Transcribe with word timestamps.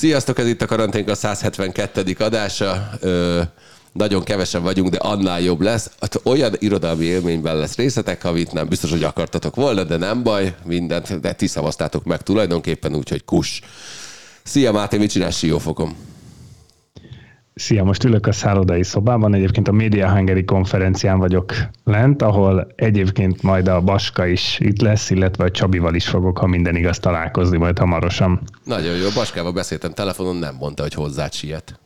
Sziasztok, 0.00 0.38
ez 0.38 0.46
itt 0.46 0.62
a 0.62 0.66
karanténk 0.66 1.08
a 1.08 1.14
172. 1.14 2.16
adása. 2.18 2.90
Ö, 3.00 3.42
nagyon 3.92 4.22
kevesen 4.22 4.62
vagyunk, 4.62 4.90
de 4.90 4.96
annál 4.96 5.40
jobb 5.40 5.60
lesz. 5.60 5.90
Hát 6.00 6.20
olyan 6.22 6.54
irodalmi 6.58 7.04
élményben 7.04 7.56
lesz 7.56 7.76
részletek, 7.76 8.24
amit 8.24 8.52
nem 8.52 8.68
biztos, 8.68 8.90
hogy 8.90 9.02
akartatok 9.02 9.54
volna, 9.54 9.84
de 9.84 9.96
nem 9.96 10.22
baj, 10.22 10.54
mindent, 10.64 11.20
de 11.20 11.32
ti 11.32 11.46
szavaztátok 11.46 12.04
meg 12.04 12.22
tulajdonképpen, 12.22 12.94
úgyhogy 12.94 13.24
kus. 13.24 13.60
Szia 14.42 14.72
Máté, 14.72 14.96
mit 14.96 15.10
csinálsz 15.10 15.36
Siófokon? 15.36 15.96
Szia, 17.60 17.84
most 17.84 18.04
ülök 18.04 18.26
a 18.26 18.32
szállodai 18.32 18.82
szobában, 18.82 19.34
egyébként 19.34 19.68
a 19.68 19.72
Media 19.72 20.10
Hungary 20.10 20.44
konferencián 20.44 21.18
vagyok 21.18 21.52
lent, 21.84 22.22
ahol 22.22 22.72
egyébként 22.76 23.42
majd 23.42 23.68
a 23.68 23.80
Baska 23.80 24.26
is 24.26 24.58
itt 24.60 24.80
lesz, 24.80 25.10
illetve 25.10 25.44
a 25.44 25.50
Csabival 25.50 25.94
is 25.94 26.08
fogok, 26.08 26.38
ha 26.38 26.46
minden 26.46 26.76
igaz, 26.76 26.98
találkozni 26.98 27.58
majd 27.58 27.78
hamarosan. 27.78 28.40
Nagyon 28.64 28.96
jó, 28.96 29.08
Baskával 29.14 29.52
beszéltem 29.52 29.92
telefonon, 29.92 30.36
nem 30.36 30.54
mondta, 30.60 30.82
hogy 30.82 30.94
hozzá 30.94 31.28
siet. 31.30 31.80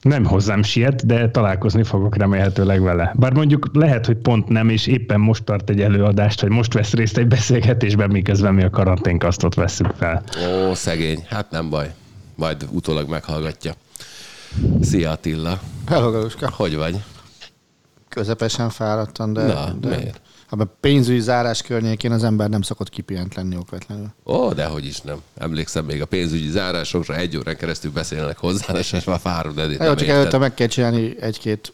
Nem 0.00 0.24
hozzám 0.24 0.62
siet, 0.62 1.06
de 1.06 1.30
találkozni 1.30 1.82
fogok 1.82 2.16
remélhetőleg 2.16 2.82
vele. 2.82 3.12
Bár 3.16 3.32
mondjuk 3.32 3.70
lehet, 3.72 4.06
hogy 4.06 4.16
pont 4.16 4.48
nem, 4.48 4.68
és 4.68 4.86
éppen 4.86 5.20
most 5.20 5.44
tart 5.44 5.70
egy 5.70 5.80
előadást, 5.80 6.40
vagy 6.40 6.50
most 6.50 6.72
vesz 6.72 6.92
részt 6.92 7.18
egy 7.18 7.28
beszélgetésben, 7.28 8.10
miközben 8.10 8.54
mi 8.54 8.62
a 8.62 8.70
karanténkasztot 8.70 9.54
veszünk 9.54 9.92
fel. 9.96 10.22
Ó, 10.68 10.74
szegény, 10.74 11.24
hát 11.28 11.50
nem 11.50 11.70
baj. 11.70 11.90
Majd 12.34 12.66
utólag 12.70 13.08
meghallgatja. 13.08 13.74
Szia 14.82 15.10
Attila. 15.10 15.60
Hello, 15.86 16.10
Galuska. 16.10 16.50
Hogy 16.50 16.76
vagy? 16.76 17.02
Közepesen 18.08 18.70
fáradtam, 18.70 19.32
de... 19.32 19.42
Na, 19.42 19.72
de 19.72 19.88
miért? 19.96 20.20
A 20.52 20.64
pénzügyi 20.64 21.20
zárás 21.20 21.62
környékén 21.62 22.12
az 22.12 22.24
ember 22.24 22.48
nem 22.48 22.62
szokott 22.62 22.88
kipihent 22.88 23.34
lenni 23.34 23.56
okvetlenül. 23.56 24.06
Ó, 24.26 24.52
dehogy 24.52 24.84
is 24.86 25.00
nem. 25.00 25.20
Emlékszem 25.38 25.84
még 25.84 26.00
a 26.02 26.06
pénzügyi 26.06 26.48
zárásokra 26.50 27.16
egy 27.16 27.36
órán 27.36 27.56
keresztül 27.56 27.90
beszélnek 27.90 28.38
hozzá, 28.38 28.72
és 28.74 29.04
már 29.04 29.20
fárad 29.20 29.58
eddig. 29.58 29.80
Jó, 29.80 29.94
csak 29.94 30.08
előtte 30.08 30.38
meg 30.38 30.54
kell 30.54 30.66
csinálni 30.66 31.20
egy-két 31.20 31.72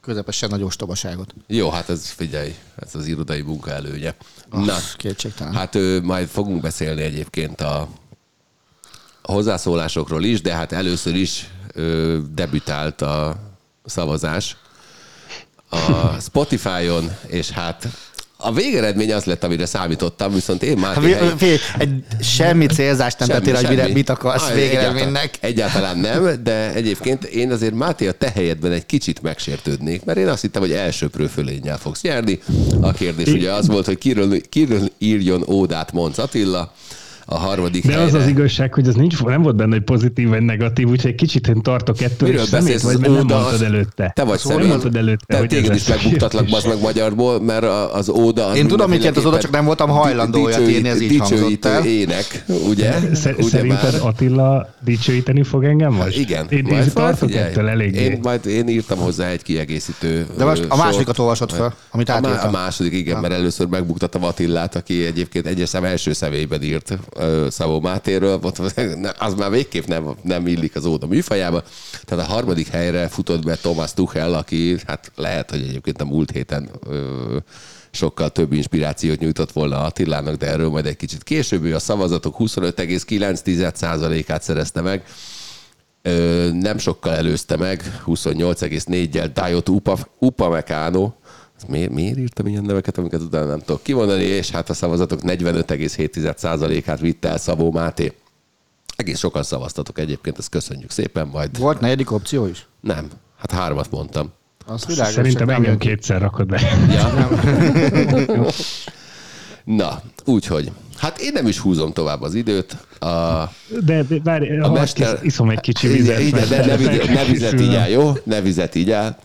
közepesen 0.00 0.48
nagy 0.48 0.62
ostobaságot. 0.62 1.34
Jó, 1.46 1.70
hát 1.70 1.88
ez 1.90 2.08
figyelj, 2.10 2.54
ez 2.76 2.94
az 2.94 3.06
irodai 3.06 3.40
munka 3.40 3.70
előnye. 3.70 4.14
Ah, 4.50 4.64
Na, 4.64 4.76
kétségtelen. 4.96 5.54
hát 5.54 5.74
ö, 5.74 6.00
majd 6.02 6.28
fogunk 6.28 6.60
beszélni 6.62 7.02
egyébként 7.02 7.60
a 7.60 7.88
hozzászólásokról 9.22 10.24
is, 10.24 10.40
de 10.40 10.54
hát 10.54 10.72
először 10.72 11.14
is 11.14 11.48
ö, 11.72 12.18
debütált 12.34 13.02
a 13.02 13.36
szavazás 13.84 14.56
a 15.70 16.20
Spotify-on, 16.20 17.10
és 17.26 17.50
hát 17.50 17.88
a 18.42 18.52
végeredmény 18.52 19.12
az 19.12 19.24
lett, 19.24 19.44
amire 19.44 19.66
számítottam, 19.66 20.32
viszont 20.32 20.62
én 20.62 20.78
már... 20.78 20.94
Hát, 20.94 21.42
egy, 21.78 22.04
semmi 22.22 22.66
célzást 22.66 23.18
nem 23.18 23.28
tettél, 23.28 23.54
hogy 23.54 23.68
mire, 23.68 23.88
mit 23.88 24.08
akarsz 24.08 24.48
Ah, 24.48 24.54
végeredménynek. 24.54 25.38
Egyáltalán, 25.40 25.96
egyáltalán 25.96 26.22
nem, 26.22 26.42
de 26.42 26.72
egyébként 26.72 27.24
én 27.24 27.52
azért 27.52 27.74
Máté 27.74 28.08
a 28.08 28.12
te 28.12 28.30
helyedben 28.34 28.72
egy 28.72 28.86
kicsit 28.86 29.22
megsértődnék, 29.22 30.04
mert 30.04 30.18
én 30.18 30.28
azt 30.28 30.40
hittem, 30.40 30.62
hogy 30.62 30.72
elsőprő 30.72 31.26
fölénnyel 31.26 31.78
fogsz 31.78 32.02
nyerni. 32.02 32.40
A 32.80 32.92
kérdés 32.92 33.28
ugye 33.28 33.52
az 33.52 33.66
volt, 33.66 33.86
hogy 33.86 33.98
kiről, 33.98 34.40
kiről 34.48 34.90
írjon 34.98 35.44
ódát 35.48 35.92
Monc 35.92 36.18
Attila, 36.18 36.72
a 37.32 37.38
harmadik 37.38 37.86
De 37.86 37.92
helyre. 37.92 38.06
az 38.06 38.14
az 38.14 38.26
igazság, 38.28 38.74
hogy 38.74 38.88
az 38.88 38.94
nincs, 38.94 39.22
nem 39.22 39.42
volt 39.42 39.56
benne, 39.56 39.72
hogy 39.74 39.84
pozitív 39.84 40.28
vagy 40.28 40.42
negatív, 40.42 40.88
úgyhogy 40.88 41.10
egy 41.10 41.16
kicsit 41.16 41.48
én 41.48 41.62
tartok 41.62 42.00
ettől, 42.00 42.28
Miről 42.28 42.42
és 42.44 42.48
szemét 42.48 42.80
vagy, 42.80 42.94
Az 42.94 43.00
mert 43.00 43.12
nem 43.12 43.26
mondtad 43.26 43.52
az- 43.54 43.62
előtte. 43.62 44.12
Te 44.14 44.22
vagy 44.24 44.40
nem 44.44 44.52
szemét. 44.52 44.68
mondtad 44.68 44.96
előtte, 44.96 45.24
Te 45.26 45.38
hogy 45.38 45.48
téged 45.48 45.74
is 45.74 45.86
megbuktatlak, 45.88 46.46
bazd 46.46 46.66
meg 46.68 46.80
magyarból, 46.80 47.40
mert 47.40 47.64
az 47.92 48.08
óda... 48.08 48.46
az 48.46 48.56
Én 48.56 48.66
tudom, 48.66 48.88
mit 48.90 48.98
jelent 48.98 49.16
az 49.16 49.24
óda, 49.24 49.36
mindenféleképpen 49.36 49.40
csak 49.40 49.50
nem 49.50 49.64
voltam 49.64 49.88
hajlandó 49.88 50.42
olyat 50.42 50.68
írni, 50.68 50.88
ez 50.88 51.00
így 51.00 51.08
dicsőítő 51.08 51.40
hangzott 51.40 51.64
el. 51.64 51.84
ének, 51.84 52.44
ugye? 52.68 52.92
Szer- 53.14 53.38
ugye 53.38 53.48
Szerinted? 53.48 53.94
Attila 54.02 54.74
dicsőíteni 54.84 55.42
fog 55.42 55.64
engem 55.64 55.92
most? 55.92 56.18
Igen. 56.18 56.46
Én, 56.50 56.66
tartok 56.94 57.34
ettől 57.34 57.68
eléggé. 57.68 58.00
Én, 58.04 58.18
majd 58.22 58.46
én 58.46 58.68
írtam 58.68 58.98
hozzá 58.98 59.28
egy 59.28 59.42
kiegészítő 59.42 60.26
De 60.36 60.44
most 60.44 60.64
a 60.68 60.76
másodikat 60.76 61.18
olvasod 61.18 61.52
fel, 61.52 61.74
amit 61.90 62.10
átírtam. 62.10 62.48
a 62.48 62.50
második, 62.50 62.92
igen, 62.92 63.20
mert 63.20 63.32
először 63.34 63.66
megbuktattam 63.66 64.24
Attillát, 64.24 64.76
aki 64.76 65.04
egyébként 65.04 65.46
egyes 65.46 65.68
szem 65.68 65.84
első 65.84 66.12
személyben 66.12 66.62
írt 66.62 66.98
Szabó 67.48 67.80
Mátéről, 67.80 68.40
az 69.18 69.34
már 69.34 69.50
végképp 69.50 69.84
nem, 69.84 70.14
nem 70.22 70.46
illik 70.46 70.76
az 70.76 70.84
óda 70.84 71.06
műfajába. 71.06 71.62
Tehát 72.04 72.24
a 72.24 72.32
harmadik 72.32 72.68
helyre 72.68 73.08
futott 73.08 73.44
be 73.44 73.56
Thomas 73.56 73.94
Tuchel, 73.94 74.34
aki 74.34 74.76
hát 74.86 75.12
lehet, 75.14 75.50
hogy 75.50 75.62
egyébként 75.62 76.00
a 76.00 76.04
múlt 76.04 76.30
héten 76.30 76.70
sokkal 77.90 78.30
több 78.30 78.52
inspirációt 78.52 79.18
nyújtott 79.18 79.52
volna 79.52 79.84
Attilának, 79.84 80.34
de 80.34 80.46
erről 80.46 80.68
majd 80.68 80.86
egy 80.86 80.96
kicsit 80.96 81.22
később. 81.22 81.72
A 81.72 81.78
szavazatok 81.78 82.36
25,9%-át 82.38 84.42
szerezte 84.42 84.80
meg. 84.80 85.04
Nem 86.52 86.78
sokkal 86.78 87.14
előzte 87.14 87.56
meg, 87.56 88.00
28,4-jel 88.06 89.30
Dajot 89.34 89.68
Upa, 89.68 89.98
Upamecano, 90.18 91.02
Ez 91.02 91.10
miért, 91.68 91.90
miért 91.90 92.18
írtam 92.18 92.46
ilyen 92.46 92.62
neveket, 92.64 92.98
amiket 92.98 93.20
utána 93.20 93.46
nem 93.46 93.58
tudok 93.58 93.82
kimondani, 93.82 94.22
és 94.22 94.50
hát 94.50 94.70
a 94.70 94.74
szavazatok 94.74 95.20
45,7%-át 95.22 97.00
vitte 97.00 97.28
el 97.28 97.38
Szabó 97.38 97.70
Máté. 97.72 98.12
Egész 98.96 99.18
sokan 99.18 99.42
szavaztatok 99.42 99.98
egyébként, 99.98 100.38
ezt 100.38 100.48
köszönjük 100.48 100.90
szépen, 100.90 101.26
majd 101.26 101.58
Volt 101.58 101.80
negyedik 101.80 102.10
opció 102.10 102.46
is? 102.46 102.66
nem, 102.80 103.08
hát 103.38 103.50
hármat 103.50 103.90
mondtam. 103.90 104.32
Azt 104.66 104.86
világos, 104.86 105.14
Szerintem 105.14 105.48
engem 105.48 105.78
kétszer 105.78 106.20
rakod 106.20 106.46
be. 106.46 106.60
Ja. 106.90 107.28
Na, 109.64 110.02
úgyhogy, 110.24 110.70
hát 110.96 111.18
én 111.20 111.32
nem 111.32 111.46
is 111.46 111.58
húzom 111.58 111.92
tovább 111.92 112.22
az 112.22 112.34
időt. 112.34 112.76
A, 112.98 113.06
De, 113.80 114.02
de 114.02 114.20
várj, 114.24 114.58
a 114.58 114.70
mester... 114.70 115.18
iszom 115.22 115.50
egy 115.50 115.60
kicsi 115.60 115.88
vizet. 115.88 116.20
Igen, 116.20 116.30
mert 116.30 116.50
ne, 116.50 116.64
ne, 116.66 116.76
vizet, 116.76 117.06
ne 117.06 117.24
vizet 117.24 117.60
így 117.60 117.74
áll, 117.74 117.88
jó? 117.88 118.12
Ne 118.24 118.40
vizet 118.40 118.74
így 118.74 118.90
áll, 118.90 119.16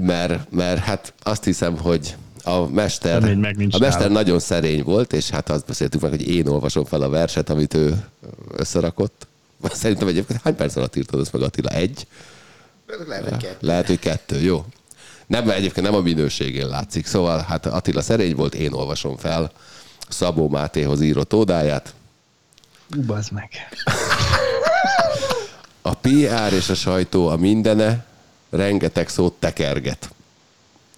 mert, 0.00 0.50
mert 0.50 0.80
hát 0.80 1.12
azt 1.22 1.44
hiszem, 1.44 1.78
hogy 1.78 2.16
a 2.44 2.66
mester, 2.68 3.22
a 3.70 3.78
mester 3.78 4.10
nagyon 4.10 4.38
szerény 4.38 4.82
volt, 4.82 5.12
és 5.12 5.30
hát 5.30 5.50
azt 5.50 5.66
beszéltük 5.66 6.00
meg, 6.00 6.10
hogy 6.10 6.28
én 6.28 6.46
olvasom 6.46 6.84
fel 6.84 7.02
a 7.02 7.08
verset, 7.08 7.50
amit 7.50 7.74
ő 7.74 8.04
összerakott. 8.56 9.26
Szerintem 9.72 10.08
egyébként 10.08 10.40
hány 10.42 10.56
perc 10.56 10.76
alatt 10.76 10.96
írtad 10.96 11.20
ezt 11.20 11.32
meg 11.32 11.42
Attila? 11.42 11.68
Egy? 11.68 12.06
Lehet, 13.06 13.28
hogy 13.28 13.38
kettő. 13.38 13.66
Lehet, 13.66 13.86
hogy 13.86 13.98
kettő, 13.98 14.40
jó. 14.40 14.64
Nem, 15.26 15.50
egyébként 15.50 15.86
nem 15.86 15.94
a 15.94 16.00
minőségén 16.00 16.68
látszik. 16.68 17.06
Szóval 17.06 17.44
hát 17.48 17.66
Attila 17.66 18.02
szerény 18.02 18.34
volt, 18.34 18.54
én 18.54 18.72
olvasom 18.72 19.16
fel 19.16 19.52
Szabó 20.08 20.48
Mátéhoz 20.48 21.00
írott 21.00 21.34
ódáját. 21.34 21.94
Ú, 22.96 23.02
bazd 23.02 23.32
meg. 23.32 23.50
A 25.82 25.94
PR 25.94 26.52
és 26.52 26.68
a 26.68 26.74
sajtó 26.74 27.28
a 27.28 27.36
mindene 27.36 28.04
rengeteg 28.56 29.08
szót 29.08 29.32
tekerget. 29.32 30.10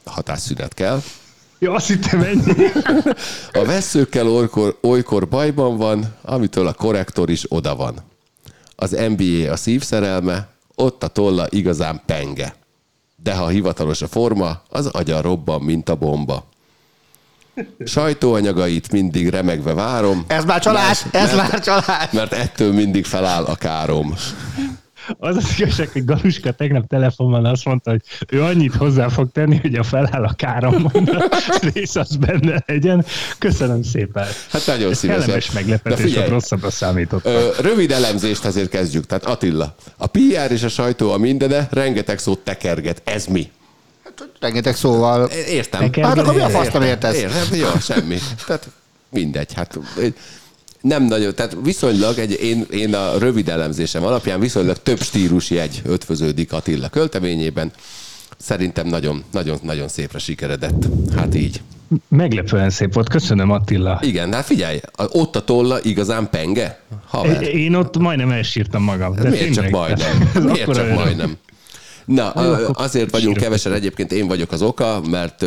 Hatásszünet 0.04 0.74
kell. 0.74 1.02
Ja, 1.58 1.72
azt 1.72 1.86
hittem 1.86 2.22
ennyi. 2.22 2.42
A 3.52 3.64
veszőkkel 3.64 4.28
olykor, 4.28 4.78
olykor 4.80 5.28
bajban 5.28 5.76
van, 5.76 6.14
amitől 6.22 6.66
a 6.66 6.72
korrektor 6.72 7.30
is 7.30 7.44
oda 7.48 7.76
van. 7.76 7.94
Az 8.76 8.90
NBA 8.90 9.52
a 9.52 9.56
szívszerelme, 9.56 10.48
ott 10.74 11.02
a 11.02 11.08
tolla 11.08 11.46
igazán 11.50 12.02
penge. 12.06 12.54
De 13.22 13.34
ha 13.34 13.48
hivatalos 13.48 14.02
a 14.02 14.08
forma, 14.08 14.62
az 14.68 14.86
agya 14.86 15.20
robban, 15.20 15.60
mint 15.62 15.88
a 15.88 15.94
bomba. 15.94 16.44
Sajtóanyagait 17.84 18.92
mindig 18.92 19.28
remegve 19.28 19.74
várom, 19.74 20.24
Ez 20.26 20.44
már 20.44 20.60
csalás, 20.60 21.04
ez 21.10 21.34
mert- 21.34 21.50
már 21.50 21.60
csalás. 21.60 22.10
mert 22.10 22.32
ettől 22.32 22.72
mindig 22.72 23.04
feláll 23.04 23.44
a 23.44 23.54
károm. 23.54 24.14
Az 25.18 25.36
az 25.36 25.54
igazság, 25.58 25.88
hogy 25.88 26.04
Galuska 26.04 26.52
tegnap 26.52 26.86
telefonban 26.86 27.44
azt 27.44 27.64
mondta, 27.64 27.90
hogy 27.90 28.02
ő 28.28 28.42
annyit 28.42 28.74
hozzá 28.74 29.08
fog 29.08 29.32
tenni, 29.32 29.56
hogy 29.56 29.74
a 29.74 29.82
feláll 29.82 30.24
a 30.24 30.32
károm, 30.36 30.92
rész 31.72 31.96
az 31.96 32.16
benne 32.16 32.62
legyen. 32.66 33.04
Köszönöm 33.38 33.82
szépen. 33.82 34.26
Hát 34.50 34.66
nagyon 34.66 34.94
szívesen. 34.94 35.22
Kellemes 35.22 35.46
De 35.46 35.54
meglepetés, 35.54 36.00
figyelj, 36.00 36.22
hogy 36.22 36.32
rosszabbra 36.32 36.70
számítottam. 36.70 37.32
Ö, 37.32 37.48
rövid 37.60 37.90
elemzést 37.90 38.44
azért 38.44 38.68
kezdjük. 38.68 39.06
Tehát 39.06 39.24
Attila, 39.24 39.74
a 39.96 40.06
PR 40.06 40.50
és 40.50 40.62
a 40.62 40.68
sajtó 40.68 41.12
a 41.12 41.18
mindene 41.18 41.68
rengeteg 41.70 42.18
szót 42.18 42.38
tekerget. 42.38 43.02
Ez 43.04 43.26
mi? 43.26 43.50
Hát 44.04 44.28
rengeteg 44.40 44.74
szóval. 44.74 45.30
Értem. 45.48 45.90
Hát 46.02 46.18
akkor 46.18 46.34
mi 46.34 46.40
a 46.40 46.48
fasz 46.48 46.64
Értem, 46.64 46.80
nem 46.80 46.90
értesz? 46.90 47.16
Értem, 47.16 47.58
jó, 47.58 47.68
semmi. 47.80 48.18
Tehát 48.46 48.68
mindegy. 49.10 49.52
Hát 49.52 49.78
nem 50.86 51.04
nagyon, 51.04 51.34
tehát 51.34 51.56
viszonylag 51.62 52.18
egy, 52.18 52.38
én, 52.42 52.66
én 52.70 52.94
a 52.94 53.18
rövid 53.18 53.48
elemzésem 53.48 54.04
alapján 54.04 54.40
viszonylag 54.40 54.76
több 54.82 55.00
stílusjegy 55.02 55.82
ötvöződik 55.84 56.52
Attila 56.52 56.88
költeményében. 56.88 57.70
Szerintem 58.38 58.86
nagyon, 58.86 59.24
nagyon, 59.32 59.58
nagyon 59.62 59.88
szépre 59.88 60.18
sikeredett. 60.18 60.86
Hát 61.16 61.34
így. 61.34 61.60
Meglepően 62.08 62.70
szép 62.70 62.94
volt, 62.94 63.08
köszönöm 63.08 63.50
Attila. 63.50 64.00
Igen, 64.02 64.32
hát 64.32 64.44
figyelj, 64.44 64.80
ott 64.96 65.36
a 65.36 65.44
tolla 65.44 65.82
igazán 65.82 66.30
penge. 66.30 66.80
Haver. 67.06 67.42
Én 67.42 67.74
ott 67.74 67.98
majdnem 67.98 68.30
elsírtam 68.30 68.82
magam. 68.82 69.14
De 69.14 69.28
Miért 69.28 69.44
csak 69.44 69.64
tényleg, 69.64 69.70
majdnem? 69.70 70.30
ez 70.34 70.42
Miért 70.52 70.66
csak 70.66 70.74
öröm. 70.84 70.94
majdnem? 70.94 71.36
Na, 72.06 72.30
azért 72.30 73.10
vagyunk 73.10 73.36
kevesen, 73.36 73.72
egyébként 73.72 74.12
én 74.12 74.26
vagyok 74.26 74.52
az 74.52 74.62
oka, 74.62 75.00
mert 75.10 75.44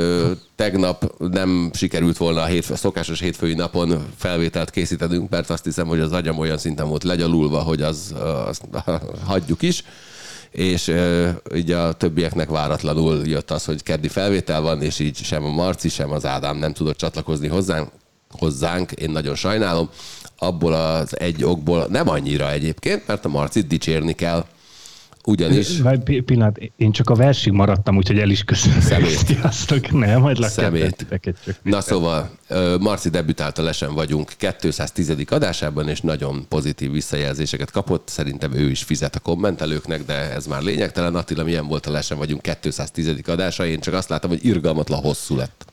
tegnap 0.56 1.14
nem 1.18 1.72
sikerült 1.74 2.18
volna 2.18 2.42
a, 2.42 2.46
hétfő, 2.46 2.76
szokásos 2.76 3.20
hétfői 3.20 3.54
napon 3.54 4.06
felvételt 4.18 4.70
készítenünk, 4.70 5.30
mert 5.30 5.50
azt 5.50 5.64
hiszem, 5.64 5.88
hogy 5.88 6.00
az 6.00 6.12
agyam 6.12 6.38
olyan 6.38 6.58
szinten 6.58 6.88
volt 6.88 7.04
legyalulva, 7.04 7.60
hogy 7.60 7.82
az, 7.82 8.14
azt 8.48 8.62
hagyjuk 9.26 9.62
is 9.62 9.84
és 10.52 10.88
ö, 10.88 11.30
így 11.56 11.72
a 11.72 11.94
többieknek 11.94 12.50
váratlanul 12.50 13.28
jött 13.28 13.52
az, 13.52 13.66
hogy 13.66 13.84
keddi 13.84 14.08
felvétel 14.08 14.62
van, 14.62 14.82
és 14.82 15.00
így 15.00 15.18
sem 15.18 15.44
a 15.44 15.50
Marci, 15.50 15.90
sem 15.90 16.12
az 16.12 16.26
Ádám 16.26 16.58
nem 16.58 16.74
tudott 16.74 16.98
csatlakozni 16.98 17.48
hozzánk, 17.48 17.90
hozzánk. 18.30 18.92
Én 18.92 19.10
nagyon 19.10 19.36
sajnálom. 19.36 19.90
Abból 20.38 20.74
az 20.74 21.20
egy 21.20 21.44
okból 21.44 21.88
nem 21.90 22.10
annyira 22.10 22.52
egyébként, 22.52 23.08
mert 23.08 23.26
a 23.26 23.30
Marcit 23.30 23.68
dicsérni 23.68 24.14
kell. 24.14 24.46
Ugyanis 25.26 25.80
Várj, 25.80 26.00
pi- 26.00 26.22
pillanat, 26.22 26.58
én 26.78 26.92
csak 26.92 27.10
a 27.10 27.16
versig 27.16 27.54
maradtam, 27.54 27.98
úgyhogy 27.98 28.20
el 28.20 28.30
is 28.30 28.44
köszönöm. 28.44 28.80
Szemét. 28.82 29.18
Sziasztok, 29.26 29.92
nem, 29.92 30.22
majd 30.22 30.44
Szemét. 30.44 31.06
csak. 31.10 31.38
Na 31.64 31.82
szóval, 31.82 32.30
Marci 32.80 33.10
debütált 33.10 33.58
a 33.58 33.62
Lesen 33.62 33.94
vagyunk 33.94 34.34
210. 34.60 35.14
adásában, 35.30 35.90
és 35.90 36.02
nagyon 36.02 36.46
pozitív 36.48 36.92
visszajelzéseket 36.92 37.72
kapott. 37.72 38.08
Szerintem 38.08 38.54
ő 38.54 38.70
is 38.70 38.84
fizet 38.84 39.16
a 39.16 39.20
kommentelőknek, 39.20 40.06
de 40.06 40.14
ez 40.14 40.48
már 40.48 40.62
lényegtelen. 40.62 41.16
Attila, 41.16 41.44
milyen 41.44 41.68
volt 41.68 41.86
a 41.86 41.92
Lesen 41.92 42.18
vagyunk 42.18 42.42
210. 42.60 43.16
adása? 43.26 43.66
Én 43.66 43.80
csak 43.80 43.94
azt 43.94 44.10
látom, 44.10 44.30
hogy 44.30 44.46
irgalmatlan 44.46 45.00
hosszú 45.00 45.36
lett. 45.36 45.66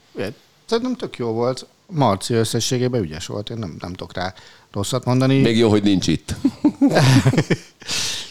Szerintem 0.65 0.95
tök 0.97 1.17
jó 1.17 1.29
volt. 1.33 1.67
Marci 1.87 2.35
összességében 2.35 3.03
ügyes 3.03 3.27
volt, 3.27 3.51
én 3.51 3.57
nem, 3.59 3.77
nem 3.81 3.91
tudok 3.91 4.15
rá 4.15 4.35
rosszat 4.73 5.05
mondani. 5.05 5.41
Még 5.41 5.59
jó, 5.59 5.69
hogy 5.69 5.83
nincs 5.83 6.07
itt. 6.07 6.35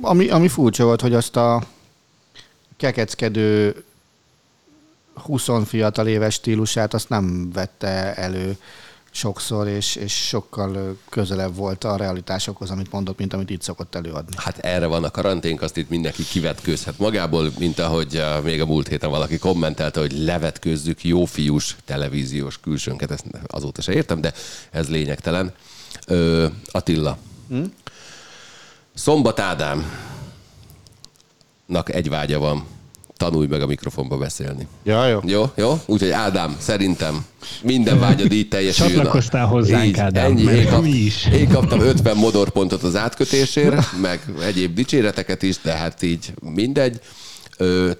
Ami, 0.00 0.28
ami 0.28 0.48
furcsa 0.48 0.84
volt, 0.84 1.00
hogy 1.00 1.14
azt 1.14 1.36
a 1.36 1.62
kekeckedő 2.76 3.82
20 5.14 5.48
fiatal 5.64 6.06
éves 6.06 6.34
stílusát 6.34 6.94
azt 6.94 7.08
nem 7.08 7.52
vette 7.52 8.14
elő 8.14 8.56
sokszor, 9.10 9.68
és, 9.68 9.96
és 9.96 10.12
sokkal 10.26 10.98
közelebb 11.08 11.54
volt 11.54 11.84
a 11.84 11.96
realitásokhoz, 11.96 12.70
amit 12.70 12.92
mondott, 12.92 13.18
mint 13.18 13.32
amit 13.32 13.50
itt 13.50 13.62
szokott 13.62 13.94
előadni. 13.94 14.34
Hát 14.36 14.58
erre 14.58 14.86
van 14.86 15.04
a 15.04 15.10
karanténk, 15.10 15.62
azt 15.62 15.76
itt 15.76 15.88
mindenki 15.88 16.24
kivetkőzhet 16.24 16.98
magából, 16.98 17.52
mint 17.58 17.78
ahogy 17.78 18.16
uh, 18.16 18.44
még 18.44 18.60
a 18.60 18.66
múlt 18.66 18.88
héten 18.88 19.10
valaki 19.10 19.38
kommentelte, 19.38 20.00
hogy 20.00 20.12
levetkőzzük 20.12 21.04
jó 21.04 21.24
fiús 21.24 21.76
televíziós 21.84 22.60
külsőnket, 22.60 23.10
ezt 23.10 23.24
azóta 23.46 23.82
se 23.82 23.92
értem, 23.92 24.20
de 24.20 24.32
ez 24.70 24.88
lényegtelen. 24.88 25.52
Ö, 26.06 26.46
Attila. 26.70 27.18
Hm? 27.48 27.64
Szombat 28.98 29.40
Ádámnak 29.40 29.84
egy 31.86 32.08
vágya 32.08 32.38
van. 32.38 32.64
Tanulj 33.16 33.46
meg 33.46 33.62
a 33.62 33.66
mikrofonba 33.66 34.16
beszélni. 34.16 34.66
Ja, 34.82 35.06
jó. 35.06 35.20
Jó, 35.24 35.50
jó? 35.54 35.80
Úgyhogy 35.86 36.10
Ádám, 36.10 36.56
szerintem 36.60 37.24
minden 37.62 37.98
vágyad 37.98 38.32
így 38.32 38.48
teljesüljön. 38.48 38.96
Csatlakoztál 38.96 39.46
hozzánk, 39.46 39.98
Ádám, 39.98 40.24
ennyi. 40.24 40.42
Én, 40.42 40.68
kap, 40.68 40.82
mi 40.82 40.88
is. 40.88 41.26
én 41.26 41.48
kaptam 41.48 41.80
50 41.80 42.16
modorpontot 42.16 42.82
az 42.82 42.96
átkötésért, 42.96 43.96
meg 44.00 44.20
egyéb 44.40 44.74
dicséreteket 44.74 45.42
is, 45.42 45.60
de 45.62 45.72
hát 45.72 46.02
így 46.02 46.32
mindegy. 46.40 47.00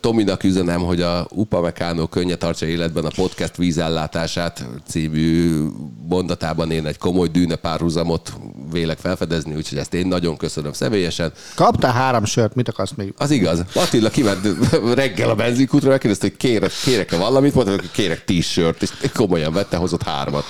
Tominak 0.00 0.44
üzenem, 0.44 0.80
hogy 0.80 1.00
a 1.00 1.26
Upa 1.30 1.60
Meccano 1.60 2.06
könnye 2.06 2.36
tartsa 2.36 2.66
életben 2.66 3.04
a 3.04 3.10
podcast 3.14 3.56
vízellátását 3.56 4.66
című 4.88 5.64
mondatában 6.08 6.70
én 6.70 6.86
egy 6.86 6.98
komoly 6.98 7.28
dűne 7.28 7.54
párhuzamot 7.54 8.32
vélek 8.72 8.98
felfedezni, 8.98 9.54
úgyhogy 9.54 9.78
ezt 9.78 9.94
én 9.94 10.06
nagyon 10.06 10.36
köszönöm 10.36 10.72
személyesen. 10.72 11.32
Kaptál 11.54 11.92
három 11.92 12.24
sört, 12.24 12.54
mit 12.54 12.68
akarsz 12.68 12.92
még? 12.96 13.14
Az 13.16 13.30
igaz. 13.30 13.64
Attila 13.74 14.08
kiment 14.10 14.46
reggel 14.94 15.30
a 15.30 15.34
benzinkútra, 15.34 15.88
megkérdezte, 15.90 16.26
hogy 16.26 16.36
kérek, 16.36 16.72
kérek-e 16.84 17.16
valamit, 17.16 17.54
mondta, 17.54 17.72
hogy 17.72 17.90
kérek 17.90 18.24
tíz 18.24 18.44
sört, 18.44 18.82
és 18.82 18.90
komolyan 19.14 19.52
vette, 19.52 19.76
hozott 19.76 20.02
hármat. 20.02 20.44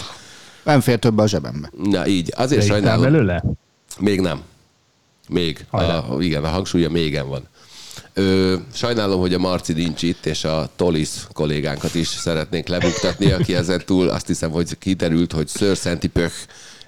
Nem 0.64 0.80
fér 0.80 0.98
több 0.98 1.18
a 1.18 1.26
zsebembe. 1.26 1.70
Na 1.90 2.06
így, 2.06 2.32
azért 2.36 2.60
De 2.60 2.66
sajnálom. 2.66 3.02
belőle? 3.02 3.44
Még 3.98 4.20
nem. 4.20 4.40
Még. 5.28 5.66
A, 5.70 5.82
igen, 6.20 6.44
a 6.44 6.48
hangsúlya 6.48 6.90
mégen 6.90 7.28
van. 7.28 7.42
Ö, 8.14 8.56
sajnálom, 8.74 9.20
hogy 9.20 9.34
a 9.34 9.38
Marci 9.38 9.72
nincs 9.72 10.02
itt, 10.02 10.26
és 10.26 10.44
a 10.44 10.70
Tolis 10.76 11.08
kollégánkat 11.32 11.94
is 11.94 12.08
szeretnénk 12.08 12.68
lebuktatni, 12.68 13.30
aki 13.30 13.54
ezen 13.54 13.82
túl 13.86 14.08
azt 14.08 14.26
hiszem, 14.26 14.50
hogy 14.50 14.78
kiderült, 14.78 15.32
hogy 15.32 15.48
Sir 15.48 15.76
Szenti 15.76 16.08
Pöch 16.08 16.34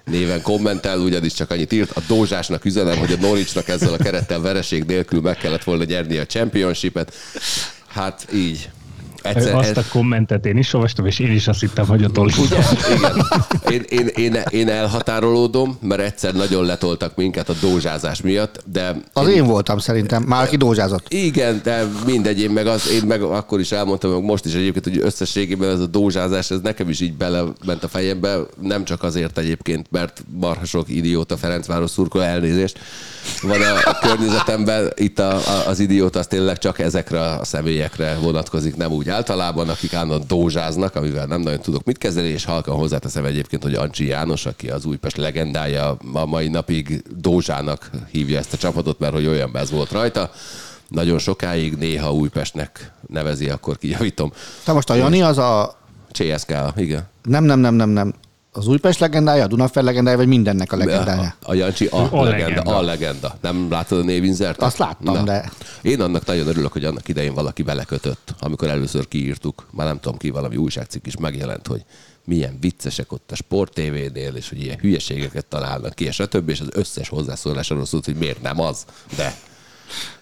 néven 0.05 0.41
kommentel, 0.41 0.99
ugyanis 0.99 1.33
csak 1.33 1.51
annyit 1.51 1.71
írt. 1.71 1.91
A 1.91 2.01
Dózsásnak 2.07 2.65
üzenem, 2.65 2.97
hogy 2.97 3.11
a 3.11 3.21
Norwichnak 3.21 3.67
ezzel 3.67 3.93
a 3.93 3.97
kerettel 3.97 4.41
vereség 4.41 4.83
nélkül 4.83 5.21
meg 5.21 5.37
kellett 5.37 5.63
volna 5.63 5.83
nyerni 5.83 6.17
a 6.17 6.25
championshipet. 6.25 7.13
Hát 7.87 8.27
így. 8.33 8.69
Egyszer, 9.21 9.55
Azt 9.55 9.77
a 9.77 9.83
kommentet 9.91 10.45
én 10.45 10.57
is 10.57 10.73
olvastam, 10.73 11.05
és 11.05 11.19
én 11.19 11.31
is 11.31 11.47
azt 11.47 11.59
hittem, 11.59 11.85
hogy 11.85 12.03
a 12.03 12.09
Toli. 12.09 12.33
Ugye? 12.39 12.57
Igen. 12.95 13.25
Én, 13.69 13.83
én, 13.89 14.07
én, 14.07 14.43
én 14.49 14.69
elhatárolódom, 14.69 15.77
mert 15.81 16.01
egyszer 16.01 16.33
nagyon 16.33 16.65
letoltak 16.65 17.15
minket 17.15 17.49
a 17.49 17.53
dózsázás 17.61 18.21
miatt, 18.21 18.63
de... 18.71 18.95
Az 19.13 19.27
én 19.27 19.45
voltam 19.45 19.77
szerintem, 19.77 20.23
már 20.23 20.43
aki 20.43 20.57
dózsázott. 20.57 21.13
Igen, 21.13 21.61
de 21.63 21.87
mindegy, 22.05 22.39
én 22.39 22.49
meg, 22.49 22.67
az, 22.67 22.89
én 22.89 23.03
meg 23.07 23.21
akkor 23.21 23.59
is 23.59 23.71
elmondtam, 23.71 24.11
meg 24.11 24.23
most 24.23 24.45
is 24.45 24.53
egyébként, 24.53 24.83
hogy 24.83 24.99
összességében 24.99 25.69
ez 25.69 25.79
a 25.79 25.85
dózsázás, 25.85 26.51
ez 26.51 26.59
nekem 26.63 26.89
is 26.89 26.99
így 26.99 27.13
belement 27.13 27.83
a 27.83 27.87
fejembe, 27.87 28.37
nem 28.61 28.83
csak 28.83 29.03
azért 29.03 29.37
egyébként, 29.37 29.87
mert 29.91 30.23
marha 30.39 30.65
sok 30.65 30.89
idióta 30.89 31.37
Ferencváros 31.37 31.89
szurkoló 31.89 32.23
elnézést 32.23 32.79
van 33.41 33.61
a, 33.61 33.89
a 33.89 33.97
környezetemben, 34.01 34.91
itt 34.95 35.19
a, 35.19 35.35
a, 35.35 35.67
az 35.67 35.79
idióta 35.79 36.19
az 36.19 36.27
tényleg 36.27 36.57
csak 36.57 36.79
ezekre 36.79 37.21
a 37.21 37.43
személyekre 37.43 38.17
vonatkozik, 38.21 38.75
nem 38.75 38.91
úgy 38.91 39.09
általában, 39.11 39.69
akik 39.69 39.93
állandóan 39.93 40.23
dózsáznak, 40.27 40.95
amivel 40.95 41.25
nem 41.25 41.41
nagyon 41.41 41.59
tudok 41.59 41.83
mit 41.83 41.97
kezdeni, 41.97 42.27
és 42.27 42.45
halkan 42.45 42.75
hozzáteszem 42.75 43.25
egyébként, 43.25 43.63
hogy 43.63 43.73
Ancsi 43.73 44.05
János, 44.05 44.45
aki 44.45 44.69
az 44.69 44.85
Újpest 44.85 45.17
legendája, 45.17 45.97
a 46.13 46.25
mai 46.25 46.47
napig 46.47 47.03
dózsának 47.15 47.89
hívja 48.11 48.37
ezt 48.37 48.53
a 48.53 48.57
csapatot, 48.57 48.99
mert 48.99 49.13
hogy 49.13 49.27
olyan 49.27 49.51
bez 49.51 49.71
volt 49.71 49.91
rajta, 49.91 50.31
nagyon 50.87 51.19
sokáig, 51.19 51.73
néha 51.73 52.13
Újpestnek 52.13 52.91
nevezi, 53.07 53.49
akkor 53.49 53.77
kijavítom. 53.77 54.31
Te 54.63 54.71
most 54.71 54.89
a 54.89 54.95
Jani 54.95 55.21
az 55.21 55.37
a... 55.37 55.79
CSK, 56.11 56.53
igen. 56.75 57.07
Nem, 57.23 57.43
nem, 57.43 57.59
nem, 57.59 57.73
nem, 57.73 57.89
nem. 57.89 58.13
Az 58.53 58.67
Újpest 58.67 58.99
legendája, 58.99 59.43
a 59.43 59.47
Dunafer 59.47 59.83
legendája, 59.83 60.17
vagy 60.17 60.27
mindennek 60.27 60.71
a 60.71 60.75
A, 60.75 60.79
legendája? 60.79 61.35
a 61.43 61.53
Jancsi 61.53 61.85
a, 61.85 61.97
A 61.97 62.23
legenda, 62.23 62.47
legenda. 62.47 62.75
a 62.77 62.81
legenda. 62.81 63.37
Nem 63.41 63.69
látod 63.71 63.99
a 63.99 64.03
névinzert? 64.03 64.61
Azt 64.61 64.77
láttam, 64.77 65.25
de- 65.25 65.51
Én 65.81 66.01
annak 66.01 66.25
nagyon 66.25 66.47
örülök, 66.47 66.71
hogy 66.71 66.85
annak 66.85 67.07
idején 67.07 67.33
valaki 67.33 67.63
belekötött, 67.63 68.33
amikor 68.39 68.67
először 68.67 69.07
kiírtuk, 69.07 69.67
már 69.71 69.87
nem 69.87 69.99
tudom 69.99 70.17
ki, 70.17 70.29
valami 70.29 70.55
újságcikk 70.55 71.05
is 71.05 71.17
megjelent, 71.17 71.67
hogy 71.67 71.83
milyen 72.25 72.57
viccesek 72.59 73.11
ott 73.11 73.31
a 73.31 73.35
Sport 73.35 73.73
TV-nél, 73.73 74.33
és 74.35 74.49
hogy 74.49 74.61
ilyen 74.61 74.77
hülyeségeket 74.77 75.45
találnak 75.45 75.93
ki, 75.93 76.05
és 76.05 76.19
a 76.19 76.25
többi, 76.27 76.51
és 76.51 76.59
az 76.59 76.69
összes 76.71 77.09
hozzászólás 77.09 77.71
arról 77.71 77.85
szólt, 77.85 78.05
hogy 78.05 78.15
miért 78.15 78.41
nem 78.41 78.59
az. 78.59 78.85
De 79.17 79.35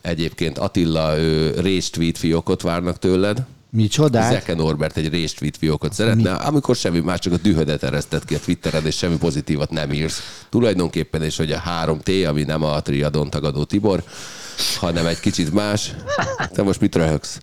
egyébként 0.01 0.57
Attila 0.57 1.17
ő, 1.17 1.53
race 1.59 1.89
tweet 1.91 2.17
fiókot 2.17 2.61
várnak 2.61 2.99
tőled, 2.99 3.43
Micsodát? 3.71 4.31
Zeke 4.31 4.53
Norbert 4.53 4.97
egy 4.97 5.11
race 5.11 5.35
tweet 5.37 5.57
fiókot 5.57 5.93
szeretne, 5.93 6.33
amikor 6.33 6.75
semmi 6.75 6.99
más, 6.99 7.19
csak 7.19 7.33
a 7.33 7.37
dühödet 7.37 7.83
eresztett 7.83 8.25
ki 8.25 8.35
a 8.35 8.39
Twitteren, 8.39 8.85
és 8.85 8.97
semmi 8.97 9.17
pozitívat 9.17 9.69
nem 9.69 9.93
írsz. 9.93 10.45
Tulajdonképpen 10.49 11.23
is, 11.23 11.37
hogy 11.37 11.51
a 11.51 11.63
3T, 11.85 12.29
ami 12.29 12.43
nem 12.43 12.63
a 12.63 12.81
triadon 12.81 13.29
tagadó 13.29 13.63
Tibor, 13.63 14.03
hanem 14.77 15.05
egy 15.05 15.19
kicsit 15.19 15.53
más. 15.53 15.93
Te 16.53 16.61
most 16.63 16.79
mit 16.79 16.95
röhögsz? 16.95 17.39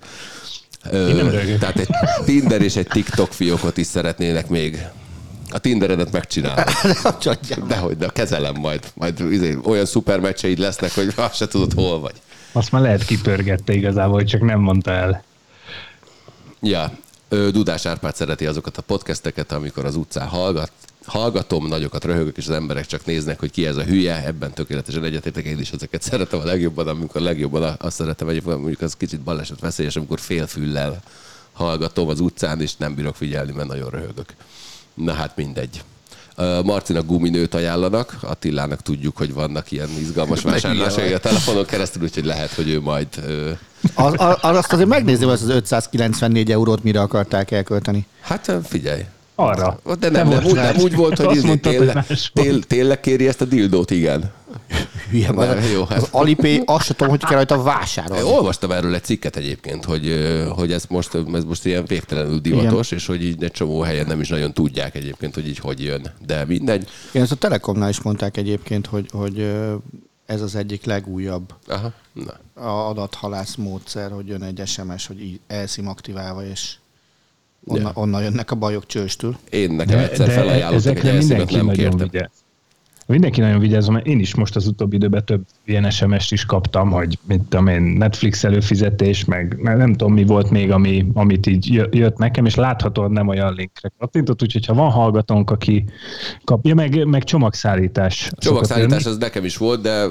Ö, 0.90 1.56
tehát 1.59 1.78
egy 1.78 1.88
Tinder 2.25 2.62
és 2.62 2.76
egy 2.76 2.87
TikTok 2.87 3.33
fiókot 3.33 3.76
is 3.76 3.87
szeretnének 3.87 4.49
még. 4.49 4.87
A 5.50 5.59
Tinderedet 5.59 6.12
megcsinálod. 6.12 6.64
Dehogy, 7.68 7.97
de 7.97 8.09
kezelem 8.12 8.54
majd. 8.54 8.90
Majd 8.95 9.21
izé, 9.30 9.59
olyan 9.64 9.85
szuper 9.85 10.21
meccseid 10.21 10.59
lesznek, 10.59 10.95
hogy 10.95 11.12
azt 11.16 11.35
se 11.35 11.49
tudod, 11.49 11.73
hol 11.73 12.00
vagy. 12.00 12.14
Azt 12.52 12.73
már 12.73 12.83
lehet 12.83 13.04
kipörgette 13.04 13.73
igazából, 13.73 14.25
csak 14.25 14.40
nem 14.40 14.61
mondta 14.61 14.90
el. 14.90 15.25
Ja, 16.66 16.92
Dudás 17.28 17.87
Árpád 17.87 18.14
szereti 18.14 18.46
azokat 18.46 18.76
a 18.76 18.82
podcasteket, 18.82 19.52
amikor 19.52 19.85
az 19.85 19.96
utcán 19.96 20.28
hallgat, 20.28 20.73
hallgatom, 21.04 21.66
nagyokat 21.66 22.04
röhögök, 22.04 22.37
és 22.37 22.46
az 22.46 22.54
emberek 22.54 22.87
csak 22.87 23.04
néznek, 23.04 23.38
hogy 23.38 23.50
ki 23.50 23.66
ez 23.66 23.76
a 23.76 23.82
hülye, 23.82 24.26
ebben 24.26 24.52
tökéletesen 24.52 25.04
egyetértek, 25.04 25.44
én 25.44 25.58
is 25.58 25.70
ezeket 25.70 26.02
szeretem 26.02 26.40
a 26.40 26.44
legjobban, 26.44 26.88
amikor 26.88 27.20
a 27.20 27.25
legjobban 27.25 27.76
azt 27.78 27.96
szeretem, 27.96 28.26
hogy 28.26 28.42
mondjuk 28.44 28.80
az 28.80 28.96
kicsit 28.96 29.20
baleset 29.20 29.61
veszélyes, 29.61 29.96
amikor 29.96 30.20
félfüllel 30.20 31.02
hallgatom 31.52 32.08
az 32.08 32.20
utcán, 32.20 32.61
és 32.61 32.76
nem 32.76 32.94
bírok 32.94 33.16
figyelni, 33.16 33.52
mert 33.52 33.68
nagyon 33.68 33.90
röhögök. 33.90 34.35
Na 34.94 35.12
hát 35.12 35.37
mindegy. 35.37 35.82
Marcinak 36.64 37.06
guminőt 37.06 37.54
ajánlanak, 37.54 38.16
Attilának 38.20 38.82
tudjuk, 38.82 39.16
hogy 39.16 39.32
vannak 39.32 39.70
ilyen 39.70 39.88
izgalmas 39.99 40.42
vásárlásai 40.50 41.12
a 41.12 41.18
telefonon 41.18 41.64
keresztül, 41.64 42.02
úgyhogy 42.02 42.25
lehet, 42.25 42.52
hogy 42.52 42.68
ő 42.68 42.80
majd... 42.80 43.08
Az, 43.95 44.14
az, 44.16 44.37
azt 44.40 44.73
azért 44.73 44.88
megnézni, 44.88 45.25
hogy 45.25 45.35
az 45.35 45.49
594 45.49 46.50
eurót 46.50 46.83
mire 46.83 47.00
akarták 47.00 47.50
elkölteni. 47.50 48.07
Hát 48.21 48.52
figyelj, 48.64 49.02
arra. 49.35 49.81
De 49.99 50.11
nem, 50.11 50.28
nem, 50.28 50.45
úgy, 50.45 50.55
nem 50.55 50.76
úgy 50.78 50.95
volt, 50.95 51.19
hogy, 51.19 51.37
izé, 51.37 51.57
tényleg, 51.57 52.07
tél, 52.33 52.62
tényleg 52.62 53.00
kéri 53.00 53.28
ezt 53.28 53.40
a 53.40 53.45
dildót, 53.45 53.90
igen. 53.90 54.33
Hülye 55.11 55.33
van. 55.33 55.62
Jó, 55.73 55.85
hát. 55.85 55.99
Az 55.99 56.09
Alipay, 56.11 56.62
azt 56.66 56.85
sem 56.85 56.97
tudom, 56.97 57.12
hogy 57.12 57.25
kell 57.25 57.35
rajta 57.35 57.62
vásárolni. 57.62 58.23
Olvastam 58.23 58.71
erről 58.71 58.95
egy 58.95 59.05
cikket 59.05 59.37
egyébként, 59.37 59.85
hogy, 59.85 60.26
hogy 60.57 60.73
ez, 60.73 60.85
most, 60.88 61.14
ez 61.33 61.45
most 61.45 61.64
ilyen 61.64 61.85
végtelenül 61.87 62.38
divatos, 62.38 62.87
igen. 62.87 62.99
és 62.99 63.07
hogy 63.07 63.25
így 63.25 63.45
egy 63.45 63.50
csomó 63.50 63.81
helyen 63.81 64.07
nem 64.07 64.21
is 64.21 64.28
nagyon 64.28 64.52
tudják 64.52 64.95
egyébként, 64.95 65.35
hogy 65.35 65.49
így 65.49 65.59
hogy 65.59 65.83
jön. 65.83 66.12
De 66.26 66.45
mindegy. 66.45 66.88
Igen, 67.11 67.23
ezt 67.23 67.33
a 67.33 67.37
Telekomnál 67.37 67.88
is 67.88 68.00
mondták 68.00 68.37
egyébként, 68.37 68.87
hogy, 68.87 69.07
hogy 69.12 69.52
ez 70.26 70.40
az 70.40 70.54
egyik 70.54 70.85
legújabb 70.85 71.54
Aha, 71.66 71.92
na. 72.12 72.62
a 72.62 72.88
adathalász 72.88 73.54
módszer, 73.54 74.11
hogy 74.11 74.26
jön 74.26 74.42
egy 74.42 74.62
SMS, 74.66 75.06
hogy 75.06 75.21
így 75.21 75.40
elszim 75.47 75.88
aktiválva, 75.88 76.45
és 76.45 76.76
Onna, 77.64 77.80
ja. 77.80 77.90
Onnan 77.95 78.23
jönnek 78.23 78.50
a 78.50 78.54
bajok 78.54 78.87
csőstül. 78.87 79.38
Én 79.50 79.71
nekem 79.71 79.99
de, 79.99 80.11
egyszer 80.11 80.30
felajánlottak 80.30 81.04
egy 81.04 81.16
mindenki 81.16 81.56
nem 81.56 81.68
kértem. 81.68 82.09
Vigyáz. 82.11 82.30
Mindenki 83.07 83.41
nagyon 83.41 83.59
vigyázom, 83.59 83.95
mert 83.95 84.07
én 84.07 84.19
is 84.19 84.35
most 84.35 84.57
az 84.57 84.67
utóbbi 84.67 84.97
időben 84.97 85.25
több 85.25 85.45
ilyen 85.65 85.91
SMS-t 85.91 86.33
is 86.33 86.45
kaptam, 86.45 86.91
hogy 86.91 87.19
mit 87.27 87.43
tudom 87.49 87.67
én, 87.67 87.83
Netflix 87.83 88.45
előfizetés, 88.45 89.25
meg 89.25 89.59
nem 89.63 89.91
tudom 89.91 90.13
mi 90.13 90.25
volt 90.25 90.51
még, 90.51 90.71
ami, 90.71 91.07
amit 91.15 91.47
így 91.47 91.73
jött 91.91 92.17
nekem, 92.17 92.47
és 92.47 92.55
láthatóan 92.55 93.11
nem 93.11 93.29
olyan 93.29 93.55
linkre 93.55 93.93
kattintott, 93.99 94.43
úgyhogy 94.43 94.67
ha 94.67 94.75
van 94.75 94.91
hallgatónk, 94.91 95.51
aki 95.51 95.85
kapja, 96.45 96.75
meg, 96.75 97.07
meg 97.07 97.25
csomagszállítás. 97.25 98.31
Csomagszállítás 98.39 99.07
az 99.07 99.17
nekem 99.17 99.45
is 99.45 99.57
volt, 99.57 99.81
de 99.81 100.07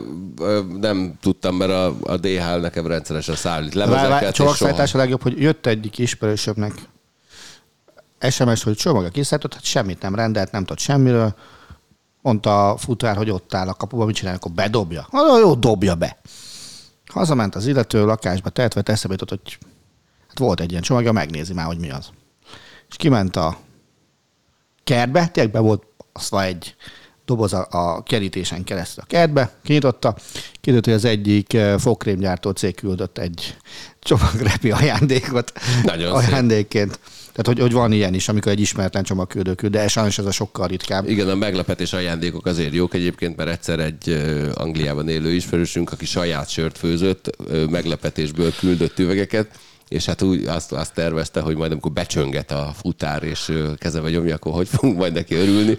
nem 0.80 1.14
tudtam, 1.22 1.56
mert 1.56 1.72
a, 1.72 1.96
a 2.02 2.18
DHL 2.18 2.60
nekem 2.62 2.88
rendszeresen 2.88 3.36
szállít 3.36 3.74
lemezeket. 3.74 4.34
Csomagszállítás 4.34 4.94
a 4.94 4.98
legjobb, 4.98 5.22
hogy 5.22 5.42
jött 5.42 5.66
egyik 5.66 5.98
ismerősömnek 5.98 6.74
SMS, 8.30 8.64
hogy 8.64 8.76
csomag 8.76 9.06
a 9.06 9.10
kiszállított, 9.10 9.54
hát 9.54 9.64
semmit 9.64 10.02
nem 10.02 10.16
rendelt, 10.16 10.52
nem 10.52 10.62
tudott 10.62 10.80
semmiről. 10.80 11.36
Mondta 12.26 12.70
a 12.70 12.78
futár, 12.78 13.16
hogy 13.16 13.30
ott 13.30 13.54
áll 13.54 13.68
a 13.68 13.74
kapuban, 13.74 14.06
mit 14.06 14.16
csinál, 14.16 14.36
akkor 14.36 14.52
bedobja. 14.52 15.08
Na, 15.12 15.40
jó, 15.40 15.56
dobja 15.56 15.96
be. 15.96 16.18
Hazament 17.06 17.56
az 17.56 17.66
illető 17.66 18.06
lakásba, 18.06 18.50
tehetve 18.50 18.82
eszebe 18.86 19.14
jutott, 19.14 19.30
hogy 19.30 19.58
hát 20.28 20.40
volt 20.40 20.60
egy 20.60 20.72
ilyen 20.72 20.82
csomagja, 20.82 21.12
megnézi 21.12 21.54
már, 21.54 21.66
hogy 21.66 21.80
mi 21.80 21.90
az. 21.90 22.10
És 22.90 22.96
kiment 22.96 23.36
a 23.36 23.58
kertbe, 24.84 25.28
tényleg 25.28 25.54
be 25.54 25.60
volt 25.60 25.84
aszva 26.14 26.44
egy 26.44 26.76
doboz 27.26 27.54
a, 27.54 27.68
a 27.70 28.04
kerítésen 28.04 28.64
keresztül 28.64 29.04
a 29.04 29.08
kertbe, 29.08 29.52
kinyitotta, 29.64 30.16
kiderült, 30.52 30.86
hogy 30.86 30.94
az 30.94 31.06
egyik 31.06 31.54
eh, 31.54 31.78
fogkrémgyártó 31.80 32.52
cég 32.52 32.76
küldött 32.76 33.18
egy 33.18 33.58
csomagrepi 34.00 34.72
ajándékot 34.72 35.52
Nagyon 35.84 36.12
ajándékként. 36.12 36.92
Szép. 36.92 37.15
Tehát, 37.36 37.48
hogy, 37.48 37.60
hogy 37.60 37.72
van 37.72 37.92
ilyen 37.92 38.14
is, 38.14 38.30
amikor 38.30 38.52
egy 38.52 38.60
ismeretlen 38.60 39.04
csomagküldő 39.04 39.54
küld, 39.54 39.72
de 39.72 39.88
sajnos 39.88 40.18
ez 40.18 40.26
a 40.26 40.32
sokkal 40.32 40.68
ritkább. 40.68 41.10
Igen, 41.10 41.30
a 41.30 41.36
meglepetés 41.36 41.94
ajándékok 41.94 42.46
azért 42.46 42.74
jók 42.74 42.94
egyébként, 42.94 43.36
mert 43.36 43.50
egyszer 43.50 43.80
egy 43.80 44.26
Angliában 44.54 45.10
élő 45.10 45.32
ismerősünk, 45.32 45.92
aki 45.92 46.06
saját 46.06 46.50
sört 46.50 46.78
főzött, 46.78 47.30
meglepetésből 47.70 48.54
küldött 48.60 49.00
üvegeket, 49.00 49.48
és 49.88 50.06
hát 50.06 50.22
úgy 50.22 50.46
azt, 50.46 50.72
azt 50.72 50.94
tervezte, 50.94 51.40
hogy 51.40 51.56
majd 51.56 51.72
amikor 51.72 51.92
becsönget 51.92 52.52
a 52.52 52.74
futár, 52.82 53.24
és 53.24 53.52
kezebe 53.78 54.10
nyomja, 54.10 54.36
akkor 54.36 54.54
hogy 54.54 54.68
fogunk 54.68 54.98
majd 54.98 55.14
neki 55.14 55.36
örülni. 55.36 55.78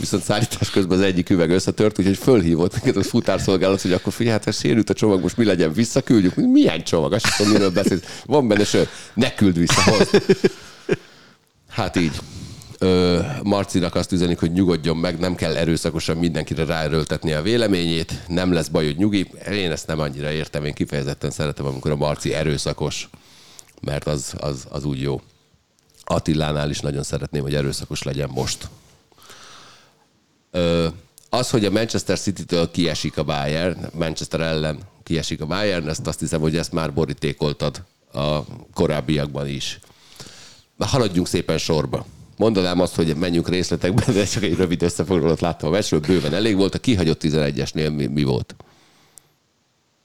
Viszont 0.00 0.22
szállítás 0.22 0.70
közben 0.70 0.98
az 0.98 1.04
egyik 1.04 1.30
üveg 1.30 1.50
összetört, 1.50 1.98
úgyhogy 1.98 2.16
fölhívott 2.16 2.72
minket 2.72 2.96
a 2.96 3.08
futárszolgálat, 3.08 3.82
hogy 3.82 3.92
akkor 3.92 4.12
figyelj, 4.12 4.38
hát 4.44 4.54
sérült 4.54 4.90
a 4.90 4.94
csomag, 4.94 5.20
most 5.22 5.36
mi 5.36 5.44
legyen, 5.44 5.72
visszaküldjük. 5.72 6.34
Milyen 6.34 6.82
csomag? 6.82 7.12
Azt 7.12 7.36
tudom, 7.36 7.52
miről 7.52 7.70
beszélsz. 7.70 8.22
Van 8.24 8.48
benne 8.48 8.64
sör, 8.64 8.88
ne 9.14 9.34
küld 9.34 9.58
vissza, 9.58 9.82
hoz. 9.82 10.10
Hát 11.78 11.96
így. 11.96 12.20
Ö, 12.78 13.20
Marcinak 13.42 13.94
azt 13.94 14.12
üzenik, 14.12 14.38
hogy 14.38 14.52
nyugodjon 14.52 14.96
meg, 14.96 15.18
nem 15.18 15.34
kell 15.34 15.56
erőszakosan 15.56 16.16
mindenkire 16.16 16.64
ráerőltetni 16.64 17.32
a 17.32 17.42
véleményét, 17.42 18.22
nem 18.26 18.52
lesz 18.52 18.68
baj, 18.68 18.84
hogy 18.84 18.96
nyugi. 18.96 19.30
Én 19.50 19.70
ezt 19.70 19.86
nem 19.86 19.98
annyira 20.00 20.30
értem, 20.30 20.64
én 20.64 20.72
kifejezetten 20.72 21.30
szeretem, 21.30 21.66
amikor 21.66 21.90
a 21.90 21.96
Marci 21.96 22.34
erőszakos, 22.34 23.08
mert 23.80 24.06
az, 24.06 24.34
az, 24.38 24.66
az 24.68 24.84
úgy 24.84 25.00
jó. 25.00 25.20
Attilánál 26.04 26.70
is 26.70 26.80
nagyon 26.80 27.02
szeretném, 27.02 27.42
hogy 27.42 27.54
erőszakos 27.54 28.02
legyen 28.02 28.30
most. 28.34 28.68
Ö, 30.50 30.86
az, 31.30 31.50
hogy 31.50 31.64
a 31.64 31.70
Manchester 31.70 32.18
City-től 32.18 32.70
kiesik 32.70 33.18
a 33.18 33.24
Bayern, 33.24 33.90
Manchester 33.92 34.40
ellen 34.40 34.78
kiesik 35.02 35.40
a 35.40 35.46
Bayern, 35.46 35.88
ezt 35.88 36.06
azt 36.06 36.20
hiszem, 36.20 36.40
hogy 36.40 36.56
ezt 36.56 36.72
már 36.72 36.92
borítékoltad 36.92 37.82
a 38.12 38.40
korábbiakban 38.74 39.48
is 39.48 39.80
haladjunk 40.86 41.26
szépen 41.26 41.58
sorba. 41.58 42.06
Mondanám 42.36 42.80
azt, 42.80 42.94
hogy 42.94 43.16
menjünk 43.16 43.48
részletekbe, 43.48 44.04
de 44.12 44.24
csak 44.24 44.42
egy 44.42 44.56
rövid 44.56 44.82
összefoglalót 44.82 45.40
láttam 45.40 45.68
a 45.68 45.72
meccsről, 45.72 46.00
bőven 46.00 46.34
elég 46.34 46.56
volt. 46.56 46.74
A 46.74 46.78
kihagyott 46.78 47.20
11-esnél 47.22 47.96
mi, 47.96 48.06
mi 48.06 48.22
volt? 48.22 48.54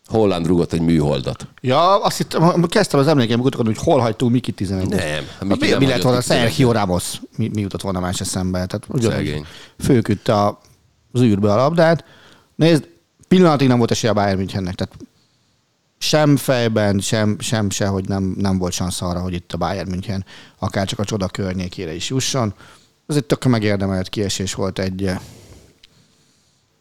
Holland 0.06 0.48
rugott 0.48 0.74
egy 0.74 0.82
műholdat. 0.82 1.48
Ja, 1.62 2.04
azt 2.04 2.18
hittem, 2.18 2.64
kezdtem 2.64 3.00
az 3.00 3.08
emlékeim 3.08 3.40
kutatni, 3.40 3.66
hogy 3.66 3.84
hol 3.84 4.00
hagytunk 4.00 4.32
Miki 4.32 4.52
11 4.52 4.88
Nem. 4.88 5.00
Miki 5.42 5.66
mi, 5.66 5.70
nem 5.70 5.80
mi 5.80 5.86
lett 5.86 6.02
volna 6.02 6.22
Sergio 6.22 6.72
Ramos? 6.72 7.22
Mi, 7.38 7.50
mi 7.54 7.62
jutott 7.62 7.82
volna 7.82 8.00
más 8.00 8.22
eszembe? 8.22 8.66
Tehát 8.66 8.86
ugyanúgy 8.88 9.46
főküdte 9.80 10.58
az 11.12 11.22
űrbe 11.22 11.52
a 11.52 11.56
labdát. 11.56 12.06
Nézd, 12.56 12.88
pillanatig 13.28 13.68
nem 13.68 13.78
volt 13.78 13.92
esélye 13.92 14.12
a 14.12 14.16
Bayern 14.16 14.38
Münchennek. 14.38 14.76
Tehát 14.76 14.96
sem 16.04 16.38
fejben, 16.38 17.00
sem, 17.00 17.40
sem 17.40 17.70
se, 17.70 17.88
hogy 17.88 18.08
nem, 18.08 18.36
nem 18.38 18.58
volt 18.58 18.74
szansz 18.74 19.02
arra, 19.02 19.20
hogy 19.20 19.34
itt 19.34 19.54
a 19.54 19.58
Bayern 19.58 19.90
München 19.90 20.26
akár 20.60 20.88
csak 20.88 21.00
a 21.00 21.06
csoda 21.06 21.28
környékére 21.28 21.94
is 21.94 22.10
jusson. 22.10 22.54
Ez 23.08 23.16
egy 23.16 23.26
tök 23.26 23.46
megérdemelt 23.46 24.10
kiesés 24.10 24.54
volt 24.54 24.80
egy 24.80 25.12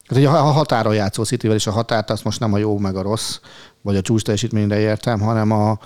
Hát 0.07 0.17
ugye 0.17 0.29
a 0.29 0.51
határon 0.51 0.93
játszó 0.93 1.23
Cityvel 1.23 1.55
és 1.55 1.67
a 1.67 1.71
határt 1.71 2.09
azt 2.09 2.23
most 2.23 2.39
nem 2.39 2.53
a 2.53 2.57
jó 2.57 2.77
meg 2.77 2.95
a 2.95 3.01
rossz, 3.01 3.39
vagy 3.81 3.95
a 3.95 4.01
csúcs 4.01 4.21
teljesítményre 4.21 4.79
értem, 4.79 5.19
hanem 5.19 5.51
a, 5.51 5.79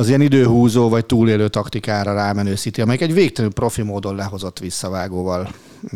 az 0.00 0.08
ilyen 0.08 0.20
időhúzó 0.20 0.88
vagy 0.88 1.06
túlélő 1.06 1.48
taktikára 1.48 2.14
rámenő 2.14 2.54
City, 2.54 2.80
amelyik 2.80 3.00
egy 3.00 3.12
végtelenül 3.12 3.54
profi 3.54 3.82
módon 3.82 4.14
lehozott 4.14 4.58
visszavágóval 4.58 5.48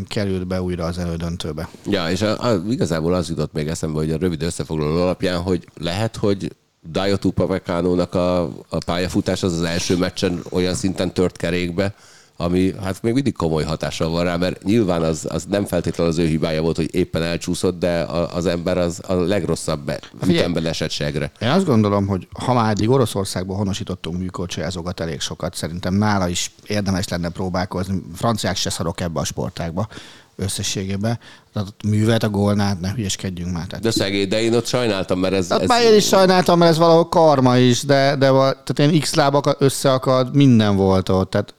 került 0.08 0.46
be 0.46 0.62
újra 0.62 0.84
az 0.84 0.98
elődöntőbe. 0.98 1.68
Ja, 1.86 2.10
és 2.10 2.22
a, 2.22 2.44
a, 2.44 2.62
igazából 2.68 3.14
az 3.14 3.28
jutott 3.28 3.52
még 3.52 3.68
eszembe, 3.68 3.98
hogy 3.98 4.10
a 4.10 4.16
rövid 4.16 4.42
összefoglaló 4.42 5.00
alapján, 5.00 5.40
hogy 5.40 5.68
lehet, 5.80 6.16
hogy 6.16 6.52
Dajotu 6.90 7.30
Pavekánónak 7.30 8.14
a, 8.14 8.42
a 8.68 8.78
pályafutás 8.86 9.42
az 9.42 9.52
az 9.52 9.62
első 9.62 9.96
meccsen 9.96 10.42
olyan 10.50 10.74
szinten 10.74 11.14
tört 11.14 11.36
kerékbe, 11.36 11.94
ami 12.42 12.74
hát 12.82 13.02
még 13.02 13.14
mindig 13.14 13.36
komoly 13.36 13.64
hatással 13.64 14.10
van 14.10 14.24
rá, 14.24 14.36
mert 14.36 14.62
nyilván 14.62 15.02
az, 15.02 15.26
az 15.28 15.44
nem 15.48 15.64
feltétlenül 15.64 16.12
az 16.12 16.18
ő 16.18 16.26
hibája 16.26 16.62
volt, 16.62 16.76
hogy 16.76 16.94
éppen 16.94 17.22
elcsúszott, 17.22 17.78
de 17.78 18.00
az 18.32 18.46
ember 18.46 18.78
az 18.78 19.00
a 19.06 19.12
legrosszabb 19.12 19.92
ütemben 20.26 20.66
esett 20.66 20.90
segre. 20.90 21.32
Én 21.40 21.48
azt 21.48 21.66
gondolom, 21.66 22.06
hogy 22.06 22.28
ha 22.32 22.52
már 22.52 22.70
eddig 22.70 22.90
Oroszországból 22.90 23.56
honosítottunk 23.56 24.18
műkorcsolyázókat 24.18 25.00
elég 25.00 25.20
sokat, 25.20 25.54
szerintem 25.54 25.94
nála 25.94 26.28
is 26.28 26.50
érdemes 26.66 27.08
lenne 27.08 27.28
próbálkozni. 27.28 28.02
Franciák 28.14 28.56
se 28.56 28.70
szarok 28.70 29.00
ebbe 29.00 29.20
a 29.20 29.24
sportágba 29.24 29.88
összességében. 30.36 31.18
Tehát 31.52 31.68
a 31.68 31.86
művet, 31.88 32.22
a 32.22 32.28
gólnát, 32.28 32.80
ne 32.80 32.92
hülyeskedjünk 32.92 33.52
már. 33.52 33.66
Tehát... 33.66 33.84
De 33.84 33.90
szegény, 33.90 34.28
de 34.28 34.42
én 34.42 34.54
ott 34.54 34.66
sajnáltam, 34.66 35.18
mert 35.18 35.34
ez... 35.34 35.46
Tehát 35.46 35.62
ez... 35.62 35.68
már 35.68 35.82
én 35.82 35.96
is 35.96 36.06
sajnáltam, 36.06 36.58
mert 36.58 36.70
ez 36.70 36.78
valahol 36.78 37.08
karma 37.08 37.56
is, 37.56 37.82
de, 37.82 38.16
de 38.16 38.28
tehát 38.28 38.78
ilyen 38.78 39.00
x 39.00 39.14
lábak 39.14 39.56
összeakad, 39.58 40.36
minden 40.36 40.76
volt 40.76 41.08
ott. 41.08 41.30
Tehát 41.30 41.54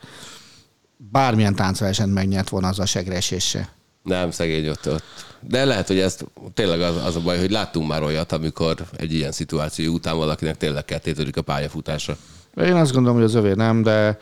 bármilyen 1.13 1.55
táncversenyt 1.55 2.13
megnyert 2.13 2.49
volna 2.49 2.67
az 2.67 2.79
a 2.79 2.85
segresése. 2.85 3.69
Nem, 4.03 4.31
szegény 4.31 4.69
ott, 4.69 4.87
ott. 4.87 5.03
De 5.39 5.65
lehet, 5.65 5.87
hogy 5.87 5.99
ez 5.99 6.17
tényleg 6.53 6.81
az, 6.81 6.95
az 7.05 7.15
a 7.15 7.21
baj, 7.21 7.39
hogy 7.39 7.51
láttunk 7.51 7.87
már 7.87 8.03
olyat, 8.03 8.31
amikor 8.31 8.75
egy 8.97 9.13
ilyen 9.13 9.31
szituáció 9.31 9.93
után 9.93 10.17
valakinek 10.17 10.57
tényleg 10.57 10.85
kettétörik 10.85 11.37
a 11.37 11.41
pályafutása. 11.41 12.17
Én 12.55 12.73
azt 12.73 12.91
gondolom, 12.91 13.17
hogy 13.17 13.25
az 13.25 13.35
övé 13.35 13.53
nem, 13.53 13.83
de 13.83 14.17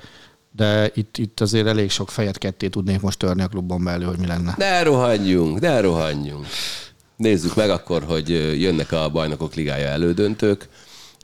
de 0.55 0.91
itt, 0.93 1.17
itt 1.17 1.39
azért 1.39 1.67
elég 1.67 1.89
sok 1.89 2.09
fejet 2.09 2.37
ketté 2.37 2.67
tudnék 2.67 3.01
most 3.01 3.17
törni 3.17 3.41
a 3.41 3.47
klubban 3.47 3.83
belül, 3.83 4.07
hogy 4.07 4.17
mi 4.17 4.27
lenne. 4.27 4.55
Ne 4.57 4.83
rohanjunk, 4.83 5.59
ne 5.59 5.79
rohanjunk. 5.79 6.45
Nézzük 7.15 7.55
meg 7.55 7.69
akkor, 7.69 8.03
hogy 8.03 8.29
jönnek 8.61 8.91
a 8.91 9.09
bajnokok 9.09 9.53
ligája 9.53 9.87
elődöntők. 9.87 10.67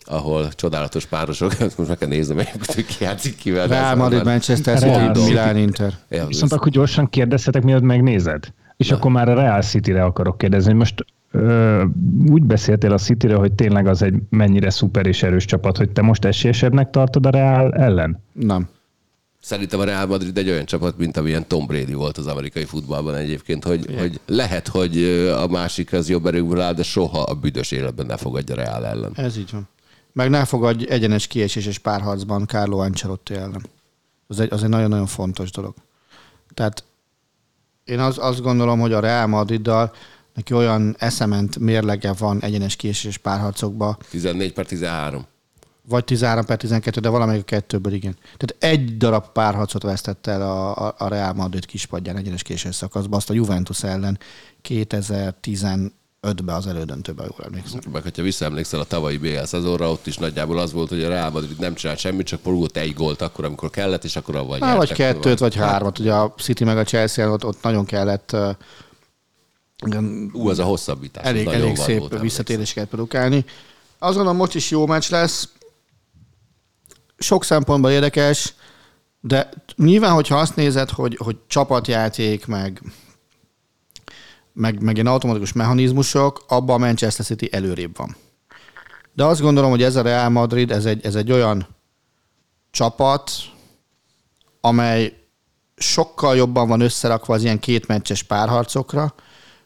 Ahol 0.07 0.53
csodálatos 0.53 1.05
párosok, 1.05 1.57
most 1.77 1.87
meg 1.87 1.97
kell 1.97 2.07
néznem, 2.07 2.37
hogy 2.37 2.85
ki 2.85 2.95
játszik 2.99 3.35
kivel. 3.35 3.67
Real 3.67 3.95
Madrid, 3.95 4.23
Manchester 4.23 4.79
City, 4.79 5.25
Milan, 5.25 5.57
Inter. 5.57 5.93
Ja, 6.09 6.25
Viszont 6.25 6.51
akkor 6.51 6.71
gyorsan 6.71 7.09
kérdezhetek, 7.09 7.63
mielőtt 7.63 7.83
megnézed. 7.83 8.43
És 8.77 8.87
Na. 8.87 8.95
akkor 8.95 9.11
már 9.11 9.29
a 9.29 9.33
Real 9.33 9.61
City-re 9.61 10.03
akarok 10.03 10.37
kérdezni, 10.37 10.73
most 10.73 11.05
ö, 11.31 11.83
úgy 12.29 12.43
beszéltél 12.43 12.93
a 12.93 12.97
city 12.97 13.27
hogy 13.27 13.51
tényleg 13.51 13.87
az 13.87 14.01
egy 14.01 14.15
mennyire 14.29 14.69
szuper 14.69 15.05
és 15.05 15.23
erős 15.23 15.45
csapat, 15.45 15.77
hogy 15.77 15.89
te 15.89 16.01
most 16.01 16.25
esélyesebbnek 16.25 16.89
tartod 16.89 17.25
a 17.25 17.29
Real 17.29 17.73
ellen? 17.73 18.23
Nem. 18.33 18.69
Szerintem 19.41 19.79
a 19.79 19.83
Real 19.83 20.05
Madrid 20.05 20.37
egy 20.37 20.49
olyan 20.49 20.65
csapat, 20.65 20.97
mint 20.97 21.17
amilyen 21.17 21.47
Tom 21.47 21.65
Brady 21.65 21.93
volt 21.93 22.17
az 22.17 22.27
amerikai 22.27 22.63
futballban 22.63 23.15
egyébként, 23.15 23.63
hogy, 23.63 23.85
hogy 23.99 24.19
lehet, 24.25 24.67
hogy 24.67 25.03
a 25.43 25.47
másik 25.47 25.93
az 25.93 26.09
jobb 26.09 26.25
erőből 26.25 26.61
áll, 26.61 26.73
de 26.73 26.83
soha 26.83 27.21
a 27.21 27.33
büdös 27.33 27.71
életben 27.71 28.05
ne 28.05 28.17
fogadja 28.17 28.55
Real 28.55 28.85
ellen. 28.85 29.11
Ez 29.15 29.37
így 29.37 29.49
van. 29.51 29.67
Meg 30.17 30.29
ne 30.29 30.45
fogadj 30.45 30.86
egyenes 30.89 31.27
kieséses 31.27 31.77
párharcban 31.79 32.47
Carlo 32.47 32.77
Ancelotti 32.77 33.33
ellen. 33.33 33.65
Az 34.27 34.39
egy, 34.39 34.53
az 34.53 34.63
egy 34.63 34.69
nagyon-nagyon 34.69 35.05
fontos 35.05 35.51
dolog. 35.51 35.74
Tehát 36.53 36.83
én 37.83 38.00
az, 38.00 38.17
azt 38.17 38.41
gondolom, 38.41 38.79
hogy 38.79 38.93
a 38.93 39.00
Real 39.00 39.27
Madriddal 39.27 39.93
neki 40.33 40.53
olyan 40.53 40.95
eszement 41.00 41.59
mérlege 41.59 42.13
van 42.13 42.41
egyenes 42.41 42.75
kieséses 42.75 43.17
párharcokba. 43.17 43.97
14 44.09 44.53
per 44.53 44.65
13 44.65 45.25
vagy 45.81 46.03
13 46.03 46.45
per 46.45 46.57
12, 46.57 47.00
de 47.00 47.09
valamelyik 47.09 47.41
a 47.41 47.45
kettőből 47.45 47.93
igen. 47.93 48.17
Tehát 48.24 48.55
egy 48.59 48.97
darab 48.97 49.31
párharcot 49.31 49.83
vesztett 49.83 50.27
el 50.27 50.41
a, 50.41 50.93
a 50.97 51.07
Real 51.07 51.33
Madrid 51.33 51.65
kispadján 51.65 52.17
egyenes 52.17 52.43
késés 52.43 52.75
szakaszban, 52.75 53.17
azt 53.17 53.29
a 53.29 53.33
Juventus 53.33 53.83
ellen 53.83 54.19
2015-ben 56.21 56.55
az 56.55 56.67
elődöntőben, 56.67 57.25
jól 57.25 57.45
emlékszem. 57.45 57.79
Meg, 57.91 58.01
hogyha 58.01 58.21
visszaemlékszel 58.21 58.79
a 58.79 58.83
tavalyi 58.83 59.17
BL 59.17 59.43
szezonra, 59.43 59.91
ott 59.91 60.07
is 60.07 60.17
nagyjából 60.17 60.57
az 60.57 60.71
volt, 60.71 60.89
hogy 60.89 61.03
a 61.03 61.09
Real 61.09 61.29
Madrid 61.29 61.59
nem 61.59 61.74
csinált 61.74 62.00
semmit, 62.00 62.27
csak 62.27 62.41
porult 62.41 62.77
egy 62.77 62.93
gólt 62.93 63.21
akkor, 63.21 63.45
amikor 63.45 63.69
kellett, 63.69 64.03
és 64.03 64.15
akkor 64.15 64.36
avval 64.36 64.59
Há, 64.59 64.75
Vagy 64.75 64.93
kettőt, 64.93 65.39
vagy 65.39 65.55
hármat. 65.55 66.00
Ugye 66.00 66.13
a 66.13 66.33
City 66.38 66.63
meg 66.63 66.77
a 66.77 66.83
Chelsea 66.83 67.31
ott, 67.31 67.45
ott 67.45 67.62
nagyon 67.62 67.86
kellett 67.86 68.36
Ú, 70.33 70.50
az 70.50 70.59
a 70.59 70.63
hosszabbítás. 70.63 71.25
Elég, 71.25 71.47
elég 71.47 71.75
szép 71.75 72.19
visszatéréseket 72.19 72.88
produkálni. 72.88 73.45
Azt 74.00 74.15
gondolom, 74.15 74.38
most 74.38 74.55
is 74.55 74.71
jó 74.71 74.86
meccs 74.86 75.09
lesz 75.09 75.50
sok 77.17 77.43
szempontból 77.43 77.91
érdekes, 77.91 78.53
de 79.19 79.50
nyilván, 79.75 80.13
hogyha 80.13 80.39
azt 80.39 80.55
nézed, 80.55 80.89
hogy, 80.89 81.17
hogy 81.24 81.38
csapatjáték, 81.47 82.45
meg, 82.45 82.81
meg, 84.57 84.81
meg 84.81 84.95
ilyen 84.95 85.07
automatikus 85.07 85.53
mechanizmusok, 85.53 86.43
abban 86.47 86.75
a 86.75 86.85
Manchester 86.85 87.25
City 87.25 87.49
előrébb 87.51 87.97
van. 87.97 88.15
De 89.13 89.23
azt 89.23 89.41
gondolom, 89.41 89.69
hogy 89.69 89.83
ez 89.83 89.95
a 89.95 90.01
Real 90.01 90.29
Madrid, 90.29 90.71
ez 90.71 90.85
egy, 90.85 91.05
ez 91.05 91.15
egy 91.15 91.31
olyan 91.31 91.67
csapat, 92.71 93.31
amely 94.61 95.13
sokkal 95.75 96.35
jobban 96.35 96.67
van 96.67 96.81
összerakva 96.81 97.33
az 97.33 97.43
ilyen 97.43 97.59
két 97.59 97.87
meccses 97.87 98.23
párharcokra, 98.23 99.13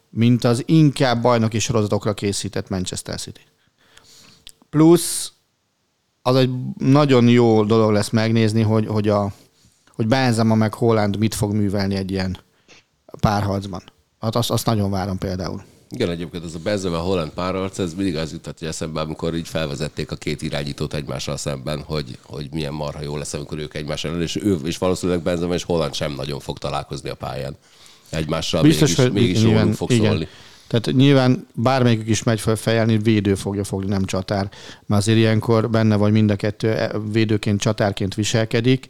mint 0.10 0.44
az 0.44 0.64
inkább 0.66 1.22
bajnoki 1.22 1.60
sorozatokra 1.60 2.14
készített 2.14 2.70
Manchester 2.70 3.20
City. 3.20 3.42
Plusz 4.70 5.32
az 6.22 6.36
egy 6.36 6.50
nagyon 6.78 7.28
jó 7.28 7.64
dolog 7.64 7.92
lesz 7.92 8.10
megnézni, 8.10 8.62
hogy, 8.62 8.88
hogy, 8.88 9.10
a, 9.10 9.34
hogy 9.96 10.08
Benzema 10.08 10.56
meg 10.56 10.74
Holland 10.74 11.18
mit 11.18 11.36
fog 11.36 11.54
művelni 11.54 11.96
egy 11.96 12.12
ilyen 12.12 12.38
párharcban. 13.20 13.84
Hát 14.22 14.36
azt, 14.36 14.52
azt 14.52 14.66
nagyon 14.66 14.92
várom 14.92 15.18
például. 15.18 15.64
Igen, 15.90 16.10
egyébként 16.10 16.44
ez 16.44 16.56
a 16.56 16.60
Benzema 16.64 16.98
Holland 16.98 17.32
párharc, 17.32 17.80
ez 17.80 17.94
mindig 17.94 18.16
az 18.16 18.32
jutott 18.32 18.62
eszembe, 18.62 19.02
amikor 19.02 19.36
így 19.36 19.48
felvezették 19.48 20.12
a 20.12 20.16
két 20.16 20.42
irányítót 20.42 20.94
egymással 20.94 21.38
szemben, 21.38 21.82
hogy, 21.82 22.18
hogy 22.24 22.48
milyen 22.52 22.74
marha 22.74 23.02
jó 23.02 23.18
lesz, 23.18 23.34
amikor 23.34 23.58
ők 23.58 23.74
egymással, 23.74 24.22
és 24.22 24.36
ő, 24.36 24.58
és 24.64 24.78
valószínűleg 24.78 25.22
Benzema 25.22 25.54
és 25.54 25.64
Holland 25.64 25.94
sem 25.94 26.14
nagyon 26.14 26.40
fog 26.40 26.58
találkozni 26.58 27.10
a 27.10 27.16
pályán 27.16 27.56
egymással, 28.10 28.62
Biztos, 28.62 28.96
mégis, 28.96 29.04
hogy 29.04 29.14
mégis 29.14 29.42
jól 29.42 29.74
fog 29.74 29.92
igen. 29.92 30.06
szólni. 30.06 30.28
Tehát 30.68 30.92
nyilván 30.98 31.48
bármelyikük 31.54 32.08
is 32.08 32.24
megy 32.24 32.40
fel 32.40 32.56
fejelni, 32.56 32.98
védő 32.98 33.36
fogja 33.36 33.64
fogni, 33.64 33.90
nem 33.90 34.06
csatár. 34.06 34.50
Mert 34.86 35.02
azért 35.02 35.18
ilyenkor 35.18 35.70
benne 35.70 35.96
vagy 35.96 36.12
mind 36.12 36.32
a 36.32 36.36
kettő 36.36 36.72
e, 36.72 36.92
védőként, 37.12 37.60
csatárként 37.60 38.16
viselkedik, 38.16 38.88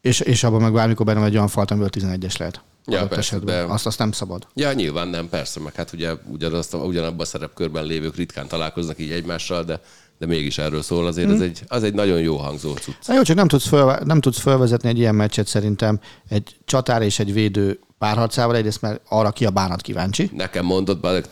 és, 0.00 0.20
és 0.20 0.44
abban 0.44 0.60
meg 0.60 0.72
bármikor 0.72 1.06
benne 1.06 1.24
egy 1.24 1.34
olyan 1.34 1.48
falt, 1.48 1.70
amiből 1.70 1.90
11-es 1.92 2.38
lehet. 2.38 2.62
Ja, 2.86 3.06
persze, 3.06 3.38
de... 3.38 3.62
azt, 3.62 3.86
azt 3.86 3.98
nem 3.98 4.12
szabad. 4.12 4.46
Ja, 4.54 4.72
nyilván 4.72 5.08
nem, 5.08 5.28
persze, 5.28 5.60
meg 5.60 5.74
hát 5.74 5.92
ugye 5.92 6.12
ugyanazt, 6.26 6.74
ugyanabban 6.74 7.20
a 7.20 7.24
szerepkörben 7.24 7.84
lévők 7.84 8.16
ritkán 8.16 8.48
találkoznak 8.48 8.98
így 8.98 9.10
egymással, 9.10 9.64
de 9.64 9.80
de 10.18 10.26
mégis 10.26 10.58
erről 10.58 10.82
szól, 10.82 11.06
azért 11.06 11.26
hmm. 11.26 11.36
ez 11.36 11.42
egy, 11.42 11.62
az 11.68 11.82
egy 11.82 11.94
nagyon 11.94 12.20
jó 12.20 12.36
hangzó 12.36 12.74
cucc. 12.74 13.06
Na 13.06 13.14
jó, 13.14 13.22
csak 13.22 13.36
nem 13.36 13.48
tudsz, 13.48 13.66
föl, 13.66 13.96
nem 14.04 14.20
tudsz 14.20 14.38
fölvezetni 14.38 14.88
egy 14.88 14.98
ilyen 14.98 15.14
meccset 15.14 15.46
szerintem 15.46 16.00
egy 16.28 16.56
csatár 16.64 17.02
és 17.02 17.18
egy 17.18 17.32
védő 17.32 17.78
párharcával, 17.98 18.56
egyrészt 18.56 18.80
mert 18.80 19.00
arra 19.08 19.30
ki 19.30 19.44
a 19.44 19.50
bánat 19.50 19.80
kíváncsi. 19.80 20.30
Nekem 20.32 20.64
mondott, 20.64 21.00
bár 21.00 21.22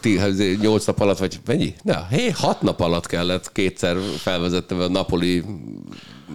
8 0.60 0.84
nap 0.84 1.00
alatt, 1.00 1.18
vagy 1.18 1.40
mennyi? 1.46 1.74
Na, 1.82 2.06
hé, 2.10 2.30
6 2.30 2.62
nap 2.62 2.80
alatt 2.80 3.06
kellett 3.06 3.52
kétszer 3.52 3.96
felvezettem 4.16 4.80
a 4.80 4.88
Napoli 4.88 5.44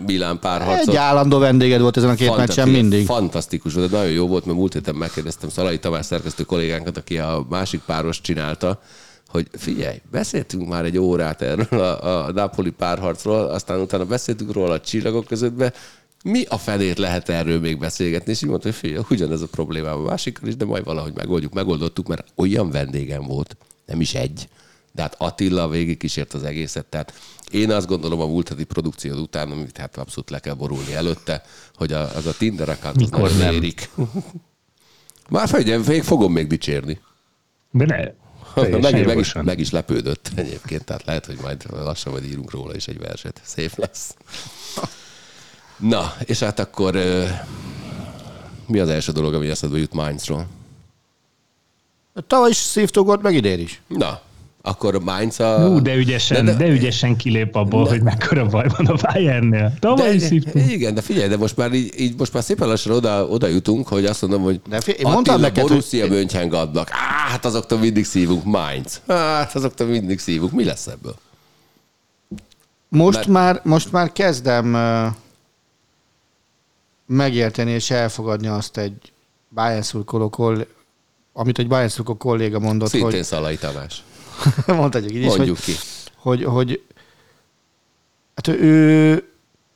Milán 0.05 0.39
párharcot. 0.39 0.87
Egy 0.87 0.95
állandó 0.95 1.39
vendéged 1.39 1.81
volt 1.81 1.97
ezen 1.97 2.09
a 2.09 2.15
két 2.15 2.35
meccsen 2.35 2.69
mindig. 2.69 3.05
Fantasztikus 3.05 3.73
volt, 3.73 3.91
nagyon 3.91 4.11
jó 4.11 4.27
volt, 4.27 4.45
mert 4.45 4.57
múlt 4.57 4.73
héten 4.73 4.95
megkérdeztem 4.95 5.49
Szalai 5.49 5.79
Tamás 5.79 6.05
szerkesztő 6.05 6.43
kollégánkat, 6.43 6.97
aki 6.97 7.17
a 7.17 7.45
másik 7.49 7.81
páros 7.85 8.21
csinálta, 8.21 8.81
hogy 9.27 9.47
figyelj, 9.51 10.01
beszéltünk 10.11 10.67
már 10.67 10.85
egy 10.85 10.97
órát 10.97 11.41
erről 11.41 11.81
a, 11.81 12.25
a 12.25 12.31
Napoli 12.31 12.69
párharcról, 12.69 13.45
aztán 13.45 13.79
utána 13.79 14.05
beszéltünk 14.05 14.51
róla 14.51 14.73
a 14.73 14.79
csillagok 14.79 15.25
közöttbe, 15.25 15.73
mi 16.23 16.43
a 16.49 16.57
felét 16.57 16.97
lehet 16.97 17.29
erről 17.29 17.59
még 17.59 17.79
beszélgetni? 17.79 18.31
És 18.31 18.41
így 18.41 18.49
mondta, 18.49 18.67
hogy 18.67 18.77
figyelj, 18.77 19.03
ugyanez 19.09 19.41
a 19.41 19.47
problémám 19.47 19.97
a 19.97 20.01
másikkal 20.01 20.47
is, 20.47 20.55
de 20.55 20.65
majd 20.65 20.83
valahogy 20.83 21.13
megoldjuk. 21.15 21.53
Megoldottuk, 21.53 22.07
mert 22.07 22.25
olyan 22.35 22.69
vendégem 22.69 23.23
volt, 23.23 23.57
nem 23.85 24.01
is 24.01 24.13
egy, 24.13 24.47
de 24.97 25.03
hát 25.03 25.15
Attila 25.17 25.69
végig 25.69 25.97
kísért 25.97 26.33
az 26.33 26.43
egészet. 26.43 26.85
Tehát 26.85 27.13
én 27.51 27.71
azt 27.71 27.87
gondolom 27.87 28.19
a 28.19 28.25
múlt 28.25 28.49
heti 28.49 28.63
produkció 28.63 29.15
után, 29.15 29.51
amit 29.51 29.77
hát 29.77 29.97
abszolút 29.97 30.29
le 30.29 30.39
kell 30.39 30.53
borulni 30.53 30.93
előtte, 30.93 31.43
hogy 31.75 31.93
a, 31.93 32.15
az 32.15 32.25
a 32.25 32.33
Tinder 32.37 32.69
account 32.69 32.97
Mikor 32.97 33.21
az 33.21 33.37
nem 33.37 33.53
érik. 33.53 33.89
Már 35.29 35.47
figyelj, 35.47 35.83
még 35.87 36.03
fogom 36.03 36.31
még 36.31 36.47
dicsérni. 36.47 36.99
De 37.71 37.85
ne, 37.85 38.77
meg, 38.79 39.05
meg, 39.05 39.17
is, 39.17 39.33
meg 39.33 39.59
is 39.59 39.71
lepődött 39.71 40.31
egyébként, 40.35 40.83
tehát 40.83 41.05
lehet, 41.05 41.25
hogy 41.25 41.37
majd 41.41 41.65
lassan 41.71 42.11
majd 42.11 42.25
írunk 42.25 42.51
róla 42.51 42.75
is 42.75 42.87
egy 42.87 42.99
verset. 42.99 43.41
Szép 43.43 43.75
lesz. 43.75 44.15
Na, 45.77 46.13
és 46.23 46.39
hát 46.39 46.59
akkor 46.59 46.95
mi 48.67 48.79
az 48.79 48.89
első 48.89 49.11
dolog, 49.11 49.33
ami 49.33 49.49
eszedbe 49.49 49.77
jut 49.77 49.93
Mainzról? 49.93 50.47
Tavaly 52.27 52.49
is 52.49 52.57
szívtogott, 52.57 53.21
meg 53.21 53.35
idén 53.35 53.59
is. 53.59 53.81
Na, 53.87 54.21
akkor 54.61 55.03
Mainz 55.03 55.39
a... 55.39 55.67
Ú, 55.69 55.81
de 55.81 55.95
ügyesen, 55.95 56.45
de, 56.45 56.51
de, 56.51 56.57
de 56.57 56.71
ügyesen 56.71 57.15
kilép 57.15 57.55
abból, 57.55 57.83
de, 57.83 57.89
hogy 57.89 58.01
mekkora 58.01 58.45
baj 58.45 58.67
van 58.77 58.85
a 58.85 58.93
Bayernnél. 58.93 59.73
Tavaly 59.79 60.15
is 60.15 60.21
szívtunk. 60.21 60.71
Igen, 60.71 60.93
de 60.93 61.01
figyelj, 61.01 61.27
de 61.27 61.37
most 61.37 61.57
már 61.57 61.73
így, 61.73 61.99
így 61.99 62.17
most 62.17 62.33
már 62.33 62.43
szépen 62.43 62.67
lassan 62.67 62.91
oda, 62.91 63.27
oda 63.27 63.47
jutunk, 63.47 63.87
hogy 63.87 64.05
azt 64.05 64.21
mondom, 64.21 64.41
hogy 64.41 64.61
de 64.69 64.81
figyelj, 64.81 65.15
Attila, 65.15 65.37
neked, 65.37 65.67
Borussia 65.67 66.01
hogy... 66.01 66.09
Mönchengladbach. 66.09 66.91
Á, 66.91 67.29
hát 67.29 67.45
azoktól 67.45 67.79
mindig 67.79 68.05
szívunk. 68.05 68.43
Mainz. 68.43 69.01
Hát 69.07 69.55
azoktól 69.55 69.87
mindig 69.87 70.19
szívunk. 70.19 70.51
Mi 70.51 70.63
lesz 70.63 70.87
ebből? 70.87 71.15
Most, 72.89 73.17
Mert... 73.17 73.27
már, 73.27 73.61
most 73.63 73.91
már 73.91 74.11
kezdem 74.11 74.77
megérteni 77.05 77.71
és 77.71 77.91
elfogadni 77.91 78.47
azt 78.47 78.77
egy 78.77 79.11
Bayern 79.49 79.81
szurkoló 79.81 80.29
koll- 80.29 80.67
amit 81.33 81.59
egy 81.59 81.67
Bayern 81.67 81.89
szurkoló 81.89 82.17
kolléga 82.17 82.59
mondott, 82.59 82.89
Szintén 82.89 83.11
hogy... 83.11 83.23
Szalai 83.23 83.57
Tamás. 83.57 84.03
mondhatjuk 84.67 85.13
így 85.13 85.21
is, 85.21 85.35
Mondjuk 85.35 85.57
hogy, 85.57 85.65
ki. 85.65 85.73
Hogy, 86.15 86.43
hogy 86.43 86.81
hát 88.35 88.47
ő 88.47 89.23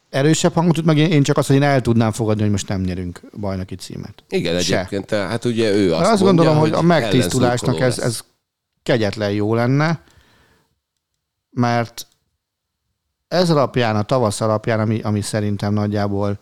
erősebb 0.09 0.53
hangot 0.53 0.75
tud, 0.75 0.85
meg 0.85 0.97
én 0.97 1.23
csak 1.23 1.37
azt, 1.37 1.47
hogy 1.47 1.55
én 1.55 1.63
el 1.63 1.81
tudnám 1.81 2.11
fogadni, 2.11 2.41
hogy 2.41 2.51
most 2.51 2.67
nem 2.67 2.81
nyerünk 2.81 3.21
bajnoki 3.39 3.75
címet. 3.75 4.23
Igen, 4.29 4.59
Se. 4.59 4.77
egyébként, 4.77 5.09
hát 5.09 5.45
ugye 5.45 5.73
ő 5.73 5.93
azt, 5.93 6.09
azt 6.09 6.21
mondja, 6.21 6.43
gondolom, 6.43 6.57
hogy 6.57 6.71
a 6.71 6.81
megtisztulásnak 6.81 7.79
ez, 7.79 7.99
ez 7.99 8.19
kegyetlen 8.83 9.31
jó 9.31 9.55
lenne, 9.55 10.01
mert 11.49 12.07
ez 13.27 13.49
alapján, 13.49 13.95
a 13.95 14.03
tavasz 14.03 14.41
alapján, 14.41 14.79
ami, 14.79 14.99
ami 15.01 15.21
szerintem 15.21 15.73
nagyjából 15.73 16.39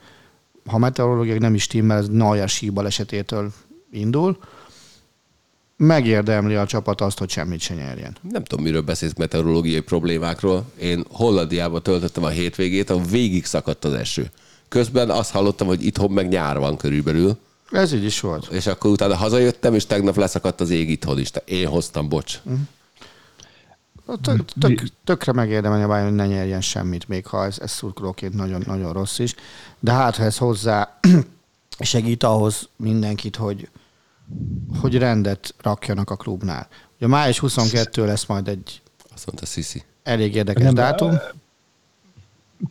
ha 0.69 0.77
meteorológiai 0.77 1.38
nem 1.38 1.53
is 1.53 1.67
timmel, 1.67 1.97
ez 1.97 2.08
Neuer 2.08 2.49
síbalesetétől 2.49 3.51
indul, 3.91 4.38
megérdemli 5.79 6.55
a 6.55 6.65
csapat 6.65 7.01
azt, 7.01 7.19
hogy 7.19 7.29
semmit 7.29 7.59
se 7.59 7.73
nyerjen. 7.73 8.17
Nem 8.31 8.43
tudom, 8.43 8.63
miről 8.63 8.81
beszélsz 8.81 9.13
meteorológiai 9.17 9.79
problémákról. 9.79 10.65
Én 10.79 11.03
Hollandiába 11.09 11.79
töltöttem 11.79 12.23
a 12.23 12.27
hétvégét, 12.27 12.89
ahol 12.89 13.03
végig 13.03 13.45
szakadt 13.45 13.85
az 13.85 13.93
eső. 13.93 14.31
Közben 14.67 15.09
azt 15.09 15.31
hallottam, 15.31 15.67
hogy 15.67 15.85
itthon 15.85 16.11
meg 16.11 16.27
nyár 16.27 16.57
van 16.57 16.77
körülbelül. 16.77 17.37
Ez 17.71 17.93
így 17.93 18.03
is 18.03 18.19
volt. 18.19 18.47
És 18.47 18.67
akkor 18.67 18.91
utána 18.91 19.15
hazajöttem, 19.15 19.73
és 19.73 19.85
tegnap 19.85 20.15
leszakadt 20.15 20.61
az 20.61 20.69
ég 20.69 20.89
itthon 20.89 21.19
is. 21.19 21.31
Én 21.45 21.67
hoztam, 21.67 22.09
bocs. 22.09 22.39
Uh-huh. 22.43 22.59
Tök, 24.21 24.45
tök, 24.59 24.83
tökre 25.03 25.31
megérdemelni 25.31 25.83
a 25.83 25.87
Bayern, 25.87 26.07
hogy 26.07 26.15
ne 26.15 26.25
nyerjen 26.25 26.61
semmit, 26.61 27.07
még 27.07 27.25
ha 27.25 27.45
ez, 27.45 27.59
ez 27.59 27.71
szurkolóként 27.71 28.33
nagyon, 28.33 28.63
nagyon 28.65 28.93
rossz 28.93 29.19
is. 29.19 29.35
De 29.79 29.91
hát, 29.91 30.15
ha 30.15 30.23
ez 30.23 30.37
hozzá 30.37 30.99
segít 31.79 32.23
ahhoz 32.23 32.69
mindenkit, 32.75 33.35
hogy, 33.35 33.67
hogy 34.81 34.97
rendet 34.97 35.55
rakjanak 35.61 36.09
a 36.09 36.15
klubnál. 36.15 36.67
Ugye 36.97 37.07
május 37.07 37.39
22 37.39 38.05
lesz 38.05 38.25
majd 38.25 38.47
egy 38.47 38.81
Azt 39.13 39.25
mondta 39.25 39.45
Sisi. 39.45 39.83
elég 40.03 40.35
érdekes 40.35 40.63
Nem, 40.63 40.73
dátum. 40.73 41.17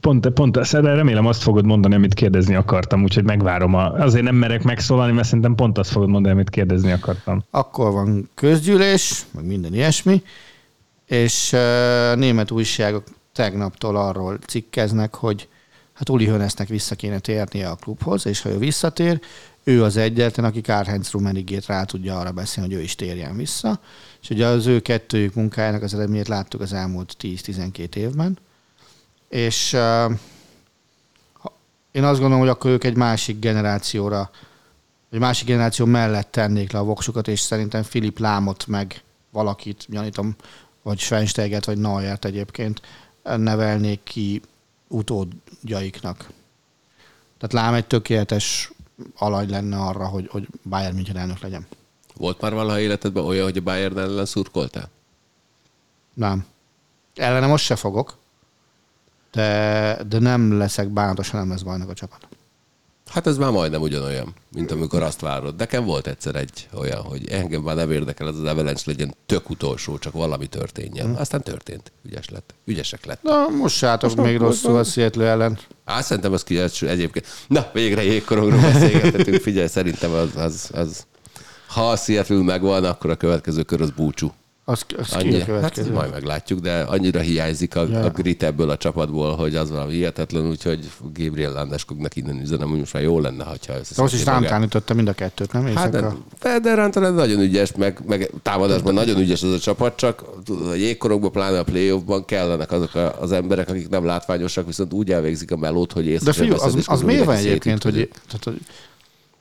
Pont, 0.00 0.28
pont 0.30 0.56
remélem 0.72 1.26
azt 1.26 1.42
fogod 1.42 1.64
mondani, 1.64 1.94
amit 1.94 2.14
kérdezni 2.14 2.54
akartam, 2.54 3.02
úgyhogy 3.02 3.24
megvárom. 3.24 3.74
A, 3.74 3.92
azért 3.92 4.24
nem 4.24 4.34
merek 4.34 4.62
megszólalni, 4.62 5.12
mert 5.12 5.26
szerintem 5.26 5.54
pont 5.54 5.78
azt 5.78 5.90
fogod 5.90 6.08
mondani, 6.08 6.34
amit 6.34 6.50
kérdezni 6.50 6.92
akartam. 6.92 7.42
Akkor 7.50 7.92
van 7.92 8.30
közgyűlés, 8.34 9.26
meg 9.30 9.46
minden 9.46 9.74
ilyesmi, 9.74 10.22
és 11.06 11.52
uh, 11.52 12.16
német 12.16 12.50
újságok 12.50 13.04
tegnaptól 13.32 13.96
arról 13.96 14.38
cikkeznek, 14.46 15.14
hogy 15.14 15.48
hát 15.92 16.08
Uli 16.08 16.26
Hönesznek 16.26 16.68
vissza 16.68 16.94
kéne 16.94 17.18
térnie 17.18 17.68
a 17.68 17.74
klubhoz, 17.74 18.26
és 18.26 18.42
ha 18.42 18.48
ő 18.48 18.58
visszatér, 18.58 19.20
ő 19.68 19.82
az 19.82 19.96
egyetlen, 19.96 20.46
aki 20.46 20.60
Karl-Heinz 20.60 21.10
Rummenigét 21.10 21.66
rá 21.66 21.84
tudja 21.84 22.18
arra 22.18 22.32
beszélni, 22.32 22.70
hogy 22.70 22.78
ő 22.78 22.82
is 22.82 22.94
térjen 22.94 23.36
vissza. 23.36 23.80
És 24.22 24.30
ugye 24.30 24.46
az 24.46 24.66
ő 24.66 24.80
kettőjük 24.80 25.34
munkájának 25.34 25.82
az 25.82 25.94
eredményét 25.94 26.28
láttuk 26.28 26.60
az 26.60 26.72
elmúlt 26.72 27.16
10-12 27.20 27.94
évben. 27.94 28.38
És 29.28 29.72
uh, 29.72 30.12
én 31.90 32.04
azt 32.04 32.18
gondolom, 32.18 32.38
hogy 32.38 32.48
akkor 32.48 32.70
ők 32.70 32.84
egy 32.84 32.96
másik 32.96 33.38
generációra, 33.38 34.30
egy 35.10 35.18
másik 35.18 35.46
generáció 35.46 35.86
mellett 35.86 36.30
tennék 36.30 36.72
le 36.72 36.78
a 36.78 36.84
voksukat, 36.84 37.28
és 37.28 37.40
szerintem 37.40 37.82
Filip 37.82 38.18
Lámot 38.18 38.66
meg 38.66 39.02
valakit, 39.30 39.84
gyanítom, 39.88 40.36
vagy 40.82 40.98
Schweinsteiget, 40.98 41.64
vagy 41.64 41.78
Neuert 41.78 42.24
egyébként 42.24 42.80
nevelnék 43.22 44.00
ki 44.02 44.40
utódjaiknak. 44.86 46.16
Tehát 47.38 47.52
Lám 47.52 47.74
egy 47.74 47.86
tökéletes 47.86 48.70
alaj 49.16 49.46
lenne 49.46 49.76
arra, 49.76 50.06
hogy, 50.06 50.28
hogy 50.30 50.48
Bayern 50.62 50.94
München 50.94 51.16
elnök 51.16 51.40
legyen. 51.40 51.66
Volt 52.16 52.40
már 52.40 52.54
valaha 52.54 52.80
életedben 52.80 53.24
olyan, 53.24 53.44
hogy 53.44 53.56
a 53.56 53.60
Bayern 53.62 53.98
ellen 53.98 54.26
szurkoltál? 54.26 54.90
Nem. 56.14 56.46
Ellene 57.14 57.46
most 57.46 57.64
se 57.64 57.76
fogok, 57.76 58.16
de, 59.32 60.02
de 60.08 60.18
nem 60.18 60.58
leszek 60.58 60.88
bánatos, 60.88 61.30
ha 61.30 61.38
nem 61.38 61.48
lesz 61.48 61.62
bajnak 61.62 61.88
a 61.88 61.94
csapat. 61.94 62.28
Hát 63.10 63.26
ez 63.26 63.36
már 63.36 63.50
majdnem 63.50 63.80
ugyanolyan, 63.80 64.34
mint 64.54 64.70
amikor 64.70 65.02
azt 65.02 65.20
várod. 65.20 65.56
Nekem 65.56 65.84
volt 65.84 66.06
egyszer 66.06 66.34
egy 66.34 66.68
olyan, 66.74 67.02
hogy 67.02 67.28
engem 67.30 67.62
már 67.62 67.76
nem 67.76 67.90
érdekel, 67.90 68.26
az 68.26 68.38
az 68.38 68.44
Avalanche 68.44 68.82
legyen 68.86 69.14
tök 69.26 69.50
utolsó, 69.50 69.98
csak 69.98 70.12
valami 70.12 70.46
történjen. 70.46 71.06
Hmm. 71.06 71.16
Aztán 71.18 71.42
történt. 71.42 71.92
Ügyes 72.06 72.28
lett. 72.28 72.54
Ügyesek 72.64 73.04
lett. 73.04 73.22
Na, 73.22 73.48
most 73.48 73.76
sátok 73.76 74.14
még 74.14 74.36
rosszul 74.36 74.76
a 74.76 74.84
Seattle 74.84 75.26
ellen. 75.26 75.58
Á, 75.84 76.00
szerintem 76.00 76.32
az 76.32 76.44
kijelző 76.44 76.88
egyébként. 76.88 77.26
Na, 77.46 77.70
végre 77.72 78.02
jégkorongról 78.02 78.60
beszélgethetünk. 78.60 79.40
Figyelj, 79.40 79.66
szerintem 79.66 80.12
az, 80.12 80.36
az, 80.36 80.70
az, 80.72 81.06
ha 81.66 81.90
a 81.90 81.96
Seattle 81.96 82.42
megvan, 82.42 82.84
akkor 82.84 83.10
a 83.10 83.16
következő 83.16 83.62
kör 83.62 83.80
az 83.80 83.90
búcsú. 83.90 84.32
Az, 84.68 84.84
az 84.98 85.12
Annyi, 85.12 85.40
hát 85.40 85.90
majd 85.92 86.10
meglátjuk, 86.10 86.60
de 86.60 86.80
annyira 86.80 87.20
hiányzik 87.20 87.76
a, 87.76 87.86
ja. 87.90 88.00
a 88.00 88.10
grit 88.10 88.42
ebből 88.42 88.70
a 88.70 88.76
csapatból, 88.76 89.36
hogy 89.36 89.54
az 89.54 89.70
valami 89.70 89.92
hihetetlen, 89.92 90.48
úgyhogy 90.48 90.90
Gabriel 91.14 91.52
Landeskognak 91.52 92.16
innen 92.16 92.40
üzenem, 92.40 92.68
hogy 92.68 92.78
most 92.78 92.92
már 92.92 93.02
jó 93.02 93.20
lenne, 93.20 93.44
ha 93.44 93.54
össze. 93.78 94.02
Most 94.02 94.14
is 94.14 94.24
rántán 94.24 94.62
ütötte 94.62 94.94
mind 94.94 95.08
a 95.08 95.12
kettőt, 95.12 95.52
nem? 95.52 95.66
Hát 95.76 95.90
de, 96.40 96.58
de 96.58 96.74
Rántán 96.74 97.14
nagyon 97.14 97.40
ügyes, 97.40 97.72
meg, 97.72 98.00
meg 98.06 98.30
támadásban 98.42 98.94
nagyon 98.94 99.18
ügyes 99.18 99.42
az 99.42 99.52
a 99.52 99.58
csapat, 99.58 99.96
csak 99.96 100.24
a 100.70 100.74
jégkorokban, 100.74 101.32
pláne 101.32 101.58
a 101.58 101.64
playoffban 101.64 102.24
kellenek 102.24 102.72
azok 102.72 102.94
a, 102.94 103.20
az 103.20 103.32
emberek, 103.32 103.68
akik 103.68 103.88
nem 103.88 104.04
látványosak, 104.04 104.66
viszont 104.66 104.92
úgy 104.92 105.12
elvégzik 105.12 105.50
a 105.50 105.56
melót, 105.56 105.92
hogy 105.92 106.06
észre 106.06 106.24
De 106.24 106.32
fiú, 106.32 106.52
az, 106.54 106.74
az, 106.74 106.84
az 106.86 107.02
miért 107.02 107.24
van 107.24 107.36
egyébként, 107.36 107.82
hogy, 107.82 108.08
tehát, 108.26 108.44
hogy 108.44 108.60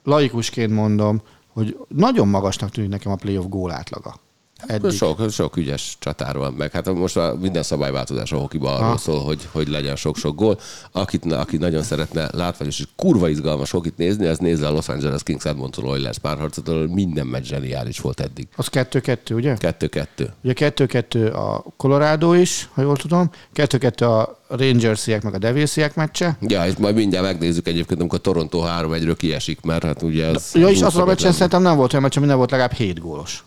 laikusként 0.04 0.72
mondom, 0.72 1.22
hogy 1.48 1.78
nagyon 1.88 2.28
magasnak 2.28 2.70
tűnik 2.70 2.90
nekem 2.90 3.12
a 3.12 3.16
playoff 3.16 3.46
gól 3.48 3.72
átlaga. 3.72 4.26
Eddig. 4.66 4.92
Sok, 4.92 5.32
sok 5.32 5.58
ügyes 5.58 5.96
csatár 6.00 6.38
van 6.38 6.54
meg. 6.54 6.72
Hát 6.72 6.94
most 6.94 7.18
a 7.18 7.38
minden 7.42 7.64
szabályváltozás 7.64 8.32
a 8.32 8.38
hokiban 8.38 8.74
arról 8.74 8.98
szól, 8.98 9.20
hogy, 9.20 9.48
hogy 9.52 9.68
legyen 9.68 9.96
sok-sok 9.96 10.36
gól. 10.36 10.60
Akit, 10.92 11.32
aki 11.32 11.58
nagyon 11.58 11.84
szeretne 11.84 12.30
látványos 12.34 12.80
és 12.80 12.86
kurva 12.96 13.30
izgalmas 13.30 13.72
hokit 13.72 13.98
nézni, 13.98 14.26
az 14.26 14.38
nézze 14.38 14.68
a 14.68 14.72
Los 14.72 14.90
Angeles 14.90 15.24
Kings 15.24 15.46
Edmonton 15.46 15.86
Oilers 15.86 16.18
párharcot, 16.18 16.94
minden 16.94 17.28
meccs 17.28 17.46
zseniális 17.46 18.00
volt 18.00 18.20
eddig. 18.20 18.48
Az 18.56 18.70
2-2, 18.72 19.34
ugye? 19.34 19.56
2-2. 19.60 20.06
Ugye 20.44 20.54
2-2 20.56 21.34
a 21.34 21.74
Colorado 21.78 22.34
is, 22.34 22.70
ha 22.74 22.82
jól 22.82 22.98
tudom. 22.98 23.30
2-2 23.56 24.02
a 24.02 24.38
Rangersiek 24.48 25.24
meg 25.24 25.34
a 25.34 25.38
Devilsiek 25.38 25.96
meccse. 25.96 26.38
Ja, 26.42 26.66
és 26.66 26.76
majd 26.76 26.96
mindjárt 26.96 27.26
megnézzük 27.26 27.68
egyébként, 27.68 28.00
amikor 28.00 28.22
Toronto 28.22 28.64
3-1-ről 28.66 29.16
kiesik, 29.18 29.62
mert 29.62 29.84
hát 29.84 30.02
ugye 30.02 30.26
ez... 30.26 30.52
Ja, 30.54 30.70
és 30.70 30.82
azon 30.82 31.02
a 31.02 31.06
meccsen 31.06 31.32
szerintem 31.32 31.62
nem 31.62 31.76
volt 31.76 31.92
olyan 31.92 32.04
meccs, 32.04 32.18
minden 32.18 32.38
volt 32.38 32.52
legalább 32.52 32.74
7 32.74 33.00
gólos. 33.00 33.44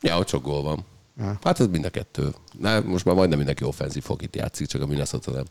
Ja, 0.00 0.18
ott 0.18 0.28
sok 0.28 0.42
gól 0.42 0.62
van. 0.62 0.84
Ja. 1.18 1.38
Hát 1.42 1.60
ez 1.60 1.66
mind 1.66 1.84
a 1.84 1.90
kettő. 1.90 2.34
Na, 2.58 2.80
most 2.80 3.04
már 3.04 3.14
majdnem 3.14 3.38
mindenki 3.38 3.64
offenzív 3.64 4.02
fog 4.02 4.22
itt 4.22 4.36
játszik, 4.36 4.66
csak 4.66 4.82
a 4.82 4.86
Minnesota 4.86 5.30
nem. 5.30 5.44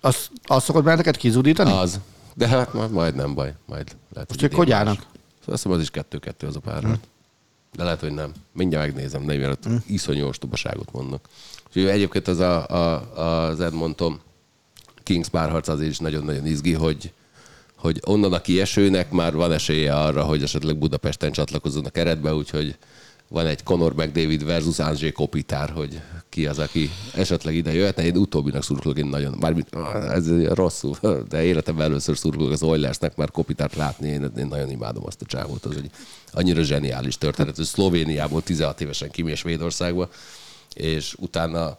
Az, 0.00 0.28
az 0.42 0.64
szokott 0.64 0.82
benneteket 0.84 1.16
kizudítani? 1.16 1.70
Az. 1.70 2.00
De 2.34 2.48
hát 2.48 2.72
majd, 2.72 2.90
majd 2.90 3.14
nem 3.14 3.34
baj. 3.34 3.54
Majd 3.66 3.96
lehet, 4.12 4.28
most 4.28 4.42
ők 4.42 4.54
hogy 4.54 4.70
állnak? 4.70 5.06
Azt 5.38 5.62
hiszem 5.62 5.72
az 5.72 5.80
is 5.80 5.90
kettő-kettő 5.90 6.46
az 6.46 6.56
a 6.56 6.60
pár. 6.60 6.82
Hmm. 6.82 7.00
De 7.72 7.84
lehet, 7.84 8.00
hogy 8.00 8.12
nem. 8.12 8.32
Mindjárt 8.52 8.86
megnézem, 8.86 9.22
nem 9.22 9.38
mert 9.38 9.64
hmm. 9.64 9.82
iszonyú 9.86 10.26
ostobaságot 10.26 10.92
mondnak. 10.92 11.28
És 11.72 11.82
egyébként 11.82 12.28
az 12.28 12.38
a, 12.38 12.68
a, 12.68 13.48
az 13.48 13.60
Edmonton 13.60 14.20
Kings 15.02 15.28
párharc 15.28 15.68
azért 15.68 15.90
is 15.90 15.98
nagyon-nagyon 15.98 16.46
izgi, 16.46 16.72
hogy, 16.72 17.12
hogy 17.86 18.00
onnan 18.04 18.32
a 18.32 18.40
kiesőnek 18.40 19.10
már 19.10 19.34
van 19.34 19.52
esélye 19.52 19.94
arra, 19.94 20.24
hogy 20.24 20.42
esetleg 20.42 20.76
Budapesten 20.78 21.32
csatlakozzon 21.32 21.84
a 21.84 21.90
keretbe, 21.90 22.34
úgyhogy 22.34 22.76
van 23.28 23.46
egy 23.46 23.62
Conor 23.62 23.94
McDavid 23.94 24.44
versus 24.44 24.78
Anzsé 24.78 25.12
Kopitár, 25.12 25.70
hogy 25.70 26.00
ki 26.28 26.46
az, 26.46 26.58
aki 26.58 26.90
esetleg 27.14 27.54
ide 27.54 27.74
jöhetne. 27.74 28.04
Én 28.04 28.16
utóbbinak 28.16 28.62
szurkolok, 28.62 28.98
én 28.98 29.06
nagyon, 29.06 29.36
mármint 29.40 29.68
ez 30.10 30.44
rosszul, 30.48 30.96
de 31.28 31.44
életemben 31.44 31.86
először 31.86 32.16
szurkolok 32.16 32.52
az 32.52 32.62
Oilersnek, 32.62 33.16
mert 33.16 33.30
Kopitárt 33.30 33.74
látni, 33.74 34.08
én, 34.08 34.32
én 34.38 34.46
nagyon 34.46 34.70
imádom 34.70 35.06
azt 35.06 35.22
a 35.22 35.26
csávót, 35.26 35.64
az 35.64 35.76
egy 35.76 35.90
annyira 36.32 36.62
zseniális 36.62 37.18
történet, 37.18 37.56
hogy 37.56 37.64
Szlovéniából 37.64 38.42
16 38.42 38.80
évesen 38.80 39.10
kimér 39.10 39.36
Svédországba, 39.36 40.08
és 40.74 41.14
utána 41.18 41.76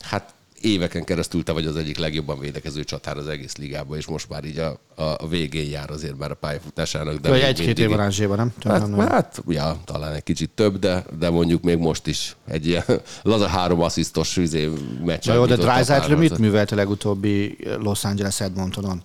hát 0.00 0.34
éveken 0.60 1.04
keresztül 1.04 1.42
te 1.42 1.52
vagy 1.52 1.66
az 1.66 1.76
egyik 1.76 1.98
legjobban 1.98 2.38
védekező 2.38 2.84
csatár 2.84 3.16
az 3.16 3.28
egész 3.28 3.56
ligában, 3.56 3.96
és 3.96 4.06
most 4.06 4.28
már 4.28 4.44
így 4.44 4.58
a, 4.58 4.80
a 4.94 5.28
végén 5.28 5.70
jár 5.70 5.90
azért 5.90 6.16
már 6.18 6.30
a 6.30 6.34
pályafutásának. 6.34 7.16
De 7.16 7.46
egy-két 7.46 7.78
év 7.78 7.92
aránzséban, 7.92 8.36
nem? 8.36 8.52
Hát, 8.72 8.88
nem. 8.88 9.08
hát, 9.08 9.42
ja, 9.48 9.80
talán 9.84 10.12
egy 10.12 10.22
kicsit 10.22 10.50
több, 10.50 10.78
de, 10.78 11.04
de 11.18 11.30
mondjuk 11.30 11.62
még 11.62 11.78
most 11.78 12.06
is 12.06 12.36
egy 12.48 12.66
ilyen 12.66 12.84
laza 13.22 13.46
három 13.46 13.80
asszisztos 13.80 14.36
izé, 14.36 14.70
meccs. 15.04 15.26
Jó, 15.26 15.46
de 15.46 15.56
Dreisaitl 15.56 16.14
mit 16.14 16.38
művelt 16.38 16.70
a 16.70 16.74
legutóbbi 16.74 17.56
Los 17.78 18.04
Angeles 18.04 18.40
Edmontonon? 18.40 19.02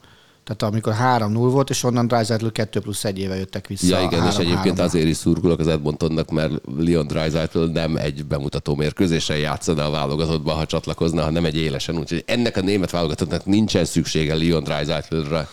Tehát 0.57 0.73
amikor 0.73 0.95
3-0 0.99 1.29
volt, 1.33 1.69
és 1.69 1.83
onnan 1.83 2.07
Dreisaitl 2.07 2.47
2 2.47 2.79
plusz 2.79 3.03
1 3.03 3.19
éve 3.19 3.35
jöttek 3.35 3.67
vissza. 3.67 3.97
Ja, 3.97 4.03
igen, 4.03 4.27
és 4.27 4.35
egyébként 4.35 4.79
azért 4.79 5.07
is 5.07 5.17
szurkolok 5.17 5.59
az 5.59 5.67
Edmontonnak, 5.67 6.29
mert 6.29 6.53
Leon 6.77 7.07
Dreisaitl 7.07 7.59
nem 7.59 7.95
egy 7.95 8.25
bemutató 8.25 8.75
mérkőzésen 8.75 9.37
játszana 9.37 9.85
a 9.85 9.89
válogatottban, 9.89 10.55
ha 10.55 10.65
csatlakozna, 10.65 11.23
hanem 11.23 11.45
egy 11.45 11.57
élesen. 11.57 11.97
Úgyhogy 11.97 12.23
ennek 12.27 12.57
a 12.57 12.61
német 12.61 12.91
válogatottnak 12.91 13.45
nincsen 13.45 13.85
szüksége 13.85 14.35
Leon 14.35 14.63
Dreisaitlra 14.63 15.47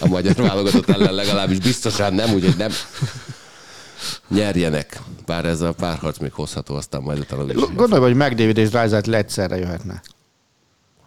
a 0.00 0.06
magyar 0.06 0.34
válogatott 0.34 0.88
ellen 0.88 1.14
legalábbis 1.14 1.58
biztosan 1.58 2.14
nem, 2.14 2.34
úgyhogy 2.34 2.56
nem 2.56 2.70
nyerjenek. 4.28 5.00
Bár 5.26 5.44
ez 5.44 5.60
a 5.60 5.72
párharc 5.72 6.18
még 6.18 6.32
hozható, 6.32 6.74
aztán 6.74 7.02
majd 7.02 7.26
a. 7.30 7.36
Gondolj, 7.74 8.02
hogy 8.02 8.14
McDavid 8.14 8.56
és 8.56 8.68
Dreisaitl 8.68 9.14
egyszerre 9.14 9.56
jöhetne. 9.56 10.02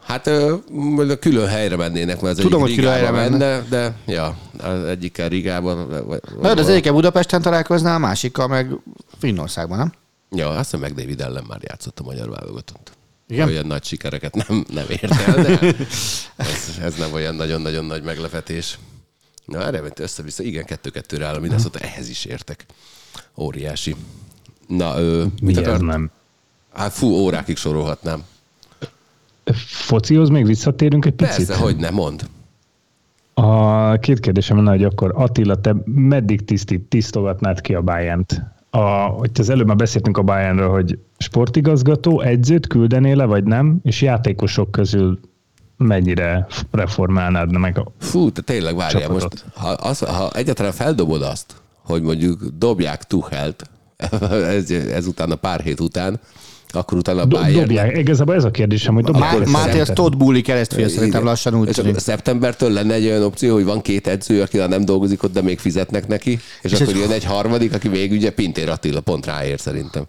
Hát 0.07 0.27
a 0.27 0.61
külön 1.19 1.47
helyre 1.47 1.75
mennének, 1.75 2.21
mert 2.21 2.37
az 2.37 2.43
Tudom, 2.43 2.61
hogy 2.61 2.75
külön 2.75 2.91
helyre 2.91 3.11
menne, 3.11 3.61
de 3.69 3.95
ja, 4.05 4.37
az 4.57 4.83
egyikkel 4.83 5.29
Rigában. 5.29 6.05
Vagy, 6.05 6.19
Na, 6.41 6.51
az 6.51 6.69
egyikkel 6.69 6.93
Budapesten 6.93 7.41
találkoznál, 7.41 7.95
a 7.95 7.97
másikkal 7.97 8.47
meg 8.47 8.71
Finnországban, 9.19 9.77
nem? 9.77 9.91
Ja, 10.29 10.49
azt 10.49 10.57
hiszem 10.63 10.79
meg 10.79 10.93
David 10.93 11.21
ellen 11.21 11.43
már 11.47 11.59
játszott 11.61 11.99
a 11.99 12.03
magyar 12.03 12.29
válogatott. 12.29 12.91
Igen? 13.27 13.47
Olyan 13.47 13.65
nagy 13.65 13.83
sikereket 13.83 14.47
nem, 14.47 14.65
nem 14.73 14.85
ért 14.89 15.11
el, 15.27 15.35
de 15.43 15.59
ez, 16.35 16.77
ez 16.81 16.95
nem 16.95 17.13
olyan 17.13 17.35
nagyon-nagyon 17.35 17.85
nagy 17.85 18.03
meglepetés. 18.03 18.79
Na, 19.45 19.65
erre 19.65 19.81
ment 19.81 19.99
össze-vissza. 19.99 20.43
Igen, 20.43 20.65
kettő-kettőre 20.65 21.25
áll, 21.25 21.39
minden 21.39 21.59
szóta 21.59 21.79
ehhez 21.79 22.09
is 22.09 22.25
értek. 22.25 22.65
Óriási. 23.37 23.95
Na, 24.67 24.99
ö, 24.99 25.25
mit 25.41 25.57
akar? 25.57 25.81
nem? 25.81 26.11
Hát 26.73 26.93
fú, 26.93 27.07
órákig 27.07 27.57
sorolhatnám. 27.57 28.23
Focihoz 29.55 30.29
még 30.29 30.45
visszatérünk 30.45 31.05
egy 31.05 31.13
picit? 31.13 31.45
Persze, 31.45 31.61
hogy 31.63 31.75
nem, 31.75 31.93
mond. 31.93 32.29
A 33.33 33.99
két 33.99 34.19
kérdésem 34.19 34.57
lenne, 34.57 34.69
hogy 34.69 34.83
akkor 34.83 35.11
Attila, 35.15 35.61
te 35.61 35.75
meddig 35.85 36.45
tisztít, 36.45 36.81
tisztogatnád 36.81 37.61
ki 37.61 37.73
a 37.73 37.81
bayern 37.81 38.25
a, 38.69 38.77
a, 38.77 39.05
hogy 39.05 39.31
az 39.33 39.49
előbb 39.49 39.67
már 39.67 39.75
beszéltünk 39.75 40.17
a 40.17 40.21
Bayernről, 40.21 40.69
hogy 40.69 40.97
sportigazgató, 41.17 42.21
edzőt 42.21 42.67
küldené 42.67 43.11
le, 43.11 43.25
vagy 43.25 43.43
nem, 43.43 43.79
és 43.83 44.01
játékosok 44.01 44.71
közül 44.71 45.19
mennyire 45.77 46.47
reformálnád 46.71 47.57
meg 47.57 47.77
a 47.77 47.91
Fú, 47.99 48.31
te 48.31 48.41
tényleg 48.41 48.75
várjál 48.75 49.09
most, 49.09 49.45
ha, 49.53 49.69
az, 49.69 49.99
ha 49.99 50.29
egyáltalán 50.31 50.71
feldobod 50.71 51.21
azt, 51.21 51.55
hogy 51.83 52.01
mondjuk 52.01 52.43
dobják 52.57 53.03
Tuchelt 53.03 53.69
ez, 54.31 54.71
ezután 54.71 55.31
a 55.31 55.35
pár 55.35 55.61
hét 55.61 55.79
után, 55.79 56.19
akkor 56.71 56.97
utána 56.97 57.21
a 57.21 57.25
Bayern... 57.25 57.59
Dobják, 57.59 57.97
igazából 57.97 58.35
ez 58.35 58.43
a 58.43 58.51
kérdésem, 58.51 58.93
hogy 58.93 59.03
dobják. 59.03 59.45
Máté, 59.45 59.79
ez 59.79 59.89
Todd 59.93 60.17
Bulli 60.17 60.41
keresztfia 60.41 60.89
szerintem 60.89 61.23
lassan 61.23 61.55
úgy 61.55 61.69
tűnik. 61.69 61.97
Szeptembertől 61.97 62.71
lenne 62.71 62.93
egy 62.93 63.05
olyan 63.05 63.23
opció, 63.23 63.53
hogy 63.53 63.63
van 63.63 63.81
két 63.81 64.07
edző, 64.07 64.41
aki 64.41 64.57
nem 64.57 64.85
dolgozik 64.85 65.23
ott, 65.23 65.33
de 65.33 65.41
még 65.41 65.59
fizetnek 65.59 66.07
neki, 66.07 66.39
és, 66.61 66.71
és 66.71 66.81
akkor 66.81 66.95
jön 66.95 67.11
egy 67.11 67.23
harmadik, 67.23 67.73
aki 67.73 67.87
még 67.87 68.11
ugye 68.11 68.31
Pintér 68.31 68.69
Attila 68.69 69.01
pont 69.01 69.25
ráér 69.25 69.59
szerintem. 69.59 70.05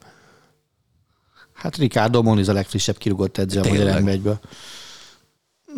Hát 1.53 1.77
Ricardo 1.77 2.23
Moniz 2.23 2.49
a 2.49 2.53
legfrissebb 2.53 2.99
kirúgott 2.99 3.39
edző 3.39 3.61
a 3.61 3.69
Magyar 3.69 4.09
egyből. 4.09 4.39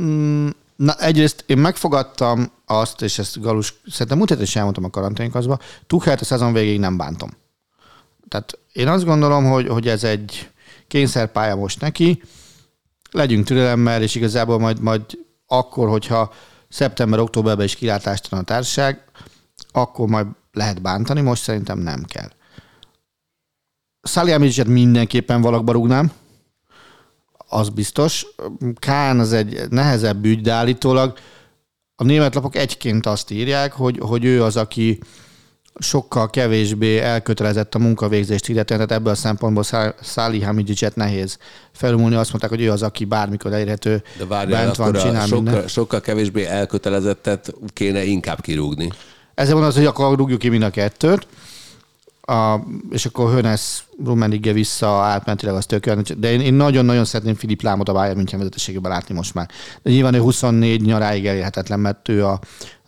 Mm, 0.03 0.49
na 0.77 0.95
egyrészt 0.95 1.45
én 1.47 1.59
megfogadtam 1.59 2.51
azt, 2.67 3.03
és 3.03 3.19
ezt 3.19 3.41
Galus, 3.41 3.75
szerintem 3.91 4.19
múlt 4.19 4.41
is 4.41 4.57
elmondtam 4.57 4.85
a 4.85 4.91
karanténkazba, 4.91 5.59
Tuchelt 5.87 6.21
a 6.21 6.25
szezon 6.25 6.53
végéig 6.53 6.79
nem 6.79 6.97
bántom. 6.97 7.31
Tehát 8.29 8.59
én 8.73 8.89
azt 8.89 9.05
gondolom, 9.05 9.45
hogy, 9.45 9.69
hogy 9.69 9.89
ez 9.89 10.05
egy 10.05 10.49
kényszerpálya 10.91 11.55
most 11.55 11.81
neki, 11.81 12.23
legyünk 13.11 13.47
türelemmel, 13.47 14.03
és 14.03 14.15
igazából 14.15 14.59
majd, 14.59 14.81
majd 14.81 15.03
akkor, 15.47 15.89
hogyha 15.89 16.33
szeptember-októberben 16.69 17.65
is 17.65 17.77
kilátástalan 17.77 18.45
a 18.45 18.47
társaság, 18.47 19.05
akkor 19.73 20.09
majd 20.09 20.27
lehet 20.53 20.83
bántani, 20.83 21.21
most 21.21 21.43
szerintem 21.43 21.79
nem 21.79 22.05
kell. 22.05 22.29
Salihamidzset 24.03 24.67
mindenképpen 24.67 25.41
valakba 25.41 25.73
rúgnám, 25.73 26.13
az 27.49 27.69
biztos. 27.69 28.27
Kán 28.75 29.19
az 29.19 29.33
egy 29.33 29.69
nehezebb 29.69 30.25
ügy, 30.25 30.41
de 30.41 30.53
állítólag 30.53 31.19
a 31.97 32.05
német 32.05 32.35
lapok 32.35 32.57
egyként 32.57 33.07
azt 33.07 33.31
írják, 33.31 33.73
hogy, 33.73 33.99
hogy 33.99 34.25
ő 34.25 34.43
az, 34.43 34.57
aki 34.57 34.99
sokkal 35.81 36.31
kevésbé 36.31 36.99
elkötelezett 36.99 37.75
a 37.75 37.79
munkavégzést 37.79 38.49
illetően, 38.49 38.81
tehát 38.81 39.01
ebből 39.01 39.13
a 39.13 39.17
szempontból 39.17 39.95
Száli 40.01 40.41
Hamidzsicset 40.41 40.97
nehéz 40.97 41.39
felmúlni. 41.73 42.15
Azt 42.15 42.31
mondták, 42.31 42.51
hogy 42.51 42.61
ő 42.61 42.71
az, 42.71 42.83
aki 42.83 43.05
bármikor 43.05 43.53
elérhető, 43.53 44.03
De 44.19 44.27
várjál, 44.27 44.65
bent 44.65 44.77
van, 44.77 44.93
csinál 44.93 45.27
sokkal, 45.27 45.43
minden. 45.43 45.69
sokkal 45.69 46.01
kevésbé 46.01 46.45
elkötelezettet 46.45 47.55
kéne 47.73 48.05
inkább 48.05 48.41
kirúgni. 48.41 48.93
Ezzel 49.35 49.55
van 49.55 49.65
az, 49.65 49.75
hogy 49.75 49.87
akkor 49.87 50.17
rúgjuk 50.17 50.39
ki 50.39 50.49
mind 50.49 50.63
a 50.63 50.71
kettőt 50.71 51.27
a, 52.31 52.61
és 52.91 53.07
akkor 53.07 53.31
Hönes 53.31 53.85
Rumenige 54.05 54.53
vissza 54.53 54.89
átmentileg 54.89 55.55
az 55.55 55.67
tök 55.67 55.91
de 55.93 56.33
én, 56.33 56.41
én 56.41 56.55
nagyon-nagyon 56.55 57.05
szeretném 57.05 57.35
Filip 57.35 57.63
Lámot 57.63 57.89
a 57.89 57.93
Bayern 57.93 58.17
München 58.17 58.39
vezetőségében 58.39 58.91
látni 58.91 59.15
most 59.15 59.35
már. 59.35 59.49
De 59.83 59.91
nyilván 59.91 60.15
ő 60.15 60.21
24 60.21 60.83
nyaráig 60.83 61.27
elérhetetlen, 61.27 61.81
mert 61.81 62.09
ő 62.09 62.27
a, 62.27 62.41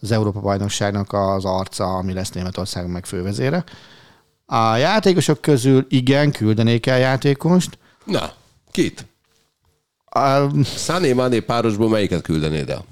az 0.02 0.10
Európa 0.10 0.40
bajnokságnak 0.40 1.12
az 1.12 1.44
arca, 1.44 1.84
ami 1.84 2.12
lesz 2.12 2.30
Németország 2.30 2.86
meg 2.86 3.06
fővezére. 3.06 3.64
A 4.46 4.76
játékosok 4.76 5.40
közül 5.40 5.86
igen, 5.88 6.32
küldenék 6.32 6.86
el 6.86 6.98
játékost. 6.98 7.78
Na, 8.04 8.32
kit? 8.70 9.06
Um, 10.18 10.62
Sané 10.64 11.12
Mané 11.12 11.40
párosból 11.40 11.88
melyiket 11.88 12.22
küldenéd 12.22 12.68
el? 12.68 12.84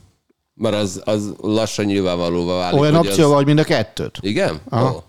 Mert 0.55 0.75
az, 0.75 1.03
az 1.05 1.35
lassan 1.41 1.85
nyilvánvalóvá 1.85 2.55
válik. 2.57 2.81
Olyan 2.81 2.95
opció 2.95 3.25
az... 3.25 3.31
vagy 3.31 3.47
mind 3.47 3.59
a 3.59 3.65
kettőt? 3.65 4.19
Igen? 4.21 4.61
Aha. 4.69 4.91
Oh. 4.91 5.03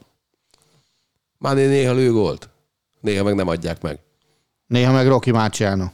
Már 1.37 1.55
néha 1.55 1.93
lő 1.93 2.11
gólt. 2.11 2.49
Néha 2.99 3.23
meg 3.23 3.35
nem 3.35 3.47
adják 3.47 3.81
meg. 3.81 3.99
Néha 4.67 4.91
meg 4.91 5.07
Rocky 5.07 5.31
Marciano. 5.31 5.85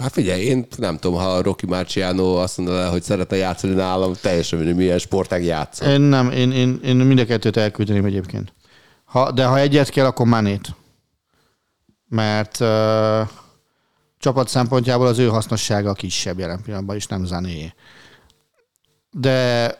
Hát 0.00 0.12
figyelj, 0.12 0.42
én 0.42 0.66
nem 0.76 0.98
tudom, 0.98 1.18
ha 1.18 1.42
Rocky 1.42 1.66
Marciano 1.66 2.34
azt 2.34 2.56
mondaná, 2.56 2.88
hogy 2.88 3.02
szeretne 3.02 3.36
játszani 3.36 3.74
nálam, 3.74 4.12
teljesen 4.20 4.58
mindegy, 4.58 4.76
milyen 4.76 4.98
sportág 4.98 5.44
játszol. 5.44 5.88
Én 5.88 6.00
nem, 6.00 6.30
én, 6.30 6.52
én, 6.52 6.80
én 6.84 6.96
mind 6.96 7.18
a 7.18 7.24
kettőt 7.24 7.56
elküldeném 7.56 8.04
egyébként. 8.04 8.52
Ha, 9.04 9.30
de 9.30 9.44
ha 9.44 9.58
egyet 9.58 9.88
kell, 9.88 10.06
akkor 10.06 10.26
Manét. 10.26 10.74
Mert 12.08 12.60
uh, 12.60 13.28
csapat 14.18 14.48
szempontjából 14.48 15.06
az 15.06 15.18
ő 15.18 15.26
hasznossága 15.26 15.92
kisebb 15.92 16.38
jelen 16.38 16.62
pillanatban, 16.62 16.96
és 16.96 17.06
nem 17.06 17.24
Zané. 17.24 17.74
De 19.10 19.74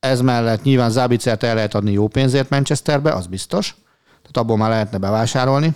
ez 0.00 0.20
mellett 0.20 0.62
nyilván 0.62 0.90
Zábicert 0.90 1.42
el 1.42 1.54
lehet 1.54 1.74
adni 1.74 1.92
jó 1.92 2.08
pénzért 2.08 2.50
Manchesterbe, 2.50 3.12
az 3.12 3.26
biztos. 3.26 3.74
Tehát 4.06 4.36
abból 4.36 4.56
már 4.56 4.70
lehetne 4.70 4.98
bevásárolni. 4.98 5.74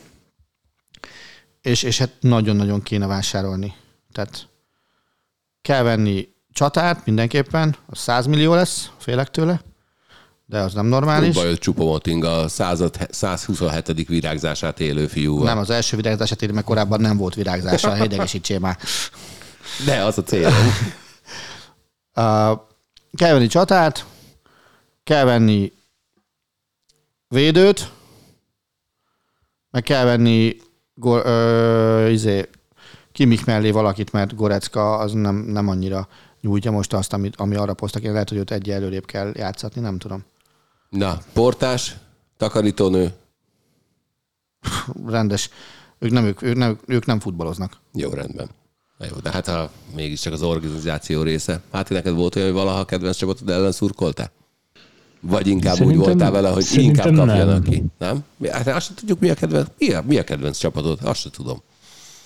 És, 1.62 1.82
és 1.82 1.98
hát 1.98 2.10
nagyon-nagyon 2.20 2.82
kéne 2.82 3.06
vásárolni. 3.06 3.74
Tehát 4.12 4.48
kell 5.62 5.82
venni 5.82 6.28
csatát 6.52 7.06
mindenképpen, 7.06 7.76
az 7.86 7.98
100 7.98 8.26
millió 8.26 8.54
lesz, 8.54 8.90
félek 8.98 9.30
tőle, 9.30 9.60
de 10.46 10.58
az 10.58 10.74
nem 10.74 10.86
normális. 10.86 11.34
Baj, 11.34 11.58
Csupa 11.58 11.84
Moting 11.84 12.24
a 12.24 12.48
127. 12.48 14.06
virágzását 14.08 14.80
élő 14.80 15.06
fiú. 15.06 15.42
Nem, 15.42 15.58
az 15.58 15.70
első 15.70 15.96
virágzását 15.96 16.42
élő, 16.42 16.52
mert 16.52 16.66
korábban 16.66 17.00
nem 17.00 17.16
volt 17.16 17.34
virágzása, 17.34 18.04
idegesítsél 18.04 18.58
már. 18.58 18.78
De 19.86 20.04
az 20.04 20.18
a 20.18 20.22
cél. 20.22 20.48
uh, 22.14 22.58
kell 23.16 23.32
venni 23.32 23.46
csatát, 23.46 24.06
kell 25.04 25.24
venni 25.24 25.72
védőt, 27.28 27.90
meg 29.70 29.82
kell 29.82 30.04
venni 30.04 30.56
go, 31.00 31.16
ö, 31.16 32.08
izé, 32.08 32.48
Kimik 33.12 33.44
mellé 33.44 33.70
valakit, 33.70 34.12
mert 34.12 34.34
Gorecka 34.34 34.98
az 34.98 35.12
nem, 35.12 35.36
nem 35.36 35.68
annyira 35.68 36.08
nyújtja 36.40 36.70
most 36.70 36.92
azt, 36.92 37.12
amit, 37.12 37.36
ami 37.36 37.54
arra 37.54 37.74
posztak. 37.74 38.02
Én 38.02 38.12
lehet, 38.12 38.28
hogy 38.28 38.38
ott 38.38 38.50
egy 38.50 38.70
előrébb 38.70 39.04
kell 39.04 39.32
játszatni, 39.34 39.80
nem 39.80 39.98
tudom. 39.98 40.24
Na, 40.88 41.18
portás, 41.32 41.96
takarítónő. 42.36 43.12
Rendes. 45.06 45.50
Ők 45.98 46.10
nem, 46.10 46.24
ők, 46.24 46.42
ők, 46.42 46.56
nem, 46.56 46.78
ők 46.86 47.06
nem 47.06 47.20
futballoznak. 47.20 47.76
Jó, 47.92 48.10
rendben. 48.10 48.48
Na 48.98 49.06
jó, 49.06 49.16
de 49.16 49.30
hát 49.30 49.46
ha 49.46 49.70
mégiscsak 49.94 50.32
az 50.32 50.42
organizáció 50.42 51.22
része. 51.22 51.60
Hát 51.72 51.88
neked 51.88 52.14
volt 52.14 52.36
olyan, 52.36 52.48
hogy 52.48 52.56
valaha 52.56 52.84
kedvenc 52.84 53.16
csapatod 53.16 53.50
ellen 53.50 53.72
szurkoltál? 53.72 54.30
Vagy 55.20 55.46
inkább 55.46 55.74
szerintem, 55.74 56.00
úgy 56.00 56.06
voltál 56.06 56.30
vele, 56.30 56.48
hogy 56.48 56.66
inkább 56.72 57.14
kapjanak 57.14 57.46
nem. 57.46 57.62
ki. 57.62 57.84
Nem? 57.98 58.24
Hát 58.50 58.66
azt 58.66 58.86
sem 58.86 58.94
tudjuk, 58.94 59.20
mi 59.20 59.30
a 59.30 59.34
kedvenc, 59.34 59.66
mi 59.78 59.92
a, 59.92 60.02
mi 60.06 60.18
a 60.18 60.24
kedvenc 60.24 60.58
csapatod, 60.58 60.98
azt 61.02 61.20
sem 61.20 61.30
tudom. 61.32 61.62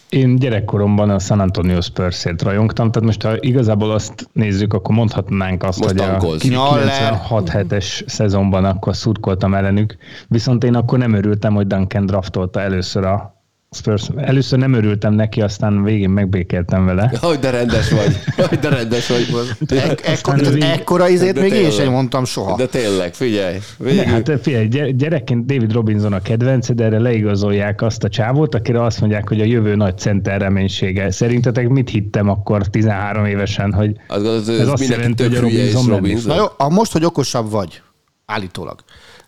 Én 0.09 0.37
gyerekkoromban 0.37 1.11
a 1.11 1.19
San 1.19 1.41
Antonio 1.41 1.81
Spurs-ért 1.81 2.43
rajongtam, 2.43 2.91
tehát 2.91 3.09
most 3.09 3.23
ha 3.23 3.37
igazából 3.41 3.91
azt 3.91 4.29
nézzük, 4.33 4.73
akkor 4.73 4.95
mondhatnánk 4.95 5.63
azt, 5.63 5.79
most 5.79 5.91
hogy 5.91 6.01
a 6.01 6.37
96 6.37 7.49
hetes 7.49 8.05
szezonban 8.07 8.65
akkor 8.65 8.97
szurkoltam 8.97 9.55
ellenük, 9.55 9.97
viszont 10.29 10.65
én 10.65 10.75
akkor 10.75 10.99
nem 10.99 11.13
örültem, 11.13 11.55
hogy 11.55 11.67
Duncan 11.67 12.07
draftolta 12.07 12.61
először 12.61 13.05
a 13.05 13.34
Spurs. 13.75 14.09
Először 14.17 14.59
nem 14.59 14.73
örültem 14.73 15.15
neki, 15.15 15.41
aztán 15.41 15.83
végén 15.83 16.11
megbékeltem 16.11 16.85
vele. 16.85 17.13
Hogy 17.21 17.39
de 17.39 17.51
rendes 17.51 17.91
vagy. 17.91 18.21
Hogy 18.49 18.59
de 18.59 18.69
rendes 18.69 19.09
vagy. 19.09 19.27
Ek, 19.69 20.07
ekkor, 20.07 20.41
ekkora 20.61 21.09
izét 21.09 21.41
még 21.41 21.53
én 21.53 21.71
sem 21.71 21.91
mondtam 21.91 22.25
soha. 22.25 22.57
De 22.57 22.67
tényleg, 22.67 23.15
figyelj. 23.15 23.59
Ne, 23.79 24.07
hát 24.07 24.33
figyelj, 24.43 24.93
gyerekként 24.93 25.47
David 25.47 25.73
Robinson 25.73 26.13
a 26.13 26.23
kedvence, 26.23 26.75
de 26.75 26.85
erre 26.85 26.99
leigazolják 26.99 27.83
azt 27.83 28.05
a 28.05 28.09
csávót, 28.09 28.55
akire 28.55 28.83
azt 28.83 29.01
mondják, 29.01 29.29
hogy 29.29 29.41
a 29.41 29.45
jövő 29.45 29.75
nagy 29.75 29.99
center 29.99 30.41
reménysége. 30.41 31.11
Szerintetek 31.11 31.69
mit 31.69 31.91
hittem 31.91 32.29
akkor 32.29 32.67
13 32.67 33.25
évesen, 33.25 33.73
hogy 33.73 33.97
az, 34.09 34.23
az, 34.23 34.49
ez, 34.49 34.59
ez 34.59 34.69
azt 34.69 34.89
jelenti, 34.89 35.23
hogy 35.23 35.35
a 35.35 35.41
Robinson, 35.41 35.87
Robinson. 35.87 36.37
Na 36.37 36.51
jó, 36.59 36.69
most, 36.69 36.93
hogy 36.93 37.05
okosabb 37.05 37.51
vagy, 37.51 37.83
állítólag 38.27 38.85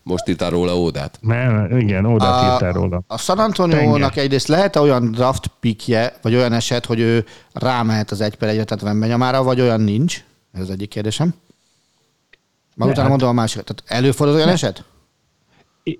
most 0.06 0.28
írtál 0.28 0.50
róla 0.50 0.76
ódát? 0.76 1.18
Nem, 1.20 1.78
igen, 1.78 2.06
ódát 2.06 2.42
a, 2.42 2.52
írtál 2.52 2.72
róla. 2.72 3.02
A 3.06 3.18
San 3.18 3.38
Antonio-nak 3.38 4.16
egyrészt 4.16 4.48
lehet 4.48 4.76
olyan 4.76 5.10
draft 5.10 5.46
pickje, 5.60 6.14
vagy 6.22 6.34
olyan 6.34 6.52
eset, 6.52 6.86
hogy 6.86 7.00
ő 7.00 7.24
rámehet 7.52 8.10
az 8.10 8.20
egy 8.20 8.34
per 8.34 8.48
egyre, 8.48 8.64
tehát 8.64 8.84
Vembenyamára, 8.84 9.42
vagy 9.42 9.60
olyan 9.60 9.80
nincs? 9.80 10.24
Ez 10.52 10.60
az 10.60 10.70
egyik 10.70 10.88
kérdésem. 10.88 11.34
Már 12.74 12.88
utána 12.88 13.00
hát, 13.00 13.10
mondom 13.10 13.28
a 13.28 13.40
másikat. 13.40 13.64
Tehát 13.64 14.02
előfordul 14.02 14.36
olyan 14.36 14.48
ne. 14.48 14.52
eset? 14.52 14.84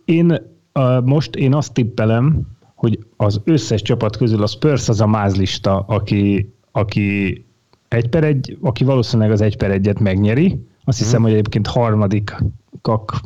Én 0.05 0.41
uh, 0.75 1.03
most 1.05 1.35
én 1.35 1.55
azt 1.55 1.73
tippelem, 1.73 2.41
hogy 2.75 2.99
az 3.17 3.41
összes 3.45 3.83
csapat 3.83 4.17
közül 4.17 4.43
a 4.43 4.47
Spurs 4.47 4.89
az 4.89 5.01
a 5.01 5.07
mázlista, 5.07 5.79
aki, 5.79 6.55
aki 6.71 7.45
egy 7.89 8.09
per 8.09 8.25
egy, 8.25 8.59
aki 8.61 8.85
valószínűleg 8.85 9.31
az 9.31 9.41
egy 9.41 9.57
per 9.57 9.71
egyet 9.71 9.99
megnyeri. 9.99 10.67
Azt 10.85 10.99
hiszem, 10.99 11.15
hmm. 11.15 11.23
hogy 11.23 11.33
egyébként 11.33 11.67
harmadikak 11.67 13.21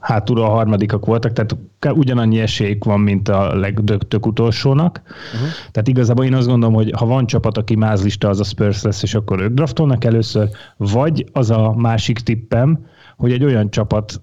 hátulról 0.00 0.44
a 0.44 0.48
harmadikak 0.48 1.06
voltak, 1.06 1.32
tehát 1.32 1.56
ugyanannyi 1.98 2.40
esélyük 2.40 2.84
van, 2.84 3.00
mint 3.00 3.28
a 3.28 3.56
legdögtök 3.56 4.26
utolsónak. 4.26 5.02
Uh-huh. 5.04 5.48
Tehát 5.70 5.88
igazából 5.88 6.24
én 6.24 6.34
azt 6.34 6.46
gondolom, 6.48 6.74
hogy 6.74 6.92
ha 6.96 7.06
van 7.06 7.26
csapat, 7.26 7.58
aki 7.58 7.76
mázlista, 7.76 8.28
az 8.28 8.40
a 8.40 8.44
Spurs 8.44 8.82
lesz, 8.82 9.02
és 9.02 9.14
akkor 9.14 9.40
ők 9.40 9.52
draftolnak 9.52 10.04
először, 10.04 10.48
vagy 10.76 11.24
az 11.32 11.50
a 11.50 11.74
másik 11.76 12.18
tippem, 12.18 12.86
hogy 13.16 13.32
egy 13.32 13.44
olyan 13.44 13.70
csapat 13.70 14.20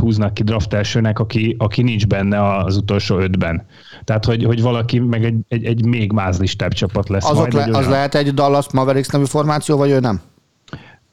húznak 0.00 0.34
ki 0.34 0.42
draft 0.42 0.72
elsőnek, 0.72 1.18
aki, 1.18 1.56
aki 1.58 1.82
nincs 1.82 2.06
benne 2.06 2.56
az 2.56 2.76
utolsó 2.76 3.18
ötben. 3.18 3.66
Tehát, 4.04 4.24
hogy, 4.24 4.44
hogy 4.44 4.62
valaki 4.62 4.98
meg 4.98 5.24
egy, 5.24 5.36
egy, 5.48 5.64
egy 5.64 5.84
még 5.84 6.12
mázlistább 6.12 6.72
csapat 6.72 7.08
lesz 7.08 7.30
Azok 7.30 7.52
majd. 7.52 7.52
le, 7.52 7.62
az 7.62 7.76
olyan- 7.76 7.90
lehet 7.90 8.14
egy 8.14 8.34
Dallas 8.34 8.66
Mavericks 8.72 9.08
nevű 9.08 9.24
formáció, 9.24 9.76
vagy 9.76 9.90
ő 9.90 10.00
nem? 10.00 10.20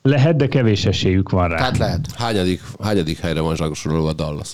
Lehet, 0.09 0.35
de 0.35 0.47
kevés 0.47 0.85
esélyük 0.85 1.29
van 1.29 1.47
rá. 1.49 1.57
Tehát 1.57 1.77
lehet. 1.77 2.11
Hányadik, 2.15 2.61
hányadik 2.83 3.17
helyre 3.19 3.39
van 3.39 3.55
zsagosolva 3.55 4.09
a 4.09 4.13
Dallas? 4.13 4.53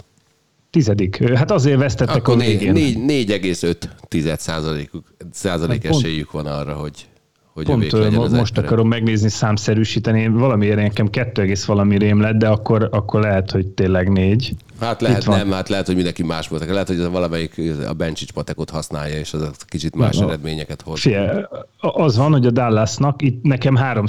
Tizedik. 0.69 1.33
Hát 1.33 1.51
azért 1.51 1.77
vesztettek 1.79 2.15
Akkor 2.15 2.33
a 2.33 2.37
végén. 2.37 2.71
négy- 2.71 3.29
4,5 3.29 3.89
tized 4.07 4.39
százalékuk, 4.39 5.13
százalék 5.31 5.81
Hát 5.83 5.91
pont- 5.91 6.03
esélyük 6.05 6.31
van 6.31 6.45
arra, 6.45 6.73
hogy, 6.73 7.07
hogy 7.53 7.65
Pont 7.65 7.91
legyen 7.91 8.13
mo- 8.13 8.25
az 8.25 8.31
most 8.31 8.57
akarom 8.57 8.87
megnézni, 8.87 9.29
számszerűsíteni. 9.29 10.27
Valamiért 10.27 10.75
nekem 10.75 11.09
2, 11.09 11.41
egész 11.41 11.65
valami 11.65 11.97
rém 11.97 12.21
lett, 12.21 12.35
de 12.35 12.47
akkor, 12.47 12.87
akkor 12.91 13.21
lehet, 13.21 13.51
hogy 13.51 13.67
tényleg 13.67 14.11
négy. 14.11 14.55
Hát 14.79 15.01
lehet, 15.01 15.25
nem, 15.25 15.51
hát 15.51 15.69
lehet, 15.69 15.85
hogy 15.85 15.95
mindenki 15.95 16.23
más 16.23 16.47
volt. 16.47 16.65
Lehet, 16.65 16.87
hogy 16.87 17.09
valamelyik 17.11 17.61
a 17.87 17.93
Bencsics 17.93 18.33
matekot 18.33 18.69
használja, 18.69 19.17
és 19.19 19.33
az 19.33 19.49
kicsit 19.67 19.95
más 19.95 20.17
Na, 20.17 20.25
eredményeket 20.27 20.81
hoz. 20.81 20.99
Fie, 20.99 21.49
az 21.79 22.17
van, 22.17 22.31
hogy 22.31 22.45
a 22.45 22.51
Dallasnak, 22.51 23.21
itt 23.21 23.43
nekem 23.43 23.75
3 23.75 24.05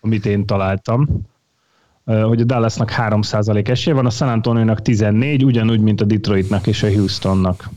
amit 0.00 0.26
én 0.26 0.46
találtam, 0.46 1.08
hogy 2.04 2.40
a 2.40 2.44
Dallasnak 2.44 2.90
3 2.90 3.20
esélye 3.62 3.96
van, 3.96 4.06
a 4.06 4.10
San 4.10 4.28
Antonio-nak 4.28 4.82
14, 4.82 5.44
ugyanúgy, 5.44 5.80
mint 5.80 6.00
a 6.00 6.04
Detroitnak 6.04 6.66
és 6.66 6.82
a 6.82 6.88
Houstonnak. 6.88 7.68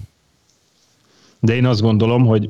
De 1.40 1.56
én 1.56 1.66
azt 1.66 1.82
gondolom, 1.82 2.26
hogy 2.26 2.50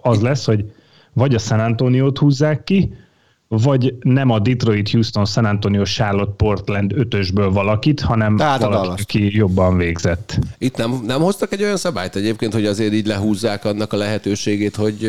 az 0.00 0.20
lesz, 0.20 0.44
hogy 0.44 0.72
vagy 1.12 1.34
a 1.34 1.38
San 1.38 1.60
Antonio-t 1.60 2.18
húzzák 2.18 2.64
ki, 2.64 2.94
vagy 3.48 3.94
nem 4.00 4.30
a 4.30 4.38
Detroit, 4.38 4.90
Houston, 4.90 5.24
San 5.24 5.44
Antonio, 5.44 5.82
Charlotte, 5.82 6.34
Portland 6.36 6.92
ötösből 6.92 7.50
valakit, 7.50 8.00
hanem 8.00 8.36
Tehát 8.36 8.60
valaki, 8.60 9.02
aki 9.02 9.36
jobban 9.36 9.76
végzett. 9.76 10.38
Itt 10.58 10.76
nem, 10.76 11.02
nem 11.06 11.20
hoztak 11.20 11.52
egy 11.52 11.62
olyan 11.62 11.76
szabályt 11.76 12.16
egyébként, 12.16 12.52
hogy 12.52 12.66
azért 12.66 12.92
így 12.92 13.06
lehúzzák 13.06 13.64
annak 13.64 13.92
a 13.92 13.96
lehetőségét, 13.96 14.76
hogy, 14.76 15.08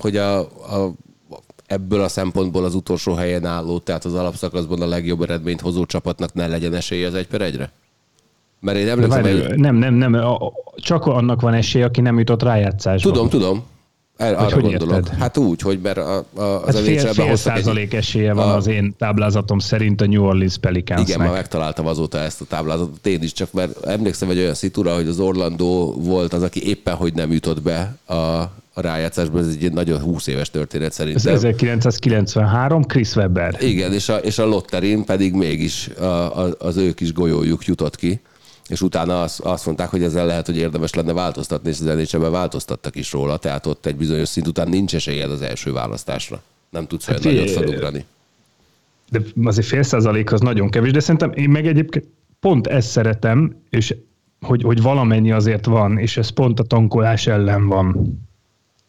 hogy 0.00 0.16
a, 0.16 0.38
a, 0.40 0.92
ebből 1.66 2.00
a 2.00 2.08
szempontból 2.08 2.64
az 2.64 2.74
utolsó 2.74 3.14
helyen 3.14 3.44
álló, 3.44 3.78
tehát 3.78 4.04
az 4.04 4.14
alapszakaszban 4.14 4.82
a 4.82 4.86
legjobb 4.86 5.22
eredményt 5.22 5.60
hozó 5.60 5.84
csapatnak 5.86 6.34
ne 6.34 6.46
legyen 6.46 6.74
esélye 6.74 7.06
az 7.06 7.14
egy 7.14 7.26
per 7.26 7.40
egyre? 7.40 7.72
Mert 8.60 8.78
én 8.78 8.88
emlékszem, 8.88 9.22
várj, 9.22 9.40
hogy... 9.46 9.58
nem, 9.58 9.76
nem, 9.76 9.94
nem, 9.94 10.24
csak 10.76 11.06
annak 11.06 11.40
van 11.40 11.54
esély, 11.54 11.82
aki 11.82 12.00
nem 12.00 12.18
jutott 12.18 12.42
rájátszásba. 12.42 13.10
Tudom, 13.10 13.28
tudom. 13.28 13.64
Hogy 14.16 14.26
arra 14.26 14.54
hogy 14.54 14.62
gondolok. 14.62 14.94
érted? 14.94 15.18
Hát 15.18 15.36
úgy, 15.36 15.60
hogy 15.60 15.80
mert 15.82 15.96
a, 15.96 16.24
a, 16.34 16.42
az 16.42 16.74
Hát 16.74 16.84
fél, 16.84 16.98
fél 16.98 17.08
hoztak 17.08 17.28
egy... 17.28 17.62
százalék 17.62 17.94
esélye 17.94 18.32
van 18.32 18.48
a- 18.48 18.54
az 18.54 18.66
én 18.66 18.94
táblázatom 18.98 19.58
szerint 19.58 20.00
a 20.00 20.06
New 20.06 20.24
Orleans 20.24 20.58
Pelicansnek. 20.58 21.08
Igen, 21.08 21.20
már 21.20 21.30
megtaláltam 21.30 21.86
azóta 21.86 22.18
ezt 22.18 22.40
a 22.40 22.44
táblázatot 22.44 23.06
én 23.06 23.22
is, 23.22 23.32
csak 23.32 23.52
mert 23.52 23.86
emlékszem 23.86 24.30
egy 24.30 24.38
olyan 24.38 24.54
szitúra, 24.54 24.94
hogy 24.94 25.08
az 25.08 25.20
Orlandó 25.20 25.94
volt 25.98 26.32
az, 26.32 26.42
aki 26.42 26.66
éppen 26.68 26.94
hogy 26.94 27.14
nem 27.14 27.32
jutott 27.32 27.62
be 27.62 27.96
a, 28.06 28.14
a 28.78 28.80
rájátszásba, 28.80 29.38
ez 29.38 29.46
egy 29.60 29.72
nagyon 29.72 30.00
20 30.00 30.26
éves 30.26 30.50
történet 30.50 30.88
Ez 30.88 30.94
szerintem. 30.94 31.34
1993, 31.34 32.82
Chris 32.82 33.14
Webber. 33.14 33.56
Igen, 33.60 33.92
és 33.92 34.08
a, 34.08 34.16
és 34.16 34.38
a 34.38 34.46
Lotterin 34.46 35.04
pedig 35.04 35.32
mégis 35.32 35.88
a, 35.88 36.44
a, 36.44 36.54
az 36.58 36.76
ő 36.76 36.92
kis 36.92 37.12
golyójuk 37.12 37.64
jutott 37.64 37.96
ki, 37.96 38.20
és 38.68 38.80
utána 38.80 39.22
azt, 39.22 39.40
azt 39.40 39.66
mondták, 39.66 39.88
hogy 39.88 40.02
ezzel 40.02 40.26
lehet, 40.26 40.46
hogy 40.46 40.56
érdemes 40.56 40.94
lenne 40.94 41.12
változtatni, 41.12 41.68
és 41.68 41.80
az 41.80 42.10
nhl 42.12 42.28
változtattak 42.28 42.96
is 42.96 43.12
róla, 43.12 43.36
tehát 43.36 43.66
ott 43.66 43.86
egy 43.86 43.96
bizonyos 43.96 44.28
szint 44.28 44.46
után 44.46 44.68
nincs 44.68 44.94
esélyed 44.94 45.30
az 45.30 45.42
első 45.42 45.72
választásra. 45.72 46.42
Nem 46.70 46.86
tudsz 46.86 47.08
olyan 47.08 47.22
Hát 47.22 47.32
nagyot 47.32 47.50
felugrani. 47.50 48.04
De 49.10 49.20
azért 49.44 49.66
fél 49.66 49.82
százalék 49.82 50.32
az 50.32 50.40
nagyon 50.40 50.70
kevés, 50.70 50.92
de 50.92 51.00
szerintem 51.00 51.32
én 51.34 51.50
meg 51.50 51.66
egyébként 51.66 52.06
pont 52.40 52.66
ezt 52.66 52.88
szeretem, 52.88 53.56
és 53.70 53.96
hogy, 54.40 54.62
hogy 54.62 54.82
valamennyi 54.82 55.32
azért 55.32 55.66
van, 55.66 55.98
és 55.98 56.16
ez 56.16 56.28
pont 56.28 56.60
a 56.60 56.62
tankolás 56.62 57.26
ellen 57.26 57.66
van, 57.66 58.18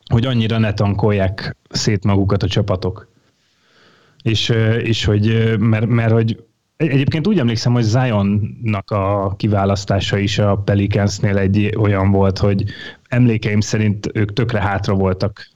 hogy 0.07 0.25
annyira 0.25 0.57
ne 0.57 0.73
tankolják 0.73 1.55
szét 1.69 2.03
magukat 2.03 2.43
a 2.43 2.47
csapatok. 2.47 3.07
És, 4.23 4.49
és 4.83 5.05
hogy, 5.05 5.55
mert, 5.59 5.85
mert 5.85 6.11
hogy 6.11 6.43
egy- 6.77 6.89
egyébként 6.89 7.27
úgy 7.27 7.39
emlékszem, 7.39 7.73
hogy 7.73 7.83
Zionnak 7.83 8.91
a 8.91 9.33
kiválasztása 9.37 10.17
is 10.17 10.39
a 10.39 10.55
Pelicansnél 10.57 11.37
egy 11.37 11.75
olyan 11.77 12.11
volt, 12.11 12.37
hogy 12.37 12.63
emlékeim 13.09 13.59
szerint 13.59 14.09
ők 14.13 14.33
tökre 14.33 14.61
hátra 14.61 14.93
voltak 14.93 15.47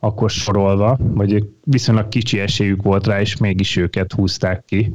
akkor 0.00 0.30
sorolva, 0.30 0.96
vagy 1.00 1.44
viszonylag 1.64 2.08
kicsi 2.08 2.38
esélyük 2.40 2.82
volt 2.82 3.06
rá, 3.06 3.20
és 3.20 3.36
mégis 3.36 3.76
őket 3.76 4.12
húzták 4.12 4.64
ki. 4.66 4.94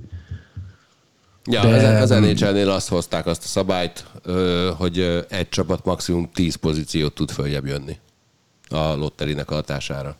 Ja, 1.46 1.62
De- 1.62 1.98
az, 2.02 2.10
NHL-nél 2.10 2.70
azt 2.70 2.90
hozták 2.90 3.26
azt 3.26 3.44
a 3.44 3.48
szabályt, 3.48 4.06
hogy 4.78 5.26
egy 5.30 5.50
csapat 5.50 5.86
maximum 5.86 6.30
10 6.34 6.56
pozíciót 6.56 7.14
tud 7.14 7.32
följebb 7.32 7.66
jönni 7.66 7.98
a 8.72 8.96
lotterinek 8.96 9.50
hatására. 9.50 10.16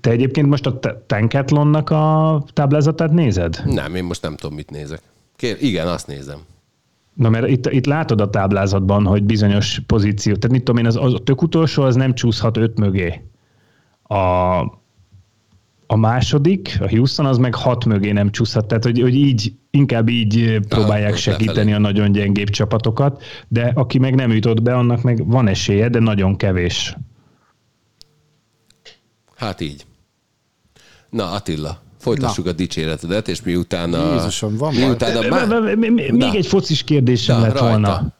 Te 0.00 0.10
egyébként 0.10 0.48
most 0.48 0.66
a 0.66 0.78
te- 0.78 1.02
Tankatlonnak 1.06 1.90
a 1.90 2.44
táblázatát 2.52 3.10
nézed? 3.10 3.62
Nem, 3.64 3.94
én 3.94 4.04
most 4.04 4.22
nem 4.22 4.36
tudom, 4.36 4.56
mit 4.56 4.70
nézek. 4.70 5.00
Kér, 5.36 5.56
igen, 5.60 5.88
azt 5.88 6.06
nézem. 6.06 6.38
Na 7.14 7.28
mert 7.28 7.48
itt, 7.48 7.66
itt 7.66 7.86
látod 7.86 8.20
a 8.20 8.30
táblázatban, 8.30 9.06
hogy 9.06 9.22
bizonyos 9.22 9.80
pozíció, 9.86 10.34
tehát 10.34 10.56
mit 10.56 10.64
tudom 10.64 10.80
én, 10.80 10.86
az, 10.86 10.96
az 10.96 11.14
a 11.14 11.18
tök 11.18 11.42
utolsó 11.42 11.82
az 11.82 11.94
nem 11.94 12.14
csúszhat 12.14 12.56
öt 12.56 12.78
mögé. 12.78 13.22
A, 14.02 14.16
a 15.86 15.96
második, 15.96 16.76
a 16.80 16.88
Houston, 16.88 17.26
az 17.26 17.38
meg 17.38 17.54
hat 17.54 17.84
mögé 17.84 18.12
nem 18.12 18.30
csúszhat, 18.30 18.66
tehát 18.66 18.84
hogy, 18.84 19.00
hogy 19.00 19.14
így, 19.14 19.52
inkább 19.70 20.08
így 20.08 20.60
próbálják 20.68 21.16
segíteni 21.16 21.72
a 21.72 21.78
nagyon 21.78 22.12
gyengébb 22.12 22.48
csapatokat, 22.48 23.22
de 23.48 23.72
aki 23.74 23.98
meg 23.98 24.14
nem 24.14 24.32
jutott 24.32 24.62
be, 24.62 24.74
annak 24.74 25.02
meg 25.02 25.26
van 25.26 25.48
esélye, 25.48 25.88
de 25.88 25.98
nagyon 25.98 26.36
kevés. 26.36 26.96
Hát 29.38 29.60
így. 29.60 29.86
Na, 31.10 31.30
Attila, 31.30 31.80
folytassuk 31.98 32.44
Na. 32.44 32.50
a 32.50 32.54
dicséretedet, 32.54 33.28
és 33.28 33.42
miután 33.42 33.94
a... 33.94 34.12
Jézusom, 34.14 34.56
van 34.56 34.74
miután 34.74 35.16
a 35.16 35.28
má... 35.28 35.60
Még 36.12 36.34
egy 36.34 36.46
focis 36.46 36.84
kérdésem 36.84 37.36
Na, 37.36 37.42
lett 37.42 37.52
rajta. 37.52 37.68
volna. 37.68 38.16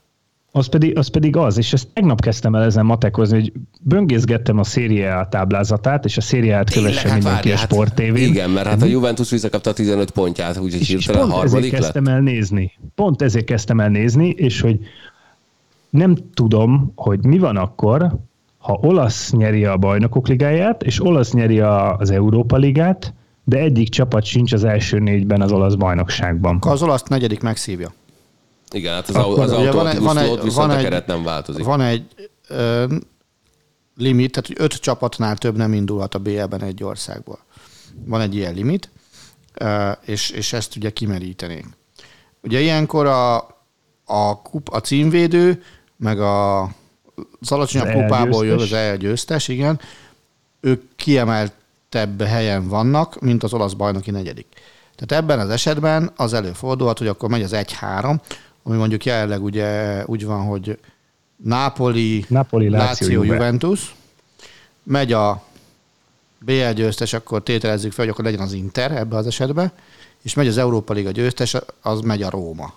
Az 0.52 0.66
pedig, 0.66 0.98
az 0.98 1.08
pedig 1.08 1.36
az, 1.36 1.58
és 1.58 1.72
ezt 1.72 1.88
tegnap 1.92 2.20
kezdtem 2.20 2.54
el 2.54 2.62
ezen 2.62 2.84
matekozni, 2.86 3.40
hogy 3.40 3.52
böngészgettem 3.80 4.58
a 4.58 4.64
Serie 4.64 5.16
A 5.16 5.28
táblázatát, 5.28 6.04
és 6.04 6.16
a 6.16 6.20
Serie 6.20 6.58
A-t 6.58 6.70
kövesse 6.70 7.02
Tényleg, 7.02 7.22
mindenki 7.22 7.48
várjál, 7.48 7.64
a 7.64 7.72
Sport 7.72 7.94
TV-n. 7.94 8.16
Igen, 8.16 8.50
mert 8.50 8.66
hát 8.66 8.82
a 8.82 8.86
Juventus 8.86 9.30
visszakapta 9.30 9.70
a 9.70 9.72
15 9.72 10.10
pontját, 10.10 10.58
úgyhogy 10.58 10.82
hirtelen 10.86 11.20
pont 11.20 11.32
ezért 11.32 11.50
harmadik 11.50 11.72
lett. 11.72 11.80
kezdtem 11.80 12.06
el 12.06 12.20
nézni. 12.20 12.72
Pont 12.94 13.22
ezért 13.22 13.44
kezdtem 13.44 13.80
el 13.80 13.88
nézni, 13.88 14.28
és 14.28 14.60
hogy 14.60 14.78
nem 15.90 16.16
tudom, 16.34 16.92
hogy 16.94 17.24
mi 17.24 17.38
van 17.38 17.56
akkor, 17.56 18.18
ha 18.68 18.78
olasz 18.82 19.30
nyeri 19.32 19.64
a 19.64 19.76
bajnokok 19.76 20.28
ligáját, 20.28 20.82
és 20.82 21.04
olasz 21.04 21.32
nyeri 21.32 21.60
a- 21.60 21.96
az 21.96 22.10
Európa 22.10 22.56
ligát, 22.56 23.12
de 23.44 23.58
egyik 23.58 23.88
csapat 23.88 24.24
sincs 24.24 24.52
az 24.52 24.64
első 24.64 24.98
négyben 24.98 25.40
az 25.40 25.52
olasz 25.52 25.74
bajnokságban. 25.74 26.56
Akkor 26.56 26.72
az 26.72 26.82
olasz 26.82 27.02
negyedik 27.02 27.40
megszívja. 27.40 27.92
Igen, 28.70 28.94
hát 28.94 29.08
az, 29.08 29.14
Akkor 29.14 29.38
az 29.40 29.52
Ugye 29.52 29.72
van 29.72 29.86
egy- 29.86 29.98
van 29.98 30.18
egy- 30.18 30.30
viszont 30.42 30.52
van 30.52 30.70
a 30.70 30.76
egy- 30.76 30.82
keret 30.82 31.06
nem 31.06 31.22
változik. 31.22 31.64
Van 31.64 31.80
egy 31.80 32.04
ö, 32.48 32.84
limit, 33.96 34.32
tehát 34.32 34.46
hogy 34.46 34.56
öt 34.60 34.72
csapatnál 34.80 35.36
több 35.36 35.56
nem 35.56 35.72
indulhat 35.72 36.14
a 36.14 36.18
BL-ben 36.18 36.62
egy 36.62 36.84
országból. 36.84 37.38
Van 38.06 38.20
egy 38.20 38.34
ilyen 38.34 38.54
limit, 38.54 38.90
ö, 39.54 39.90
és, 40.04 40.30
és 40.30 40.52
ezt 40.52 40.76
ugye 40.76 40.90
kimerítenék. 40.90 41.66
Ugye 42.42 42.60
ilyenkor 42.60 43.06
a, 43.06 43.36
a, 44.04 44.42
kup, 44.42 44.68
a 44.68 44.80
címvédő, 44.80 45.62
meg 45.96 46.20
a, 46.20 46.68
az 47.40 47.52
alacsonyabb 47.52 47.92
kupából 47.92 48.46
jön 48.46 48.58
az 48.58 48.72
elgyőztes. 48.72 49.48
igen, 49.48 49.80
ők 50.60 50.82
kiemeltebb 50.96 52.22
helyen 52.22 52.68
vannak, 52.68 53.20
mint 53.20 53.42
az 53.42 53.52
olasz 53.52 53.72
bajnoki 53.72 54.10
negyedik. 54.10 54.46
Tehát 54.96 55.24
ebben 55.24 55.38
az 55.38 55.50
esetben 55.50 56.12
az 56.16 56.32
előfordulhat, 56.32 56.98
hogy 56.98 57.06
akkor 57.06 57.28
megy 57.28 57.42
az 57.42 57.54
1-3, 57.54 58.18
ami 58.62 58.76
mondjuk 58.76 59.04
jelenleg 59.04 59.42
ugye 59.42 60.02
úgy 60.06 60.24
van, 60.24 60.46
hogy 60.46 60.78
Napoli, 61.36 62.24
Napoli, 62.28 62.68
Juve. 63.12 63.26
Juventus, 63.26 63.94
megy 64.82 65.12
a 65.12 65.42
BL 66.38 66.70
győztes, 66.74 67.12
akkor 67.12 67.42
tételezzük 67.42 67.92
fel, 67.92 68.04
hogy 68.04 68.12
akkor 68.12 68.24
legyen 68.24 68.40
az 68.40 68.52
Inter 68.52 68.92
ebbe 68.92 69.16
az 69.16 69.26
esetben, 69.26 69.72
és 70.22 70.34
megy 70.34 70.46
az 70.46 70.58
Európa 70.58 70.92
Liga 70.92 71.10
győztes, 71.10 71.56
az 71.80 72.00
megy 72.00 72.22
a 72.22 72.30
Róma. 72.30 72.72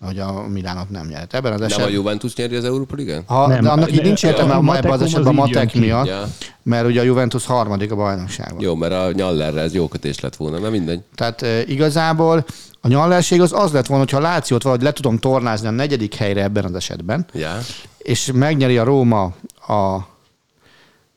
Hogy 0.00 0.18
a 0.18 0.48
Milánot 0.48 0.90
nem 0.90 1.06
nyert. 1.06 1.34
Ebben 1.34 1.52
az 1.52 1.58
Nem 1.60 1.68
a 1.68 1.72
esetben... 1.72 1.92
Juventus 1.94 2.36
nyeri 2.36 2.56
az 2.56 2.64
Európa 2.64 2.94
Ligán? 2.94 3.22
Ha, 3.26 3.46
Nem, 3.46 3.62
de 3.62 3.68
annak 3.68 3.90
így 3.90 3.96
de- 3.96 4.02
nincs 4.02 4.24
értelme 4.24 4.76
ebben 4.76 4.92
az 4.92 5.00
az 5.00 5.06
esetben 5.06 5.32
a 5.32 5.32
matek 5.32 5.74
miatt, 5.74 6.06
Ja. 6.06 6.28
mert 6.62 6.86
ugye 6.86 7.00
a 7.00 7.04
Juventus 7.04 7.46
harmadik 7.46 7.92
a 7.92 7.96
bajnokságban. 7.96 8.60
Jó, 8.62 8.74
mert 8.74 8.92
a 8.92 9.12
Nyallerre 9.12 9.60
ez 9.60 9.74
jó 9.74 9.88
kötés 9.88 10.20
lett 10.20 10.36
volna, 10.36 10.58
na 10.58 10.70
mindegy. 10.70 11.00
Tehát 11.14 11.42
e, 11.42 11.62
igazából 11.62 12.44
a 12.80 12.88
nyallásség 12.88 13.40
az 13.40 13.52
az 13.52 13.72
lett 13.72 13.86
volna, 13.86 14.02
hogyha 14.02 14.18
a 14.18 14.20
Lációt 14.20 14.62
valahogy 14.62 14.84
le 14.84 14.92
tudom 14.92 15.18
tornázni 15.18 15.66
a 15.66 15.70
negyedik 15.70 16.14
helyre 16.14 16.42
ebben 16.42 16.64
az 16.64 16.74
esetben, 16.74 17.26
Ja. 17.32 17.58
és 17.98 18.30
megnyeri 18.34 18.78
a 18.78 18.84
Róma 18.84 19.22
a, 19.66 19.94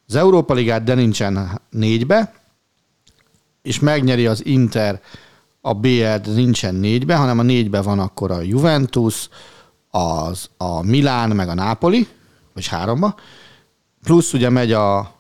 az 0.08 0.16
Európa 0.16 0.54
Ligát, 0.54 0.84
de 0.84 0.94
nincsen 0.94 1.62
négybe, 1.70 2.34
és 3.62 3.80
megnyeri 3.80 4.26
az 4.28 4.46
Inter 4.46 5.02
a 5.68 5.74
BL 5.74 6.32
nincsen 6.32 6.76
négybe, 6.76 7.16
hanem 7.16 7.40
a 7.40 7.44
négybe 7.44 7.82
van 7.82 8.00
akkor 8.00 8.32
a 8.32 8.42
Juventus, 8.42 9.30
az 9.90 10.50
a 10.58 10.82
Milán, 10.82 11.30
meg 11.30 11.50
a 11.50 11.54
Napoli, 11.54 12.08
vagy 12.54 12.68
háromba, 12.68 13.16
plusz 14.04 14.34
ugye 14.34 14.50
megy 14.50 14.72
a 14.72 15.16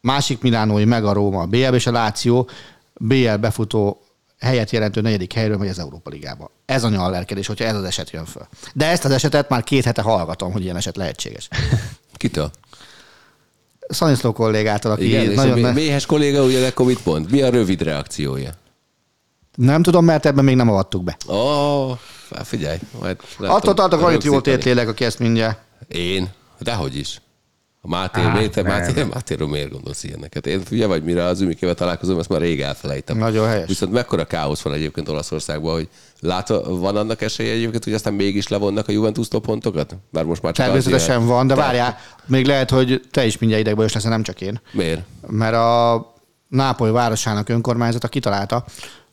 másik 0.00 0.40
Milánói, 0.40 0.84
meg 0.84 1.04
a 1.04 1.12
Róma 1.12 1.40
a 1.40 1.46
BL, 1.46 1.74
és 1.74 1.86
a 1.86 1.92
Láció 1.92 2.48
BL 2.94 3.34
befutó 3.34 4.00
helyet 4.38 4.70
jelentő 4.70 5.00
negyedik 5.00 5.32
helyről 5.32 5.56
megy 5.56 5.68
az 5.68 5.78
Európa 5.78 6.10
Ligába. 6.10 6.50
Ez 6.66 6.84
a 6.84 6.88
nyallerkedés, 6.88 7.46
hogyha 7.46 7.64
ez 7.64 7.74
az 7.74 7.84
eset 7.84 8.10
jön 8.10 8.24
föl. 8.24 8.46
De 8.74 8.86
ezt 8.86 9.04
az 9.04 9.10
esetet 9.10 9.48
már 9.48 9.64
két 9.64 9.84
hete 9.84 10.02
hallgatom, 10.02 10.52
hogy 10.52 10.62
ilyen 10.62 10.76
eset 10.76 10.96
lehetséges. 10.96 11.48
Kitől? 12.16 12.50
Szaniszló 13.88 14.32
kollégától, 14.32 14.92
aki 14.92 15.06
Igen, 15.06 15.34
nagyon... 15.34 15.58
és 15.58 15.64
a 15.64 15.72
méhes 15.72 16.06
kolléga 16.06 16.42
ugye 16.42 16.66
akkor 16.66 16.86
mit 16.86 17.04
mond? 17.04 17.30
Mi 17.30 17.42
a 17.42 17.50
rövid 17.50 17.82
reakciója? 17.82 18.50
Nem 19.60 19.82
tudom, 19.82 20.04
mert 20.04 20.26
ebben 20.26 20.44
még 20.44 20.56
nem 20.56 20.68
avattuk 20.68 21.04
be. 21.04 21.16
Ó, 21.28 21.34
oh, 21.34 21.98
figyelj. 22.42 22.78
Majd 23.00 23.16
Attól 23.38 23.74
tartok, 23.74 24.00
hogy 24.00 24.24
jól 24.24 24.40
tértélek, 24.40 24.88
aki 24.88 25.04
ezt 25.04 25.18
mindjárt. 25.18 25.58
Én? 25.88 26.28
Dehogy 26.58 26.96
is. 26.96 27.20
A 27.82 27.88
Máté, 27.88 28.20
Á, 28.20 28.32
Máté, 28.32 28.62
Máté, 28.62 29.02
Mátéról 29.02 29.48
miért 29.48 29.70
gondolsz 29.70 30.04
ilyeneket? 30.04 30.46
Én 30.46 30.62
ugye 30.70 30.86
vagy 30.86 31.02
mire 31.02 31.24
az 31.24 31.40
ümikével 31.40 31.74
találkozom, 31.74 32.18
ezt 32.18 32.28
már 32.28 32.40
rég 32.40 32.60
elfelejtem. 32.60 33.18
Nagyon 33.18 33.48
helyes. 33.48 33.68
Viszont 33.68 33.92
mekkora 33.92 34.24
káosz 34.24 34.60
van 34.60 34.72
egyébként 34.72 35.08
Olaszországban, 35.08 35.74
hogy 35.74 35.88
látva, 36.20 36.78
van 36.78 36.96
annak 36.96 37.22
esélye 37.22 37.52
egyébként, 37.52 37.84
hogy 37.84 37.92
aztán 37.92 38.14
mégis 38.14 38.48
levonnak 38.48 38.88
a 38.88 38.92
Juventus-tól 38.92 39.40
pontokat? 39.40 39.96
Bár 40.10 40.24
most 40.24 40.42
már 40.42 40.52
csak 40.52 40.66
Természetesen 40.66 41.16
ilyen... 41.16 41.28
van, 41.28 41.46
de 41.46 41.54
várjál, 41.54 41.98
még 42.26 42.46
lehet, 42.46 42.70
hogy 42.70 43.00
te 43.10 43.26
is 43.26 43.38
mindjárt 43.38 43.64
idegbe 43.64 43.82
lesz, 43.82 44.02
nem 44.02 44.22
csak 44.22 44.40
én. 44.40 44.60
Miért? 44.72 45.02
Mert 45.26 45.54
a 45.54 46.08
Nápoly 46.48 46.90
városának 46.90 47.48
önkormányzata 47.48 48.08
kitalálta, 48.08 48.64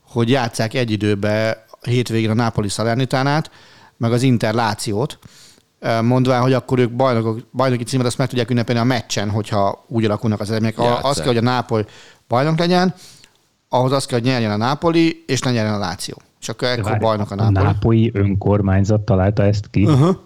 hogy 0.07 0.29
játsszák 0.29 0.73
egy 0.73 0.91
időbe 0.91 1.65
hétvégén 1.81 2.29
a 2.29 2.33
Nápoli 2.33 2.67
Salernitánát, 2.67 3.51
meg 3.97 4.11
az 4.11 4.21
Inter 4.21 4.53
Lációt, 4.53 5.19
mondván, 6.01 6.41
hogy 6.41 6.53
akkor 6.53 6.79
ők 6.79 6.91
bajnokok, 6.91 7.39
bajnoki 7.53 7.83
címet 7.83 8.05
azt 8.05 8.17
meg 8.17 8.27
tudják 8.27 8.49
ünnepelni 8.49 8.81
a 8.81 8.83
meccsen, 8.83 9.29
hogyha 9.29 9.83
úgy 9.87 10.05
alakulnak 10.05 10.39
az 10.39 10.49
eredmények. 10.49 10.79
Az 11.01 11.17
kell, 11.17 11.25
hogy 11.25 11.37
a 11.37 11.41
Nápoly 11.41 11.85
bajnok 12.27 12.57
legyen, 12.57 12.93
ahhoz 13.69 13.91
az 13.91 14.05
kell, 14.05 14.19
hogy 14.19 14.27
nyerjen 14.27 14.51
a 14.51 14.57
Nápoli, 14.57 15.23
és 15.27 15.39
ne 15.39 15.51
nyerjen 15.51 15.73
a 15.73 15.77
Láció. 15.77 16.21
És 16.41 16.49
akkor 16.49 16.67
ekkor 16.67 16.97
bajnok 16.97 17.31
a 17.31 17.35
Nápoli. 17.35 17.57
A 17.57 17.61
nápolyi 17.61 18.11
önkormányzat 18.13 19.01
találta 19.01 19.43
ezt 19.43 19.69
ki? 19.71 19.85
Uh-huh. 19.85 20.17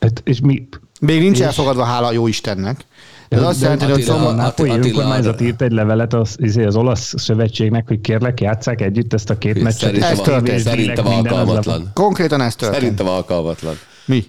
Hát, 0.00 0.20
és 0.24 0.40
mi? 0.40 0.68
Még 1.00 1.20
nincs 1.20 1.38
és... 1.38 1.44
elfogadva, 1.44 1.84
hála 1.84 2.12
jó 2.12 2.26
Istennek. 2.26 2.84
Ez 3.28 3.42
azt 3.42 3.60
jelenti, 3.60 3.84
hogy 3.84 4.08
a 4.08 4.32
nápolyi 4.32 4.70
önkormányzat 4.70 5.40
írt 5.40 5.62
egy 5.62 5.72
levelet 5.72 6.14
az, 6.14 6.36
izé, 6.38 6.64
az 6.64 6.76
olasz 6.76 7.14
szövetségnek, 7.16 7.88
hogy 7.88 8.00
kérlek, 8.00 8.40
játsszák 8.40 8.80
együtt 8.80 9.12
ezt 9.12 9.30
a 9.30 9.38
két 9.38 9.62
meccset. 9.62 9.78
Szerintem, 9.78 10.24
történt. 10.24 10.60
Szerintem 10.60 11.06
alkalmatlan. 11.06 11.90
Konkrétan 11.94 12.40
ez 12.40 12.54
történt. 12.54 12.80
Szerintem 12.80 13.08
alkalmatlan. 13.08 13.74
Mi? 14.04 14.24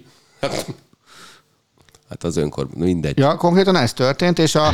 Hát 2.08 2.24
az 2.24 2.36
önkor, 2.36 2.66
mindegy. 2.74 3.18
Ja, 3.18 3.36
konkrétan 3.36 3.76
ez 3.76 3.92
történt, 3.92 4.38
és 4.38 4.54
a 4.54 4.70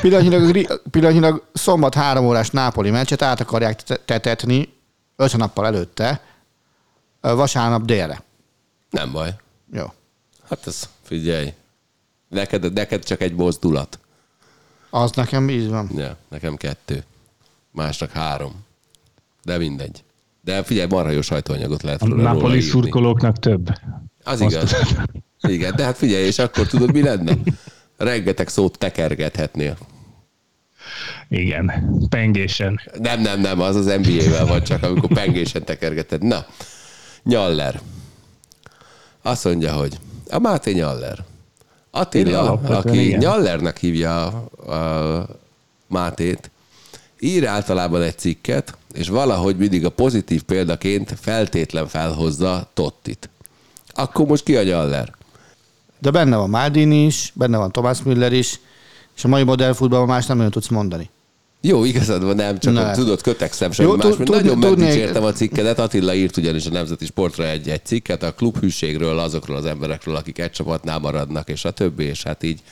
pillanatnyilag, 0.00 0.80
pillanatnyilag 0.90 1.42
szombat 1.52 1.94
három 1.94 2.26
órás 2.26 2.50
Nápoli 2.50 2.90
meccset 2.90 3.22
át 3.22 3.40
akarják 3.40 3.82
tetetni 4.04 4.74
öt 5.16 5.36
nappal 5.36 5.66
előtte, 5.66 6.20
vasárnap 7.20 7.84
délre. 7.84 8.22
Nem 8.90 9.12
baj. 9.12 9.34
Jó. 9.72 9.84
Hát 10.48 10.66
ez, 10.66 10.88
figyelj, 11.02 11.52
Neked, 12.36 12.72
neked 12.72 13.04
csak 13.04 13.20
egy 13.20 13.34
mozdulat. 13.34 13.98
Az 14.90 15.10
nekem 15.12 15.48
így 15.48 15.68
van. 15.68 15.90
Ja, 15.96 16.16
nekem 16.28 16.56
kettő. 16.56 17.04
Másnak 17.70 18.10
három. 18.10 18.64
De 19.44 19.58
mindegy. 19.58 20.04
De 20.40 20.62
figyelj, 20.62 20.88
marha 20.88 21.10
jó 21.10 21.20
sajtóanyagot 21.20 21.82
lehet 21.82 22.02
A 22.02 22.06
Napoli 22.06 22.60
szurkolóknak 22.60 23.38
több. 23.38 23.68
Az 24.24 24.40
Azt 24.40 24.52
igaz. 24.52 24.76
Igen, 25.40 25.76
de 25.76 25.84
hát 25.84 25.96
figyelj, 25.96 26.24
és 26.24 26.38
akkor 26.38 26.66
tudod, 26.66 26.92
mi 26.92 27.02
lenne? 27.02 27.36
Rengeteg 27.96 28.48
szót 28.48 28.78
tekergethetnél. 28.78 29.76
Igen, 31.28 31.72
pengésen. 32.08 32.80
Nem, 32.98 33.20
nem, 33.20 33.40
nem, 33.40 33.60
az 33.60 33.76
az 33.76 33.84
NBA-vel 33.84 34.46
van 34.46 34.62
csak, 34.62 34.82
amikor 34.82 35.08
pengésen 35.12 35.64
tekergeted. 35.64 36.22
Na, 36.22 36.46
Nyaller. 37.22 37.80
Azt 39.22 39.44
mondja, 39.44 39.72
hogy 39.72 39.98
a 40.30 40.38
Máté 40.38 40.72
Nyaller 40.72 41.24
Attila, 42.00 42.52
aki 42.52 43.06
igen. 43.06 43.18
Nyallernek 43.18 43.78
hívja 43.78 44.26
a 44.26 45.26
Mátét, 45.86 46.50
ír 47.20 47.46
általában 47.46 48.02
egy 48.02 48.18
cikket, 48.18 48.76
és 48.94 49.08
valahogy 49.08 49.56
mindig 49.56 49.84
a 49.84 49.90
pozitív 49.90 50.42
példaként 50.42 51.14
feltétlen 51.20 51.86
felhozza 51.86 52.70
Tottit. 52.74 53.30
Akkor 53.94 54.26
most 54.26 54.44
ki 54.44 54.56
a 54.56 54.62
Nyaller? 54.62 55.14
De 55.98 56.10
benne 56.10 56.36
van 56.36 56.50
Maldini 56.50 57.04
is, 57.04 57.32
benne 57.34 57.56
van 57.56 57.72
Thomas 57.72 58.02
Müller 58.02 58.32
is, 58.32 58.60
és 59.16 59.24
a 59.24 59.28
mai 59.28 59.42
modern 59.42 59.74
futballban 59.74 60.08
más 60.08 60.26
nem 60.26 60.36
nagyon 60.36 60.52
tudsz 60.52 60.68
mondani. 60.68 61.10
Jó, 61.66 61.84
igazad 61.84 62.24
van, 62.24 62.36
nem, 62.36 62.58
csak 62.58 62.72
Na, 62.72 62.90
tudod, 62.90 63.20
kötekszem 63.20 63.70
semmi 63.70 63.88
Jó, 63.88 63.96
más, 63.96 64.16
mert 64.16 64.30
nagyon 64.30 64.58
megdicsértem 64.58 65.24
a 65.24 65.32
cikkedet. 65.32 65.78
Attila 65.78 66.14
írt 66.14 66.36
ugyanis 66.36 66.66
a 66.66 66.70
Nemzeti 66.70 67.04
Sportra 67.04 67.46
egy, 67.46 67.68
egy 67.68 67.84
cikket 67.84 68.22
a 68.22 68.32
klubhűségről, 68.32 69.18
azokról 69.18 69.56
az 69.56 69.64
emberekről, 69.64 70.16
akik 70.16 70.38
egy 70.38 70.50
csapatnál 70.50 70.98
maradnak, 70.98 71.48
és 71.48 71.64
a 71.64 71.70
többi, 71.70 72.04
és 72.04 72.22
hát 72.22 72.42
így 72.42 72.62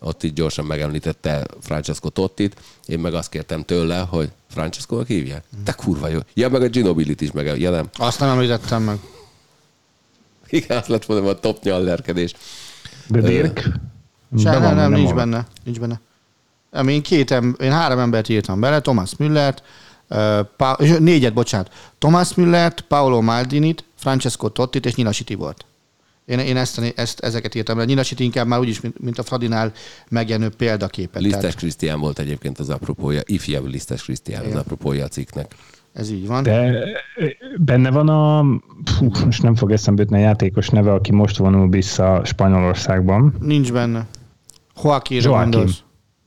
ott 0.00 0.22
így 0.22 0.32
gyorsan 0.32 0.64
megemlítette 0.64 1.46
Francesco 1.60 2.08
Tottit, 2.08 2.56
én 2.86 2.98
meg 2.98 3.14
azt 3.14 3.28
kértem 3.28 3.62
tőle, 3.62 3.98
hogy 3.98 4.30
Francesco 4.50 5.02
hívják? 5.02 5.44
Te 5.64 5.72
kurva 5.72 6.08
jó. 6.08 6.18
Ja, 6.34 6.48
meg 6.48 6.62
a 6.62 6.68
Ginobilit 6.68 7.20
is 7.20 7.32
meg, 7.32 7.60
ja 7.60 7.70
nem? 7.70 7.88
Azt 7.96 8.20
nem 8.20 8.28
említettem 8.28 8.82
meg. 8.82 8.98
Igen, 10.48 10.78
azt 10.78 10.88
lett 10.88 11.04
volna 11.04 11.28
a 11.28 11.40
top 11.40 11.62
nyallerkedés. 11.62 12.32
De 13.06 13.20
Dirk? 13.20 13.58
Se, 14.38 14.50
nem, 14.50 14.62
nem, 14.62 14.74
nem, 14.74 14.92
nincs 14.92 15.14
benne. 15.14 15.46
Nincs 15.64 15.80
benne. 15.80 16.00
Én, 16.86 17.02
két, 17.02 17.30
én 17.60 17.72
három 17.72 17.98
embert 17.98 18.28
írtam 18.28 18.60
bele, 18.60 18.80
Thomas 18.80 19.16
Müllert, 19.16 19.62
uh, 20.08 20.98
négyet, 20.98 21.34
bocsánat, 21.34 21.70
Thomas 21.98 22.34
Müllert, 22.34 22.80
Paolo 22.80 23.20
Maldinit, 23.20 23.84
Francesco 23.94 24.48
Tottit 24.48 24.86
és 24.86 24.94
Nyilasi 24.94 25.24
Tibort. 25.24 25.66
Én, 26.24 26.38
én 26.38 26.56
ezt, 26.56 26.92
ezt, 26.96 27.20
ezeket 27.20 27.54
írtam 27.54 27.78
le. 27.78 27.84
Nyilasit 27.84 28.20
inkább 28.20 28.46
már 28.46 28.58
úgyis, 28.58 28.80
mint, 28.80 29.00
mint 29.00 29.18
a 29.18 29.22
Fradinál 29.22 29.72
megjelenő 30.08 30.48
példaképet. 30.56 31.22
Lisztes 31.22 31.54
Krisztián 31.54 32.00
volt 32.00 32.18
egyébként 32.18 32.58
az 32.58 32.68
apropója, 32.70 33.20
ifjabb 33.24 33.66
Lisztes 33.66 34.02
Krisztián 34.02 34.44
az 34.44 34.54
apropója 34.54 35.04
a 35.04 35.08
cikknek. 35.08 35.54
Ez 35.92 36.10
így 36.10 36.26
van. 36.26 36.42
De 36.42 36.84
benne 37.58 37.90
van 37.90 38.08
a, 38.08 38.44
fú, 38.84 39.10
most 39.24 39.42
nem 39.42 39.54
fog 39.54 39.72
eszembe 39.72 40.02
jutni 40.02 40.16
a 40.16 40.20
játékos 40.20 40.68
neve, 40.68 40.92
aki 40.92 41.12
most 41.12 41.36
vonul 41.36 41.68
vissza 41.68 42.20
Spanyolországban. 42.24 43.34
Nincs 43.40 43.72
benne. 43.72 44.06
Joaquin. 44.82 45.22
Joaquin. 45.22 45.68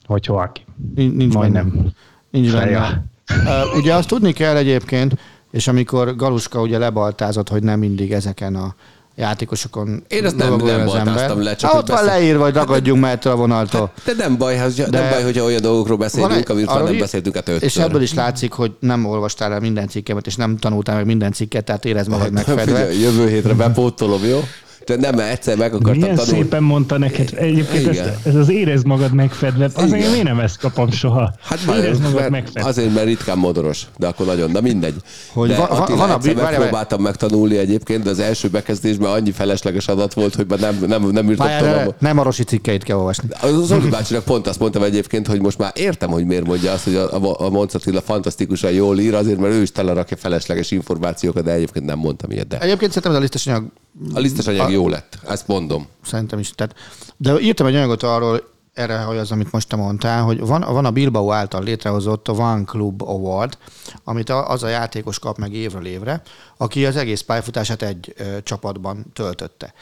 Hogy 0.06 0.26
Joaquin. 0.26 0.66
Nincs 0.96 1.34
Majdnem. 1.34 1.70
benne. 1.70 1.90
Nincs 2.32 2.52
benne. 2.52 3.04
Uh, 3.30 3.78
ugye 3.78 3.94
azt 3.94 4.08
tudni 4.08 4.34
kell 4.34 4.56
egyébként, 4.56 5.18
és 5.52 5.68
amikor 5.68 6.16
Galuska 6.16 6.62
ugye 6.62 6.78
lebaltázott, 6.78 7.50
hogy 7.50 7.64
nem 7.64 7.80
mindig 7.80 8.12
ezeken 8.12 8.56
a 8.56 8.76
játékosokon 9.16 10.04
Én 10.08 10.26
ezt 10.26 10.36
nem, 10.36 10.56
nem 10.56 10.88
az 10.88 10.94
ember. 10.94 11.36
le, 11.36 11.56
csak 11.56 11.74
ott 11.74 11.88
van 11.88 12.06
leírva, 12.06 12.44
hogy 12.44 12.54
ragadjunk 12.54 13.02
mert 13.02 13.26
a 13.26 13.36
vonaltól. 13.36 13.92
Hát, 13.96 14.16
de 14.16 14.24
nem 14.24 14.38
baj, 14.38 14.56
hát, 14.56 14.90
de 14.90 15.00
nem 15.00 15.10
baj, 15.10 15.24
hogyha 15.24 15.44
olyan 15.44 15.62
dolgokról 15.62 15.98
beszélünk, 15.98 16.50
amiről 16.50 16.84
nem 16.84 16.98
beszéltünk 16.98 17.36
a 17.36 17.52
És 17.52 17.78
ebből 17.78 18.02
is 18.02 18.14
látszik, 18.14 18.52
hogy 18.52 18.76
nem 18.80 19.06
olvastál 19.06 19.54
el 19.54 19.60
minden 19.60 19.88
cikkemet, 19.88 20.28
és 20.28 20.36
nem 20.36 20.58
tanultál 20.58 20.96
meg 20.96 21.06
minden 21.06 21.32
cikket, 21.32 21.66
tehát 21.66 21.86
érezd 21.86 22.10
magad 22.10 22.24
hát, 22.24 22.48
megfedve. 22.48 22.94
Jövő 22.94 23.30
hétre 23.30 23.54
bepótolom, 23.54 24.24
jó? 24.26 24.40
De 24.86 24.96
nem, 24.96 25.16
mert 25.16 25.32
egyszer 25.32 25.58
meg 25.58 25.74
akartam 25.74 26.02
Milyen 26.02 26.16
tanulni. 26.16 26.42
szépen 26.42 26.64
mondta 26.64 26.98
neked. 26.98 27.30
Egyébként 27.36 27.88
ez, 27.88 28.00
ez, 28.24 28.36
az 28.36 28.50
érez 28.50 28.84
magad 28.84 29.14
megfedve. 29.14 29.70
Azért 29.74 30.16
én 30.16 30.24
nem 30.24 30.40
ezt 30.40 30.58
kapom 30.58 30.92
soha. 30.92 31.34
Hát 31.42 31.60
érez 31.78 32.00
magad 32.00 32.20
mert, 32.20 32.30
megfedve. 32.30 32.70
Azért, 32.70 32.94
mert 32.94 33.06
ritkán 33.06 33.38
modoros, 33.38 33.86
de 33.98 34.08
akkor 34.08 34.26
nagyon, 34.26 34.52
na 34.52 34.62
mindegy. 34.62 34.96
Hogy 35.34 35.50
de 35.50 35.56
van, 35.56 35.68
Attila, 35.68 35.98
van 35.98 36.10
a 36.10 36.18
bír, 36.18 36.36
megpróbáltam 36.36 37.02
megtanulni 37.02 37.58
egyébként, 37.58 38.04
de 38.04 38.10
az 38.10 38.20
első 38.20 38.48
bekezdésben 38.48 39.12
annyi 39.12 39.32
felesleges 39.32 39.88
adat 39.88 40.14
volt, 40.14 40.36
hogy 40.36 40.46
nem, 40.60 40.86
nem, 40.88 41.10
nem 41.10 41.30
írtam 41.30 41.48
tovább. 41.60 41.96
Nem 42.00 42.20
a 42.20 42.24
Rosi 42.24 42.44
cikkeit 42.44 42.84
kell 42.84 42.98
olvasni. 42.98 43.28
Az 43.42 43.66
Zoli 43.66 43.90
bácsinak 43.90 44.24
pont 44.24 44.48
azt 44.48 44.60
mondtam 44.60 44.84
egyébként, 44.84 45.28
hogy 45.28 45.42
most 45.42 45.58
már 45.58 45.72
értem, 45.76 46.10
hogy 46.10 46.26
miért 46.26 46.46
mondja 46.46 46.72
azt, 46.72 46.84
hogy 46.84 46.96
a, 46.96 47.14
a, 47.14 47.46
a 47.46 47.50
Moncatilla 47.50 48.02
fantasztikusan 48.02 48.72
jól 48.72 49.00
ír, 49.00 49.14
azért, 49.14 49.40
mert 49.40 49.54
ő 49.54 49.62
is 49.62 49.72
telerakja 49.72 50.18
felesleges 50.18 50.72
információkat, 50.72 51.44
de 51.44 51.52
egyébként 51.52 51.86
nem 51.86 51.98
mondtam 51.98 52.32
ilyet. 52.32 52.48
De. 52.48 52.60
Egyébként 52.60 52.92
szerintem 52.92 53.12
ez 53.12 53.18
a 53.18 53.22
lisztes 53.22 53.48
anyag 53.48 53.72
a 54.14 54.20
lisztes 54.20 54.48
anyag 54.48 54.68
a, 54.68 54.72
jó 54.76 54.88
lett, 54.88 55.18
ezt 55.28 55.48
mondom. 55.48 55.88
Szerintem 56.02 56.40
is. 56.40 56.52
Tehát, 56.52 56.76
de 57.18 57.40
írtam 57.40 57.68
egy 57.68 57.76
anyagot 57.76 58.04
arról, 58.04 58.54
erre, 58.74 58.98
hogy 58.98 59.18
az, 59.18 59.32
amit 59.32 59.52
most 59.52 59.68
te 59.68 59.76
mondtál, 59.76 60.24
hogy 60.24 60.40
van, 60.40 60.66
van 60.68 60.86
a 60.86 60.92
Bilbao 60.92 61.32
által 61.32 61.64
létrehozott 61.64 62.28
a 62.28 62.32
One 62.32 62.64
Club 62.64 63.02
Award, 63.02 63.58
amit 64.04 64.30
az 64.30 64.64
a 64.64 64.68
játékos 64.68 65.20
kap 65.20 65.38
meg 65.38 65.54
évről 65.54 65.86
évre, 65.86 66.22
aki 66.58 66.86
az 66.86 66.96
egész 66.96 67.22
pályafutását 67.22 67.82
egy 67.82 68.14
ö, 68.18 68.42
csapatban 68.44 69.06
töltötte. 69.14 69.74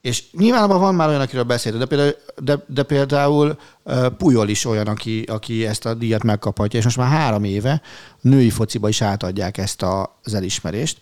És 0.00 0.24
nyilvánvalóan 0.32 0.80
van 0.80 0.94
már 0.94 1.08
olyan, 1.08 1.20
akiről 1.20 1.42
beszélt, 1.42 1.78
de 1.78 1.86
például, 1.86 2.14
de, 2.36 2.64
de 2.66 2.82
például 2.82 3.56
Pujol 4.18 4.48
is 4.48 4.64
olyan, 4.64 4.86
aki, 4.86 5.22
aki 5.22 5.66
ezt 5.66 5.86
a 5.86 5.94
díjat 5.94 6.22
megkaphatja, 6.22 6.78
és 6.78 6.84
most 6.84 6.96
már 6.96 7.08
három 7.08 7.44
éve 7.44 7.82
női 8.20 8.50
fociba 8.50 8.88
is 8.88 9.02
átadják 9.02 9.58
ezt 9.58 9.82
a, 9.82 10.18
az 10.22 10.34
elismerést, 10.34 10.98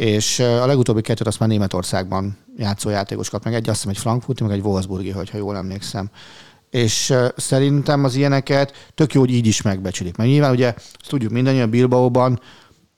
és 0.00 0.38
a 0.38 0.66
legutóbbi 0.66 1.00
kettőt 1.00 1.26
azt 1.26 1.38
már 1.38 1.48
Németországban 1.48 2.36
játszó 2.56 2.90
játékos 2.90 3.30
kap 3.30 3.44
meg, 3.44 3.54
egy 3.54 3.68
azt 3.68 3.76
hiszem 3.76 3.90
egy 3.90 3.98
frankfurti, 3.98 4.42
meg 4.42 4.52
egy 4.52 4.64
Wolfsburgi, 4.64 5.10
hogyha 5.10 5.38
jól 5.38 5.56
emlékszem. 5.56 6.10
És 6.70 7.14
szerintem 7.36 8.04
az 8.04 8.14
ilyeneket 8.14 8.90
tök 8.94 9.12
jó, 9.12 9.20
hogy 9.20 9.30
így 9.30 9.46
is 9.46 9.62
megbecsülik. 9.62 10.16
Mert 10.16 10.30
nyilván 10.30 10.50
ugye 10.50 10.74
azt 10.76 11.08
tudjuk 11.08 11.32
mindannyian 11.32 11.70
Bilbaóban 11.70 12.40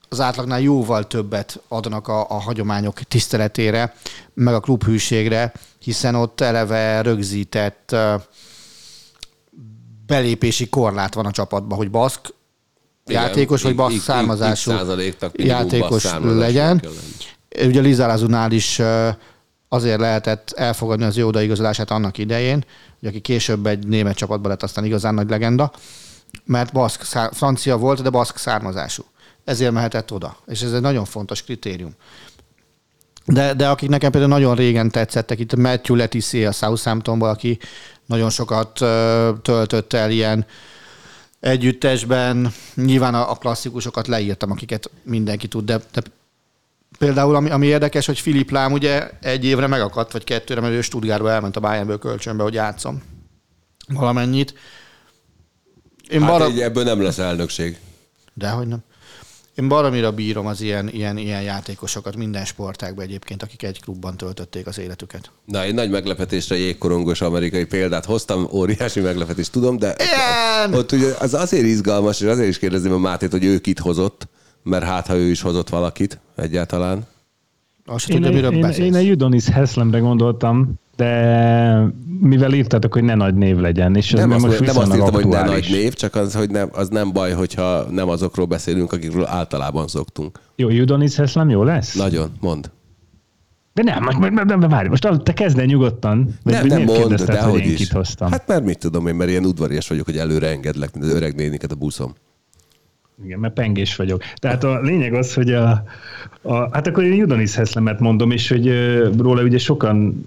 az 0.08 0.20
átlagnál 0.20 0.60
jóval 0.60 1.06
többet 1.06 1.60
adnak 1.68 2.08
a, 2.08 2.30
a 2.30 2.40
hagyományok 2.40 3.02
tiszteletére, 3.02 3.94
meg 4.34 4.54
a 4.54 4.60
klubhűségre, 4.60 5.52
hiszen 5.78 6.14
ott 6.14 6.40
eleve 6.40 7.00
rögzített 7.00 7.96
belépési 10.06 10.68
korlát 10.68 11.14
van 11.14 11.26
a 11.26 11.30
csapatban, 11.30 11.78
hogy 11.78 11.90
baszk 11.90 12.34
Igen, 13.06 13.22
játékos, 13.22 13.62
vagy 13.62 13.74
baszk 13.74 14.00
származású 14.00 14.72
játékos 15.32 16.04
legyen. 16.22 16.82
Ugye 17.64 17.80
Lizalazunál 17.80 18.52
is 18.52 18.80
azért 19.68 20.00
lehetett 20.00 20.52
elfogadni 20.56 21.04
az 21.04 21.16
jó 21.16 21.26
odaigazolását 21.26 21.90
annak 21.90 22.18
idején, 22.18 22.64
hogy 23.00 23.08
aki 23.08 23.20
később 23.20 23.66
egy 23.66 23.86
német 23.86 24.16
csapatban 24.16 24.50
lett 24.50 24.62
aztán 24.62 24.84
igazán 24.84 25.14
nagy 25.14 25.30
legenda, 25.30 25.72
mert 26.44 26.72
baszk, 26.72 27.02
francia 27.32 27.76
volt, 27.76 28.02
de 28.02 28.10
baszk 28.10 28.36
származású 28.36 29.04
ezért 29.44 29.72
mehetett 29.72 30.12
oda. 30.12 30.36
És 30.46 30.62
ez 30.62 30.72
egy 30.72 30.80
nagyon 30.80 31.04
fontos 31.04 31.42
kritérium. 31.42 31.94
De, 33.24 33.54
de 33.54 33.68
akik 33.68 33.88
nekem 33.88 34.10
például 34.10 34.32
nagyon 34.32 34.54
régen 34.54 34.90
tetszettek, 34.90 35.38
itt 35.38 35.56
Matthew 35.56 35.96
Leticia 35.96 36.48
a 36.48 36.52
Southamptonból, 36.52 37.28
aki 37.28 37.58
nagyon 38.06 38.30
sokat 38.30 38.72
töltött 39.42 39.92
el 39.92 40.10
ilyen 40.10 40.46
együttesben. 41.42 42.52
Nyilván 42.74 43.14
a, 43.14 43.30
a 43.30 43.34
klasszikusokat 43.34 44.06
leírtam, 44.06 44.50
akiket 44.50 44.90
mindenki 45.02 45.48
tud, 45.48 45.64
de, 45.64 45.80
de 45.92 46.02
például 46.98 47.34
ami, 47.34 47.50
ami 47.50 47.66
érdekes, 47.66 48.06
hogy 48.06 48.18
Filip 48.20 48.50
Lám 48.50 48.72
ugye 48.72 49.10
egy 49.20 49.44
évre 49.44 49.66
megakadt, 49.66 50.12
vagy 50.12 50.24
kettőre, 50.24 50.60
mert 50.60 50.72
ő 50.72 50.80
Stuttgartba 50.80 51.30
elment 51.30 51.56
a 51.56 51.60
Bayernből 51.60 51.98
kölcsönbe, 51.98 52.42
hogy 52.42 52.54
játszom 52.54 53.02
valamennyit. 53.88 54.54
Én 56.08 56.22
hát 56.22 56.30
bara... 56.30 56.62
ebből 56.62 56.84
nem 56.84 57.02
lesz 57.02 57.18
elnökség. 57.18 57.78
Dehogy 58.34 58.66
nem. 58.66 58.82
Én 59.54 59.68
baromira 59.68 60.12
bírom 60.12 60.46
az 60.46 60.60
ilyen, 60.60 60.88
ilyen, 60.88 61.16
ilyen 61.16 61.42
játékosokat 61.42 62.16
minden 62.16 62.44
sportágban 62.44 63.04
egyébként, 63.04 63.42
akik 63.42 63.62
egy 63.62 63.80
klubban 63.80 64.16
töltötték 64.16 64.66
az 64.66 64.78
életüket. 64.78 65.30
Na, 65.44 65.66
én 65.66 65.74
nagy 65.74 65.90
meglepetésre 65.90 66.56
jégkorongos 66.56 67.20
amerikai 67.20 67.64
példát 67.64 68.04
hoztam, 68.04 68.48
óriási 68.52 69.00
meglepetés, 69.00 69.50
tudom, 69.50 69.78
de 69.78 69.94
Igen! 69.98 70.74
ott 70.78 70.92
ugye 70.92 71.14
az 71.18 71.34
azért 71.34 71.64
izgalmas, 71.64 72.20
és 72.20 72.26
azért 72.26 72.48
is 72.48 72.58
kérdezném 72.58 72.92
a 72.92 72.98
Mátét, 72.98 73.30
hogy 73.30 73.44
ő 73.44 73.58
kit 73.58 73.78
hozott, 73.78 74.28
mert 74.62 74.84
hát, 74.84 75.06
ha 75.06 75.16
ő 75.16 75.30
is 75.30 75.40
hozott 75.40 75.68
valakit 75.68 76.20
egyáltalán. 76.36 77.06
Azt 77.86 78.08
én, 78.08 78.22
tudja, 78.22 78.50
én, 78.50 78.64
én, 78.64 78.84
én 78.84 78.94
a 78.94 78.98
Judonis 78.98 79.46
Heslemre 79.46 79.98
gondoltam, 79.98 80.80
de 80.96 81.92
mivel 82.20 82.52
írtatok, 82.52 82.92
hogy 82.92 83.02
ne 83.02 83.14
nagy 83.14 83.34
név 83.34 83.56
legyen, 83.56 83.96
és 83.96 84.10
nem, 84.10 84.30
azt, 84.30 84.46
most 84.46 84.60
nem 84.60 84.76
azt 84.76 84.94
írtam, 84.94 85.14
aktuális. 85.14 85.24
hogy 85.24 85.32
ne 85.32 85.52
nagy 85.52 85.70
név, 85.70 85.94
csak 85.94 86.14
az, 86.14 86.34
hogy 86.34 86.50
nem, 86.50 86.68
az 86.72 86.88
nem 86.88 87.12
baj, 87.12 87.32
hogyha 87.32 87.86
nem 87.90 88.08
azokról 88.08 88.46
beszélünk, 88.46 88.92
akikről 88.92 89.26
általában 89.26 89.88
szoktunk. 89.88 90.40
Jó, 90.56 90.68
Judonis 90.68 91.16
Heslem 91.16 91.50
jó 91.50 91.62
lesz? 91.62 91.94
Nagyon, 91.94 92.32
mond. 92.40 92.70
De 93.74 93.82
nem, 93.82 94.02
most, 94.02 94.18
most, 94.18 94.32
most, 94.32 94.66
várj, 94.66 94.88
most 94.88 95.22
te 95.22 95.32
kezd 95.32 95.66
nyugodtan. 95.66 96.38
Nem, 96.42 96.66
nem 96.66 96.82
mond, 96.82 97.22
de 97.22 97.40
hogy 97.42 97.66
is. 97.66 97.90
Hoztam? 97.90 98.30
Hát 98.30 98.46
mert 98.46 98.64
mit 98.64 98.78
tudom 98.78 99.06
én, 99.06 99.14
mert 99.14 99.30
ilyen 99.30 99.44
udvarias 99.44 99.88
vagyok, 99.88 100.04
hogy 100.04 100.16
előre 100.16 100.48
engedlek, 100.48 100.92
mint 100.92 101.04
az 101.04 101.12
öreg 101.12 101.34
néniket 101.34 101.72
a 101.72 101.74
buszom. 101.74 102.14
Igen, 103.24 103.38
mert 103.38 103.54
pengés 103.54 103.96
vagyok. 103.96 104.22
Tehát 104.36 104.64
a 104.64 104.80
lényeg 104.80 105.14
az, 105.14 105.34
hogy 105.34 105.52
a, 105.52 105.84
a 106.42 106.54
hát 106.54 106.86
akkor 106.86 107.04
én 107.04 107.14
Judonis 107.14 107.54
Heszlemet 107.54 108.00
mondom, 108.00 108.30
és 108.30 108.48
hogy 108.48 108.66
róla 109.18 109.42
ugye 109.42 109.58
sokan 109.58 110.26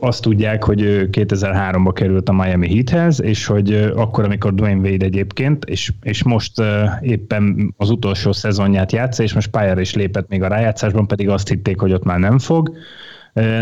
azt 0.00 0.22
tudják, 0.22 0.64
hogy 0.64 1.08
2003-ba 1.10 1.90
került 1.94 2.28
a 2.28 2.32
Miami 2.32 2.68
Heathez, 2.74 3.22
és 3.22 3.46
hogy 3.46 3.74
akkor, 3.74 4.24
amikor 4.24 4.54
Dwayne 4.54 4.90
Wade 4.90 5.04
egyébként, 5.04 5.64
és, 5.64 5.92
és 6.02 6.22
most 6.22 6.62
éppen 7.00 7.74
az 7.76 7.90
utolsó 7.90 8.32
szezonját 8.32 8.92
játsza, 8.92 9.22
és 9.22 9.32
most 9.32 9.50
pályára 9.50 9.80
is 9.80 9.94
lépett 9.94 10.28
még 10.28 10.42
a 10.42 10.48
rájátszásban, 10.48 11.06
pedig 11.06 11.28
azt 11.28 11.48
hitték, 11.48 11.80
hogy 11.80 11.92
ott 11.92 12.04
már 12.04 12.18
nem 12.18 12.38
fog. 12.38 12.72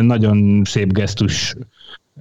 Nagyon 0.01 0.63
szép 0.65 0.93
gesztus 0.93 1.55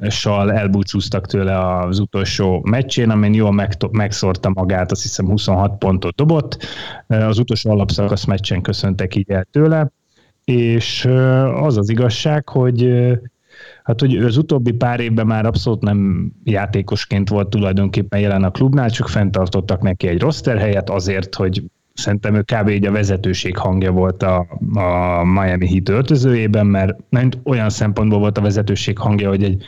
sal 0.10 0.52
elbúcsúztak 0.52 1.26
tőle 1.26 1.78
az 1.78 2.00
utolsó 2.00 2.62
meccsén, 2.64 3.10
amin 3.10 3.34
jól 3.34 3.70
megszórta 3.92 4.52
magát, 4.54 4.92
azt 4.92 5.02
hiszem 5.02 5.26
26 5.26 5.78
pontot 5.78 6.16
dobott. 6.16 6.58
Az 7.08 7.40
utolsó 7.40 7.72
alapszakasz 7.72 8.26
meccsen 8.26 8.62
köszöntek 8.62 9.16
így 9.16 9.32
el 9.32 9.48
tőle, 9.52 9.92
és 10.44 11.06
az 11.54 11.78
az 11.78 11.90
igazság, 11.90 12.50
hogy 12.50 12.90
Hát, 13.84 14.00
hogy 14.00 14.16
az 14.18 14.38
utóbbi 14.38 14.72
pár 14.72 15.00
évben 15.00 15.28
már 15.28 15.46
abszolút 15.46 15.82
nem 15.82 16.32
játékosként 16.44 17.30
volt 17.30 17.50
tulajdonképpen 17.50 18.20
jelen 18.20 18.44
a 18.44 18.52
klubnál, 18.52 18.90
csak 18.90 19.10
fenntartottak 19.10 19.82
neki 19.82 20.08
egy 20.08 20.22
roster 20.22 20.58
helyet 20.58 20.90
azért, 20.90 21.36
hogy 21.36 21.64
szerintem 21.94 22.36
ő 22.36 22.42
kb. 22.42 22.70
így 22.70 22.86
a 22.86 22.92
vezetőség 22.92 23.58
hangja 23.58 23.92
volt 23.92 24.24
a, 24.24 24.48
a 24.74 25.24
Miami 25.24 25.68
Heat 25.68 25.90
öltözőjében, 25.90 26.66
mert 26.66 26.98
nem 27.10 27.30
olyan 27.44 27.70
szempontból 27.70 28.20
volt 28.20 28.38
a 28.38 28.42
vezetőség 28.42 28.98
hangja, 28.98 29.30
hogy 29.30 29.44
egy 29.44 29.64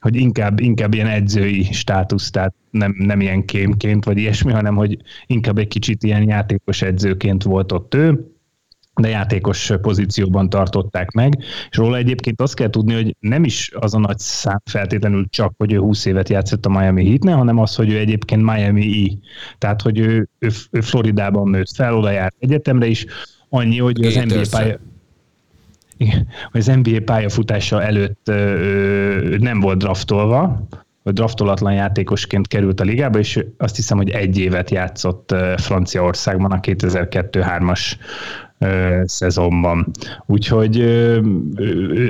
hogy 0.00 0.16
inkább, 0.16 0.60
inkább 0.60 0.94
ilyen 0.94 1.06
edzői 1.06 1.62
státusz, 1.62 2.30
tehát 2.30 2.54
nem, 2.70 2.94
nem 2.98 3.20
ilyen 3.20 3.44
kémként 3.44 4.04
vagy 4.04 4.18
ilyesmi, 4.18 4.52
hanem 4.52 4.74
hogy 4.74 4.96
inkább 5.26 5.58
egy 5.58 5.68
kicsit 5.68 6.02
ilyen 6.02 6.28
játékos 6.28 6.82
edzőként 6.82 7.42
volt 7.42 7.72
ott 7.72 7.94
ő, 7.94 8.32
de 9.00 9.08
játékos 9.08 9.72
pozícióban 9.82 10.48
tartották 10.48 11.10
meg, 11.10 11.38
és 11.70 11.76
róla 11.76 11.96
egyébként 11.96 12.40
azt 12.40 12.54
kell 12.54 12.70
tudni, 12.70 12.94
hogy 12.94 13.16
nem 13.20 13.44
is 13.44 13.70
az 13.74 13.94
a 13.94 13.98
nagy 13.98 14.18
szám 14.18 14.62
feltétlenül 14.64 15.26
csak, 15.30 15.52
hogy 15.56 15.72
ő 15.72 15.78
20 15.78 16.04
évet 16.04 16.28
játszott 16.28 16.66
a 16.66 16.68
Miami 16.68 17.08
Heatnél, 17.08 17.36
hanem 17.36 17.58
az, 17.58 17.74
hogy 17.74 17.92
ő 17.92 17.98
egyébként 17.98 18.42
Miami 18.42 19.10
E. 19.10 19.16
Tehát, 19.58 19.82
hogy 19.82 19.98
ő, 19.98 20.28
ő, 20.38 20.48
ő 20.70 20.80
Floridában 20.80 21.48
nőtt 21.48 21.74
fel, 21.74 21.96
oda 21.96 22.10
járt 22.10 22.34
egyetemre 22.38 22.86
is, 22.86 23.06
annyi, 23.48 23.78
hogy 23.78 24.04
az 24.04 24.14
NBA 24.14 24.40
pálya, 24.50 24.78
hogy 26.50 26.60
az 26.60 26.66
NBA 26.66 27.00
pályafutása 27.04 27.82
előtt 27.82 28.28
ö, 28.28 29.36
nem 29.38 29.60
volt 29.60 29.78
draftolva, 29.78 30.66
vagy 31.02 31.12
draftolatlan 31.12 31.72
játékosként 31.72 32.48
került 32.48 32.80
a 32.80 32.84
ligába, 32.84 33.18
és 33.18 33.44
azt 33.58 33.76
hiszem, 33.76 33.96
hogy 33.96 34.10
egy 34.10 34.38
évet 34.38 34.70
játszott 34.70 35.34
Franciaországban 35.56 36.50
a 36.52 36.60
2002-3-as 36.60 37.80
szezonban. 39.04 39.90
Úgyhogy 40.26 40.72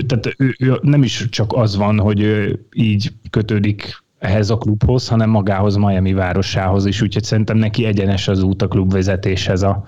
tehát 0.06 0.36
nem 0.82 1.02
is 1.02 1.28
csak 1.28 1.52
az 1.52 1.76
van, 1.76 1.98
hogy 1.98 2.50
így 2.72 3.12
kötődik 3.30 4.02
ehhez 4.20 4.50
a 4.50 4.56
klubhoz, 4.56 5.08
hanem 5.08 5.30
magához, 5.30 5.76
Miami 5.76 6.12
városához 6.12 6.86
is, 6.86 7.02
úgyhogy 7.02 7.22
szerintem 7.24 7.56
neki 7.56 7.84
egyenes 7.84 8.28
az 8.28 8.42
út 8.42 8.62
a 8.62 8.68
klubvezetéshez 8.68 9.62
a 9.62 9.84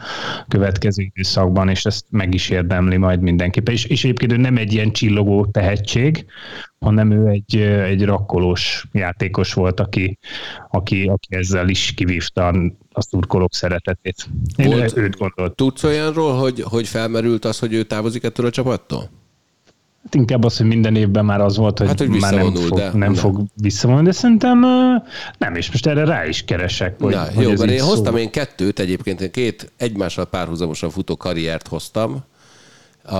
következő 0.48 1.02
időszakban, 1.02 1.68
és 1.68 1.84
ezt 1.84 2.04
meg 2.10 2.34
is 2.34 2.48
érdemli 2.48 2.96
majd 2.96 3.20
mindenképpen. 3.20 3.74
És, 3.74 3.84
és 3.84 4.04
egyébként 4.04 4.32
ő 4.32 4.36
nem 4.36 4.56
egy 4.56 4.72
ilyen 4.72 4.92
csillogó 4.92 5.46
tehetség, 5.46 6.26
hanem 6.78 7.10
ő 7.10 7.26
egy, 7.26 7.56
egy 7.60 8.04
rakkolós 8.04 8.86
játékos 8.92 9.52
volt, 9.52 9.80
aki, 9.80 10.18
aki, 10.70 11.06
aki 11.06 11.36
ezzel 11.36 11.68
is 11.68 11.94
kivívta 11.94 12.54
a 12.92 13.02
szurkolók 13.02 13.54
szeretetét. 13.54 14.28
Én 14.56 14.66
volt, 14.66 14.96
őt 14.96 15.16
gondolt. 15.16 15.56
Tudsz 15.56 15.84
olyanról, 15.84 16.32
hogy, 16.34 16.60
hogy 16.60 16.88
felmerült 16.88 17.44
az, 17.44 17.58
hogy 17.58 17.72
ő 17.72 17.82
távozik 17.82 18.24
ettől 18.24 18.46
a 18.46 18.50
csapattól? 18.50 19.10
Hát 20.02 20.14
inkább 20.14 20.44
az, 20.44 20.56
hogy 20.56 20.66
minden 20.66 20.96
évben 20.96 21.24
már 21.24 21.40
az 21.40 21.56
volt, 21.56 21.78
hogy, 21.78 21.86
hát, 21.86 21.98
hogy 21.98 22.08
már 22.08 22.34
nem, 22.34 22.54
fog, 22.54 22.78
de, 22.78 22.90
nem 22.92 23.14
fog 23.14 23.44
visszavonulni, 23.54 24.08
de 24.08 24.14
szerintem 24.14 24.58
nem, 25.38 25.54
és 25.54 25.70
most 25.70 25.86
erre 25.86 26.04
rá 26.04 26.26
is 26.26 26.44
keresek. 26.44 27.00
Hogy, 27.00 27.14
Na, 27.14 27.24
hogy 27.34 27.42
jó, 27.42 27.48
mert 27.48 27.70
én 27.70 27.78
szó. 27.78 27.86
hoztam 27.86 28.16
én 28.16 28.30
kettőt 28.30 28.78
egyébként, 28.78 29.20
én 29.20 29.30
két 29.30 29.72
egymással 29.76 30.24
párhuzamosan 30.24 30.90
futó 30.90 31.16
karriert 31.16 31.68
hoztam, 31.68 32.24
a, 33.04 33.16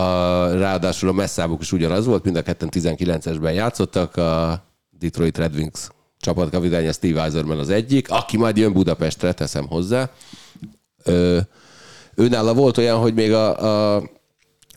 ráadásul 0.47 1.09
a 1.09 1.13
messzámuk 1.13 1.63
is 1.63 1.73
ugyanaz 1.73 2.07
volt, 2.07 2.25
mind 2.25 2.37
a 2.37 2.43
ketten 2.43 2.69
19-esben 2.73 3.55
játszottak, 3.55 4.17
a 4.17 4.63
Detroit 4.99 5.39
Red 5.39 5.55
Wings 5.55 5.89
csapatkapitánya 6.23 6.93
Steve 6.93 7.23
Eiserman 7.23 7.59
az 7.59 7.71
egyik, 7.71 8.11
aki 8.11 8.37
majd 8.37 8.57
jön 8.57 8.73
Budapestre, 8.73 9.33
teszem 9.33 9.67
hozzá. 9.67 10.11
Ö, 11.05 11.39
őnála 12.15 12.55
volt 12.55 12.79
olyan, 12.79 12.99
hogy 12.99 13.15
még 13.15 13.33
a, 13.33 13.97
a 13.97 14.03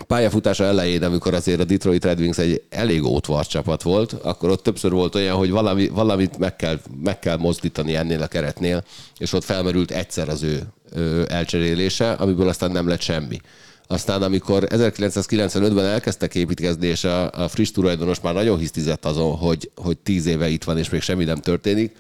pályafutása 0.08 0.64
elején, 0.64 1.04
amikor 1.04 1.34
azért 1.34 1.60
a 1.60 1.64
Detroit 1.64 2.04
Red 2.04 2.20
Wings 2.20 2.38
egy 2.38 2.64
elég 2.70 3.04
ótvar 3.04 3.48
csapat 3.48 3.82
volt, 3.82 4.14
akkor 4.14 4.50
ott 4.50 4.64
többször 4.64 4.92
volt 4.92 5.16
olyan, 5.16 5.36
hogy 5.36 5.50
valami, 5.50 5.88
valamit 5.88 6.38
meg 6.38 6.56
kell, 6.56 6.80
meg 7.04 7.20
kell 7.20 7.38
mozdítani 7.38 7.96
ennél 7.96 8.22
a 8.22 8.28
keretnél, 8.28 8.84
és 9.18 9.34
ott 9.34 9.44
felmerült 9.44 9.92
egyszer 9.92 10.30
az 10.30 10.44
ő, 10.44 10.62
ő 10.96 11.26
elcserélése, 11.30 12.12
amiből 12.12 12.48
aztán 12.48 12.72
nem 12.72 12.88
lett 12.88 13.02
semmi. 13.02 13.40
Aztán 13.88 14.22
amikor 14.22 14.68
1995-ben 14.70 15.86
elkezdtek 15.86 16.36
építkezni, 16.36 16.88
és 16.88 17.04
a, 17.04 17.32
a 17.32 17.48
friss 17.48 17.72
tulajdonos 17.72 18.20
már 18.20 18.34
nagyon 18.34 18.58
hisztizett 18.58 19.06
azon, 19.06 19.36
hogy, 19.36 19.72
hogy 19.76 19.98
tíz 19.98 20.26
éve 20.26 20.50
itt 20.50 20.64
van, 20.64 20.78
és 20.78 20.90
még 20.90 21.02
semmi 21.02 21.24
nem 21.24 21.38
történik, 21.38 21.96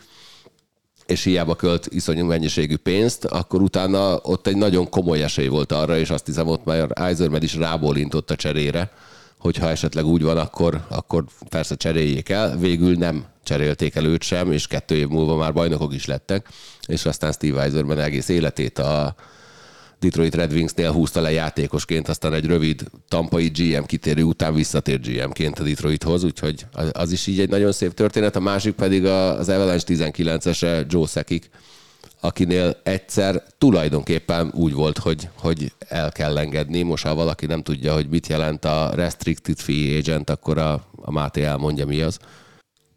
és 1.06 1.24
hiába 1.24 1.56
költ 1.56 1.88
iszonyú 1.90 2.26
mennyiségű 2.26 2.76
pénzt, 2.76 3.26
akkor 3.26 3.62
utána 3.62 4.20
ott 4.22 4.48
egy 4.48 4.58
nagyon 4.58 4.90
komoly 4.90 5.24
esély 5.24 5.48
volt 5.48 5.72
arra, 5.72 5.98
és 5.98 6.10
azt 6.10 6.26
hiszem 6.26 6.48
ott 6.48 6.66
már 6.66 6.88
Eiserman 6.94 7.44
is 7.44 7.56
rábólintott 7.56 8.32
a 8.32 8.36
cserére, 8.36 8.92
hogyha 9.40 9.70
esetleg 9.70 10.06
úgy 10.06 10.22
van, 10.22 10.38
akkor, 10.38 10.86
akkor 10.90 11.24
persze 11.50 11.76
cseréljék 11.76 12.30
el. 12.30 12.58
Végül 12.58 12.96
nem 12.96 13.26
cserélték 13.44 13.96
el 13.96 14.06
őt 14.06 14.24
sem, 14.24 14.52
és 14.52 14.68
kettő 14.68 14.96
év 14.96 15.08
múlva 15.08 15.36
már 15.36 15.54
bajnokok 15.54 15.94
is 15.94 16.06
lettek, 16.06 16.48
és 16.88 17.06
aztán 17.06 17.32
Steve 17.32 17.62
Eiserman 17.62 18.00
egész 18.00 18.30
életét 18.30 18.80
a, 18.80 19.16
Detroit 20.06 20.36
Red 20.36 20.52
Wingsnél 20.52 20.92
húzta 20.92 21.22
le 21.22 21.32
játékosként, 21.32 22.08
aztán 22.08 22.34
egy 22.34 22.46
rövid 22.46 22.84
tampai 23.08 23.48
GM 23.48 23.84
kitérő 23.84 24.24
után 24.24 24.54
visszatért 24.54 25.08
GM-ként 25.08 25.60
a 25.60 25.64
Detroithoz, 25.64 26.24
úgyhogy 26.24 26.66
az 26.92 27.12
is 27.12 27.28
így 27.28 27.40
egy 27.40 27.50
nagyon 27.50 27.72
szép 27.72 27.94
történet. 27.94 28.36
A 28.36 28.40
másik 28.40 28.74
pedig 28.74 29.06
az 29.06 29.50
Avalanche 29.50 29.86
19-ese 29.88 30.86
Joe 30.90 31.06
Sekik, 31.08 31.50
akinél 32.20 32.78
egyszer 32.84 33.44
tulajdonképpen 33.58 34.52
úgy 34.54 34.74
volt, 34.74 34.98
hogy, 34.98 35.30
hogy 35.40 35.74
el 35.88 36.12
kell 36.12 36.38
engedni. 36.38 36.82
Most 36.82 37.06
ha 37.06 37.16
valaki 37.16 37.46
nem 37.46 37.62
tudja, 37.62 37.94
hogy 37.94 38.08
mit 38.10 38.28
jelent 38.28 38.66
a 38.66 38.92
restricted 38.96 39.58
free 39.58 39.98
agent, 39.98 40.30
akkor 40.30 40.58
a, 40.58 40.74
a 40.96 41.12
Máté 41.12 41.44
elmondja, 41.44 41.86
mi 41.86 42.02
az. 42.02 42.20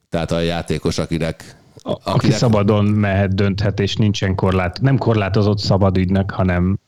Tehát 0.09 0.31
a 0.31 0.41
játékos, 0.41 0.99
akinek 0.99 1.57
a, 1.83 1.91
akinek... 1.91 2.15
Aki 2.15 2.31
szabadon 2.31 2.85
mehet, 2.85 3.35
dönthet, 3.35 3.81
és 3.81 3.97
nincsen 3.97 4.35
korlát, 4.35 4.81
nem 4.81 4.99
korlátozott 4.99 5.59
szabad 5.59 5.97
ügynek, 5.97 6.31
hanem 6.31 6.79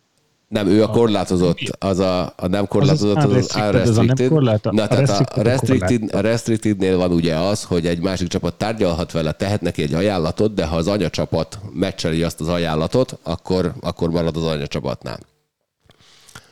nem, 0.51 0.67
ő 0.67 0.83
a 0.83 0.89
korlátozott, 0.89 1.59
az 1.79 1.99
a, 1.99 2.33
a 2.37 2.47
nem 2.47 2.67
korlátozott, 2.67 3.17
az, 3.17 3.25
az, 3.25 3.57
az 3.57 3.57
unrestricted. 3.57 4.73
Na, 4.73 4.87
tehát 4.87 5.37
a, 5.37 5.43
restricted, 5.43 6.15
a 6.15 6.21
restrictednél 6.21 6.97
van 6.97 7.13
ugye 7.13 7.37
az, 7.37 7.65
hogy 7.65 7.87
egy 7.87 8.01
másik 8.01 8.29
csapat 8.29 8.55
tárgyalhat 8.55 9.13
vele, 9.13 9.33
tehet 9.33 9.61
neki 9.61 9.83
egy 9.83 9.95
ajánlatot, 9.95 10.55
de 10.55 10.67
ha 10.67 10.77
az 10.77 10.87
anyacsapat 10.87 11.59
meccseli 11.73 12.23
azt 12.23 12.41
az 12.41 12.49
ajánlatot, 12.49 13.19
akkor, 13.23 13.73
akkor 13.81 14.11
marad 14.11 14.37
az 14.37 14.45
anyacsapatnál. 14.45 15.19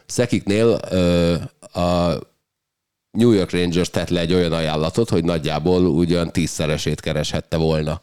Szekiknél 0.07 0.81
ö, 0.91 1.35
a 1.81 2.19
New 3.11 3.31
York 3.31 3.51
Rangers 3.51 3.91
tett 3.91 4.09
le 4.09 4.21
egy 4.21 4.33
olyan 4.33 4.53
ajánlatot, 4.53 5.11
hogy 5.11 5.25
nagyjából 5.25 5.87
ugyan 5.87 6.33
tízszeresét 6.33 7.01
kereshette 7.01 7.57
volna 7.57 8.01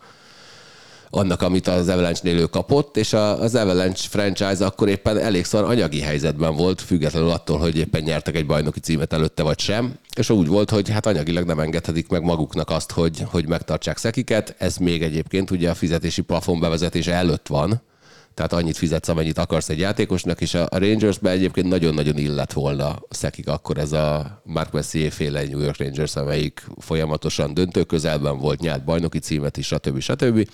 annak, 1.10 1.41
amit 1.41 1.68
az 1.68 1.88
Avalanche-nél 1.88 2.39
ő 2.39 2.45
kapott, 2.45 2.97
és 2.97 3.14
az 3.14 3.56
Avalanche 3.56 4.08
franchise 4.10 4.66
akkor 4.66 4.89
éppen 4.89 5.18
elég 5.18 5.45
szar 5.45 5.64
anyagi 5.64 5.99
helyzetben 5.99 6.56
volt, 6.56 6.82
függetlenül 6.82 7.30
attól, 7.30 7.58
hogy 7.58 7.78
éppen 7.78 8.01
nyertek 8.01 8.36
egy 8.36 8.45
bajnoki 8.45 8.80
címet 8.80 9.14
előtte 9.14 9.43
vagy 9.43 9.60
sem, 9.60 9.93
és 10.16 10.30
úgy 10.30 10.47
volt, 10.47 10.70
hogy 10.70 10.89
hát 10.89 11.06
anyagilag 11.06 11.45
nem 11.45 11.60
engedhetik 11.60 12.08
meg 12.08 12.24
maguknak 12.24 12.70
azt, 12.70 12.91
hogy, 12.91 13.24
hogy 13.32 13.47
megtartsák 13.47 13.97
szekiket. 13.97 14.56
Ez 14.58 14.78
még 14.78 15.03
egyébként 15.03 15.51
ugye 15.51 15.70
a 15.70 15.74
fizetési 15.74 16.22
plafon 16.22 16.60
bevezetése 16.60 17.14
előtt 17.14 17.47
van, 17.47 17.82
tehát 18.36 18.53
annyit 18.53 18.78
fizetsz, 18.78 19.08
amennyit 19.08 19.38
akarsz 19.38 19.70
egy 19.70 19.80
játékosnak, 19.80 20.41
és 20.41 20.53
a 20.53 20.68
Rangersben 20.72 21.32
egyébként 21.32 21.68
nagyon-nagyon 21.68 22.18
illet 22.18 22.53
volna 22.53 22.95
szekik 23.10 23.47
akkor 23.47 23.78
ez 23.78 23.91
a 23.91 24.41
Mark 24.43 24.72
Messier 24.72 25.12
féle 25.12 25.43
New 25.43 25.60
York 25.60 25.78
Rangers, 25.78 26.16
amelyik 26.16 26.64
folyamatosan 26.78 27.53
döntő 27.53 27.84
közelben 27.84 28.38
volt, 28.38 28.60
nyert 28.60 28.84
bajnoki 28.84 29.20
címet 29.20 29.58
is, 29.58 29.66
stb. 29.66 29.99
stb 29.99 30.47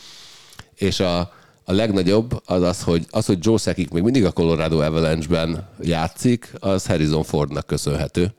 és 0.82 1.00
a, 1.00 1.20
a 1.64 1.72
legnagyobb 1.72 2.42
az 2.46 2.62
az, 2.62 2.84
hogy, 2.84 3.06
az, 3.10 3.26
hogy 3.26 3.38
Joe 3.42 3.58
Sekik 3.58 3.90
még 3.92 4.04
mindig 4.04 4.26
a 4.26 4.32
Colorado 4.32 4.80
Avalanche-ben 4.80 5.68
játszik, 5.82 6.54
az 6.60 6.86
Harrison 6.86 7.24
Fordnak 7.24 7.68
köszönhető, 7.68 8.34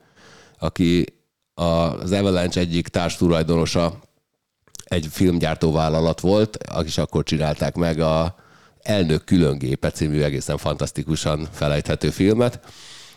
aki 0.58 1.04
az 1.54 2.12
Avalanche 2.12 2.60
egyik 2.60 2.88
társtulajdonosa 2.88 4.00
egy 4.84 5.08
filmgyártó 5.10 5.72
vállalat 5.72 6.20
volt, 6.20 6.56
akik 6.56 6.98
akkor 6.98 7.24
csinálták 7.24 7.74
meg 7.74 8.00
a 8.00 8.34
Elnök 8.82 9.24
különgépe 9.24 9.90
című 9.90 10.20
egészen 10.20 10.56
fantasztikusan 10.56 11.48
felejthető 11.52 12.10
filmet, 12.10 12.60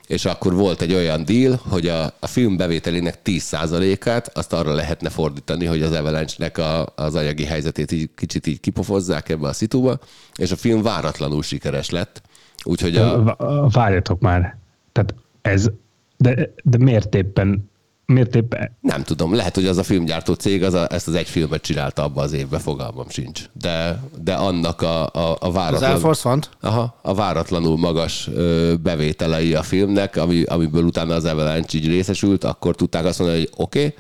és 0.07 0.25
akkor 0.25 0.53
volt 0.53 0.81
egy 0.81 0.93
olyan 0.93 1.25
deal, 1.25 1.59
hogy 1.69 1.87
a, 1.87 2.03
a 2.19 2.27
film 2.27 2.57
bevételének 2.57 3.19
10%-át 3.25 4.37
azt 4.37 4.53
arra 4.53 4.73
lehetne 4.73 5.09
fordítani, 5.09 5.65
hogy 5.65 5.81
az 5.81 5.91
Avalanche-nek 5.91 6.57
a, 6.57 6.85
az 6.95 7.15
anyagi 7.15 7.45
helyzetét 7.45 7.91
így, 7.91 8.09
kicsit 8.15 8.47
így 8.47 8.59
kipofozzák 8.59 9.29
ebbe 9.29 9.47
a 9.47 9.53
szituba, 9.53 9.99
és 10.35 10.51
a 10.51 10.55
film 10.55 10.81
váratlanul 10.81 11.43
sikeres 11.43 11.89
lett. 11.89 12.21
Úgyhogy 12.63 12.97
a... 12.97 13.35
Várjatok 13.71 14.19
már. 14.19 14.57
Tehát 14.91 15.15
ez, 15.41 15.69
de, 16.17 16.53
de 16.63 16.77
miért 16.77 17.15
éppen 17.15 17.69
Miért 18.05 18.35
éppen? 18.35 18.77
Nem 18.81 19.03
tudom, 19.03 19.35
lehet, 19.35 19.55
hogy 19.55 19.65
az 19.65 19.77
a 19.77 19.83
filmgyártó 19.83 20.33
cég 20.33 20.63
az 20.63 20.73
a, 20.73 20.87
ezt 20.91 21.07
az 21.07 21.13
egy 21.13 21.27
filmet 21.27 21.61
csinálta 21.61 22.03
abba 22.03 22.21
az 22.21 22.33
évben, 22.33 22.59
fogalmam 22.59 23.09
sincs. 23.09 23.43
De, 23.53 24.03
de 24.23 24.33
annak 24.33 24.81
a, 24.81 25.05
a, 25.05 25.37
a 25.39 25.51
váratlan... 25.51 25.83
Az 25.83 25.89
Air 25.89 25.99
Force 25.99 26.21
Fund? 26.29 26.49
Aha, 26.61 26.99
a 27.01 27.13
váratlanul 27.13 27.77
magas 27.77 28.27
ö, 28.33 28.73
bevételei 28.83 29.53
a 29.53 29.63
filmnek, 29.63 30.15
ami, 30.15 30.43
amiből 30.43 30.83
utána 30.83 31.13
az 31.13 31.25
Avalanche 31.25 31.77
így 31.77 31.87
részesült, 31.87 32.43
akkor 32.43 32.75
tudták 32.75 33.05
azt 33.05 33.19
mondani, 33.19 33.39
hogy 33.39 33.49
oké, 33.55 33.85
okay, 33.85 33.97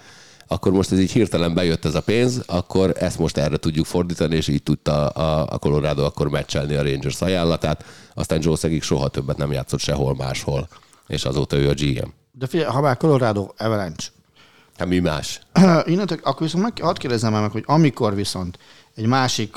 akkor 0.47 0.71
most 0.71 0.91
ez 0.91 0.99
így 0.99 1.11
hirtelen 1.11 1.53
bejött 1.53 1.85
ez 1.85 1.95
a 1.95 2.01
pénz, 2.01 2.43
akkor 2.45 2.93
ezt 2.99 3.19
most 3.19 3.37
erre 3.37 3.57
tudjuk 3.57 3.85
fordítani, 3.85 4.35
és 4.35 4.47
így 4.47 4.63
tudta 4.63 5.07
a, 5.07 5.53
a 5.53 5.57
Colorado 5.57 6.05
akkor 6.05 6.29
meccselni 6.29 6.75
a 6.75 6.83
Rangers 6.83 7.21
ajánlatát. 7.21 7.85
Aztán 8.13 8.39
Joe 8.41 8.55
Szegik 8.55 8.83
soha 8.83 9.07
többet 9.07 9.37
nem 9.37 9.51
játszott 9.51 9.79
sehol 9.79 10.15
máshol, 10.15 10.67
és 11.07 11.25
azóta 11.25 11.57
ő 11.57 11.69
a 11.69 11.73
GM. 11.73 12.09
De 12.37 12.47
figyelj, 12.47 12.69
ha 12.69 12.81
már 12.81 12.97
Colorado 12.97 13.47
Avalanche. 13.57 14.07
Hát 14.77 14.87
mi 14.87 14.99
más? 14.99 15.39
Innentől, 15.85 16.19
akkor 16.23 16.41
viszont 16.41 16.63
meg, 16.63 16.79
hadd 16.81 16.97
kérdezzem 16.97 17.31
meg, 17.31 17.51
hogy 17.51 17.63
amikor 17.65 18.15
viszont 18.15 18.57
egy 18.95 19.05
másik 19.05 19.55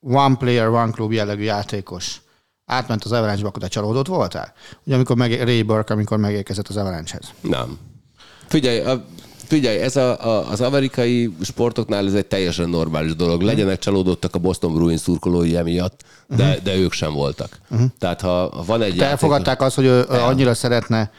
one 0.00 0.36
player, 0.36 0.68
one 0.68 0.90
club 0.90 1.12
jellegű 1.12 1.42
játékos 1.42 2.20
átment 2.66 3.04
az 3.04 3.12
Avalanche-ba, 3.12 3.48
akkor 3.48 3.62
te 3.62 3.68
csalódott 3.68 4.06
voltál? 4.06 4.52
Ugye 4.84 4.94
amikor 4.94 5.16
meg, 5.16 5.42
Ray 5.42 5.62
Burke, 5.62 5.92
amikor 5.92 6.18
megérkezett 6.18 6.68
az 6.68 6.76
Avalanche-hez. 6.76 7.32
Nem. 7.40 7.78
Figyelj, 8.46 8.80
a, 8.80 9.04
figyelj, 9.36 9.78
ez 9.78 9.96
a, 9.96 10.24
a, 10.26 10.50
az 10.50 10.60
amerikai 10.60 11.34
sportoknál 11.42 12.06
ez 12.06 12.14
egy 12.14 12.26
teljesen 12.26 12.68
normális 12.68 13.16
dolog. 13.16 13.40
Legyenek 13.40 13.78
csalódottak 13.78 14.34
a 14.34 14.38
Boston 14.38 14.74
Bruins 14.74 15.00
szurkolói 15.00 15.56
emiatt, 15.56 16.04
de, 16.26 16.44
uh-huh. 16.44 16.62
de 16.62 16.76
ők 16.76 16.92
sem 16.92 17.12
voltak. 17.12 17.58
Uh-huh. 17.70 17.88
Tehát 17.98 18.20
ha 18.20 18.62
van 18.66 18.82
egy... 18.82 18.90
Te 18.90 18.96
játék... 18.96 19.10
elfogadták 19.10 19.62
azt, 19.62 19.74
hogy 19.74 19.84
ő 19.84 20.06
el. 20.10 20.24
annyira 20.24 20.54
szeretne 20.54 21.10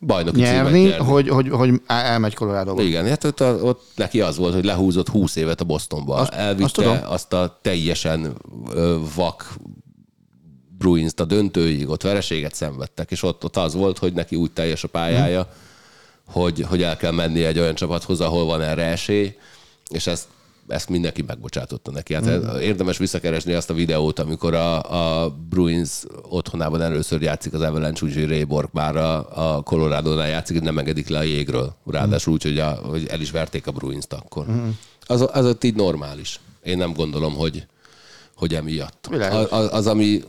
bajnoki 0.00 0.40
nyerni. 0.40 0.92
Hogy, 0.92 1.28
hogy, 1.28 1.48
hogy 1.48 1.80
elmegy 1.86 2.34
colorado 2.34 2.80
Igen, 2.80 3.08
hát 3.08 3.24
ott, 3.24 3.40
ott 3.40 3.82
neki 3.94 4.20
az 4.20 4.36
volt, 4.36 4.54
hogy 4.54 4.64
lehúzott 4.64 5.08
20 5.08 5.36
évet 5.36 5.60
a 5.60 5.64
Bostonba. 5.64 6.14
Azt, 6.14 6.32
Elvitte 6.32 6.90
azt, 6.90 7.02
azt 7.02 7.32
a 7.32 7.58
teljesen 7.62 8.36
vak 9.14 9.54
bruins 10.78 11.12
a 11.16 11.24
döntőig, 11.24 11.88
ott 11.88 12.02
vereséget 12.02 12.54
szenvedtek, 12.54 13.10
és 13.10 13.22
ott, 13.22 13.44
ott 13.44 13.56
az 13.56 13.74
volt, 13.74 13.98
hogy 13.98 14.12
neki 14.12 14.36
úgy 14.36 14.50
teljes 14.50 14.84
a 14.84 14.88
pályája, 14.88 15.42
hmm. 15.42 16.42
hogy, 16.42 16.64
hogy 16.68 16.82
el 16.82 16.96
kell 16.96 17.12
menni 17.12 17.44
egy 17.44 17.58
olyan 17.58 17.74
csapathoz, 17.74 18.20
ahol 18.20 18.44
van 18.44 18.62
erre 18.62 18.84
esély, 18.84 19.36
és 19.88 20.06
ezt 20.06 20.26
ezt 20.70 20.88
mindenki 20.88 21.22
megbocsátotta 21.22 21.90
neki. 21.90 22.14
Hát 22.14 22.24
mm. 22.24 22.56
érdemes 22.58 22.98
visszakeresni 22.98 23.52
azt 23.52 23.70
a 23.70 23.74
videót, 23.74 24.18
amikor 24.18 24.54
a, 24.54 24.82
a 25.22 25.30
Bruins 25.48 26.02
otthonában 26.28 26.82
először 26.82 27.22
játszik 27.22 27.52
az 27.52 27.60
Avalanche, 27.60 28.06
úgyhogy 28.06 28.28
Ray 28.28 28.44
Bork 28.44 28.72
már 28.72 28.96
a, 28.96 29.56
a 29.56 29.62
Colorado-nál 29.62 30.28
játszik, 30.28 30.56
hogy 30.56 30.64
nem 30.64 30.78
engedik 30.78 31.08
le 31.08 31.18
a 31.18 31.22
jégről. 31.22 31.74
Ráadásul 31.86 32.32
mm. 32.32 32.34
úgy, 32.34 32.42
hogy, 32.42 32.58
a, 32.58 32.68
hogy 32.70 33.06
el 33.06 33.20
is 33.20 33.30
verték 33.30 33.66
a 33.66 33.72
Bruins-t 33.72 34.12
akkor. 34.12 34.46
Mm. 34.50 34.68
Az, 35.06 35.28
az 35.32 35.44
ott 35.46 35.64
így 35.64 35.74
normális. 35.74 36.40
Én 36.62 36.76
nem 36.76 36.92
gondolom, 36.92 37.34
hogy, 37.34 37.66
hogy 38.36 38.54
emiatt. 38.54 39.08
Az, 39.10 39.46
az, 39.50 39.68
az, 39.72 39.86
ami 39.86 40.22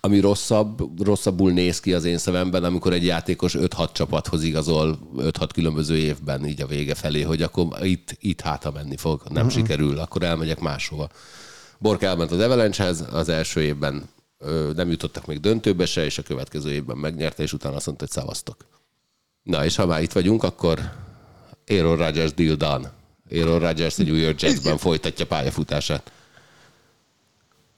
ami 0.00 0.20
rosszabb, 0.20 1.02
rosszabbul 1.04 1.52
néz 1.52 1.80
ki 1.80 1.92
az 1.92 2.04
én 2.04 2.18
szememben, 2.18 2.64
amikor 2.64 2.92
egy 2.92 3.04
játékos 3.04 3.54
5-6 3.58 3.92
csapathoz 3.92 4.42
igazol 4.42 4.98
5-6 5.16 5.48
különböző 5.52 5.96
évben 5.96 6.46
így 6.46 6.62
a 6.62 6.66
vége 6.66 6.94
felé, 6.94 7.22
hogy 7.22 7.42
akkor 7.42 7.66
itt, 7.80 8.16
itt 8.20 8.40
hátra 8.40 8.70
menni 8.70 8.96
fog, 8.96 9.22
nem 9.24 9.46
uh-huh. 9.46 9.60
sikerül, 9.60 9.98
akkor 9.98 10.22
elmegyek 10.22 10.60
máshova. 10.60 11.08
Bork 11.78 12.02
elment 12.02 12.30
az 12.30 12.40
avalanche 12.40 12.84
az 13.12 13.28
első 13.28 13.60
évben 13.60 14.08
ö, 14.38 14.70
nem 14.74 14.90
jutottak 14.90 15.26
még 15.26 15.40
döntőbe 15.40 15.86
se, 15.86 16.04
és 16.04 16.18
a 16.18 16.22
következő 16.22 16.72
évben 16.72 16.96
megnyerte, 16.96 17.42
és 17.42 17.52
utána 17.52 17.76
azt 17.76 17.86
mondta, 17.86 18.04
hogy 18.04 18.14
szavaztok. 18.14 18.56
Na, 19.42 19.64
és 19.64 19.76
ha 19.76 19.86
már 19.86 20.02
itt 20.02 20.12
vagyunk, 20.12 20.42
akkor 20.42 20.92
Aaron 21.66 21.96
Rodgers 21.96 22.34
deal 22.34 22.54
done. 22.54 22.92
Aaron 23.30 23.58
Rodgers 23.58 23.98
a 23.98 24.02
New 24.02 24.14
York 24.14 24.40
Jetsben 24.40 24.78
folytatja 24.78 25.26
pályafutását. 25.26 26.12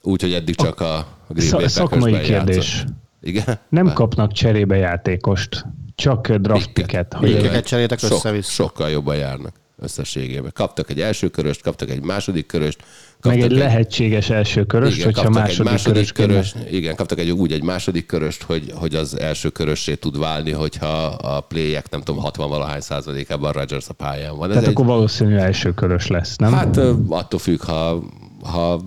Úgyhogy 0.02 0.32
eddig 0.32 0.54
csak 0.54 0.80
a 0.80 1.19
Green 1.32 1.50
Bay 1.50 1.68
Szakmai 1.68 2.20
kérdés. 2.20 2.76
Játszott. 2.76 2.94
Igen? 3.22 3.58
Nem 3.68 3.84
Már. 3.84 3.94
kapnak 3.94 4.32
cserébe 4.32 4.76
játékost, 4.76 5.66
csak 5.94 6.32
draft 6.32 6.72
picket. 6.72 7.14
Hogy 7.14 7.62
cserétek 7.62 8.02
össze-vissza. 8.02 8.50
Sokkal 8.50 8.90
jobban 8.90 9.16
járnak. 9.16 9.54
összességében. 9.78 10.50
Kaptak 10.54 10.90
egy 10.90 11.00
első 11.00 11.28
köröst, 11.28 11.62
kaptak 11.62 11.90
egy 11.90 12.02
második 12.02 12.46
köröst, 12.46 12.84
meg 13.22 13.36
egy, 13.36 13.42
egy 13.42 13.50
lehetséges 13.50 14.30
első 14.30 14.64
körös, 14.64 14.94
igen, 14.94 15.04
hogyha 15.04 15.30
második, 15.30 15.58
egy 15.58 15.64
második 15.64 16.12
körös, 16.12 16.52
körös 16.52 16.70
Igen, 16.70 16.94
kaptak 16.94 17.18
egy 17.18 17.30
úgy 17.30 17.52
egy 17.52 17.62
második 17.62 18.06
köröst, 18.06 18.42
hogy, 18.42 18.72
hogy 18.74 18.94
az 18.94 19.18
első 19.18 19.48
körössé 19.48 19.94
tud 19.94 20.18
válni, 20.18 20.50
hogyha 20.50 21.04
a 21.06 21.40
playek 21.40 21.90
nem 21.90 22.00
tudom, 22.00 22.20
60 22.20 22.48
valahány 22.48 22.80
százalékában 22.80 23.52
Rodgers 23.52 23.88
a 23.88 23.92
pályán 23.92 24.36
van. 24.36 24.48
Ez 24.48 24.54
Tehát 24.54 24.68
egy, 24.68 24.74
akkor 24.74 24.86
valószínű 24.86 25.36
első 25.36 25.74
körös 25.74 26.06
lesz, 26.06 26.36
nem? 26.36 26.52
Hát 26.52 26.76
attól 27.08 27.38
függ, 27.38 27.60
ha, 27.62 28.02
ha 28.42 28.80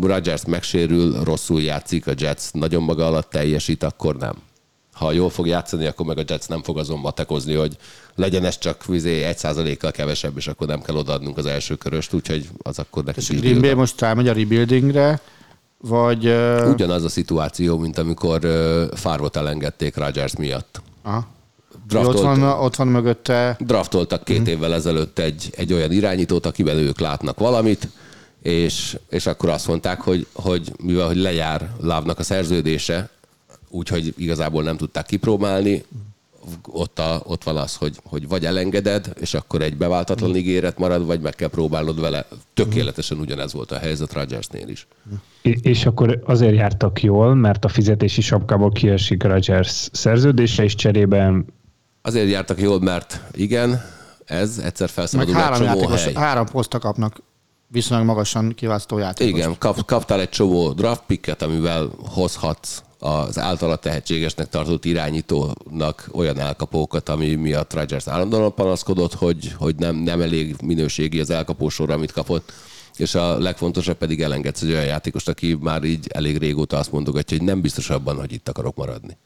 Rodgers 0.00 0.44
megsérül, 0.44 1.24
rosszul 1.24 1.62
játszik, 1.62 2.06
a 2.06 2.12
Jets 2.16 2.52
nagyon 2.52 2.82
maga 2.82 3.06
alatt 3.06 3.30
teljesít, 3.30 3.82
akkor 3.82 4.16
nem 4.16 4.34
ha 4.94 5.12
jól 5.12 5.30
fog 5.30 5.46
játszani, 5.46 5.86
akkor 5.86 6.06
meg 6.06 6.18
a 6.18 6.22
Jets 6.26 6.48
nem 6.48 6.62
fog 6.62 6.78
azon 6.78 6.98
matekozni, 6.98 7.54
hogy 7.54 7.76
legyen 8.14 8.44
ez 8.44 8.58
csak 8.58 8.86
vizé 8.86 9.22
egy 9.22 9.38
százalékkal 9.38 9.90
kevesebb, 9.90 10.36
és 10.36 10.46
akkor 10.46 10.66
nem 10.66 10.82
kell 10.82 10.96
odaadnunk 10.96 11.38
az 11.38 11.46
első 11.46 11.74
köröst, 11.74 12.12
úgyhogy 12.12 12.48
az 12.62 12.78
akkor 12.78 13.04
nekünk 13.04 13.28
És 13.28 13.40
Green 13.40 13.60
Bay 13.60 13.74
most 13.74 14.00
rámegy 14.00 14.28
a 14.28 14.32
rebuildingre, 14.32 15.20
vagy... 15.78 16.26
Uh... 16.26 16.68
Ugyanaz 16.68 17.04
a 17.04 17.08
szituáció, 17.08 17.78
mint 17.78 17.98
amikor 17.98 18.44
uh, 18.44 18.96
Farvot 18.96 19.36
elengedték 19.36 19.96
Rodgers 19.96 20.36
miatt. 20.36 20.82
Aha. 21.02 21.26
Draftolt, 21.88 22.16
ott, 22.16 22.22
van, 22.22 22.42
ott 22.42 22.76
van 22.76 22.86
mögötte... 22.86 23.56
Draftoltak 23.60 24.24
két 24.24 24.38
uh-huh. 24.38 24.52
évvel 24.52 24.74
ezelőtt 24.74 25.18
egy, 25.18 25.50
egy 25.56 25.72
olyan 25.72 25.92
irányítót, 25.92 26.46
akiben 26.46 26.76
ők 26.76 27.00
látnak 27.00 27.38
valamit, 27.38 27.88
és, 28.44 28.98
és 29.08 29.26
akkor 29.26 29.48
azt 29.48 29.66
mondták, 29.66 30.00
hogy, 30.00 30.26
hogy 30.32 30.72
mivel 30.82 31.06
hogy 31.06 31.16
lejár 31.16 31.70
Lávnak 31.80 32.18
a 32.18 32.22
szerződése, 32.22 33.08
úgyhogy 33.68 34.14
igazából 34.16 34.62
nem 34.62 34.76
tudták 34.76 35.06
kipróbálni. 35.06 35.84
Ott, 36.66 36.98
a, 36.98 37.22
ott 37.26 37.44
van 37.44 37.56
az, 37.56 37.76
hogy, 37.76 37.96
hogy 38.04 38.28
vagy 38.28 38.44
elengeded, 38.44 39.12
és 39.20 39.34
akkor 39.34 39.62
egy 39.62 39.76
beváltatlan 39.76 40.36
ígéret 40.36 40.78
marad, 40.78 41.06
vagy 41.06 41.20
meg 41.20 41.34
kell 41.34 41.48
próbálnod 41.48 42.00
vele. 42.00 42.26
Tökéletesen 42.54 43.18
ugyanez 43.18 43.52
volt 43.52 43.72
a 43.72 43.78
helyzet 43.78 44.12
Rodgersnél 44.12 44.68
is. 44.68 44.86
És 45.42 45.86
akkor 45.86 46.22
azért 46.24 46.54
jártak 46.54 47.02
jól, 47.02 47.34
mert 47.34 47.64
a 47.64 47.68
fizetési 47.68 48.20
sapkából 48.20 48.72
kiesik 48.72 49.22
Rodgers 49.22 49.88
szerződése, 49.92 50.64
és 50.64 50.74
cserében... 50.74 51.46
Azért 52.02 52.28
jártak 52.28 52.60
jól, 52.60 52.80
mert 52.80 53.20
igen, 53.32 53.84
ez 54.24 54.58
egyszer 54.58 54.88
felszabadul 54.88 55.34
három, 55.34 55.68
egy 55.68 55.68
csomó 55.68 55.88
hely. 55.88 56.12
három 56.14 56.46
poszta 56.46 56.78
kapnak 56.78 57.22
viszonylag 57.74 58.06
magasan 58.06 58.52
kiválasztó 58.54 58.98
játékos. 58.98 59.38
Igen, 59.38 59.58
kap, 59.58 59.84
kaptál 59.84 60.20
egy 60.20 60.28
csomó 60.28 60.72
draft 60.72 61.02
picket, 61.06 61.42
amivel 61.42 61.90
hozhatsz 62.08 62.82
az 62.98 63.38
általa 63.38 63.76
tehetségesnek 63.76 64.48
tartott 64.48 64.84
irányítónak 64.84 66.08
olyan 66.12 66.38
elkapókat, 66.38 67.08
ami 67.08 67.34
miatt 67.34 67.74
Rodgers 67.74 68.08
állandóan 68.08 68.54
panaszkodott, 68.54 69.14
hogy, 69.14 69.52
hogy 69.58 69.74
nem, 69.76 69.96
nem 69.96 70.20
elég 70.20 70.56
minőségi 70.62 71.20
az 71.20 71.30
elkapó 71.30 71.68
sor, 71.68 71.90
amit 71.90 72.12
kapott 72.12 72.52
és 72.96 73.14
a 73.14 73.38
legfontosabb 73.38 73.96
pedig 73.96 74.22
elengedsz 74.22 74.62
egy 74.62 74.70
olyan 74.70 74.84
játékost, 74.84 75.28
aki 75.28 75.56
már 75.60 75.84
így 75.84 76.06
elég 76.08 76.38
régóta 76.38 76.76
azt 76.76 76.92
mondogatja, 76.92 77.36
hogy 77.36 77.46
nem 77.46 77.60
biztos 77.60 77.90
abban, 77.90 78.16
hogy 78.16 78.32
itt 78.32 78.48
akarok 78.48 78.76
maradni. 78.76 79.16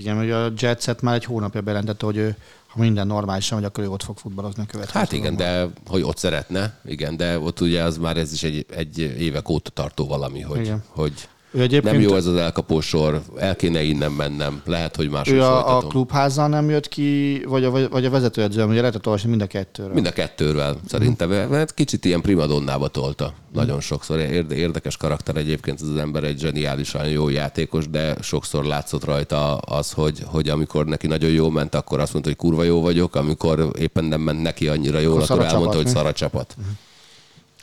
Igen, 0.00 0.16
hogy 0.16 0.30
a 0.30 0.52
Jetset 0.56 1.02
már 1.02 1.14
egy 1.14 1.24
hónapja 1.24 1.60
bejelentette, 1.60 2.04
hogy 2.04 2.16
ő, 2.16 2.36
ha 2.66 2.80
minden 2.80 3.06
normálisan, 3.06 3.58
hogy 3.58 3.66
akkor 3.66 3.84
ő 3.84 3.88
ott 3.88 4.02
fog 4.02 4.18
futballozni 4.18 4.62
a 4.62 4.66
következő. 4.66 4.98
Hát 4.98 5.12
igen, 5.12 5.36
de 5.36 5.66
hogy 5.86 6.02
ott 6.02 6.16
szeretne, 6.16 6.78
igen, 6.84 7.16
de 7.16 7.38
ott 7.38 7.60
ugye 7.60 7.82
az 7.82 7.96
már 7.96 8.16
ez 8.16 8.32
is 8.32 8.42
egy, 8.42 8.66
egy 8.76 8.98
évek 8.98 9.48
óta 9.48 9.70
tartó 9.70 10.06
valami, 10.06 10.40
hogy, 10.40 10.60
igen. 10.60 10.82
hogy 10.88 11.28
ő 11.52 11.60
egyébként 11.60 11.94
nem 11.94 12.02
jó 12.02 12.14
ez 12.14 12.26
az 12.26 12.36
elkapósor, 12.36 13.22
el 13.36 13.56
kéne 13.56 13.82
innen 13.82 14.12
mennem, 14.12 14.62
lehet, 14.64 14.96
hogy 14.96 15.10
máshogy 15.10 15.36
Ő 15.36 15.42
a, 15.42 15.76
a 15.76 15.80
klubházzal 15.80 16.48
nem 16.48 16.70
jött 16.70 16.88
ki, 16.88 17.42
vagy 17.48 17.64
a, 17.64 17.88
vagy 17.88 18.04
a 18.04 18.10
vezetőedző, 18.10 18.62
hogy 18.62 18.76
lehetett 18.76 19.06
olvasni 19.06 19.28
mind 19.28 19.42
a 19.42 19.46
kettőről? 19.46 19.92
Mind 19.92 20.06
a 20.06 20.12
kettőről, 20.12 20.76
szerintem. 20.88 21.28
Mm. 21.28 21.50
Mert 21.50 21.74
kicsit 21.74 22.04
ilyen 22.04 22.20
primadonnába 22.20 22.88
tolta. 22.88 23.32
Nagyon 23.52 23.80
sokszor. 23.80 24.18
Érdekes 24.50 24.96
karakter 24.96 25.36
egyébként 25.36 25.80
ez 25.80 25.88
az 25.88 25.96
ember, 25.96 26.24
egy 26.24 26.38
zseniálisan 26.38 27.08
jó 27.08 27.28
játékos, 27.28 27.88
de 27.88 28.14
sokszor 28.20 28.64
látszott 28.64 29.04
rajta 29.04 29.56
az, 29.56 29.92
hogy, 29.92 30.22
hogy 30.26 30.48
amikor 30.48 30.84
neki 30.84 31.06
nagyon 31.06 31.30
jó 31.30 31.48
ment, 31.48 31.74
akkor 31.74 32.00
azt 32.00 32.12
mondta, 32.12 32.30
hogy 32.30 32.38
kurva 32.38 32.62
jó 32.62 32.80
vagyok, 32.80 33.14
amikor 33.14 33.70
éppen 33.78 34.04
nem 34.04 34.20
ment 34.20 34.42
neki 34.42 34.68
annyira 34.68 34.98
jól, 34.98 35.22
akkor, 35.22 35.30
akkor 35.30 35.44
elmondta, 35.44 35.70
csapat, 35.70 35.82
hogy 35.82 35.86
szar 35.86 36.06
a 36.06 36.12
csapat. 36.12 36.54
Mm 36.60 36.64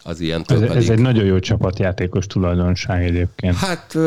az 0.07 0.19
ilyen 0.19 0.43
ez, 0.47 0.59
pedig... 0.59 0.75
ez 0.75 0.89
egy 0.89 0.99
nagyon 0.99 1.25
jó 1.25 1.39
csapatjátékos 1.39 2.27
tulajdonság 2.27 3.03
egyébként. 3.03 3.55
Hát 3.55 3.97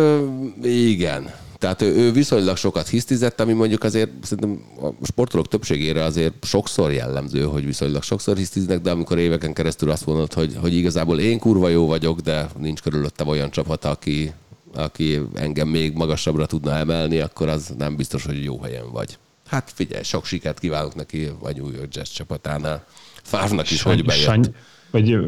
igen. 0.62 1.30
Tehát 1.58 1.82
ő, 1.82 1.94
ő 1.94 2.12
viszonylag 2.12 2.56
sokat 2.56 2.88
hisztizett, 2.88 3.40
ami 3.40 3.52
mondjuk 3.52 3.84
azért 3.84 4.10
szerintem 4.22 4.64
a 4.82 5.04
sportolók 5.06 5.48
többségére 5.48 6.04
azért 6.04 6.44
sokszor 6.44 6.92
jellemző, 6.92 7.42
hogy 7.42 7.64
viszonylag 7.64 8.02
sokszor 8.02 8.36
hisztiznek, 8.36 8.80
de 8.80 8.90
amikor 8.90 9.18
éveken 9.18 9.52
keresztül 9.52 9.90
azt 9.90 10.06
mondod, 10.06 10.32
hogy, 10.32 10.56
hogy 10.60 10.74
igazából 10.74 11.18
én 11.18 11.38
kurva 11.38 11.68
jó 11.68 11.86
vagyok, 11.86 12.20
de 12.20 12.48
nincs 12.58 12.80
körülöttem 12.80 13.28
olyan 13.28 13.50
csapat, 13.50 13.84
aki, 13.84 14.32
aki 14.74 15.20
engem 15.34 15.68
még 15.68 15.92
magasabbra 15.92 16.46
tudna 16.46 16.76
emelni, 16.76 17.18
akkor 17.18 17.48
az 17.48 17.74
nem 17.78 17.96
biztos, 17.96 18.24
hogy 18.24 18.44
jó 18.44 18.60
helyen 18.60 18.90
vagy. 18.92 19.18
Hát 19.48 19.70
figyelj, 19.74 20.02
sok 20.02 20.24
sikert 20.24 20.58
kívánok 20.58 20.94
neki 20.94 21.30
a 21.40 21.50
New 21.56 21.70
York 21.70 21.94
Jazz 21.94 22.10
csapatánál. 22.10 22.84
Fávnak 23.22 23.70
is, 23.70 23.78
Sanyi, 23.78 23.94
hogy 23.94 24.04
bejött. 24.04 24.24
Sanyi, 24.24 24.48
vagy, 24.90 25.18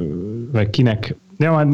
vagy 0.52 0.70
kinek. 0.70 1.14
Ja, 1.38 1.56
hát, 1.56 1.66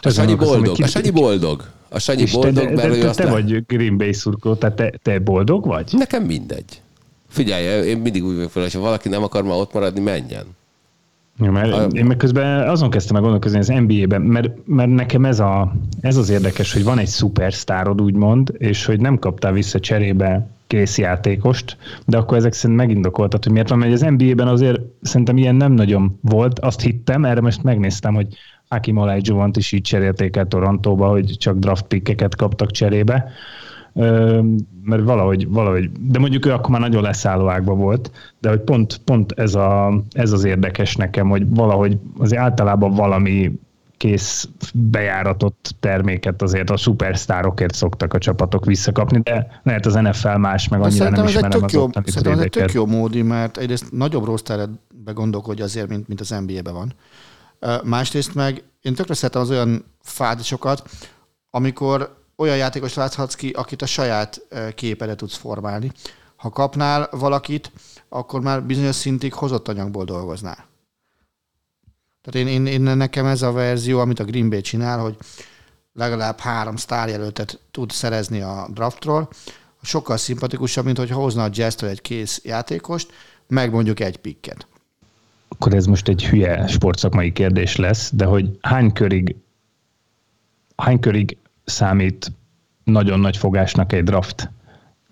a 0.00 0.10
Sanyi 0.10 0.34
boldog, 0.34 0.74
ki, 0.74 0.82
a 0.82 0.86
Sanyi 0.86 1.10
boldog. 1.10 1.64
A 1.88 1.98
Sanyi 1.98 2.24
boldog, 2.32 2.64
te, 2.64 2.74
mert 2.74 2.90
de, 2.90 2.98
de, 2.98 3.10
te 3.10 3.30
vagy 3.30 3.66
Green 3.66 3.96
Bay 3.96 4.12
szurkoló, 4.12 4.54
tehát 4.54 4.76
te, 4.76 4.92
te 5.02 5.18
boldog 5.18 5.66
vagy? 5.66 5.92
Nekem 5.92 6.22
mindegy. 6.22 6.82
Figyelj, 7.28 7.86
én 7.86 7.98
mindig 7.98 8.24
úgy 8.24 8.34
vagyok 8.34 8.50
fel, 8.50 8.62
hogy 8.62 8.72
ha 8.72 8.80
valaki 8.80 9.08
nem 9.08 9.22
akar 9.22 9.42
már 9.42 9.56
ott 9.56 9.72
maradni, 9.72 10.00
menjen. 10.00 10.44
Ja, 11.38 11.50
mert 11.50 11.72
a... 11.72 11.86
én 11.92 12.04
meg 12.04 12.16
közben 12.16 12.68
azon 12.68 12.90
kezdtem 12.90 13.14
meg 13.14 13.22
gondolkozni 13.22 13.58
az 13.58 13.66
NBA-ben, 13.86 14.22
mert, 14.22 14.66
mert 14.66 14.90
nekem 14.90 15.24
ez, 15.24 15.40
a, 15.40 15.72
ez 16.00 16.16
az 16.16 16.30
érdekes, 16.30 16.72
hogy 16.72 16.84
van 16.84 16.98
egy 16.98 17.06
szupersztárod, 17.06 18.00
úgymond, 18.00 18.52
és 18.58 18.84
hogy 18.84 19.00
nem 19.00 19.18
kaptál 19.18 19.52
vissza 19.52 19.80
cserébe 19.80 20.48
kész 20.70 20.98
játékost, 20.98 21.76
de 22.06 22.16
akkor 22.16 22.36
ezek 22.36 22.52
szerint 22.52 22.78
megindokoltat, 22.78 23.44
hogy 23.44 23.52
miért 23.52 23.68
van, 23.68 23.78
mert 23.78 23.92
az 23.92 24.00
NBA-ben 24.00 24.48
azért 24.48 24.80
szerintem 25.02 25.36
ilyen 25.36 25.54
nem 25.54 25.72
nagyon 25.72 26.18
volt, 26.20 26.58
azt 26.58 26.80
hittem, 26.80 27.24
erre 27.24 27.40
most 27.40 27.62
megnéztem, 27.62 28.14
hogy 28.14 28.26
Hakim 28.68 28.96
Olajuwont 28.96 29.56
is 29.56 29.72
így 29.72 29.82
cserélték 29.82 30.36
el 30.36 30.46
Torontóba, 30.46 31.08
hogy 31.08 31.36
csak 31.38 31.58
draft 31.58 31.86
pickeket 31.86 32.36
kaptak 32.36 32.70
cserébe, 32.70 33.30
mert 34.82 35.02
valahogy, 35.02 35.48
valahogy, 35.48 35.90
de 36.00 36.18
mondjuk 36.18 36.46
ő 36.46 36.52
akkor 36.52 36.70
már 36.70 36.80
nagyon 36.80 37.02
leszálló 37.02 37.74
volt, 37.74 38.10
de 38.40 38.48
hogy 38.48 38.60
pont, 38.60 39.00
pont 39.04 39.32
ez, 39.32 39.54
a, 39.54 40.02
ez 40.12 40.32
az 40.32 40.44
érdekes 40.44 40.96
nekem, 40.96 41.28
hogy 41.28 41.54
valahogy 41.54 41.98
azért 42.18 42.42
általában 42.42 42.94
valami 42.94 43.52
kész 44.00 44.48
bejáratott 44.74 45.74
terméket 45.80 46.42
azért 46.42 46.70
a 46.70 46.76
szupersztárokért 46.76 47.74
szoktak 47.74 48.14
a 48.14 48.18
csapatok 48.18 48.64
visszakapni, 48.64 49.20
de 49.20 49.60
lehet 49.62 49.86
az 49.86 49.94
NFL 49.94 50.36
más, 50.36 50.68
meg 50.68 50.80
annyira 50.80 51.08
nem 51.08 51.24
ismerem 51.24 51.62
az 51.62 51.72
jó, 51.72 51.88
Szerintem 51.92 52.32
ez 52.32 52.38
egy 52.38 52.50
tök 52.50 52.72
jó 52.72 52.86
módi, 52.86 53.22
mert 53.22 53.56
egyrészt 53.56 53.92
nagyobb 53.92 54.24
rosterbe 54.24 55.12
gondolkodja 55.14 55.64
azért, 55.64 55.88
mint, 55.88 56.08
mint 56.08 56.20
az 56.20 56.28
NBA-ben 56.28 56.74
van. 56.74 56.94
Másrészt 57.84 58.34
meg 58.34 58.62
én 58.80 58.94
tökre 58.94 59.14
szeretem 59.14 59.40
az 59.40 59.50
olyan 59.50 59.84
fázisokat, 60.02 60.88
amikor 61.50 62.16
olyan 62.36 62.56
játékos 62.56 62.94
láthatsz 62.94 63.34
ki, 63.34 63.50
akit 63.50 63.82
a 63.82 63.86
saját 63.86 64.40
képede 64.74 65.14
tudsz 65.14 65.36
formálni. 65.36 65.92
Ha 66.36 66.50
kapnál 66.50 67.08
valakit, 67.10 67.72
akkor 68.08 68.40
már 68.40 68.62
bizonyos 68.62 68.94
szintig 68.94 69.32
hozott 69.32 69.68
anyagból 69.68 70.04
dolgoznál. 70.04 70.68
Tehát 72.30 72.48
én, 72.48 72.66
én, 72.66 72.66
én 72.66 72.96
nekem 72.96 73.26
ez 73.26 73.42
a 73.42 73.52
verzió, 73.52 73.98
amit 73.98 74.20
a 74.20 74.24
Green 74.24 74.48
Bay 74.48 74.60
csinál, 74.60 74.98
hogy 74.98 75.16
legalább 75.92 76.38
három 76.38 76.76
sztárjelöltet 76.76 77.60
tud 77.70 77.90
szerezni 77.90 78.40
a 78.40 78.68
draftról, 78.72 79.28
sokkal 79.82 80.16
szimpatikusabb, 80.16 80.84
mint 80.84 80.98
hogy 80.98 81.10
hozna 81.10 81.44
a 81.44 81.50
jazz 81.52 81.82
egy 81.82 82.00
kész 82.00 82.40
játékost, 82.44 83.12
meg 83.46 83.72
mondjuk 83.72 84.00
egy 84.00 84.16
pikket. 84.16 84.66
Akkor 85.48 85.74
ez 85.74 85.86
most 85.86 86.08
egy 86.08 86.26
hülye 86.26 86.66
sportszakmai 86.66 87.32
kérdés 87.32 87.76
lesz, 87.76 88.10
de 88.14 88.24
hogy 88.24 88.58
hány 88.60 88.92
körig, 88.92 89.36
hány 90.76 91.00
körig 91.00 91.36
számít 91.64 92.32
nagyon 92.84 93.20
nagy 93.20 93.36
fogásnak 93.36 93.92
egy 93.92 94.04
draft? 94.04 94.50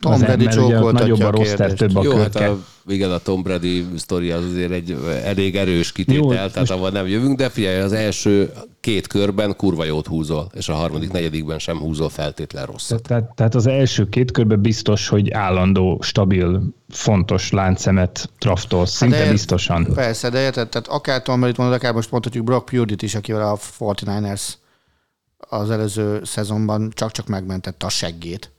Tom 0.00 0.12
az 0.12 0.22
Brady 0.22 0.44
nagyobb 0.44 1.20
a 1.20 1.30
roster, 1.30 1.72
több 1.72 1.96
a 1.96 2.02
Jó, 2.02 2.16
hát 2.16 2.36
a, 2.36 2.58
igen, 2.86 3.10
a 3.10 3.18
Tom 3.18 3.42
Brady 3.42 3.86
sztori 3.96 4.30
az 4.30 4.44
azért 4.44 4.70
egy 4.70 4.96
elég 5.24 5.56
erős 5.56 5.92
kitétel, 5.92 6.22
Jó, 6.22 6.30
tehát 6.30 6.54
most... 6.54 6.70
avval 6.70 6.90
nem 6.90 7.06
jövünk, 7.06 7.38
de 7.38 7.48
figyelj, 7.48 7.80
az 7.80 7.92
első 7.92 8.52
két 8.80 9.06
körben 9.06 9.56
kurva 9.56 9.84
jót 9.84 10.06
húzol, 10.06 10.50
és 10.54 10.68
a 10.68 10.74
harmadik, 10.74 11.12
negyedikben 11.12 11.58
sem 11.58 11.78
húzol 11.78 12.08
feltétlen 12.08 12.66
rosszat. 12.66 13.02
Tehát, 13.02 13.34
tehát 13.34 13.54
az 13.54 13.66
első 13.66 14.08
két 14.08 14.30
körben 14.30 14.60
biztos, 14.60 15.08
hogy 15.08 15.30
állandó, 15.30 15.98
stabil, 16.02 16.62
fontos 16.88 17.50
láncszemet 17.50 18.30
draftolsz, 18.38 18.90
szinte 18.96 19.16
hát 19.16 19.24
de, 19.24 19.30
biztosan. 19.30 19.86
Persze, 19.94 20.30
de 20.30 20.40
érted, 20.40 20.68
tehát 20.68 20.88
akár 20.88 21.22
Tom 21.22 21.40
Brady 21.40 21.54
mondod, 21.56 21.76
akár 21.76 21.92
most 21.92 22.10
mondhatjuk 22.10 22.44
Brock 22.44 22.64
purdy 22.64 22.94
is, 22.98 23.14
akivel 23.14 23.48
a 23.48 23.58
49ers 23.78 24.42
az 25.38 25.70
előző 25.70 26.20
szezonban 26.24 26.90
csak-csak 26.94 27.26
megmentette 27.26 27.86
a 27.86 27.88
seggét 27.88 28.52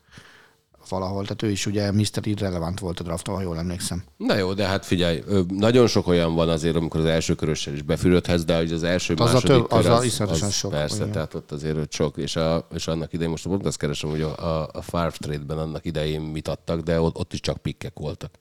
valahol. 0.89 1.21
Tehát 1.21 1.43
ő 1.43 1.49
is 1.49 1.65
ugye 1.65 1.91
Mr. 1.91 2.19
Irrelevant 2.23 2.79
volt 2.79 2.99
a 2.99 3.03
drafton, 3.03 3.35
ha 3.35 3.41
jól 3.41 3.57
emlékszem. 3.57 4.03
Na 4.17 4.35
jó, 4.35 4.53
de 4.53 4.65
hát 4.65 4.85
figyelj, 4.85 5.23
nagyon 5.47 5.87
sok 5.87 6.07
olyan 6.07 6.35
van 6.35 6.49
azért, 6.49 6.75
amikor 6.75 6.99
az 6.99 7.05
első 7.05 7.35
körössel 7.35 7.73
is 7.73 7.81
befürödhetsz, 7.81 8.43
de 8.43 8.57
hogy 8.57 8.71
az 8.71 8.83
első, 8.83 9.13
Az 9.13 9.19
a 9.19 9.23
második 9.33 9.47
több- 9.55 9.67
kör, 9.67 9.79
az 9.79 9.85
a 9.85 9.95
az, 9.95 10.03
iszonyatosan 10.03 10.49
sok, 10.49 10.71
Persze, 10.71 10.95
igen. 10.95 11.11
tehát 11.11 11.33
ott 11.33 11.51
azért 11.51 11.77
ott 11.77 11.91
sok, 11.91 12.17
és, 12.17 12.35
a, 12.35 12.67
és 12.73 12.87
annak 12.87 13.13
idején, 13.13 13.31
most 13.31 13.47
pont 13.47 13.65
azt 13.65 13.77
keresem, 13.77 14.09
hogy 14.09 14.21
a, 14.21 14.61
a, 14.61 14.69
a 14.73 14.81
Farf 14.81 15.17
Trade-ben 15.17 15.57
annak 15.57 15.85
idején 15.85 16.21
mit 16.21 16.47
adtak, 16.47 16.79
de 16.81 17.01
ott, 17.01 17.17
ott 17.17 17.33
is 17.33 17.39
csak 17.39 17.57
pikkek 17.57 17.93
voltak. 17.95 18.31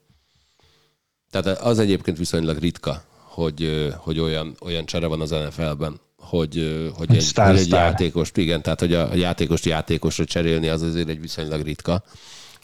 Tehát 1.31 1.61
az 1.61 1.79
egyébként 1.79 2.19
viszonylag 2.19 2.59
ritka, 2.59 3.03
hogy, 3.23 3.89
hogy 3.97 4.19
olyan, 4.19 4.57
olyan 4.61 4.85
csere 4.87 5.07
van 5.07 5.21
az 5.21 5.31
NFL-ben, 5.31 6.01
hogy, 6.17 6.55
hogy, 6.55 6.61
egy, 6.77 6.93
hogy 6.97 7.17
egy 7.17 7.23
sztár. 7.23 7.57
játékost, 7.67 8.37
igen, 8.37 8.63
tehát 8.63 8.81
hogy 8.81 8.95
a, 8.95 9.11
a 9.11 9.15
játékost 9.15 9.65
játékosra 9.65 10.25
cserélni 10.25 10.69
az 10.69 10.83
azért 10.83 11.09
egy 11.09 11.21
viszonylag 11.21 11.63
ritka 11.63 12.03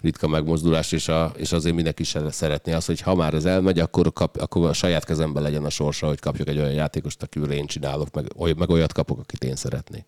ritka 0.04 0.28
megmozdulás, 0.28 0.92
és, 0.92 1.08
a, 1.08 1.32
és 1.36 1.52
azért 1.52 1.74
mindenki 1.74 2.04
se 2.04 2.30
szeretné 2.30 2.72
azt, 2.72 2.86
hogy 2.86 3.00
ha 3.00 3.14
már 3.14 3.34
ez 3.34 3.44
elmegy, 3.44 3.78
akkor, 3.78 4.12
kap, 4.12 4.36
akkor 4.36 4.68
a 4.68 4.72
saját 4.72 5.04
kezemben 5.04 5.42
legyen 5.42 5.64
a 5.64 5.70
sorsa, 5.70 6.06
hogy 6.06 6.20
kapjak 6.20 6.48
egy 6.48 6.58
olyan 6.58 6.72
játékost, 6.72 7.22
akiről 7.22 7.50
én 7.50 7.66
csinálok, 7.66 8.08
meg, 8.14 8.24
oly, 8.36 8.54
meg 8.58 8.70
olyat 8.70 8.92
kapok, 8.92 9.18
akit 9.18 9.44
én 9.44 9.56
szeretnék. 9.56 10.04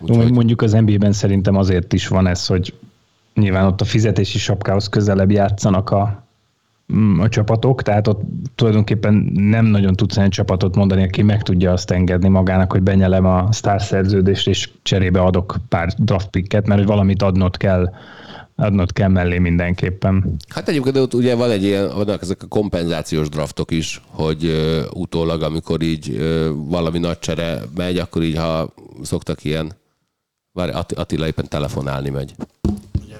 Úgyhogy... 0.00 0.32
Mondjuk 0.32 0.62
az 0.62 0.72
NBA-ben 0.72 1.12
szerintem 1.12 1.56
azért 1.56 1.92
is 1.92 2.08
van 2.08 2.26
ez, 2.26 2.46
hogy 2.46 2.74
nyilván 3.34 3.66
ott 3.66 3.80
a 3.80 3.84
fizetési 3.84 4.38
sapkához 4.38 4.88
közelebb 4.88 5.30
játszanak 5.30 5.90
a, 5.90 6.22
mm, 6.92 7.20
a 7.20 7.28
csapatok, 7.28 7.82
tehát 7.82 8.08
ott 8.08 8.20
tulajdonképpen 8.54 9.30
nem 9.34 9.64
nagyon 9.64 9.94
tudsz 9.94 10.16
olyan 10.16 10.30
csapatot 10.30 10.76
mondani, 10.76 11.02
aki 11.02 11.22
meg 11.22 11.42
tudja 11.42 11.72
azt 11.72 11.90
engedni 11.90 12.28
magának, 12.28 12.72
hogy 12.72 12.82
benyelem 12.82 13.26
a 13.26 13.48
sztár 13.52 13.82
szerződést, 13.82 14.48
és 14.48 14.70
cserébe 14.82 15.20
adok 15.20 15.56
pár 15.68 15.88
draft 15.96 16.28
picket, 16.28 16.66
mert 16.66 16.78
hogy 16.78 16.88
valamit 16.88 17.22
adnod 17.22 17.56
kell, 17.56 17.92
adnod 18.60 18.92
kell 18.92 19.08
mellé 19.08 19.38
mindenképpen. 19.38 20.36
Hát 20.48 20.68
egyébként 20.68 20.96
ott 20.96 21.14
ugye 21.14 21.34
van 21.34 21.50
egy 21.50 21.62
ilyen, 21.62 21.94
vannak 21.94 22.22
ezek 22.22 22.42
a 22.42 22.46
kompenzációs 22.46 23.28
draftok 23.28 23.70
is, 23.70 24.02
hogy 24.06 24.44
ö, 24.44 24.84
utólag, 24.94 25.42
amikor 25.42 25.82
így 25.82 26.10
ö, 26.10 26.50
valami 26.54 26.98
nagy 26.98 27.18
csere 27.18 27.60
megy, 27.76 27.98
akkor 27.98 28.22
így, 28.22 28.36
ha 28.36 28.74
szoktak 29.02 29.44
ilyen, 29.44 29.72
várj, 30.52 30.70
Att- 30.70 30.92
Attila 30.92 31.26
éppen 31.26 31.48
telefonálni 31.48 32.10
megy. 32.10 32.34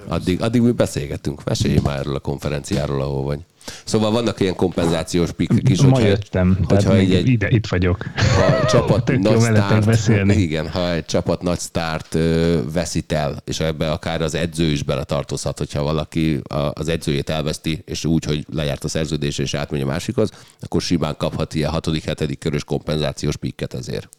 Addig, 0.07 0.41
addig 0.41 0.61
mi 0.61 0.71
beszélgetünk. 0.71 1.43
Mesélj 1.43 1.79
már 1.83 1.97
erről 1.97 2.15
a 2.15 2.19
konferenciáról, 2.19 3.01
ahol 3.01 3.23
vagy. 3.23 3.39
Szóval 3.83 4.11
vannak 4.11 4.39
ilyen 4.39 4.55
kompenzációs 4.55 5.31
pikkek 5.31 5.69
is, 5.69 5.81
Ma 5.81 5.89
hogyha, 5.89 6.07
jöttem, 6.07 6.53
tehát 6.53 6.83
hogyha 6.83 6.95
egy, 6.95 7.13
egy, 7.13 7.27
ide, 7.27 7.49
itt 7.49 7.67
vagyok. 7.67 8.05
ha 8.15 8.55
a 8.55 8.65
csapat 8.65 9.05
Tök 9.09 9.19
nagy 9.19 9.39
sztárt, 9.39 9.85
beszélni. 9.85 10.35
igen, 10.35 10.69
ha 10.69 10.91
egy 10.91 11.05
csapat 11.05 11.41
nagy 11.41 11.59
sztárt 11.59 12.15
ö, 12.15 12.59
veszít 12.73 13.11
el, 13.11 13.41
és 13.45 13.59
ebbe 13.59 13.91
akár 13.91 14.21
az 14.21 14.35
edző 14.35 14.65
is 14.65 14.83
beletartozhat, 14.83 15.57
hogyha 15.57 15.83
valaki 15.83 16.39
a, 16.43 16.71
az 16.73 16.87
edzőjét 16.87 17.29
elveszti, 17.29 17.81
és 17.85 18.05
úgy, 18.05 18.23
hogy 18.25 18.45
lejárt 18.53 18.83
a 18.83 18.87
szerződés 18.87 19.37
és 19.37 19.53
átmegy 19.53 19.81
a 19.81 19.85
másikhoz, 19.85 20.29
akkor 20.59 20.81
simán 20.81 21.15
kaphat 21.17 21.53
ilyen 21.53 21.71
hatodik, 21.71 22.03
hetedik 22.03 22.39
körös 22.39 22.63
kompenzációs 22.63 23.37
pikket 23.37 23.73
ezért. 23.73 24.09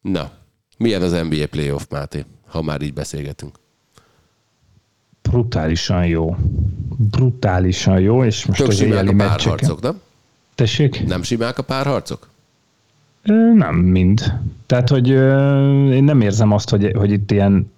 Na, 0.00 0.30
milyen 0.78 1.02
az 1.02 1.12
NBA 1.12 1.46
playoff, 1.50 1.82
Máté, 1.90 2.24
ha 2.46 2.62
már 2.62 2.82
így 2.82 2.92
beszélgetünk? 2.92 3.60
Brutálisan 5.22 6.06
jó. 6.06 6.36
Brutálisan 6.98 8.00
jó, 8.00 8.24
és 8.24 8.46
most 8.46 8.58
Tök 8.58 8.68
az 8.68 8.76
simák 8.76 9.08
a 9.08 9.14
párharcok, 9.14 9.80
nem? 9.80 10.00
Tessék? 10.54 11.06
Nem 11.06 11.22
simák 11.22 11.58
a 11.58 11.62
párharcok? 11.62 12.28
Nem, 13.54 13.74
mind. 13.74 14.32
Tehát, 14.66 14.88
hogy 14.88 15.08
én 15.94 16.04
nem 16.04 16.20
érzem 16.20 16.52
azt, 16.52 16.70
hogy, 16.70 16.92
hogy 16.94 17.10
itt 17.10 17.30
ilyen 17.30 17.70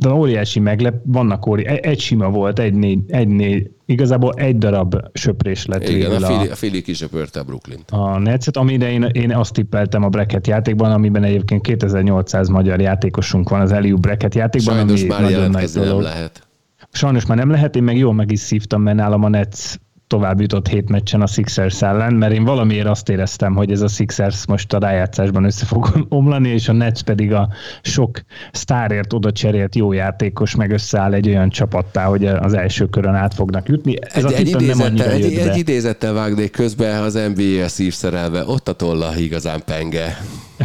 de 0.00 0.12
óriási 0.12 0.60
meglep, 0.60 0.94
vannak 1.04 1.46
óri, 1.46 1.66
egy, 1.66 1.78
egy 1.78 2.00
sima 2.00 2.30
volt, 2.30 2.58
egy 2.58 2.74
négy, 2.74 2.98
egy 3.06 3.28
négy, 3.28 3.70
igazából 3.84 4.32
egy 4.32 4.58
darab 4.58 4.96
söprés 5.12 5.66
lett 5.66 5.88
Igen, 5.88 6.10
a 6.10 6.14
a, 6.14 6.18
Fili, 6.26 6.48
a 6.48 6.54
Fili 6.54 6.82
kisöpörte 6.82 7.40
a 7.40 7.42
Brooklyn-t. 7.42 7.90
a 7.90 8.18
Netszet, 8.18 8.56
amire 8.56 8.90
én, 8.90 9.02
én 9.02 9.34
azt 9.34 9.52
tippeltem 9.52 10.04
a 10.04 10.08
bracket 10.08 10.46
játékban, 10.46 10.92
amiben 10.92 11.24
egyébként 11.24 11.62
2800 11.62 12.48
magyar 12.48 12.80
játékosunk 12.80 13.48
van 13.48 13.60
az 13.60 13.72
Eliu 13.72 13.98
bracket 13.98 14.34
játékban, 14.34 14.74
Sajnos 14.76 15.00
ami 15.00 15.08
már 15.08 15.30
jelentkezni 15.30 15.84
nem 15.84 16.00
lehet. 16.00 16.48
Sajnos 16.92 17.26
már 17.26 17.36
nem 17.36 17.50
lehet, 17.50 17.76
én 17.76 17.82
meg 17.82 17.96
jól 17.96 18.14
meg 18.14 18.30
is 18.30 18.40
szívtam, 18.40 18.82
mert 18.82 18.96
nálam 18.96 19.24
a 19.24 19.28
Nets 19.28 19.74
tovább 20.10 20.40
jutott 20.40 20.68
hét 20.68 20.88
meccsen 20.88 21.20
a 21.20 21.26
Sixers 21.26 21.82
ellen, 21.82 22.14
mert 22.14 22.32
én 22.32 22.44
valamiért 22.44 22.86
azt 22.86 23.08
éreztem, 23.08 23.54
hogy 23.54 23.70
ez 23.70 23.80
a 23.80 23.88
Sixers 23.88 24.46
most 24.46 24.72
a 24.72 24.78
rájátszásban 24.78 25.44
össze 25.44 25.66
fog 25.66 25.88
omlani, 26.08 26.48
és 26.48 26.68
a 26.68 26.72
Nets 26.72 27.02
pedig 27.02 27.32
a 27.32 27.48
sok 27.82 28.20
sztárért 28.52 29.12
oda 29.12 29.32
cserélt 29.32 29.74
jó 29.74 29.92
játékos 29.92 30.54
meg 30.54 30.70
összeáll 30.70 31.12
egy 31.14 31.28
olyan 31.28 31.48
csapattá, 31.48 32.04
hogy 32.04 32.26
az 32.26 32.52
első 32.52 32.86
körön 32.86 33.14
át 33.14 33.34
fognak 33.34 33.68
jutni. 33.68 33.96
Ez 34.00 34.24
Egy, 34.24 34.32
a 34.32 34.36
egy, 34.36 34.44
tippem 34.44 34.64
nem 34.64 34.94
idézettel, 34.94 35.10
egy, 35.10 35.34
egy 35.34 35.56
idézettel 35.56 36.12
vágnék 36.12 36.50
közben 36.50 37.02
az 37.02 37.18
NBA 37.34 37.68
szívszerelve, 37.68 38.44
ott 38.46 38.68
a 38.68 38.72
tolla 38.72 39.16
igazán 39.16 39.62
penge. 39.64 40.18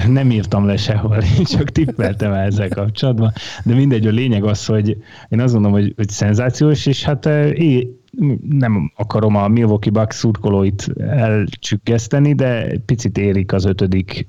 Nem 0.08 0.32
írtam 0.32 0.66
le 0.66 0.78
sehol, 0.78 1.18
én 1.38 1.43
csak 1.43 1.70
tippeltem 1.70 2.32
el 2.32 2.46
ezzel 2.46 2.70
kapcsolatban. 2.70 3.32
De 3.64 3.74
mindegy, 3.74 4.08
a 4.08 4.12
lényeg 4.12 4.43
az, 4.43 4.66
hogy 4.66 4.98
én 5.30 5.39
azt 5.39 5.54
mondom, 5.54 5.72
hogy, 5.72 5.93
hogy 5.96 6.10
szenzációs, 6.10 6.86
és 6.86 7.04
hát 7.04 7.26
eh, 7.26 7.60
én 7.60 8.04
nem 8.50 8.91
akarom 8.96 9.36
a 9.36 9.48
Milwaukee 9.48 9.91
Bucks 9.91 10.16
szurkolóit 10.16 10.88
elcsüggeszteni, 10.98 12.34
de 12.34 12.78
picit 12.86 13.18
érik 13.18 13.54
az 13.54 13.66
ötödik 13.66 14.26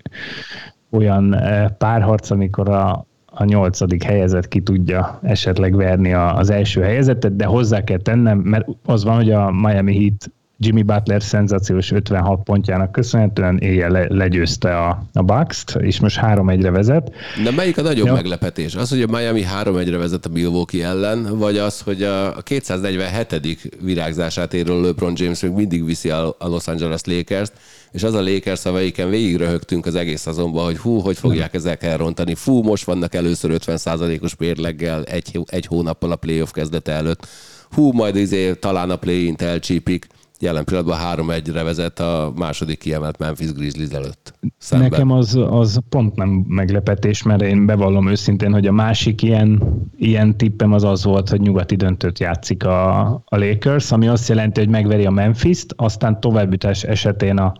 olyan 0.90 1.34
eh, 1.34 1.68
párharc, 1.78 2.30
amikor 2.30 2.68
a, 2.68 3.06
a 3.26 3.44
nyolcadik 3.44 4.02
helyezett 4.02 4.48
ki 4.48 4.60
tudja 4.60 5.18
esetleg 5.22 5.76
verni 5.76 6.12
a, 6.12 6.36
az 6.36 6.50
első 6.50 6.80
helyezettet, 6.80 7.36
de 7.36 7.44
hozzá 7.44 7.84
kell 7.84 7.98
tennem, 7.98 8.38
mert 8.38 8.68
az 8.84 9.04
van, 9.04 9.14
hogy 9.16 9.30
a 9.30 9.50
Miami 9.50 9.96
Heat 9.98 10.30
Jimmy 10.58 10.82
Butler 10.82 11.22
szenzációs 11.22 11.90
56 11.90 12.42
pontjának 12.42 12.92
köszönhetően 12.92 13.58
éjjel 13.58 13.90
le, 13.90 14.06
legyőzte 14.08 14.78
a, 14.78 15.06
a 15.12 15.22
Bucks-t, 15.22 15.76
és 15.80 16.00
most 16.00 16.18
3-1-re 16.22 16.70
vezet. 16.70 17.10
De 17.44 17.50
melyik 17.50 17.78
a 17.78 17.82
nagyobb 17.82 18.06
Ja. 18.06 18.12
meglepetés? 18.12 18.74
Az, 18.74 18.88
hogy 18.88 19.02
a 19.02 19.06
Miami 19.06 19.44
3-1-re 19.62 19.96
vezet 19.96 20.26
a 20.26 20.28
Milwaukee 20.28 20.86
ellen, 20.86 21.38
vagy 21.38 21.58
az, 21.58 21.80
hogy 21.80 22.02
a 22.02 22.42
247. 22.42 23.76
virágzását 23.80 24.54
érő 24.54 24.80
LeBron 24.80 25.12
James 25.16 25.40
még 25.40 25.52
mindig 25.52 25.84
viszi 25.84 26.10
a 26.10 26.36
Los 26.38 26.66
Angeles 26.68 27.00
Lakers-t, 27.04 27.52
és 27.92 28.02
az 28.02 28.14
a 28.14 28.22
Lakers, 28.22 28.64
amelyiken 28.64 29.10
végig 29.10 29.36
röhögtünk 29.36 29.86
az 29.86 29.94
egész 29.94 30.20
szezonban, 30.20 30.64
hogy 30.64 30.78
hú, 30.78 30.98
hogy 30.98 31.16
fogják 31.16 31.54
ezek 31.54 31.82
elrontani. 31.82 32.34
Fú, 32.34 32.62
most 32.62 32.84
vannak 32.84 33.14
először 33.14 33.50
50%-os 33.54 34.34
bérleggel 34.34 35.04
egy, 35.04 35.40
egy 35.46 35.66
hónappal 35.66 36.10
a 36.10 36.16
playoff 36.16 36.50
kezdete 36.50 36.92
előtt. 36.92 37.26
Hú, 37.70 37.92
majd 37.92 38.16
izé, 38.16 38.52
talán 38.54 38.90
a 38.90 38.96
play-int 38.96 39.42
elcsípik. 39.42 40.06
Jelen 40.40 40.64
pillanatban 40.64 40.98
3-1-re 41.26 41.62
vezet 41.62 42.00
a 42.00 42.32
második 42.36 42.78
kiemelt 42.78 43.18
Memphis 43.18 43.52
Grizzlies 43.52 43.90
előtt. 43.90 44.34
Szemben. 44.58 44.88
Nekem 44.90 45.10
az, 45.10 45.38
az 45.50 45.80
pont 45.88 46.14
nem 46.14 46.28
meglepetés, 46.48 47.22
mert 47.22 47.42
én 47.42 47.66
bevallom 47.66 48.08
őszintén, 48.08 48.52
hogy 48.52 48.66
a 48.66 48.72
másik 48.72 49.22
ilyen, 49.22 49.62
ilyen 49.96 50.36
tippem 50.36 50.72
az 50.72 50.84
az 50.84 51.04
volt, 51.04 51.28
hogy 51.28 51.40
nyugati 51.40 51.76
döntőt 51.76 52.18
játszik 52.18 52.64
a, 52.64 53.00
a 53.04 53.36
Lakers, 53.36 53.92
ami 53.92 54.08
azt 54.08 54.28
jelenti, 54.28 54.60
hogy 54.60 54.68
megveri 54.68 55.06
a 55.06 55.10
Memphis-t, 55.10 55.74
aztán 55.76 56.20
továbbjutás 56.20 56.82
esetén 56.82 57.38
a, 57.38 57.52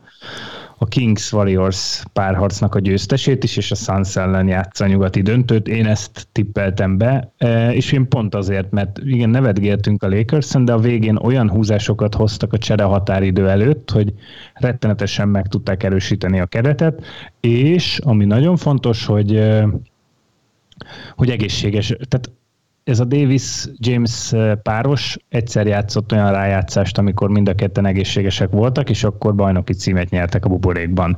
a 0.79 0.87
Kings 0.87 1.33
Warriors 1.33 2.03
párharcnak 2.13 2.75
a 2.75 2.79
győztesét 2.79 3.45
is, 3.45 3.57
és 3.57 3.71
a 3.71 3.75
Suns 3.75 4.17
ellen 4.17 4.49
játsza 4.49 4.85
a 4.85 4.89
nyugati 4.89 5.23
döntőt. 5.23 5.69
Én 5.69 5.87
ezt 5.87 6.29
tippeltem 6.33 6.99
be, 6.99 7.33
e, 7.37 7.75
és 7.75 7.93
én 7.93 8.09
pont 8.09 8.35
azért, 8.35 8.71
mert 8.71 8.99
igen, 8.99 9.31
nevetgéltünk 9.31 10.03
a 10.03 10.09
lakers 10.09 10.51
de 10.59 10.73
a 10.73 10.79
végén 10.79 11.17
olyan 11.17 11.51
húzásokat 11.51 12.15
hoztak 12.15 12.53
a 12.53 12.59
csere 12.59 12.83
határidő 12.83 13.49
előtt, 13.49 13.91
hogy 13.91 14.13
rettenetesen 14.55 15.29
meg 15.29 15.47
tudták 15.47 15.83
erősíteni 15.83 16.41
a 16.41 16.47
keretet, 16.47 17.05
és 17.41 17.99
ami 18.05 18.25
nagyon 18.25 18.57
fontos, 18.57 19.07
hogy 19.07 19.37
e, 19.37 19.69
hogy 21.17 21.31
egészséges, 21.31 21.87
tehát 22.09 22.31
ez 22.87 23.01
a 23.01 23.05
Davis-James 23.05 24.35
páros 24.63 25.17
egyszer 25.29 25.67
játszott 25.67 26.13
olyan 26.13 26.33
rájátszást, 26.33 26.99
amikor 26.99 27.31
mind 27.31 27.49
a 27.49 27.55
ketten 27.55 27.87
egészségesek 27.87 28.51
voltak, 28.51 28.91
és 28.91 29.05
akkor 29.05 29.35
bajnoki 29.35 29.73
címet 29.73 30.11
nyertek 30.11 30.45
a 30.45 30.49
buborékban. 30.49 31.17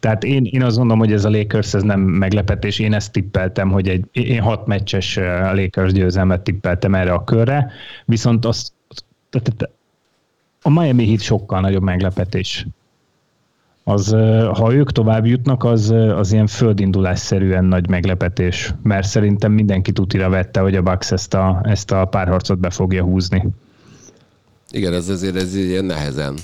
Tehát 0.00 0.24
én, 0.24 0.44
én 0.44 0.62
azt 0.62 0.76
gondolom, 0.76 0.98
hogy 0.98 1.12
ez 1.12 1.24
a 1.24 1.30
Lakers 1.30 1.74
ez 1.74 1.82
nem 1.82 2.00
meglepetés. 2.00 2.78
Én 2.78 2.92
ezt 2.92 3.12
tippeltem, 3.12 3.70
hogy 3.70 3.88
egy, 3.88 4.04
én 4.12 4.40
hat 4.40 4.66
meccses 4.66 5.16
Lakers 5.52 5.92
győzelmet 5.92 6.42
tippeltem 6.42 6.94
erre 6.94 7.12
a 7.12 7.24
körre, 7.24 7.70
viszont 8.04 8.46
tehát 9.30 9.70
a 10.62 10.70
Miami 10.70 11.06
Heat 11.06 11.20
sokkal 11.20 11.60
nagyobb 11.60 11.82
meglepetés 11.82 12.66
az, 13.88 14.10
ha 14.52 14.72
ők 14.72 14.92
tovább 14.92 15.26
jutnak, 15.26 15.64
az, 15.64 15.90
az 16.16 16.32
ilyen 16.32 16.46
földindulásszerűen 16.46 17.64
nagy 17.64 17.88
meglepetés, 17.88 18.74
mert 18.82 19.06
szerintem 19.06 19.52
mindenki 19.52 19.92
tutira 19.92 20.28
vette, 20.28 20.60
hogy 20.60 20.76
a 20.76 20.82
Bucks 20.82 21.12
ezt 21.12 21.34
a, 21.34 21.60
ezt 21.64 21.90
a 21.90 22.04
párharcot 22.04 22.58
be 22.58 22.70
fogja 22.70 23.02
húzni. 23.02 23.44
Igen, 24.70 24.92
ez 24.92 25.08
azért 25.08 25.36
ez 25.36 25.54
ilyen 25.54 25.84
nehezen 25.84 26.34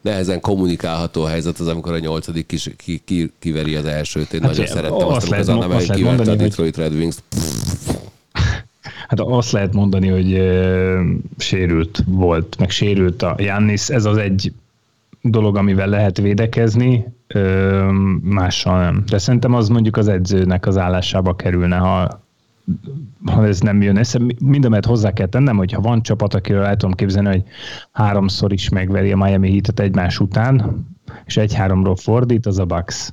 nehezen 0.00 0.40
kommunikálható 0.40 1.22
a 1.22 1.28
helyzet 1.28 1.58
az, 1.58 1.66
amikor 1.66 1.92
a 1.92 1.98
nyolcadik 1.98 2.46
kis, 2.46 2.70
ki, 2.76 3.02
ki, 3.04 3.32
kiveri 3.38 3.74
az 3.74 3.84
elsőt. 3.84 4.32
Én 4.32 4.40
hát 4.40 4.50
nagyon 4.50 4.66
szerettem 4.66 5.06
azt, 5.08 5.16
az 5.22 5.28
lehet- 5.28 5.48
Anna 5.48 5.66
azt 5.66 5.70
lehet 5.70 5.94
kiverte 5.94 6.08
a 6.08 6.16
mondani, 6.16 6.38
hogy- 6.38 6.48
Detroit 6.48 6.76
Red 6.76 6.92
Wings. 6.92 7.16
Hát 9.08 9.20
azt 9.20 9.50
lehet 9.50 9.72
mondani, 9.72 10.08
hogy 10.08 10.32
uh, 10.32 11.00
sérült 11.38 12.02
volt, 12.06 12.56
meg 12.58 12.70
sérült 12.70 13.22
a 13.22 13.34
Jannis. 13.38 13.88
Ez 13.88 14.04
az 14.04 14.16
egy 14.16 14.52
dolog, 15.22 15.56
amivel 15.56 15.88
lehet 15.88 16.18
védekezni, 16.18 17.06
uh, 17.34 17.92
mással 18.22 18.80
nem. 18.80 19.02
De 19.06 19.18
szerintem 19.18 19.54
az 19.54 19.68
mondjuk 19.68 19.96
az 19.96 20.08
edzőnek 20.08 20.66
az 20.66 20.76
állásába 20.76 21.36
kerülne, 21.36 21.76
ha 21.76 22.26
ha 23.24 23.46
ez 23.46 23.60
nem 23.60 23.82
jön 23.82 23.96
össze, 23.96 24.20
mindenmet 24.38 24.84
hozzá 24.84 25.12
kell 25.12 25.26
tennem, 25.26 25.56
hogy 25.56 25.72
ha 25.72 25.80
van 25.80 26.02
csapat, 26.02 26.34
akiről 26.34 26.64
el 26.64 26.76
tudom 26.76 26.94
képzelni, 26.94 27.28
hogy 27.28 27.42
háromszor 27.92 28.52
is 28.52 28.68
megveri 28.68 29.12
a 29.12 29.16
Miami 29.16 29.50
Heat-et 29.50 29.80
egymás 29.80 30.20
után, 30.20 30.86
és 31.24 31.36
egy-háromról 31.36 31.96
fordít, 31.96 32.46
az 32.46 32.58
a 32.58 32.64
Bucks. 32.64 33.12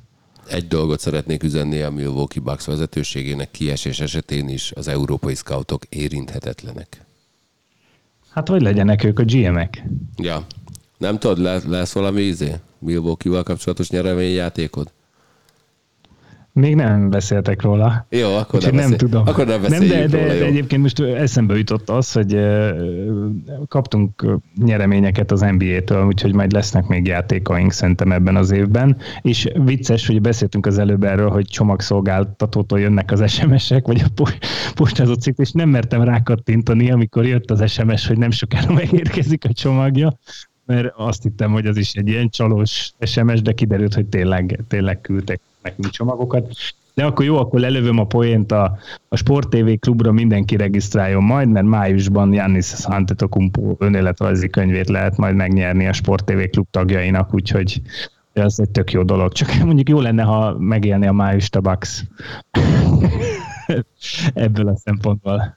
Egy 0.50 0.68
dolgot 0.68 1.00
szeretnék 1.00 1.42
üzenni 1.42 1.80
a 1.80 1.90
Milwaukee 1.90 2.42
Bucks 2.42 2.66
vezetőségének 2.66 3.50
kiesés 3.50 4.00
esetén 4.00 4.48
is 4.48 4.72
az 4.74 4.88
európai 4.88 5.34
scoutok 5.34 5.84
érinthetetlenek. 5.88 7.04
Hát 8.30 8.48
hogy 8.48 8.62
legyenek 8.62 9.04
ők 9.04 9.18
a 9.18 9.24
GM-ek? 9.24 9.82
Ja. 10.16 10.46
Nem 10.98 11.18
tudod, 11.18 11.68
lesz 11.68 11.92
valami 11.92 12.20
izé? 12.20 12.52
Milwaukee-val 12.78 13.42
kapcsolatos 13.42 13.90
nyereményjátékod? 13.90 14.94
Még 16.52 16.74
nem 16.74 17.10
beszéltek 17.10 17.62
róla. 17.62 18.06
Jó, 18.10 18.34
akkor 18.34 18.62
nem, 18.62 18.74
nem 18.74 18.90
tudom. 18.90 19.22
Akkor 19.26 19.46
nem, 19.46 19.60
nem 19.68 19.88
de, 19.88 20.06
de, 20.06 20.18
róla, 20.18 20.38
de 20.38 20.44
egyébként 20.44 20.82
most 20.82 21.00
eszembe 21.00 21.56
jutott 21.56 21.90
az, 21.90 22.12
hogy 22.12 22.38
kaptunk 23.68 24.38
nyereményeket 24.64 25.30
az 25.32 25.40
NBA-től, 25.40 26.06
úgyhogy 26.06 26.34
majd 26.34 26.52
lesznek 26.52 26.86
még 26.86 27.06
játékaink 27.06 27.72
szerintem 27.72 28.12
ebben 28.12 28.36
az 28.36 28.50
évben. 28.50 28.96
És 29.22 29.48
vicces, 29.64 30.06
hogy 30.06 30.20
beszéltünk 30.20 30.66
az 30.66 30.78
előbb 30.78 31.04
erről, 31.04 31.30
hogy 31.30 31.46
csomagszolgáltatótól 31.46 32.80
jönnek 32.80 33.10
az 33.10 33.30
SMS-ek, 33.30 33.86
vagy 33.86 34.04
a 34.04 34.22
postázó 34.74 35.12
cikk, 35.12 35.38
és 35.38 35.50
nem 35.52 35.68
mertem 35.68 36.02
rákattintani, 36.02 36.90
amikor 36.90 37.26
jött 37.26 37.50
az 37.50 37.70
SMS, 37.70 38.06
hogy 38.06 38.18
nem 38.18 38.30
sokára 38.30 38.72
megérkezik 38.72 39.44
a 39.44 39.52
csomagja, 39.52 40.18
mert 40.66 40.92
azt 40.96 41.22
hittem, 41.22 41.52
hogy 41.52 41.66
az 41.66 41.76
is 41.76 41.92
egy 41.92 42.08
ilyen 42.08 42.28
csalós 42.28 42.92
SMS, 43.00 43.42
de 43.42 43.52
kiderült, 43.52 43.94
hogy 43.94 44.06
tényleg, 44.06 44.60
tényleg 44.68 45.00
küldtek 45.00 45.40
nekünk 45.62 45.90
csomagokat. 45.90 46.54
De 46.94 47.04
akkor 47.04 47.24
jó, 47.24 47.38
akkor 47.38 47.60
lelövöm 47.60 47.98
a 47.98 48.06
poént 48.06 48.52
a, 48.52 48.78
a 49.08 49.16
Sport 49.16 49.48
TV 49.48 49.70
klubra, 49.80 50.12
mindenki 50.12 50.56
regisztráljon 50.56 51.22
majd, 51.22 51.48
mert 51.48 51.66
májusban 51.66 52.32
Jannis 52.32 52.72
Antetokumpo 52.84 53.76
önéletrajzi 53.78 54.48
könyvét 54.48 54.88
lehet 54.88 55.16
majd 55.16 55.34
megnyerni 55.34 55.86
a 55.86 55.92
Sport 55.92 56.24
TV 56.24 56.50
klub 56.50 56.66
tagjainak, 56.70 57.34
úgyhogy 57.34 57.82
ez 58.32 58.58
egy 58.58 58.70
tök 58.70 58.92
jó 58.92 59.02
dolog. 59.02 59.32
Csak 59.32 59.54
mondjuk 59.64 59.88
jó 59.88 60.00
lenne, 60.00 60.22
ha 60.22 60.58
megélni 60.58 61.06
a 61.06 61.12
május 61.12 61.48
tabax 61.48 62.04
ebből 64.34 64.68
a 64.68 64.76
szempontból. 64.76 65.56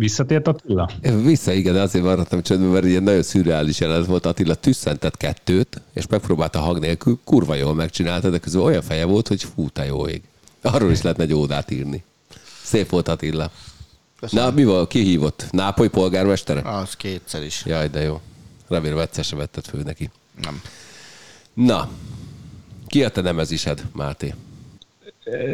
Visszatért 0.00 0.48
Attila? 0.48 0.90
Vissza, 1.22 1.52
igen, 1.52 1.76
azért 1.76 2.04
maradtam 2.04 2.42
csöndben, 2.42 2.70
mert 2.70 2.84
ilyen 2.84 3.02
nagyon 3.02 3.22
szürreális 3.22 3.80
jelenet 3.80 4.06
volt. 4.06 4.26
Attila 4.26 4.54
tüsszentett 4.54 5.16
kettőt, 5.16 5.80
és 5.92 6.06
megpróbálta 6.06 6.58
hang 6.58 6.78
nélkül, 6.78 7.18
kurva 7.24 7.54
jól 7.54 7.74
megcsinálta, 7.74 8.30
de 8.30 8.38
közben 8.38 8.62
olyan 8.62 8.82
feje 8.82 9.04
volt, 9.04 9.28
hogy 9.28 9.42
fú, 9.42 9.68
te 9.68 9.84
jó 9.84 10.06
ég. 10.06 10.22
Arról 10.62 10.90
is 10.90 11.02
lehetne 11.02 11.24
egy 11.24 11.32
ódát 11.32 11.70
írni. 11.70 12.04
Szép 12.62 12.88
volt 12.90 13.08
Attila. 13.08 13.50
Köszönöm. 14.20 14.44
Na, 14.44 14.50
mi 14.50 14.64
volt? 14.64 14.88
Ki 14.88 15.02
hívott? 15.02 15.46
Nápoly 15.50 15.88
polgármestere? 15.88 16.60
Az 16.60 16.94
kétszer 16.96 17.42
is. 17.42 17.62
Jaj, 17.66 17.88
de 17.88 18.00
jó. 18.02 18.20
Remélem 18.68 18.98
egyszer 18.98 19.24
se 19.24 19.36
vetted 19.36 19.64
fő 19.64 19.82
neki. 19.82 20.10
Nem. 20.42 20.62
Na, 21.54 21.88
ki 22.86 23.04
a 23.04 23.08
te 23.08 23.20
nemezised, 23.20 23.84
Máté? 23.92 24.34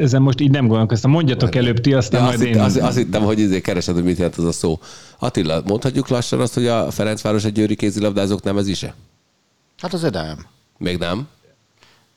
Ezen 0.00 0.22
most 0.22 0.40
így 0.40 0.50
nem 0.50 0.66
gondolkoztam. 0.66 1.10
Mondjatok 1.10 1.54
előbb 1.54 1.78
ti, 1.78 1.94
aztán 1.94 2.20
ja, 2.20 2.26
majd 2.26 2.40
azt 2.40 2.48
én... 2.48 2.60
Azt, 2.60 2.76
azt 2.76 2.96
hittem, 2.96 3.22
hogy 3.22 3.38
izé 3.38 3.60
keresed, 3.60 3.94
hogy 3.94 4.04
mit 4.04 4.16
jelent 4.16 4.36
az 4.36 4.44
a 4.44 4.52
szó. 4.52 4.78
Attila, 5.18 5.62
mondhatjuk 5.66 6.08
lassan 6.08 6.40
azt, 6.40 6.54
hogy 6.54 6.66
a 6.66 6.90
Ferencváros 6.90 7.44
egy 7.44 7.52
győri 7.52 7.76
kézilabdázók 7.76 8.42
nem 8.42 8.58
ez 8.58 8.68
is 8.68 8.82
-e? 8.82 8.94
Hát 9.78 9.94
azért 9.94 10.14
nem. 10.14 10.46
Még 10.78 10.98
nem? 10.98 11.28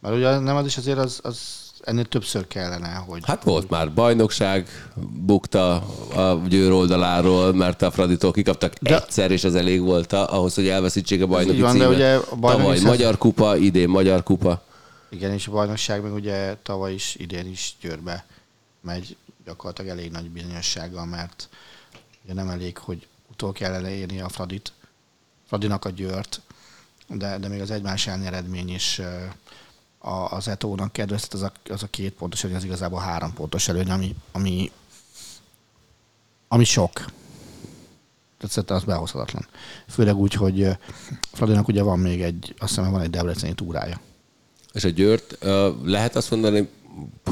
Mert 0.02 0.16
ugye 0.16 0.40
nem 0.40 0.56
az 0.56 0.66
is 0.66 0.78
azért 0.78 0.98
az, 0.98 1.20
az 1.24 1.40
ennél 1.84 2.06
többször 2.06 2.48
kellene, 2.48 3.04
hogy... 3.08 3.22
Hát 3.26 3.44
volt 3.44 3.70
már 3.70 3.94
bajnokság, 3.94 4.68
bukta 5.26 5.76
a 6.16 6.42
Győr 6.48 6.72
oldaláról, 6.72 7.54
mert 7.54 7.82
a 7.82 7.92
Fraditól 7.92 8.32
kikaptak 8.32 8.74
de... 8.82 8.96
egyszer, 8.96 9.32
és 9.32 9.44
az 9.44 9.56
elég 9.56 9.82
volt 9.82 10.14
ahhoz, 10.14 10.56
hogy 10.56 10.68
elveszítsék 10.68 11.22
a 11.22 11.28
bajnoki 11.28 11.62
van, 11.62 11.72
címet. 11.72 11.88
De 11.88 11.94
ugye 11.94 12.16
a 12.16 12.36
bajnoki 12.36 12.64
Tavaly 12.64 12.80
Magyar 12.82 13.18
Kupa, 13.18 13.58
idén 13.58 13.90
Magyar 13.90 14.24
Kupa. 14.24 14.62
Igen, 15.10 15.32
és 15.32 15.48
a 15.48 15.52
bajnokság 15.52 16.02
meg 16.02 16.14
ugye 16.14 16.56
tavaly 16.56 16.94
is, 16.94 17.16
idén 17.16 17.48
is 17.48 17.76
Győrbe 17.82 18.26
megy 18.82 19.18
gyakorlatilag 19.46 19.92
elég 19.92 20.12
nagy 20.12 20.30
bizonyossággal, 20.30 21.06
mert 21.06 21.50
ugye 22.24 22.34
nem 22.34 22.50
elég, 22.50 22.78
hogy 22.78 23.08
utol 23.32 23.52
kell 23.52 23.88
érni 23.88 24.20
a 24.20 24.30
Fradit, 24.30 24.74
Fradinak 25.48 25.86
a 25.86 25.90
Győrt, 25.90 26.42
de, 27.08 27.38
de 27.38 27.48
még 27.48 27.62
az 27.62 27.72
egymás 27.72 28.08
elleni 28.08 28.26
eredmény 28.26 28.70
is 28.70 29.02
a, 29.98 30.10
az 30.10 30.48
Etónak 30.48 30.92
kedvezett, 30.92 31.34
az 31.34 31.42
a, 31.42 31.52
az 31.70 31.84
a 31.84 31.88
két 31.88 32.14
pontos 32.14 32.44
előny, 32.44 32.56
az 32.56 32.64
igazából 32.64 33.00
három 33.00 33.34
pontos 33.34 33.68
előny, 33.68 33.90
ami, 33.90 34.16
ami, 34.32 34.72
ami 36.48 36.64
sok. 36.64 36.94
Tehát 38.38 38.54
szerintem 38.54 38.76
az 38.78 38.84
behozhatatlan. 38.84 39.48
Főleg 39.88 40.16
úgy, 40.16 40.34
hogy 40.34 40.78
Fradinak 41.32 41.68
ugye 41.68 41.84
van 41.84 42.00
még 42.00 42.22
egy, 42.22 42.56
azt 42.58 42.76
hiszem, 42.76 42.92
van 42.92 43.02
egy 43.02 43.10
Debreceni 43.10 43.54
túrája. 43.54 44.00
És 44.74 44.84
a 44.84 44.90
Győrt, 44.90 45.38
lehet 45.84 46.16
azt 46.16 46.32
mondani, 46.32 46.70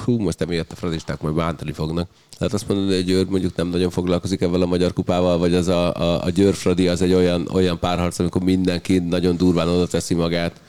hú, 0.04 0.20
most 0.20 0.42
emiatt 0.42 0.72
a 0.72 0.76
fradisták 0.76 1.22
majd 1.22 1.36
bántani 1.36 1.72
fognak. 1.72 2.10
Lehet 2.38 2.54
azt 2.54 2.68
mondani, 2.68 2.90
hogy 2.90 3.00
a 3.00 3.06
Győr 3.06 3.26
mondjuk 3.26 3.56
nem 3.56 3.68
nagyon 3.68 3.90
foglalkozik 3.90 4.42
ebben 4.42 4.62
a 4.62 4.66
magyar 4.66 4.94
kupával, 4.94 5.38
vagy 5.38 5.54
az 5.54 5.68
a, 5.68 5.96
a, 5.96 6.24
a 6.24 6.30
Győr 6.30 6.54
Fradi 6.54 6.88
az 6.88 7.02
egy 7.02 7.14
olyan, 7.14 7.48
olyan 7.52 7.80
párharc, 7.80 8.20
amikor 8.20 8.42
mindenki 8.42 9.00
nagyon 9.00 9.38
durván 9.38 9.68
oda 9.68 9.88
teszi 9.88 10.14
magát. 10.14 10.62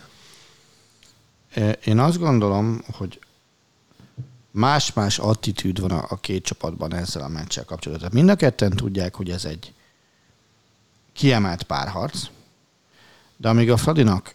Én 1.85 1.99
azt 1.99 2.19
gondolom, 2.19 2.83
hogy 2.93 3.19
más-más 4.51 5.19
attitűd 5.19 5.81
van 5.81 5.91
a, 5.91 6.07
a 6.09 6.17
két 6.17 6.45
csapatban 6.45 6.95
ezzel 6.95 7.23
a 7.23 7.29
meccsel 7.29 7.65
kapcsolatban. 7.65 8.11
Mind 8.13 8.29
a 8.29 8.35
ketten 8.35 8.71
tudják, 8.71 9.15
hogy 9.15 9.31
ez 9.31 9.45
egy 9.45 9.73
kiemelt 11.13 11.63
párharc, 11.63 12.27
de 13.37 13.49
amíg 13.49 13.71
a 13.71 13.77
Fradinak 13.77 14.35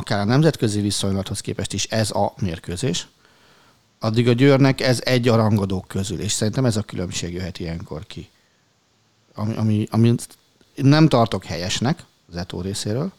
akár 0.00 0.18
a 0.18 0.24
nemzetközi 0.24 0.80
viszonylathoz 0.80 1.40
képest 1.40 1.72
is 1.72 1.84
ez 1.84 2.10
a 2.10 2.32
mérkőzés, 2.40 3.06
addig 3.98 4.28
a 4.28 4.32
Győrnek 4.32 4.80
ez 4.80 5.00
egy 5.04 5.28
a 5.28 5.36
rangadók 5.36 5.88
közül, 5.88 6.20
és 6.20 6.32
szerintem 6.32 6.64
ez 6.64 6.76
a 6.76 6.82
különbség 6.82 7.34
jöhet 7.34 7.58
ilyenkor 7.58 8.06
ki. 8.06 8.28
Ami, 9.34 9.56
ami, 9.56 9.86
ami 9.90 10.14
nem 10.74 11.08
tartok 11.08 11.44
helyesnek 11.44 12.04
az 12.28 12.36
Eto 12.36 12.60
részéről, 12.60 13.12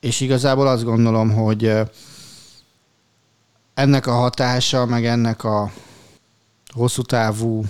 és 0.00 0.20
igazából 0.20 0.68
azt 0.68 0.84
gondolom, 0.84 1.30
hogy 1.30 1.72
ennek 3.74 4.06
a 4.06 4.12
hatása, 4.12 4.86
meg 4.86 5.06
ennek 5.06 5.44
a 5.44 5.72
hosszú 6.66 7.02
távú 7.02 7.64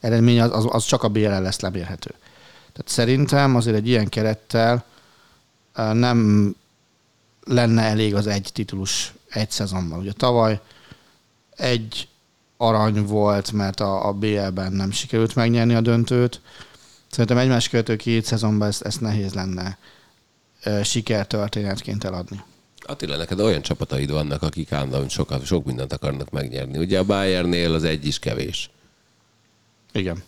eredmény 0.00 0.40
az, 0.40 0.50
az, 0.52 0.66
az 0.68 0.84
csak 0.84 1.02
a 1.02 1.08
BL 1.08 1.28
lesz 1.28 1.60
lemérhető. 1.60 2.10
Tehát 2.72 2.88
szerintem 2.88 3.56
azért 3.56 3.76
egy 3.76 3.88
ilyen 3.88 4.08
kerettel 4.08 4.84
nem 5.74 6.54
lenne 7.44 7.82
elég 7.82 8.14
az 8.14 8.26
egy 8.26 8.50
titulus 8.52 9.14
egy 9.28 9.50
szezonban. 9.50 9.98
Ugye 9.98 10.12
tavaly 10.12 10.60
egy 11.56 12.08
arany 12.56 13.04
volt, 13.04 13.52
mert 13.52 13.80
a, 13.80 14.08
a 14.08 14.12
BL-ben 14.12 14.72
nem 14.72 14.90
sikerült 14.90 15.34
megnyerni 15.34 15.74
a 15.74 15.80
döntőt. 15.80 16.40
Szerintem 17.10 17.38
egymás 17.38 17.68
követő 17.68 17.96
két 17.96 18.24
szezonban 18.24 18.68
ezt, 18.68 18.82
ezt 18.82 19.00
nehéz 19.00 19.34
lenne 19.34 19.78
e, 20.60 20.82
sikertörténetként 20.82 22.04
eladni. 22.04 22.42
Attila, 22.80 23.16
neked 23.16 23.40
olyan 23.40 23.62
csapataid 23.62 24.10
vannak, 24.10 24.42
akik 24.42 24.72
állandóan 24.72 25.08
sokat, 25.08 25.44
sok 25.44 25.64
mindent 25.64 25.92
akarnak 25.92 26.30
megnyerni. 26.30 26.78
Ugye 26.78 26.98
a 26.98 27.04
Bayernnél 27.04 27.74
az 27.74 27.84
egy 27.84 28.06
is 28.06 28.18
kevés. 28.18 28.70
Igen. 29.92 30.22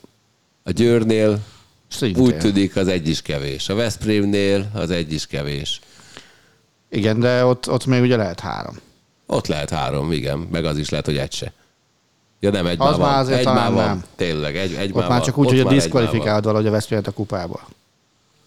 A 0.63 0.71
Győrnél 0.71 1.45
Szintén. 1.89 2.23
úgy 2.23 2.39
tűnik 2.39 2.77
az 2.77 2.89
egy 2.89 3.09
is 3.09 3.23
kevés. 3.23 3.69
A 3.69 3.75
Veszprémnél 3.75 4.71
az 4.75 4.91
egy 4.91 5.13
is 5.13 5.27
kevés. 5.27 5.81
Igen, 6.93 7.21
de 7.21 7.45
ott, 7.45 7.71
ott 7.71 7.87
még 7.87 8.03
ugye 8.03 8.17
lehet 8.17 8.41
három. 8.41 8.75
Ott 9.27 9.47
lehet 9.47 9.71
három, 9.71 10.13
igen. 10.13 10.39
Meg 10.39 10.65
az 10.65 10.79
is 10.79 10.89
lehet, 10.89 11.07
hogy 11.07 11.17
egy 11.17 11.33
se. 11.33 11.53
Ja 12.41 12.51
nem, 12.51 12.67
egy 12.67 12.77
az 12.81 12.99
már 12.99 13.19
azért 13.19 13.39
egy 13.39 13.45
már 13.45 13.73
van. 13.73 13.85
Nem. 13.85 14.05
Tényleg, 14.17 14.57
egy, 14.57 14.75
egy 14.75 14.91
Ott 14.93 15.09
már, 15.09 15.23
csak 15.23 15.39
úgy, 15.39 15.49
hogy 15.49 15.61
a 15.61 15.69
diszkvalifikált 15.69 16.45
valahogy 16.45 16.67
a 16.67 16.71
Veszprémet 16.71 17.07
a 17.07 17.11
kupából. 17.11 17.61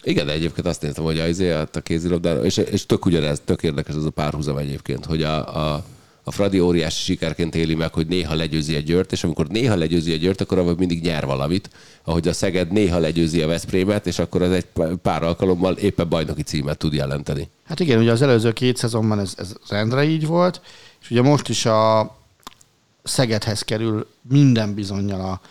Igen, 0.04 0.26
de 0.26 0.32
egyébként 0.32 0.68
azt 0.68 0.82
néztem, 0.82 1.04
hogy 1.04 1.20
az, 1.20 1.43
a 1.74 1.80
kézilabdára, 1.80 2.43
és, 2.43 2.58
és 2.58 2.86
tök 2.86 3.06
ugyanez, 3.06 3.41
tök 3.46 3.64
érdekes 3.64 3.96
ez 3.96 4.04
a 4.04 4.10
párhuzam 4.10 4.58
egyébként, 4.58 5.06
hogy 5.06 5.24
a, 5.24 5.58
a, 5.74 5.84
a 6.24 6.32
Fradi 6.32 6.60
óriási 6.60 7.04
sikerként 7.04 7.56
éli 7.56 7.76
meg, 7.76 7.93
hogy 7.93 8.08
néha 8.08 8.36
legyőzi 8.36 8.76
egy 8.76 8.84
győrt, 8.84 9.12
és 9.12 9.24
amikor 9.24 9.48
néha 9.48 9.76
legyőzi 9.76 10.12
egy 10.12 10.20
győrt, 10.20 10.41
akkor 10.41 10.58
abban 10.58 10.76
mindig 10.78 11.02
nyer 11.02 11.26
valamit, 11.26 11.70
ahogy 12.06 12.28
a 12.28 12.34
Szeged 12.34 12.72
néha 12.72 12.97
legyőzi 12.99 13.41
a 13.41 13.47
Veszprémet, 13.47 14.08
és 14.08 14.20
akkor 14.20 14.41
ez 14.41 14.51
egy 14.51 14.66
pár 15.01 15.24
alkalommal 15.24 15.74
éppen 15.74 16.10
bajnoki 16.10 16.43
címet 16.43 16.78
tud 16.78 16.93
jelenteni. 16.93 17.49
Hát 17.68 17.80
igen, 17.80 17.99
ugye 17.99 18.12
az 18.12 18.22
előző 18.22 18.53
két 18.53 18.78
szezonban 18.78 19.20
ez, 19.20 19.34
ez 19.38 19.53
rendre 19.70 20.03
így 20.03 20.28
volt, 20.28 20.62
és 21.01 21.12
ugye 21.12 21.22
most 21.22 21.49
is 21.49 21.66
a 21.66 22.16
Szegedhez 23.03 23.62
kerül 23.62 24.08
minden 24.30 24.74
bizonyal 24.74 25.22
a, 25.22 25.41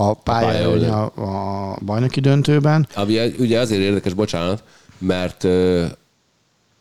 a 0.00 0.14
pálya 0.14 0.70
a, 0.70 1.12
a, 1.14 1.72
a 1.72 1.78
bajnoki 1.84 2.20
döntőben. 2.20 2.88
Ami 2.94 3.34
ugye 3.38 3.60
azért 3.60 3.80
érdekes, 3.80 4.14
bocsánat, 4.14 4.62
mert 4.98 5.46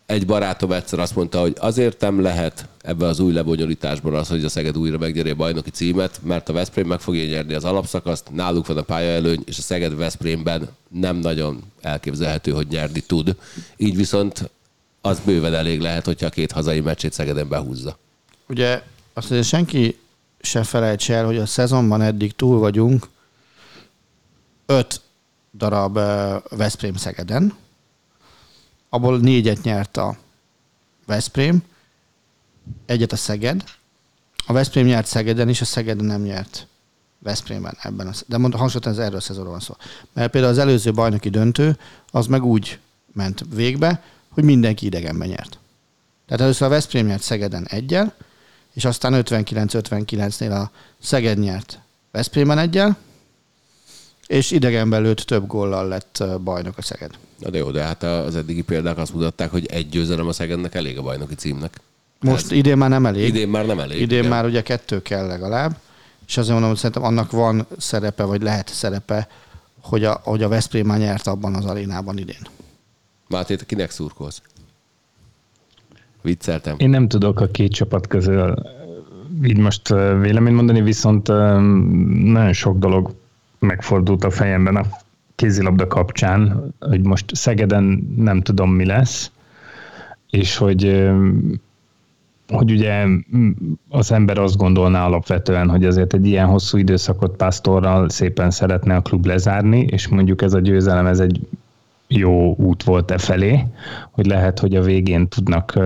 egy 0.07 0.25
barátom 0.25 0.71
egyszer 0.71 0.99
azt 0.99 1.15
mondta, 1.15 1.39
hogy 1.39 1.55
azért 1.59 2.01
nem 2.01 2.21
lehet 2.21 2.67
ebbe 2.81 3.05
az 3.05 3.19
új 3.19 3.33
lebonyolításban 3.33 4.13
az, 4.13 4.27
hogy 4.27 4.45
a 4.45 4.49
Szeged 4.49 4.77
újra 4.77 4.97
megnyeri 4.97 5.29
a 5.29 5.35
bajnoki 5.35 5.69
címet, 5.69 6.19
mert 6.23 6.49
a 6.49 6.53
Veszprém 6.53 6.87
meg 6.87 6.99
fogja 6.99 7.25
nyerni 7.25 7.53
az 7.53 7.63
alapszakaszt, 7.63 8.29
náluk 8.31 8.67
van 8.67 8.77
a 8.77 8.81
pályaelőny, 8.81 9.41
és 9.45 9.57
a 9.57 9.61
Szeged 9.61 9.95
Veszprémben 9.95 10.69
nem 10.89 11.15
nagyon 11.15 11.63
elképzelhető, 11.81 12.51
hogy 12.51 12.67
nyerni 12.67 12.99
tud. 12.99 13.35
Így 13.77 13.95
viszont 13.95 14.49
az 15.01 15.19
bőven 15.25 15.53
elég 15.53 15.79
lehet, 15.79 16.05
hogyha 16.05 16.25
a 16.25 16.29
két 16.29 16.51
hazai 16.51 16.79
meccsét 16.79 17.13
Szegeden 17.13 17.47
behúzza. 17.47 17.97
Ugye 18.47 18.83
azt 19.13 19.31
azért 19.31 19.47
senki 19.47 19.99
se 20.41 20.63
felejts 20.63 21.11
el, 21.11 21.25
hogy 21.25 21.37
a 21.37 21.45
szezonban 21.45 22.01
eddig 22.01 22.35
túl 22.35 22.59
vagyunk 22.59 23.07
öt 24.65 25.01
darab 25.53 25.99
Veszprém 26.49 26.95
Szegeden, 26.95 27.53
abból 28.97 29.17
négyet 29.17 29.61
nyert 29.61 29.97
a 29.97 30.17
Veszprém, 31.05 31.63
egyet 32.85 33.11
a 33.11 33.15
Szeged, 33.15 33.63
a 34.45 34.53
Veszprém 34.53 34.85
nyert 34.85 35.07
Szegeden, 35.07 35.49
és 35.49 35.61
a 35.61 35.65
Szegeden 35.65 36.05
nem 36.05 36.21
nyert 36.21 36.67
Veszprémben 37.19 37.77
ebben. 37.81 38.07
A, 38.07 38.11
de 38.25 38.37
mondta, 38.37 38.57
hangsúlyoztam, 38.57 38.93
ez 38.93 39.07
erről 39.07 39.19
szezonról 39.19 39.51
van 39.51 39.61
szó. 39.61 39.75
Mert 40.13 40.31
például 40.31 40.53
az 40.53 40.59
előző 40.59 40.91
bajnoki 40.91 41.29
döntő, 41.29 41.77
az 42.11 42.27
meg 42.27 42.43
úgy 42.43 42.79
ment 43.13 43.45
végbe, 43.53 44.03
hogy 44.29 44.43
mindenki 44.43 44.85
idegenben 44.85 45.27
nyert. 45.27 45.59
Tehát 46.25 46.41
először 46.41 46.67
a 46.67 46.69
Veszprém 46.69 47.05
nyert 47.05 47.21
Szegeden 47.21 47.65
egyel, 47.67 48.13
és 48.73 48.85
aztán 48.85 49.13
59-59-nél 49.15 50.63
a 50.63 50.71
Szeged 51.01 51.39
nyert 51.39 51.79
Veszprémben 52.11 52.57
egyel, 52.57 52.97
és 54.28 54.51
idegenben 54.51 55.01
lőtt 55.01 55.19
több 55.19 55.47
góllal 55.47 55.88
lett 55.88 56.23
bajnok 56.43 56.78
a 56.78 56.82
Szeged. 56.82 57.11
Na 57.39 57.49
de 57.49 57.57
jó, 57.57 57.71
de 57.71 57.84
hát 57.84 58.03
az 58.03 58.36
eddigi 58.36 58.61
példák 58.61 58.97
azt 58.97 59.13
mutatták, 59.13 59.51
hogy 59.51 59.65
egy 59.65 59.89
győzelem 59.89 60.28
a 60.28 60.34
Szegednek 60.34 60.75
elég 60.75 60.97
a 60.97 61.01
bajnoki 61.01 61.36
címnek. 61.36 61.80
Most 62.19 62.43
Ez 62.43 62.51
idén 62.51 62.78
már 62.78 62.89
nem 62.89 63.05
elég. 63.05 63.28
Idén 63.28 63.47
már 63.47 63.65
nem 63.65 63.80
elég. 63.80 64.01
Idén 64.01 64.17
igen. 64.17 64.30
már 64.30 64.45
ugye 64.45 64.61
kettő 64.61 65.01
kell 65.01 65.28
legalább, 65.28 65.78
és 66.28 66.38
azért 66.38 66.51
mondom, 66.51 66.69
hogy 66.69 66.80
szerintem 66.80 67.03
annak 67.03 67.32
van 67.32 67.67
szerepe, 67.78 68.23
vagy 68.23 68.41
lehet 68.41 68.69
szerepe, 68.73 69.28
hogy 69.82 70.03
a, 70.03 70.21
hogy 70.23 70.43
a 70.43 70.47
Veszprém 70.47 70.86
már 70.86 70.99
nyert 70.99 71.28
abban 71.28 71.55
az 71.55 71.65
arénában 71.65 72.17
idén. 72.17 72.47
Máté, 73.28 73.55
te 73.55 73.65
kinek 73.65 73.91
szurkolsz? 73.91 74.41
Vicceltem. 76.21 76.75
Én 76.80 76.89
nem 76.89 77.07
tudok 77.07 77.39
a 77.39 77.47
két 77.47 77.71
csapat 77.71 78.07
közül 78.07 78.55
így 79.43 79.57
most 79.57 79.89
vélemény 80.21 80.53
mondani, 80.53 80.82
viszont 80.82 81.28
nagyon 81.28 82.53
sok 82.53 82.78
dolog 82.78 83.13
megfordult 83.59 84.23
a 84.23 84.29
fejemben 84.29 84.75
a 84.75 84.83
kézilabda 85.35 85.87
kapcsán, 85.87 86.73
hogy 86.79 87.01
most 87.01 87.35
Szegeden 87.35 88.13
nem 88.17 88.41
tudom 88.41 88.71
mi 88.71 88.85
lesz, 88.85 89.31
és 90.29 90.57
hogy 90.57 91.09
hogy 92.47 92.71
ugye 92.71 93.05
az 93.89 94.11
ember 94.11 94.37
azt 94.37 94.57
gondolná 94.57 95.05
alapvetően, 95.05 95.69
hogy 95.69 95.85
azért 95.85 96.13
egy 96.13 96.25
ilyen 96.25 96.47
hosszú 96.47 96.77
időszakot 96.77 97.35
pásztorral 97.35 98.09
szépen 98.09 98.51
szeretne 98.51 98.95
a 98.95 99.01
klub 99.01 99.25
lezárni, 99.25 99.79
és 99.89 100.07
mondjuk 100.07 100.41
ez 100.41 100.53
a 100.53 100.59
győzelem, 100.59 101.05
ez 101.05 101.19
egy 101.19 101.39
jó 102.07 102.55
út 102.55 102.83
volt 102.83 103.11
e 103.11 103.17
felé, 103.17 103.63
hogy 104.11 104.25
lehet, 104.25 104.59
hogy 104.59 104.75
a 104.75 104.81
végén 104.81 105.27
tudnak 105.27 105.79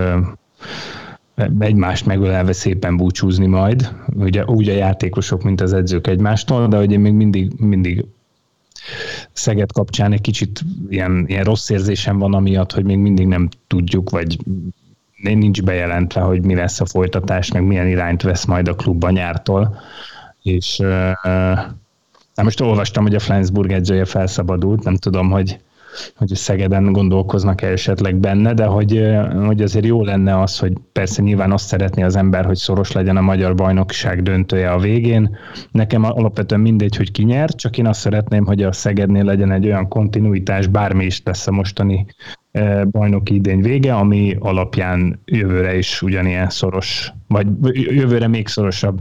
egymást 1.59 2.05
megölelve 2.05 2.53
szépen 2.53 2.97
búcsúzni 2.97 3.45
majd, 3.45 3.93
ugye 4.15 4.45
úgy 4.45 4.69
a 4.69 4.73
játékosok, 4.73 5.43
mint 5.43 5.61
az 5.61 5.73
edzők 5.73 6.07
egymástól, 6.07 6.67
de 6.67 6.77
hogy 6.77 6.91
én 6.91 6.99
még 6.99 7.13
mindig, 7.13 7.51
mindig 7.57 8.05
Szeged 9.33 9.71
kapcsán 9.71 10.11
egy 10.11 10.21
kicsit 10.21 10.61
ilyen, 10.89 11.25
ilyen 11.27 11.43
rossz 11.43 11.69
érzésem 11.69 12.17
van 12.17 12.33
amiatt, 12.33 12.71
hogy 12.71 12.83
még 12.83 12.97
mindig 12.97 13.27
nem 13.27 13.49
tudjuk, 13.67 14.09
vagy 14.09 14.37
nincs 15.21 15.63
bejelentve, 15.63 16.21
hogy 16.21 16.41
mi 16.41 16.55
lesz 16.55 16.79
a 16.79 16.85
folytatás, 16.85 17.51
meg 17.51 17.63
milyen 17.63 17.87
irányt 17.87 18.21
vesz 18.21 18.45
majd 18.45 18.67
a 18.67 18.75
klub 18.75 19.03
a 19.03 19.09
nyártól. 19.09 19.79
És 20.41 20.79
uh, 20.79 22.43
most 22.43 22.61
olvastam, 22.61 23.03
hogy 23.03 23.15
a 23.15 23.19
Flensburg 23.19 23.71
edzője 23.71 24.05
felszabadult, 24.05 24.83
nem 24.83 24.95
tudom, 24.95 25.29
hogy 25.29 25.59
hogy 26.15 26.27
Szegeden 26.27 26.91
gondolkoznak 26.91 27.61
-e 27.61 27.67
esetleg 27.67 28.15
benne, 28.15 28.53
de 28.53 28.65
hogy, 28.65 29.09
hogy 29.45 29.61
azért 29.61 29.85
jó 29.85 30.03
lenne 30.03 30.39
az, 30.39 30.59
hogy 30.59 30.73
persze 30.91 31.21
nyilván 31.21 31.51
azt 31.51 31.67
szeretné 31.67 32.03
az 32.03 32.15
ember, 32.15 32.45
hogy 32.45 32.55
szoros 32.55 32.91
legyen 32.91 33.17
a 33.17 33.21
magyar 33.21 33.55
bajnokság 33.55 34.23
döntője 34.23 34.71
a 34.71 34.79
végén. 34.79 35.37
Nekem 35.71 36.03
alapvetően 36.03 36.61
mindegy, 36.61 36.95
hogy 36.95 37.11
ki 37.11 37.23
nyer, 37.23 37.49
csak 37.55 37.77
én 37.77 37.87
azt 37.87 37.99
szeretném, 37.99 38.45
hogy 38.45 38.63
a 38.63 38.71
Szegednél 38.71 39.23
legyen 39.23 39.51
egy 39.51 39.65
olyan 39.65 39.87
kontinuitás, 39.87 40.67
bármi 40.67 41.05
is 41.05 41.21
lesz 41.25 41.47
a 41.47 41.51
mostani 41.51 42.05
bajnoki 42.91 43.35
idény 43.35 43.61
vége, 43.61 43.95
ami 43.95 44.35
alapján 44.39 45.19
jövőre 45.25 45.77
is 45.77 46.01
ugyanilyen 46.01 46.49
szoros, 46.49 47.13
vagy 47.27 47.47
jövőre 47.71 48.27
még 48.27 48.47
szorosabb 48.47 48.99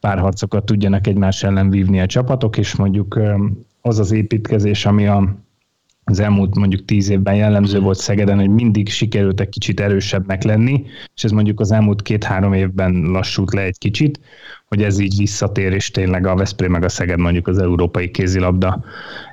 párharcokat 0.00 0.64
tudjanak 0.64 1.06
egymás 1.06 1.42
ellen 1.42 1.70
vívni 1.70 2.00
a 2.00 2.06
csapatok, 2.06 2.58
és 2.58 2.76
mondjuk 2.76 3.20
az 3.80 3.98
az 3.98 4.12
építkezés, 4.12 4.86
ami 4.86 5.06
a 5.06 5.34
az 6.04 6.20
elmúlt 6.20 6.54
mondjuk 6.54 6.84
tíz 6.84 7.08
évben 7.08 7.34
jellemző 7.34 7.80
volt 7.80 7.98
Szegeden, 7.98 8.38
hogy 8.38 8.48
mindig 8.48 8.88
sikerült 8.88 9.40
egy 9.40 9.48
kicsit 9.48 9.80
erősebbnek 9.80 10.42
lenni, 10.42 10.84
és 11.14 11.24
ez 11.24 11.30
mondjuk 11.30 11.60
az 11.60 11.72
elmúlt 11.72 12.02
két-három 12.02 12.52
évben 12.52 12.92
lassult 12.92 13.52
le 13.52 13.62
egy 13.62 13.78
kicsit, 13.78 14.20
hogy 14.66 14.82
ez 14.82 14.98
így 14.98 15.16
visszatér, 15.16 15.72
és 15.72 15.90
tényleg 15.90 16.26
a 16.26 16.34
Veszprém 16.34 16.70
meg 16.70 16.84
a 16.84 16.88
Szeged 16.88 17.18
mondjuk 17.18 17.48
az 17.48 17.58
európai 17.58 18.10
kézilabda 18.10 18.84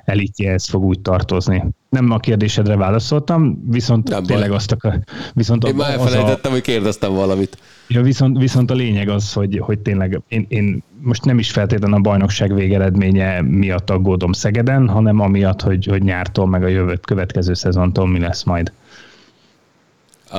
elitjehez 0.04 0.68
fog 0.68 0.84
úgy 0.84 1.00
tartozni. 1.00 1.64
Nem 1.92 2.10
a 2.10 2.18
kérdésedre 2.18 2.76
válaszoltam, 2.76 3.64
viszont 3.70 4.08
Nem 4.08 4.24
tényleg 4.24 4.48
baj. 4.48 4.56
azt 4.56 4.72
akar... 4.72 4.98
Viszont 5.34 5.64
Én 5.64 5.74
már 5.74 5.90
elfelejtettem, 5.90 6.50
a... 6.50 6.54
hogy 6.54 6.62
kérdeztem 6.62 7.14
valamit. 7.14 7.58
Ja, 7.88 8.02
viszont, 8.02 8.38
viszont 8.38 8.70
a 8.70 8.74
lényeg 8.74 9.08
az, 9.08 9.32
hogy, 9.32 9.58
hogy 9.58 9.78
tényleg 9.78 10.20
én, 10.28 10.46
én 10.48 10.82
most 11.02 11.24
nem 11.24 11.38
is 11.38 11.50
feltétlenül 11.50 11.96
a 11.96 12.00
bajnokság 12.00 12.54
végeredménye 12.54 13.42
miatt 13.42 13.90
aggódom 13.90 14.32
Szegeden, 14.32 14.88
hanem 14.88 15.20
amiatt, 15.20 15.60
hogy, 15.60 15.86
hogy 15.86 16.02
nyártól 16.02 16.46
meg 16.46 16.62
a 16.62 16.68
jövő 16.68 16.98
következő 17.02 17.54
szezontól 17.54 18.08
mi 18.08 18.18
lesz 18.18 18.42
majd. 18.42 18.72
A, 20.30 20.36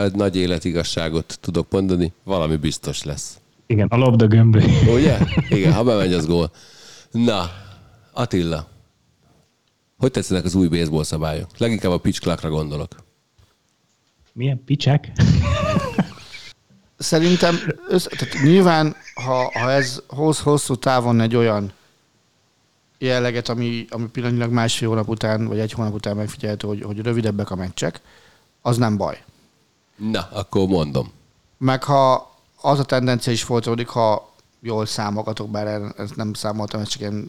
a 0.00 0.08
nagy 0.14 0.36
életigasságot 0.36 1.38
tudok 1.40 1.66
mondani, 1.70 2.12
valami 2.24 2.56
biztos 2.56 3.04
lesz. 3.04 3.40
Igen, 3.66 3.86
a 3.90 3.96
labda 3.96 4.26
gömböly. 4.26 4.64
Ugye? 4.94 5.18
Igen, 5.58 5.72
ha 5.72 5.84
bemegy, 5.84 6.12
az 6.12 6.26
gól. 6.26 6.50
Na, 7.10 7.50
Attila, 8.12 8.66
hogy 10.00 10.10
tetszenek 10.10 10.44
az 10.44 10.54
új 10.54 10.68
baseball 10.68 11.04
szabályok? 11.04 11.58
Leginkább 11.58 11.92
a 11.92 11.98
pitch 11.98 12.20
clockra 12.20 12.50
gondolok. 12.50 12.94
Milyen 14.32 14.64
picsek? 14.64 15.12
Szerintem, 16.96 17.58
össze, 17.88 18.08
tehát 18.08 18.42
nyilván, 18.42 18.96
ha, 19.14 19.58
ha 19.58 19.70
ez 19.70 20.02
hoz 20.08 20.40
hosszú 20.40 20.74
távon 20.74 21.20
egy 21.20 21.36
olyan 21.36 21.72
jelleget, 22.98 23.48
ami, 23.48 23.86
ami 23.90 24.06
pillanatnyilag 24.06 24.52
másfél 24.52 24.88
hónap 24.88 25.08
után, 25.08 25.46
vagy 25.46 25.58
egy 25.58 25.72
hónap 25.72 25.94
után 25.94 26.16
megfigyelhető, 26.16 26.66
hogy, 26.66 26.82
hogy 26.82 26.98
rövidebbek 26.98 27.50
a 27.50 27.56
meccsek, 27.56 28.00
az 28.60 28.76
nem 28.76 28.96
baj. 28.96 29.22
Na, 29.96 30.28
akkor 30.32 30.68
mondom. 30.68 31.12
Meg 31.58 31.82
ha 31.82 32.34
az 32.60 32.78
a 32.78 32.84
tendencia 32.84 33.32
is 33.32 33.42
folytatódik, 33.42 33.88
ha 33.88 34.32
jól 34.60 34.86
számogatok, 34.86 35.50
bár 35.50 35.92
ezt 35.96 36.16
nem 36.16 36.32
számoltam, 36.32 36.80
ez 36.80 36.88
csak 36.88 37.00
ilyen 37.00 37.28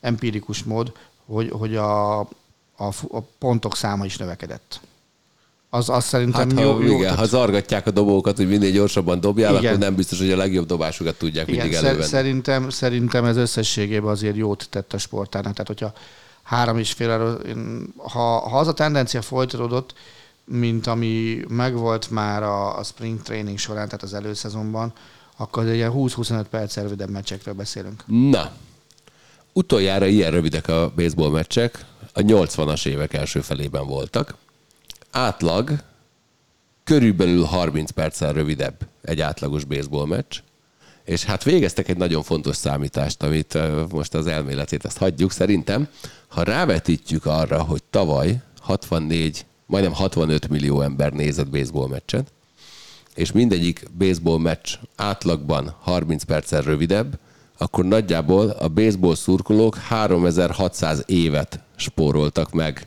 empirikus 0.00 0.62
mód, 0.62 0.92
hogy, 1.28 1.50
hogy 1.50 1.76
a, 1.76 2.20
a, 2.20 2.26
a 3.10 3.20
pontok 3.38 3.76
száma 3.76 4.04
is 4.04 4.16
növekedett. 4.16 4.80
Az, 5.70 5.88
az 5.88 6.04
szerintem 6.04 6.50
hát, 6.50 6.60
jó, 6.60 6.72
ha, 6.72 6.82
jó. 6.82 6.96
Igen, 6.96 7.16
ha 7.16 7.24
zargatják 7.24 7.86
a 7.86 7.90
dobókat, 7.90 8.36
hogy 8.36 8.48
minél 8.48 8.70
gyorsabban 8.70 9.20
dobjál, 9.20 9.54
igen. 9.54 9.64
akkor 9.66 9.78
nem 9.78 9.94
biztos, 9.94 10.18
hogy 10.18 10.30
a 10.30 10.36
legjobb 10.36 10.66
dobásukat 10.66 11.18
tudják 11.18 11.48
igen, 11.48 11.60
mindig 11.60 11.78
elővenni. 11.78 12.08
Szerintem, 12.08 12.70
szerintem 12.70 13.24
ez 13.24 13.36
összességében 13.36 14.10
azért 14.10 14.36
jót 14.36 14.66
tett 14.70 14.92
a 14.92 14.98
sportának. 14.98 15.52
Tehát, 15.52 15.66
hogyha 15.66 15.92
három 16.42 16.78
és 16.78 16.92
fél, 16.92 17.40
ha, 17.96 18.48
ha 18.48 18.58
az 18.58 18.68
a 18.68 18.72
tendencia 18.72 19.22
folytatódott, 19.22 19.94
mint 20.44 20.86
ami 20.86 21.40
megvolt 21.48 22.10
már 22.10 22.42
a, 22.42 22.78
a 22.78 22.82
spring 22.82 23.22
training 23.22 23.58
során, 23.58 23.84
tehát 23.84 24.02
az 24.02 24.14
előszezonban, 24.14 24.92
akkor 25.36 25.66
egy 25.66 25.74
ilyen 25.74 25.92
20-25 25.94 26.44
perc 26.50 26.76
rövidebb 26.76 27.10
meccsekről 27.10 27.54
beszélünk. 27.54 28.02
Na, 28.06 28.52
utoljára 29.58 30.06
ilyen 30.06 30.30
rövidek 30.30 30.68
a 30.68 30.92
baseball 30.96 31.30
meccsek, 31.30 31.84
a 32.12 32.20
80-as 32.20 32.86
évek 32.86 33.14
első 33.14 33.40
felében 33.40 33.86
voltak. 33.86 34.34
Átlag 35.10 35.70
körülbelül 36.84 37.44
30 37.44 37.90
perccel 37.90 38.32
rövidebb 38.32 38.86
egy 39.02 39.20
átlagos 39.20 39.64
baseball 39.64 40.06
meccs, 40.06 40.38
és 41.04 41.24
hát 41.24 41.44
végeztek 41.44 41.88
egy 41.88 41.96
nagyon 41.96 42.22
fontos 42.22 42.56
számítást, 42.56 43.22
amit 43.22 43.58
most 43.92 44.14
az 44.14 44.26
elméletét 44.26 44.84
ezt 44.84 44.98
hagyjuk. 44.98 45.32
Szerintem, 45.32 45.88
ha 46.28 46.42
rávetítjük 46.42 47.26
arra, 47.26 47.62
hogy 47.62 47.82
tavaly 47.90 48.40
64 48.58 49.46
majdnem 49.66 49.92
65 49.92 50.48
millió 50.48 50.80
ember 50.80 51.12
nézett 51.12 51.48
baseball 51.48 51.88
meccset, 51.88 52.32
és 53.14 53.32
mindegyik 53.32 53.82
baseball 53.98 54.38
meccs 54.38 54.74
átlagban 54.96 55.74
30 55.80 56.22
perccel 56.22 56.62
rövidebb, 56.62 57.18
akkor 57.58 57.84
nagyjából 57.84 58.48
a 58.48 58.68
baseball 58.68 59.14
szurkolók 59.14 59.76
3600 59.76 61.02
évet 61.06 61.60
spóroltak 61.76 62.52
meg 62.52 62.86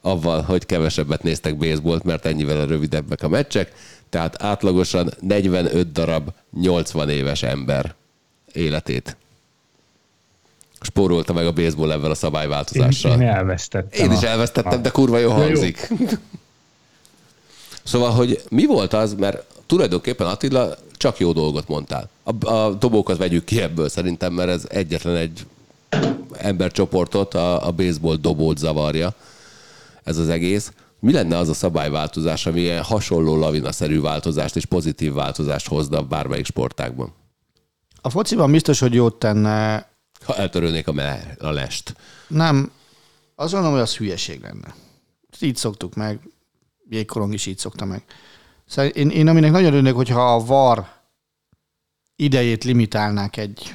avval, 0.00 0.40
hogy 0.40 0.66
kevesebbet 0.66 1.22
néztek 1.22 1.56
baseballt, 1.56 2.02
mert 2.02 2.26
ennyivel 2.26 2.66
rövidebbek 2.66 3.22
a 3.22 3.28
meccsek, 3.28 3.72
tehát 4.08 4.42
átlagosan 4.42 5.10
45 5.20 5.92
darab 5.92 6.30
80 6.60 7.08
éves 7.08 7.42
ember 7.42 7.94
életét 8.52 9.16
spórolta 10.80 11.32
meg 11.32 11.46
a 11.46 11.52
baseball 11.52 11.92
ebben 11.92 12.10
a 12.10 12.14
szabályváltozással. 12.14 13.12
Én, 13.12 13.20
én 13.20 13.28
elvesztettem. 13.28 14.04
Én 14.04 14.16
is 14.16 14.22
elvesztettem, 14.22 14.78
a... 14.78 14.82
de 14.82 14.90
kurva 14.90 15.18
jó 15.18 15.30
hangzik. 15.30 15.86
Jó. 15.98 16.06
Szóval, 17.82 18.10
hogy 18.10 18.42
mi 18.48 18.66
volt 18.66 18.92
az, 18.92 19.14
mert 19.14 19.44
tulajdonképpen 19.70 20.26
Attila 20.26 20.74
csak 20.96 21.18
jó 21.18 21.32
dolgot 21.32 21.68
mondtál. 21.68 22.08
A, 22.22 22.46
a 22.46 22.74
dobókat 22.74 23.16
vegyük 23.16 23.44
ki 23.44 23.60
ebből 23.60 23.88
szerintem, 23.88 24.32
mert 24.32 24.48
ez 24.48 24.64
egyetlen 24.68 25.16
egy 25.16 25.46
embercsoportot, 26.32 27.34
a, 27.34 27.66
a 27.66 27.70
baseball 27.70 28.16
dobót 28.16 28.58
zavarja 28.58 29.14
ez 30.02 30.16
az 30.18 30.28
egész. 30.28 30.72
Mi 31.00 31.12
lenne 31.12 31.36
az 31.36 31.48
a 31.48 31.54
szabályváltozás, 31.54 32.46
ami 32.46 32.60
ilyen 32.60 32.82
hasonló 32.82 33.36
lavinaszerű 33.36 34.00
változást 34.00 34.56
és 34.56 34.64
pozitív 34.64 35.12
változást 35.12 35.68
hozna 35.68 36.02
bármelyik 36.02 36.46
sportágban? 36.46 37.12
A 38.00 38.10
fociban 38.10 38.50
biztos, 38.50 38.78
hogy 38.78 38.94
jót 38.94 39.18
tenne... 39.18 39.88
Ha 40.24 40.36
eltörölnék 40.36 40.88
a, 40.88 40.92
me- 40.92 41.36
a 41.40 41.50
lest. 41.50 41.94
Nem. 42.28 42.70
Azt 43.34 43.52
gondolom, 43.52 43.74
hogy 43.74 43.84
az 43.86 43.96
hülyeség 43.96 44.40
lenne. 44.40 44.74
Így 45.40 45.56
szoktuk 45.56 45.94
meg. 45.94 46.20
Jégkorong 46.88 47.32
is 47.32 47.46
így 47.46 47.58
szokta 47.58 47.84
meg. 47.84 48.04
Szóval 48.70 48.90
én, 48.90 49.08
én 49.08 49.28
aminek 49.28 49.50
nagyon 49.50 49.72
örülök, 49.72 49.96
hogyha 49.96 50.34
a 50.34 50.44
VAR 50.44 50.86
idejét 52.16 52.64
limitálnák 52.64 53.36
egy 53.36 53.74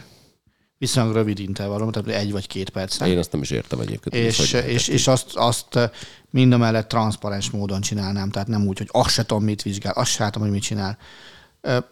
viszonylag 0.77 1.15
rövid 1.15 1.39
intervallum, 1.39 1.91
tehát 1.91 2.09
egy 2.09 2.31
vagy 2.31 2.47
két 2.47 2.69
percre. 2.69 3.07
Én 3.07 3.17
azt 3.17 3.31
nem 3.31 3.41
is 3.41 3.51
értem 3.51 3.79
egyébként. 3.79 4.15
És, 4.15 4.53
és, 4.53 4.87
és 4.87 5.07
azt, 5.07 5.35
azt 5.35 5.91
mind 6.29 6.53
a 6.53 6.57
mellett 6.57 6.87
transzparens 6.87 7.49
módon 7.49 7.81
csinálnám, 7.81 8.29
tehát 8.29 8.47
nem 8.47 8.67
úgy, 8.67 8.77
hogy 8.77 8.89
azt 8.91 9.09
se 9.09 9.25
tudom, 9.25 9.43
mit 9.43 9.61
vizsgál, 9.61 9.93
azt 9.93 10.11
se 10.11 10.23
látom, 10.23 10.41
hogy 10.41 10.51
mit 10.51 10.61
csinál. 10.61 10.97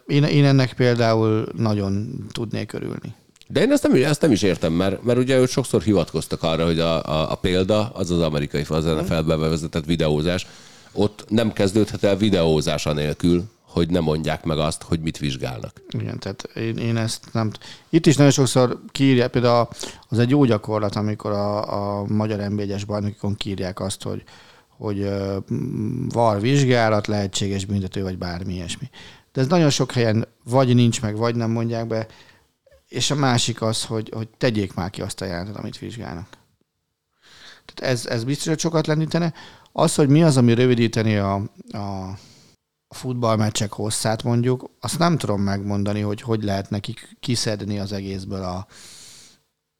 Én, 0.06 0.24
én 0.24 0.44
ennek 0.44 0.72
például 0.72 1.46
nagyon 1.56 2.24
tudnék 2.32 2.72
örülni. 2.72 3.14
De 3.48 3.60
én 3.60 3.72
ezt 3.72 3.82
nem, 3.82 4.02
ezt 4.02 4.20
nem 4.20 4.32
is 4.32 4.42
értem, 4.42 4.72
mert, 4.72 5.02
mert 5.02 5.18
ugye 5.18 5.38
őt 5.38 5.48
sokszor 5.50 5.82
hivatkoztak 5.82 6.42
arra, 6.42 6.64
hogy 6.64 6.78
a, 6.78 7.02
a, 7.02 7.30
a 7.30 7.34
példa 7.34 7.88
az 7.88 8.10
az 8.10 8.20
amerikai, 8.20 8.64
az 8.68 8.84
NFL-ben 8.84 9.40
bevezetett 9.40 9.84
videózás. 9.84 10.46
Ott 10.94 11.24
nem 11.28 11.52
kezdődhet 11.52 12.02
el 12.02 12.16
videózás 12.16 12.86
anélkül, 12.86 13.44
hogy 13.60 13.90
ne 13.90 14.00
mondják 14.00 14.44
meg 14.44 14.58
azt, 14.58 14.82
hogy 14.82 15.00
mit 15.00 15.18
vizsgálnak. 15.18 15.82
Igen, 15.88 16.18
tehát 16.18 16.42
én, 16.54 16.76
én 16.76 16.96
ezt 16.96 17.28
nem... 17.32 17.50
Itt 17.88 18.06
is 18.06 18.16
nagyon 18.16 18.32
sokszor 18.32 18.80
kírják, 18.92 19.30
például 19.30 19.68
az 20.08 20.18
egy 20.18 20.30
jó 20.30 20.44
gyakorlat, 20.44 20.96
amikor 20.96 21.30
a, 21.30 22.00
a 22.00 22.04
magyar 22.04 22.50
nb 22.50 22.86
bajnokikon 22.86 23.34
kírják 23.34 23.80
azt, 23.80 24.02
hogy, 24.02 24.22
hogy 24.68 25.10
var 26.08 26.40
vizsgálat, 26.40 27.06
lehetséges 27.06 27.64
büntető, 27.64 28.02
vagy 28.02 28.18
bármi 28.18 28.54
ilyesmi. 28.54 28.90
De 29.32 29.40
ez 29.40 29.46
nagyon 29.46 29.70
sok 29.70 29.92
helyen 29.92 30.26
vagy 30.44 30.74
nincs 30.74 31.02
meg, 31.02 31.16
vagy 31.16 31.34
nem 31.34 31.50
mondják 31.50 31.86
be, 31.86 32.06
és 32.88 33.10
a 33.10 33.14
másik 33.14 33.62
az, 33.62 33.84
hogy, 33.84 34.10
hogy 34.14 34.28
tegyék 34.28 34.74
már 34.74 34.90
ki 34.90 35.02
azt 35.02 35.20
a 35.20 35.24
jelentet, 35.24 35.56
amit 35.56 35.78
vizsgálnak. 35.78 36.28
Tehát 37.64 37.92
ez, 37.92 38.06
ez 38.06 38.24
biztos, 38.24 38.46
hogy 38.46 38.58
sokat 38.58 38.86
lendítene. 38.86 39.32
Az, 39.76 39.94
hogy 39.94 40.08
mi 40.08 40.22
az, 40.22 40.36
ami 40.36 40.54
rövidíteni 40.54 41.16
a, 41.16 41.34
a 41.72 42.18
futballmeccsek 42.88 43.72
hosszát 43.72 44.22
mondjuk, 44.22 44.70
azt 44.80 44.98
nem 44.98 45.18
tudom 45.18 45.40
megmondani, 45.40 46.00
hogy 46.00 46.20
hogy 46.20 46.42
lehet 46.42 46.70
nekik 46.70 47.16
kiszedni 47.20 47.78
az 47.78 47.92
egészből 47.92 48.42
a, 48.42 48.66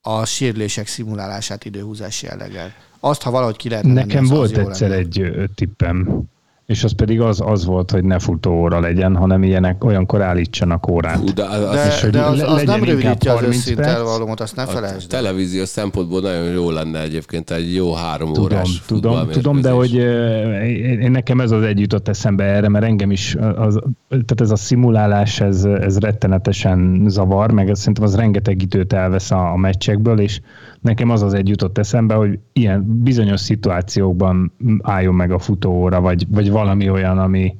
a 0.01 0.25
sérülések 0.25 0.87
szimulálását 0.87 1.65
időhúzás 1.65 2.23
jelleggel. 2.23 2.73
Azt, 3.01 3.23
ha 3.23 3.31
valahogy 3.31 3.57
ki 3.57 3.69
lehet 3.69 3.85
Nekem 3.85 4.25
menni, 4.25 4.37
volt 4.37 4.57
az 4.57 4.59
egyszer 4.59 4.89
lenne. 4.89 5.03
egy 5.03 5.51
tippem, 5.55 6.23
és 6.67 6.85
az 6.85 6.93
pedig 6.93 7.21
az, 7.21 7.41
az 7.41 7.65
volt, 7.65 7.91
hogy 7.91 8.05
ne 8.05 8.19
futó 8.19 8.53
óra 8.53 8.81
legyen, 8.81 9.17
hanem 9.17 9.43
ilyenek, 9.43 9.85
olyankor 9.85 10.23
állítsanak 10.23 10.89
órát. 10.89 11.17
Hú, 11.17 11.33
de, 11.35 11.45
az, 11.45 11.75
de, 11.75 11.87
és, 11.87 12.11
de 12.11 12.23
az, 12.23 12.43
az 12.43 12.63
nem 12.63 12.85
rövidíti 12.85 13.29
az 13.29 13.43
összintervallumot, 13.43 14.41
azt 14.41 14.57
ne 14.57 14.67
felejtsd. 14.67 15.05
A 15.05 15.17
televíziós 15.17 15.69
szempontból 15.69 16.21
nagyon 16.21 16.53
jó 16.53 16.71
lenne 16.71 17.01
egyébként 17.01 17.51
egy 17.51 17.75
jó 17.75 17.95
három 17.95 18.33
tudom, 18.33 18.45
órás 18.45 18.83
Tudom, 18.87 19.29
tudom, 19.31 19.61
de 19.61 19.71
hogy 19.71 19.95
én 19.95 21.11
nekem 21.11 21.41
ez 21.41 21.51
az 21.51 21.63
egy 21.63 21.81
jutott 21.81 22.09
eszembe 22.09 22.45
erre, 22.45 22.69
mert 22.69 22.85
engem 22.85 23.11
is, 23.11 23.37
az, 23.57 23.79
tehát 24.09 24.41
ez 24.41 24.51
a 24.51 24.57
szimulálás, 24.57 25.41
ez, 25.41 25.65
ez 25.65 25.99
rettenetesen 25.99 27.05
zavar, 27.07 27.51
meg 27.53 27.71
ez, 27.71 27.79
szerintem 27.79 28.05
az 28.05 28.17
rengeteg 28.17 28.63
időt 28.63 28.93
elvesz 28.93 29.31
a, 29.31 29.53
a 29.53 29.57
meccsekből, 29.57 30.21
és 30.21 30.41
nekem 30.85 31.11
az 31.11 31.23
az 31.23 31.35
egy 31.35 31.49
jutott 31.49 31.79
eszembe, 31.79 32.15
hogy 32.15 32.39
ilyen 32.53 33.03
bizonyos 33.03 33.41
szituációkban 33.41 34.53
álljon 34.83 35.15
meg 35.15 35.31
a 35.31 35.39
futóóra, 35.39 36.01
vagy, 36.01 36.27
vagy 36.29 36.51
valami 36.51 36.91
olyan, 36.91 37.19
ami... 37.19 37.57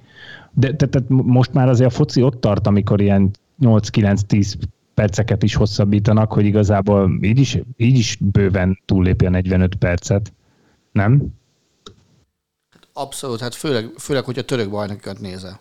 De 0.53 0.77
tehát 0.77 1.09
most 1.09 1.53
már 1.53 1.69
azért 1.69 1.91
a 1.91 1.95
foci 1.95 2.23
ott 2.23 2.41
tart, 2.41 2.67
amikor 2.67 3.01
ilyen 3.01 3.31
8-9-10 3.61 4.55
perceket 4.95 5.43
is 5.43 5.55
hosszabbítanak, 5.55 6.33
hogy 6.33 6.45
igazából 6.45 7.19
így 7.21 7.39
is, 7.39 7.59
így 7.77 7.99
is 7.99 8.19
bőven 8.21 8.81
túllépi 8.85 9.27
a 9.27 9.31
45 9.31 9.75
percet, 9.75 10.33
nem? 10.93 11.27
Abszolút, 12.93 13.41
hát 13.41 13.55
főleg, 13.55 13.91
főleg 13.99 14.25
hogy 14.25 14.39
a 14.39 14.45
török 14.45 14.71
bajnokat 14.71 15.21
nézel. 15.21 15.61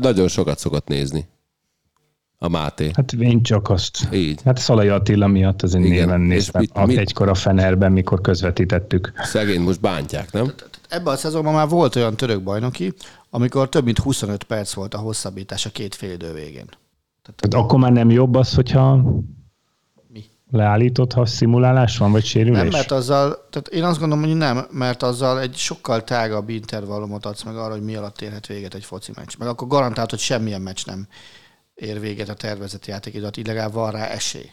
Nagyon 0.00 0.28
sokat 0.28 0.58
szokott 0.58 0.88
nézni 0.88 1.28
a 2.42 2.48
Máté. 2.48 2.90
Hát 2.94 3.12
én 3.12 3.42
csak 3.42 3.70
azt. 3.70 4.08
Így. 4.12 4.40
Hát 4.44 4.58
Szalai 4.58 4.88
Attila 4.88 5.26
miatt 5.26 5.62
az 5.62 5.74
én 5.74 5.84
Igen. 5.84 5.96
néven 5.96 6.20
néztem. 6.20 6.60
Mit, 6.60 6.86
mit? 6.86 6.98
Egykor 6.98 7.28
a 7.28 7.34
Fenerben, 7.34 7.92
mikor 7.92 8.20
közvetítettük. 8.20 9.12
Szegény 9.22 9.60
most 9.60 9.80
bántják, 9.80 10.32
nem? 10.32 10.52
Ebben 10.88 11.12
a 11.12 11.16
szezonban 11.16 11.54
már 11.54 11.68
volt 11.68 11.96
olyan 11.96 12.16
török 12.16 12.42
bajnoki, 12.42 12.92
amikor 13.30 13.68
több 13.68 13.84
mint 13.84 13.98
25 13.98 14.42
perc 14.42 14.72
volt 14.72 14.94
a 14.94 14.98
hosszabbítás 14.98 15.66
a 15.66 15.70
két 15.70 15.94
fél 15.94 16.12
idő 16.12 16.32
végén. 16.32 16.66
Tehát, 17.22 17.40
Tehát 17.40 17.66
akkor 17.66 17.78
már 17.78 17.92
nem 17.92 18.10
jobb 18.10 18.34
az, 18.34 18.54
hogyha 18.54 18.96
mi? 20.08 20.24
leállított, 20.50 21.12
ha 21.12 21.26
szimulálás 21.26 21.98
van, 21.98 22.12
vagy 22.12 22.24
sérülés? 22.24 22.58
Nem, 22.58 22.68
mert 22.68 22.90
azzal, 22.90 23.46
tehát 23.50 23.68
én 23.68 23.84
azt 23.84 23.98
gondolom, 23.98 24.24
hogy 24.24 24.36
nem, 24.36 24.66
mert 24.70 25.02
azzal 25.02 25.40
egy 25.40 25.54
sokkal 25.54 26.04
tágabb 26.04 26.48
intervallumot 26.48 27.26
adsz 27.26 27.42
meg 27.42 27.56
arra, 27.56 27.72
hogy 27.72 27.82
mi 27.84 27.94
alatt 27.94 28.20
érhet 28.20 28.46
véget 28.46 28.74
egy 28.74 28.84
foci 28.84 29.12
meccs. 29.16 29.34
Meg 29.38 29.48
akkor 29.48 29.68
garantált, 29.68 30.10
hogy 30.10 30.18
semmilyen 30.18 30.60
meccs 30.60 30.86
nem 30.86 31.06
ér 31.80 32.00
véget 32.00 32.28
a 32.28 32.34
tervezett 32.34 32.86
játékidőt, 32.86 33.36
így 33.36 33.46
legalább 33.46 33.72
van 33.72 33.90
rá 33.90 34.06
esély. 34.06 34.52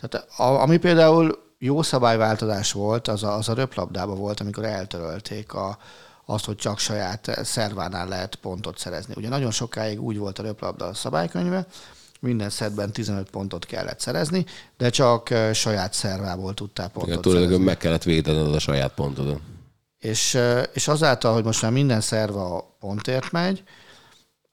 Tehát 0.00 0.28
a, 0.36 0.60
ami 0.62 0.76
például 0.76 1.46
jó 1.58 1.82
szabályváltozás 1.82 2.72
volt, 2.72 3.08
az 3.08 3.22
a, 3.22 3.34
az 3.34 3.48
a 3.48 3.54
röplabdában 3.54 4.18
volt, 4.18 4.40
amikor 4.40 4.64
eltörölték 4.64 5.52
a, 5.52 5.78
azt, 6.24 6.44
hogy 6.44 6.56
csak 6.56 6.78
saját 6.78 7.44
szervánál 7.44 8.08
lehet 8.08 8.34
pontot 8.34 8.78
szerezni. 8.78 9.14
Ugye 9.16 9.28
nagyon 9.28 9.50
sokáig 9.50 10.02
úgy 10.02 10.18
volt 10.18 10.38
a 10.38 10.42
röplabda 10.42 10.94
szabálykönyve, 10.94 11.66
minden 12.20 12.50
szedben 12.50 12.92
15 12.92 13.30
pontot 13.30 13.66
kellett 13.66 14.00
szerezni, 14.00 14.44
de 14.76 14.90
csak 14.90 15.34
saját 15.52 15.92
szervából 15.92 16.54
tudtál 16.54 16.88
pontot 16.88 17.08
Igen, 17.08 17.20
tulajdonképpen 17.20 17.64
meg 17.64 17.76
kellett 17.76 18.02
védened 18.02 18.54
a 18.54 18.58
saját 18.58 18.94
pontodon. 18.94 19.40
És, 19.98 20.38
és 20.72 20.88
azáltal, 20.88 21.32
hogy 21.32 21.44
most 21.44 21.62
már 21.62 21.72
minden 21.72 22.00
szerva 22.00 22.76
pontért 22.80 23.32
megy, 23.32 23.62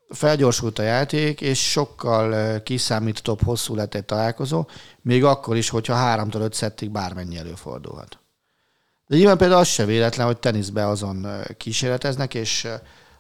felgyorsult 0.10 0.80
a 0.80 0.84
játék, 0.84 1.42
és 1.42 1.72
sokkal 1.72 2.62
kiszámítóbb 2.64 3.44
hosszú 3.44 3.76
lett 3.76 3.96
egy 3.96 4.06
találkozó, 4.06 4.66
még 5.02 5.24
akkor 5.24 5.56
is, 5.56 5.70
hogyha 5.70 6.26
3-tól 6.26 6.42
5 6.42 6.54
szettig 6.54 6.90
bármennyi 6.90 7.38
előfordulhat. 7.38 8.20
De 9.08 9.16
nyilván 9.16 9.38
például 9.38 9.60
az 9.60 9.68
se 9.68 9.86
véletlen, 9.86 10.26
hogy 10.26 10.38
teniszbe 10.38 10.88
azon 10.88 11.28
kísérleteznek, 11.58 12.34
és 12.34 12.68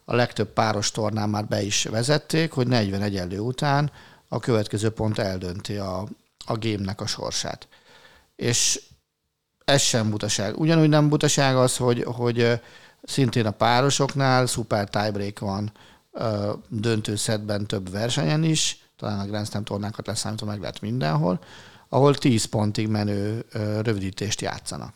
a 0.05 0.15
legtöbb 0.15 0.53
páros 0.53 0.91
tornán 0.91 1.29
már 1.29 1.45
be 1.45 1.61
is 1.61 1.83
vezették, 1.83 2.51
hogy 2.51 2.67
40 2.67 3.01
egyenlő 3.01 3.39
után 3.39 3.91
a 4.27 4.39
következő 4.39 4.89
pont 4.89 5.19
eldönti 5.19 5.75
a, 5.75 6.07
a 6.45 6.55
gémnek 6.55 7.01
a 7.01 7.05
sorsát. 7.05 7.67
És 8.35 8.81
ez 9.65 9.81
sem 9.81 10.09
butaság. 10.09 10.59
Ugyanúgy 10.59 10.89
nem 10.89 11.09
butaság 11.09 11.55
az, 11.55 11.77
hogy, 11.77 12.03
hogy 12.03 12.61
szintén 13.03 13.45
a 13.45 13.51
párosoknál 13.51 14.45
szuper 14.45 14.89
tiebreak 14.89 15.39
van, 15.39 15.71
döntő 16.67 17.15
szedben 17.15 17.65
több 17.65 17.91
versenyen 17.91 18.43
is, 18.43 18.89
talán 18.97 19.19
a 19.19 19.25
Grand 19.25 19.47
Slam 19.47 19.63
tornákat 19.63 20.07
leszámítva 20.07 20.45
meg 20.45 20.59
lehet 20.59 20.81
mindenhol, 20.81 21.39
ahol 21.89 22.15
10 22.15 22.45
pontig 22.45 22.87
menő 22.87 23.45
rövidítést 23.81 24.41
játszanak. 24.41 24.93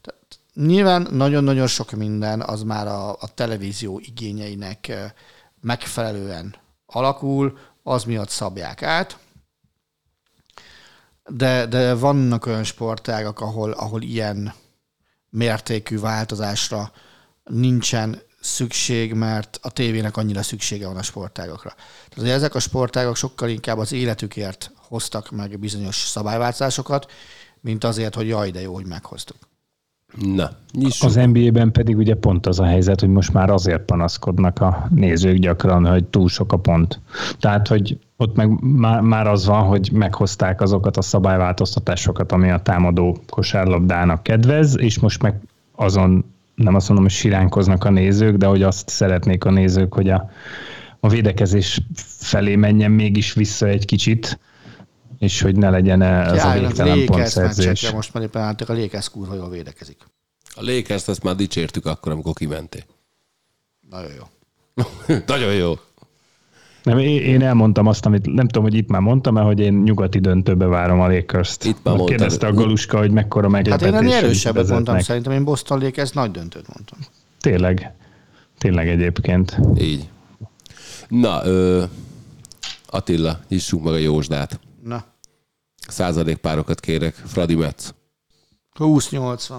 Tehát 0.00 0.20
nyilván 0.54 1.08
nagyon-nagyon 1.10 1.66
sok 1.66 1.90
minden 1.90 2.40
az 2.40 2.62
már 2.62 2.86
a, 2.86 3.10
a 3.10 3.34
televízió 3.34 3.98
igényeinek 3.98 4.92
megfelelően 5.60 6.54
alakul, 6.86 7.58
az 7.82 8.04
miatt 8.04 8.28
szabják 8.28 8.82
át, 8.82 9.18
de, 11.28 11.66
de 11.66 11.94
vannak 11.94 12.46
olyan 12.46 12.64
sportágak, 12.64 13.40
ahol, 13.40 13.70
ahol 13.70 14.02
ilyen 14.02 14.52
mértékű 15.30 15.98
változásra 15.98 16.92
nincsen 17.44 18.20
szükség, 18.44 19.12
mert 19.12 19.58
a 19.62 19.70
tévének 19.70 20.16
annyira 20.16 20.42
szüksége 20.42 20.86
van 20.86 20.96
a 20.96 21.02
sportágokra. 21.02 21.74
Tehát 22.08 22.30
ezek 22.30 22.54
a 22.54 22.58
sportágok 22.58 23.16
sokkal 23.16 23.48
inkább 23.48 23.78
az 23.78 23.92
életükért 23.92 24.72
hoztak 24.76 25.30
meg 25.30 25.58
bizonyos 25.58 25.96
szabályváltozásokat, 25.96 27.10
mint 27.60 27.84
azért, 27.84 28.14
hogy 28.14 28.28
jaj, 28.28 28.50
de 28.50 28.60
jó, 28.60 28.74
hogy 28.74 28.86
meghoztuk. 28.86 29.36
Na, 30.20 30.50
nyissuk. 30.72 31.08
Az 31.08 31.14
NBA-ben 31.14 31.72
pedig 31.72 31.96
ugye 31.96 32.14
pont 32.14 32.46
az 32.46 32.60
a 32.60 32.64
helyzet, 32.64 33.00
hogy 33.00 33.08
most 33.08 33.32
már 33.32 33.50
azért 33.50 33.82
panaszkodnak 33.82 34.60
a 34.60 34.88
nézők 34.90 35.36
gyakran, 35.36 35.86
hogy 35.86 36.04
túl 36.04 36.28
sok 36.28 36.52
a 36.52 36.56
pont. 36.56 37.00
Tehát, 37.38 37.68
hogy 37.68 37.98
ott 38.16 38.36
meg 38.36 38.60
már, 38.60 39.00
már 39.00 39.26
az 39.26 39.46
van, 39.46 39.62
hogy 39.62 39.90
meghozták 39.92 40.60
azokat 40.60 40.96
a 40.96 41.02
szabályváltoztatásokat, 41.02 42.32
ami 42.32 42.50
a 42.50 42.62
támadó 42.62 43.18
kosárlabdának 43.30 44.22
kedvez, 44.22 44.78
és 44.78 44.98
most 44.98 45.22
meg 45.22 45.40
azon 45.74 46.33
nem 46.54 46.74
azt 46.74 46.88
mondom, 46.88 47.06
hogy 47.06 47.14
siránkoznak 47.14 47.84
a 47.84 47.90
nézők, 47.90 48.36
de 48.36 48.46
hogy 48.46 48.62
azt 48.62 48.88
szeretnék 48.88 49.44
a 49.44 49.50
nézők, 49.50 49.94
hogy 49.94 50.10
a, 50.10 50.30
a 51.00 51.08
védekezés 51.08 51.80
felé 52.18 52.56
menjen 52.56 52.90
mégis 52.90 53.32
vissza 53.32 53.66
egy 53.66 53.84
kicsit, 53.84 54.38
és 55.18 55.40
hogy 55.40 55.56
ne 55.56 55.70
legyen 55.70 56.00
ja, 56.00 56.50
a 56.50 56.58
végtelen 56.58 57.04
pontszerzés. 57.04 57.90
Most 57.90 58.14
már 58.14 58.22
éppen 58.22 58.42
álltak, 58.42 58.68
a 58.68 58.72
Lékesz 58.72 59.08
kurva 59.08 59.34
jól 59.34 59.50
védekezik. 59.50 59.98
A 60.54 60.62
Lékeszt 60.62 61.08
ezt 61.08 61.22
már 61.22 61.34
dicsértük 61.34 61.86
akkor, 61.86 62.12
amikor 62.12 62.32
kimenté. 62.32 62.84
Nagyon 63.90 64.12
jó. 64.12 64.24
Nagyon 65.26 65.54
jó. 65.54 65.74
Nem, 66.84 66.98
én 66.98 67.42
elmondtam 67.42 67.86
azt, 67.86 68.06
amit 68.06 68.26
nem 68.26 68.46
tudom, 68.46 68.62
hogy 68.62 68.74
itt 68.74 68.88
már 68.88 69.00
mondtam, 69.00 69.34
mert 69.34 69.46
hogy 69.46 69.60
én 69.60 69.74
nyugati 69.74 70.18
döntőbe 70.18 70.66
várom 70.66 71.00
a 71.00 71.08
Lakers-t. 71.08 71.64
Itt 71.64 71.78
már 71.82 71.96
mondtad. 71.96 72.16
Kérdezte 72.16 72.46
a 72.46 72.52
Galuska, 72.52 72.98
hogy 72.98 73.10
mekkora 73.10 73.48
meglepetés. 73.48 73.92
Hát 73.92 74.02
én 74.02 74.06
ennél 74.08 74.24
erősebbet 74.24 74.68
mondtam, 74.68 74.98
szerintem 75.00 75.32
én 75.32 75.44
Boston 75.44 75.80
Lakers 75.80 76.10
nagy 76.10 76.30
döntőt 76.30 76.66
mondtam. 76.74 76.98
Tényleg. 77.40 77.94
Tényleg 78.58 78.88
egyébként. 78.88 79.58
Így. 79.78 80.08
Na, 81.08 81.44
ö, 81.44 81.82
Attila, 82.86 83.40
nyissunk 83.48 83.84
meg 83.84 83.92
a 83.92 83.96
jósdát. 83.96 84.60
Na. 84.82 85.04
Századékpárokat 85.88 86.80
kérek. 86.80 87.14
Fradi 87.14 87.54
Metz. 87.54 87.94
20-80. 88.78 89.54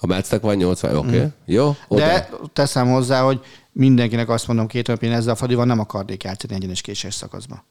A 0.00 0.06
Metznek 0.06 0.40
van 0.40 0.56
80, 0.56 0.96
oké. 0.96 1.06
Okay. 1.08 1.20
Mm. 1.20 1.28
Jó? 1.44 1.76
Oda. 1.88 2.04
De 2.06 2.28
teszem 2.52 2.88
hozzá, 2.88 3.22
hogy 3.22 3.40
mindenkinek 3.72 4.28
azt 4.28 4.46
mondom 4.46 4.66
két 4.66 4.86
napján 4.86 5.12
ezzel 5.12 5.32
a 5.32 5.36
Fradival 5.36 5.64
nem 5.64 5.78
akarnék 5.78 6.22
játszani 6.22 6.54
egyenes 6.54 6.80
késés 6.80 7.14
szakaszba. 7.14 7.64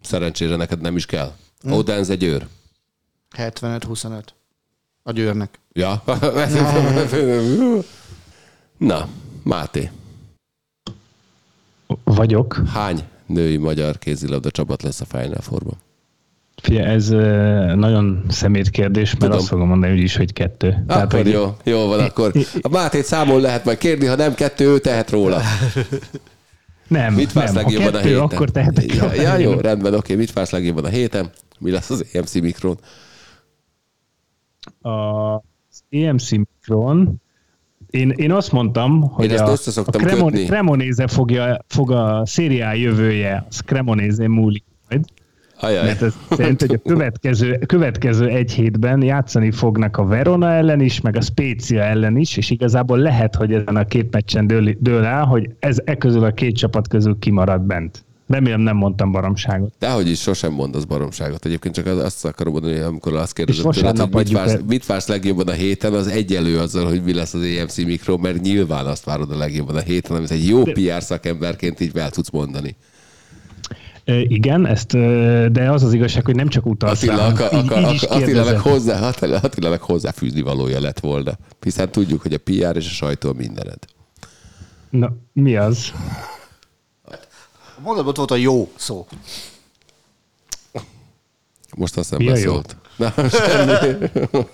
Szerencsére 0.00 0.56
neked 0.56 0.80
nem 0.80 0.96
is 0.96 1.06
kell. 1.06 1.32
Mm. 1.68 1.72
Odenz 1.72 2.10
egy 2.10 2.22
őr. 2.22 2.48
75-25. 3.36 4.22
A 5.02 5.12
győrnek. 5.12 5.58
Ja. 5.72 6.02
Na, 8.78 9.08
Máté. 9.42 9.90
Vagyok. 12.04 12.62
Hány 12.72 13.02
női 13.26 13.56
magyar 13.56 13.98
kézilabda 13.98 14.50
csapat 14.50 14.82
lesz 14.82 15.00
a 15.00 15.04
Final 15.04 15.40
Fourban? 15.40 15.76
Fia, 16.62 16.84
ez 16.84 17.08
nagyon 17.76 18.24
szemét 18.28 18.70
kérdés, 18.70 19.10
mert 19.10 19.20
Tudom. 19.20 19.38
azt 19.38 19.48
fogom 19.48 19.68
mondani 19.68 19.92
úgy 19.92 19.98
is, 20.02 20.16
hogy 20.16 20.32
kettő. 20.32 20.68
Akkor 20.68 20.86
Tehát, 20.86 21.12
hogy... 21.12 21.30
jó, 21.30 21.56
jó 21.64 21.86
van, 21.86 22.00
akkor 22.00 22.32
a 22.60 22.68
Mátét 22.68 23.04
számol 23.04 23.40
lehet 23.40 23.64
majd 23.64 23.78
kérni, 23.78 24.06
ha 24.06 24.14
nem 24.14 24.34
kettő, 24.34 24.66
ő 24.66 24.78
tehet 24.78 25.10
róla. 25.10 25.40
Nem, 26.88 27.14
mit 27.14 27.32
vársz 27.32 27.52
nem. 27.52 27.62
legjobban 27.62 27.94
a, 27.94 27.96
kettő, 27.96 28.08
a 28.08 28.20
héten? 28.20 28.36
akkor 28.36 28.50
tehetek. 28.50 28.94
Ja, 28.94 29.14
ja, 29.14 29.36
jó, 29.36 29.52
rendben, 29.52 29.94
oké. 29.94 30.14
Mit 30.14 30.32
vársz 30.32 30.50
legjobban 30.50 30.84
a 30.84 30.88
héten? 30.88 31.30
Mi 31.58 31.70
lesz 31.70 31.90
az 31.90 32.04
EMC 32.12 32.34
Mikron? 32.34 32.78
Az 34.80 35.82
EMC 35.90 36.30
Mikron 36.30 37.20
én, 37.90 38.10
én 38.10 38.32
azt 38.32 38.52
mondtam, 38.52 39.00
hogy 39.00 39.30
én 39.30 39.38
a, 39.38 39.50
a 39.50 39.56
Cremon, 39.82 40.32
Cremonéze 40.32 41.06
fogja, 41.06 41.58
fog 41.66 41.90
a 41.90 42.22
szériá 42.26 42.74
jövője, 42.74 43.46
az 43.48 43.58
Cremonéze 43.58 44.28
múlik 44.28 44.64
majd. 44.88 45.04
Ajaj. 45.60 45.84
Mert 45.84 46.02
ez 46.02 46.14
szerint, 46.30 46.60
hogy 46.60 46.80
a 46.84 46.88
következő, 46.88 47.58
következő 47.66 48.28
egy 48.28 48.52
hétben 48.52 49.02
játszani 49.02 49.50
fognak 49.50 49.96
a 49.96 50.04
Verona 50.04 50.52
ellen 50.52 50.80
is, 50.80 51.00
meg 51.00 51.16
a 51.16 51.20
Spezia 51.20 51.82
ellen 51.82 52.16
is, 52.16 52.36
és 52.36 52.50
igazából 52.50 52.98
lehet, 52.98 53.34
hogy 53.34 53.52
ezen 53.52 53.76
a 53.76 53.84
két 53.84 54.12
meccsen 54.12 54.46
dől, 54.46 54.74
dől 54.78 55.04
el, 55.04 55.24
hogy 55.24 55.50
ez 55.58 55.76
e 55.84 55.94
közül 55.96 56.24
a 56.24 56.30
két 56.30 56.56
csapat 56.56 56.88
közül 56.88 57.16
kimarad 57.18 57.60
bent. 57.60 58.06
Remélem 58.28 58.60
nem 58.60 58.76
mondtam 58.76 59.12
baromságot. 59.12 59.72
Dehogy 59.78 60.08
is, 60.08 60.20
sosem 60.20 60.52
mondasz 60.52 60.84
baromságot. 60.84 61.44
Egyébként 61.44 61.74
csak 61.74 61.86
azt 61.86 62.24
akarom 62.24 62.52
mondani, 62.52 62.74
hogy 62.74 62.82
amikor 62.82 63.14
azt 63.14 63.32
kérdezem 63.32 63.70
tőled, 63.70 63.98
hogy 63.98 64.10
mit 64.12 64.32
vársz, 64.32 64.58
mit 64.68 64.86
vársz 64.86 65.08
legjobban 65.08 65.48
a 65.48 65.52
héten, 65.52 65.92
az 65.92 66.06
egyelő 66.06 66.58
azzal, 66.58 66.86
hogy 66.86 67.02
mi 67.02 67.14
lesz 67.14 67.34
az 67.34 67.42
EMC 67.42 67.76
Mikro, 67.76 68.16
mert 68.16 68.40
nyilván 68.40 68.86
azt 68.86 69.04
várod 69.04 69.30
a 69.30 69.36
legjobban 69.36 69.76
a 69.76 69.80
héten, 69.80 70.16
amit 70.16 70.30
egy 70.30 70.48
jó 70.48 70.62
PR 70.62 71.02
szakemberként 71.02 71.80
így 71.80 71.96
el 71.96 72.10
tudsz 72.10 72.30
mondani. 72.30 72.76
Igen, 74.08 74.66
ezt, 74.66 74.92
de 75.52 75.70
az 75.70 75.82
az 75.82 75.92
igazság, 75.92 76.24
hogy 76.24 76.34
nem 76.34 76.48
csak 76.48 76.66
utalsz 76.66 77.02
Attila, 77.02 77.16
rá, 77.16 77.26
akar, 77.26 77.52
így, 77.52 77.70
akar, 77.70 77.92
így 77.94 78.06
Attilának, 78.08 78.60
hozzá, 78.60 79.08
Attilának 79.42 79.82
hozzáfűzni 79.82 80.40
valója 80.40 80.80
lett 80.80 81.00
volna. 81.00 81.32
Hiszen 81.60 81.90
tudjuk, 81.90 82.22
hogy 82.22 82.32
a 82.32 82.38
PR 82.38 82.76
és 82.76 82.86
a 82.86 82.90
sajtó 82.90 83.32
mindened. 83.32 83.78
Na, 84.90 85.16
mi 85.32 85.56
az? 85.56 85.92
A 87.76 87.80
mondatban 87.82 88.14
volt 88.16 88.30
a 88.30 88.36
jó 88.36 88.72
szó. 88.76 89.06
Most 91.76 91.96
azt 91.96 92.10
nem 92.10 92.20
beszélt. 92.98 94.30
Na, 94.32 94.44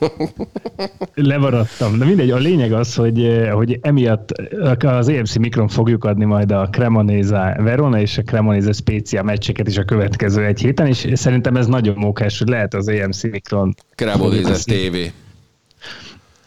Levaradtam. 1.15 1.99
De 1.99 2.05
mindegy, 2.05 2.31
a 2.31 2.37
lényeg 2.37 2.73
az, 2.73 2.95
hogy, 2.95 3.49
hogy 3.53 3.79
emiatt 3.83 4.31
az 4.79 5.09
EMC 5.09 5.37
Mikron 5.37 5.69
fogjuk 5.69 6.05
adni 6.05 6.25
majd 6.25 6.53
a 6.53 6.69
Cremonese 6.71 7.57
Verona 7.63 8.01
és 8.01 8.19
a 8.19 8.23
Cremonese 8.23 8.73
Spezia 8.73 9.23
meccseket 9.23 9.69
is 9.69 9.77
a 9.77 9.85
következő 9.85 10.45
egy 10.45 10.61
héten, 10.61 10.87
és 10.87 11.07
szerintem 11.13 11.57
ez 11.57 11.67
nagyon 11.67 11.95
mókás, 11.97 12.39
hogy 12.39 12.49
lehet 12.49 12.75
az 12.75 12.89
EMC 12.89 13.23
Mikron. 13.23 13.75
Cremonese 13.95 14.65
TV. 14.65 14.97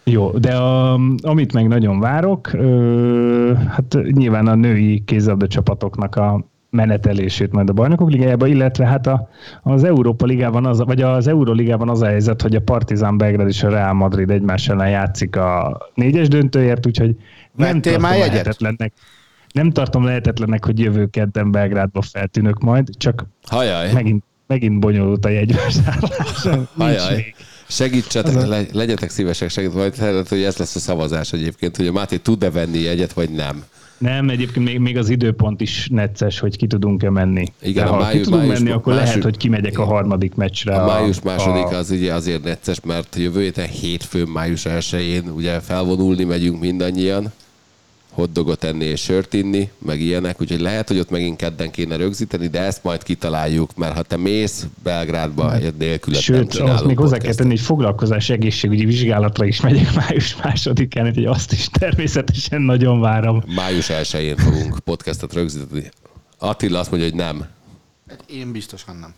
Jó, 0.10 0.32
de 0.32 0.56
a, 0.56 0.99
amit 1.22 1.53
meg 1.53 1.68
nagyon 1.68 1.99
várok, 1.99 2.53
ö, 2.53 3.53
hát 3.68 3.98
nyilván 4.11 4.48
a 4.48 4.56
női 4.56 5.03
kézabda 5.06 5.48
csapatoknak 5.48 6.15
a 6.15 6.45
menetelését 6.78 7.52
majd 7.52 7.70
a 7.70 7.74
bajnokok 7.74 8.10
ligájába, 8.10 8.48
illetve 8.48 8.86
hát 8.86 9.08
a, 9.08 9.30
az 9.64 9.84
Európa 9.84 10.26
ligában, 10.26 10.66
az, 10.66 10.84
vagy 10.84 11.02
az 11.02 11.28
Euróligában 11.28 11.90
az 11.90 12.02
a 12.02 12.06
helyzet, 12.06 12.41
hogy 12.41 12.56
a 12.56 12.60
Partizan 12.60 13.18
Belgrad 13.18 13.48
és 13.48 13.64
a 13.64 13.70
Real 13.70 13.94
Madrid 13.94 14.30
egymás 14.30 14.70
ellen 14.70 14.90
játszik 14.90 15.36
a 15.36 15.78
négyes 15.94 16.28
döntőért, 16.28 16.86
úgyhogy 16.86 17.16
nem 17.56 17.82
tartom 17.82 18.02
lehetetlennek. 18.02 18.94
Nem 19.52 19.72
tartom 19.72 20.04
lehetetlennek, 20.04 20.66
hogy 20.66 20.80
jövő 20.80 21.06
kedden 21.06 21.52
Belgrádba 21.52 22.02
feltűnök 22.02 22.60
majd, 22.60 22.90
csak 22.98 23.26
Hajaj. 23.48 23.94
megint, 23.94 24.24
megint 24.48 24.80
bonyolult 24.80 25.26
a 25.26 25.30
jegyvásárlás. 25.30 26.48
Hajaj. 26.78 27.34
Segítsetek, 27.68 28.48
le, 28.48 28.62
legyetek 28.72 29.10
szívesek, 29.10 29.49
segít, 29.49 29.74
majd 29.74 30.28
hogy 30.28 30.44
ez 30.44 30.58
lesz 30.58 30.76
a 30.76 30.80
szavazás 30.80 31.34
egyébként, 31.34 31.78
hogy 31.78 31.88
a 31.88 31.91
Máté 31.91 32.18
tud-e 32.18 32.52
venni 32.52 32.80
jegyet, 32.80 33.14
vagy 33.14 33.30
nem. 33.30 33.64
Nem, 33.98 34.30
egyébként 34.30 34.65
még, 34.65 34.80
még 34.80 34.98
az 34.98 35.10
időpont 35.10 35.61
is 35.61 35.88
necces, 35.91 36.40
hogy 36.40 36.57
ki 36.57 36.68
tudunk-e 36.68 37.10
menni. 37.10 37.45
Igen, 37.61 37.86
De 37.86 37.90
ha 37.90 37.98
május, 37.98 38.18
ki 38.18 38.24
tudunk 38.24 38.41
május, 38.41 38.60
menni, 38.60 38.72
akkor 38.72 38.94
május, 38.94 39.07
lehet, 39.07 39.24
hogy 39.24 39.38
kimegyek 39.38 39.80
a 39.80 39.84
harmadik 39.84 40.36
meccsre. 40.36 40.76
A, 40.76 40.84
a 40.84 40.86
május 40.86 41.22
második 41.22 41.65
a... 41.65 41.78
az 41.78 41.91
ugye 41.91 42.14
azért 42.14 42.44
necces, 42.44 42.82
mert 42.82 43.15
jövő 43.15 43.41
héten 43.41 43.68
hétfőn, 43.68 44.28
május 44.28 44.65
1 44.65 45.24
ugye 45.36 45.60
felvonulni 45.60 46.24
megyünk 46.24 46.60
mindannyian 46.60 47.32
hoddogot 48.18 48.64
enni 48.64 48.85
és 48.85 49.02
sört 49.02 49.34
inni, 49.34 49.69
meg 49.77 50.02
ilyenek, 50.02 50.41
úgyhogy 50.41 50.60
lehet, 50.60 50.88
hogy 50.88 50.99
ott 50.99 51.10
megint 51.10 51.38
kedden 51.38 51.72
kéne 51.72 51.95
rögzíteni, 51.95 52.48
de 52.48 52.60
ezt 52.60 52.84
majd 52.84 53.03
kitaláljuk, 53.03 53.76
mert 53.76 53.95
ha 53.95 54.02
te 54.02 54.18
mész 54.18 54.68
Belgrádba, 54.84 55.53
nélküled 55.77 56.22
Sőt, 56.22 56.56
ahhoz 56.56 56.81
még 56.81 56.98
hozzá 56.98 57.18
kell 57.18 57.34
tenni, 57.34 57.49
hogy 57.49 57.60
foglalkozás 57.60 58.30
egészségügyi 58.30 58.85
vizsgálatra 58.85 59.45
is 59.45 59.61
megyek 59.61 59.94
május 60.07 60.35
másodikán, 60.35 61.14
hogy 61.14 61.26
azt 61.26 61.52
is 61.52 61.68
természetesen 61.72 62.61
nagyon 62.61 62.99
várom. 62.99 63.44
Május 63.56 63.89
1 63.89 64.34
fogunk 64.38 64.80
podcastot 64.80 65.34
rögzíteni. 65.34 65.91
Attila 66.38 66.80
azt 66.80 66.91
mondja, 66.91 67.10
hogy 67.10 67.18
nem. 67.18 67.45
Hát 68.07 68.23
én 68.27 68.52
biztosan 68.52 68.95
nem. 68.95 69.14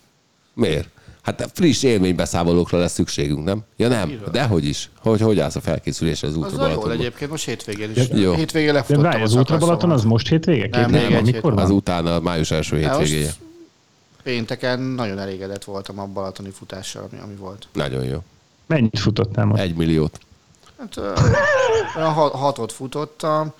Miért? 0.54 0.88
Hát 1.22 1.50
friss 1.54 1.82
élménybeszámolókra 1.82 2.78
lesz 2.78 2.92
szükségünk, 2.92 3.44
nem? 3.44 3.60
Ja 3.76 3.88
nem, 3.88 4.20
dehogy 4.32 4.64
is. 4.64 4.90
Hogy, 4.98 5.20
hogy 5.20 5.38
állsz 5.38 5.56
a 5.56 5.60
felkészülésre 5.60 6.28
az 6.28 6.36
útra 6.36 6.64
Az 6.64 6.72
jól 6.72 6.92
egyébként, 6.92 7.30
most 7.30 7.44
hétvégén 7.44 7.90
is. 7.94 8.08
Jó. 8.12 8.34
Hétvégén 8.34 8.72
lefutottam 8.72 9.10
De 9.10 9.22
az 9.22 9.34
útra 9.34 9.58
Balaton 9.58 9.90
az 9.90 10.04
most 10.04 10.28
hétvége? 10.28 10.68
Nem, 10.68 10.90
még 10.90 11.12
egy 11.12 11.24
mikor 11.24 11.54
van? 11.54 11.64
Az 11.64 11.70
utána, 11.70 12.20
május 12.20 12.50
első 12.50 12.78
hétvégéje. 12.78 13.30
Pénteken 14.22 14.80
nagyon 14.80 15.18
elégedett 15.18 15.64
voltam 15.64 15.98
a 15.98 16.06
balatoni 16.06 16.50
futással, 16.50 17.08
ami, 17.10 17.20
ami 17.22 17.34
volt. 17.34 17.68
Nagyon 17.72 18.04
jó. 18.04 18.22
Mennyit 18.66 18.98
futottál 18.98 19.44
most? 19.44 19.62
Egy 19.62 19.74
milliót. 19.74 20.18
Hát, 20.78 20.96
olyan 21.96 22.12
hatot 22.12 22.72
futottam, 22.72 23.52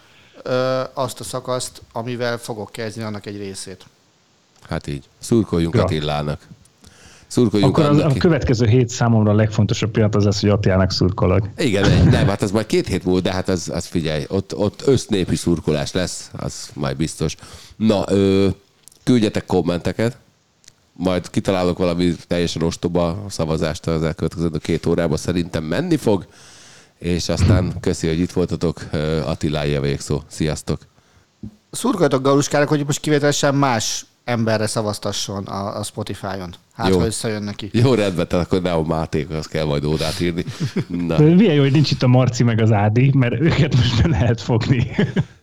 azt 0.93 1.21
a 1.21 1.25
szakaszt, 1.25 1.83
amivel 1.93 2.39
fogok 2.39 2.73
kezdeni 2.73 3.07
annak 3.07 3.27
egy 3.27 3.37
részét. 3.37 3.85
Hát 4.69 4.87
így. 4.87 5.05
Szurkoljunk 5.19 5.75
ja. 5.75 5.83
Attilának. 5.83 6.41
Szurkoljunk 7.31 7.79
Akkor 7.79 7.91
az, 7.91 7.99
annak. 7.99 8.17
a 8.17 8.19
következő 8.19 8.67
hét 8.67 8.89
számomra 8.89 9.31
a 9.31 9.35
legfontosabb 9.35 9.91
pillanat 9.91 10.15
az 10.15 10.27
az, 10.27 10.41
hogy 10.41 10.49
Attilának 10.51 10.91
szurkolok. 10.91 11.49
Igen, 11.57 12.09
nem, 12.09 12.29
hát 12.29 12.43
az 12.43 12.51
majd 12.51 12.67
két 12.67 12.87
hét 12.87 13.05
múlt, 13.05 13.23
de 13.23 13.33
hát 13.33 13.49
az, 13.49 13.71
az 13.75 13.85
figyelj, 13.87 14.25
ott, 14.29 14.57
ott 14.57 14.83
össznépi 14.87 15.37
szurkolás 15.37 15.93
lesz, 15.93 16.31
az 16.37 16.71
majd 16.75 16.97
biztos. 16.97 17.37
Na, 17.77 18.05
ö, 18.09 18.49
küldjetek 19.03 19.47
kommenteket, 19.47 20.17
majd 20.93 21.31
kitalálok 21.31 21.79
valami 21.79 22.15
teljesen 22.27 22.63
ostoba 22.63 23.25
szavazást 23.29 23.87
az 23.87 24.03
elkövetkező 24.03 24.51
két 24.59 24.87
órában, 24.87 25.17
szerintem 25.17 25.65
menni 25.65 25.97
fog, 25.97 26.27
és 26.99 27.29
aztán 27.29 27.73
köszi, 27.81 28.07
hogy 28.07 28.19
itt 28.19 28.33
voltatok, 28.33 28.87
Ö, 28.91 29.21
Attiláé 29.21 29.75
a 29.75 29.81
végszó. 29.81 30.23
Sziasztok! 30.27 30.81
Szurkoljatok 31.71 32.23
Galuskának, 32.23 32.69
hogy 32.69 32.85
most 32.87 33.01
kivételesen 33.01 33.55
más 33.55 34.05
emberre 34.25 34.67
szavaztasson 34.67 35.45
a, 35.45 35.79
a 35.79 35.83
Spotify-on. 35.83 36.55
Hát, 36.73 36.89
Jó. 36.89 36.99
ha 36.99 37.07
összejön 37.07 37.43
neki. 37.43 37.71
Jó, 37.73 37.95
rendben, 37.95 38.29
tehát 38.29 38.47
akkor 38.47 38.63
ne 38.63 38.73
a 38.73 38.83
Mátékhoz 38.83 39.47
kell 39.47 39.65
majd 39.65 39.85
ódát 39.85 40.21
írni. 40.21 40.45
Na. 40.87 41.17
De 41.17 41.35
milyen 41.35 41.55
jó, 41.55 41.63
hogy 41.63 41.73
nincs 41.73 41.91
itt 41.91 42.03
a 42.03 42.07
Marci 42.07 42.43
meg 42.43 42.61
az 42.61 42.73
Ádi, 42.73 43.13
mert 43.15 43.41
őket 43.41 43.75
most 43.75 44.03
be 44.03 44.09
lehet 44.09 44.41
fogni. 44.41 44.91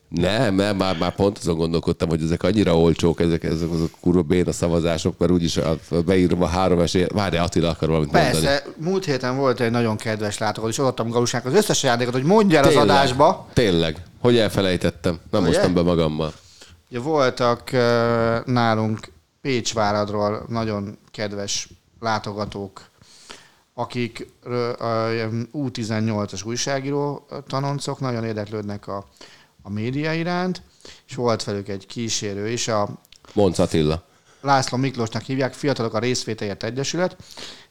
Nem, 0.10 0.56
nem, 0.56 0.76
már, 0.76 0.98
már 0.98 1.16
pont 1.16 1.38
azon 1.38 1.56
gondolkodtam, 1.56 2.10
hogy 2.10 2.22
ezek 2.24 2.44
annyira 2.44 2.80
olcsók, 2.80 3.20
ezek, 3.20 3.44
ezek 3.44 3.70
azok 3.72 3.90
kurva 4.00 4.22
béna 4.22 4.52
szavazások, 4.52 5.18
mert 5.18 5.32
úgyis 5.32 5.58
a- 5.58 5.78
beírom 6.06 6.42
a 6.42 6.46
három 6.48 6.80
esély. 6.80 7.06
Várj, 7.14 7.38
Attila 7.38 7.70
akar 7.70 7.88
valamit 7.88 8.12
mondani. 8.12 8.34
Persze, 8.34 8.64
múlt 8.78 9.06
héten 9.06 9.38
volt 9.38 9.60
egy 9.60 9.72
nagyon 9.72 9.98
kedves 9.98 10.38
látogató, 10.38 10.72
és 10.72 10.80
adtam 10.80 11.10
Galuskának 11.10 11.48
az 11.48 11.54
összes 11.54 11.84
ajándékot, 11.84 12.14
hogy 12.14 12.24
mondja 12.24 12.60
az 12.62 12.76
adásba. 12.76 13.48
Tényleg. 13.54 14.02
Hogy 14.20 14.38
elfelejtettem. 14.38 15.20
Nem 15.32 15.46
hoztam 15.46 15.74
be 15.74 15.82
magammal. 15.82 16.34
Ugye 16.90 17.00
voltak 17.00 17.72
nálunk 18.46 19.12
Pécsváradról 19.42 20.46
nagyon 20.48 20.98
kedves 21.12 21.70
látogatók, 22.00 22.90
akik 23.74 24.28
ö, 24.44 24.72
ö, 24.80 25.14
ilyen 25.14 25.50
U18-as 25.54 26.46
újságíró 26.46 27.28
tanoncok, 27.48 28.00
nagyon 28.00 28.24
érdeklődnek 28.24 28.88
a, 28.88 29.06
a 29.62 29.70
média 29.70 30.14
iránt, 30.14 30.62
és 31.08 31.16
volt 31.16 31.44
velük 31.44 31.68
egy 31.68 31.86
kísérő 31.86 32.50
is, 32.50 32.68
a 32.68 32.90
Monc 33.34 33.60
Attila. 33.60 34.04
László 34.42 34.78
Miklósnak 34.78 35.22
hívják, 35.22 35.54
Fiatalok 35.54 35.94
a 35.94 36.00
Részvételért 36.00 36.64
Egyesület, 36.64 37.16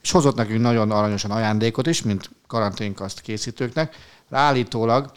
és 0.03 0.11
hozott 0.11 0.37
nekünk 0.37 0.61
nagyon 0.61 0.91
aranyosan 0.91 1.31
ajándékot 1.31 1.87
is, 1.87 2.03
mint 2.03 2.31
karanténkaszt 2.47 3.21
készítőknek. 3.21 3.97
Állítólag 4.31 5.13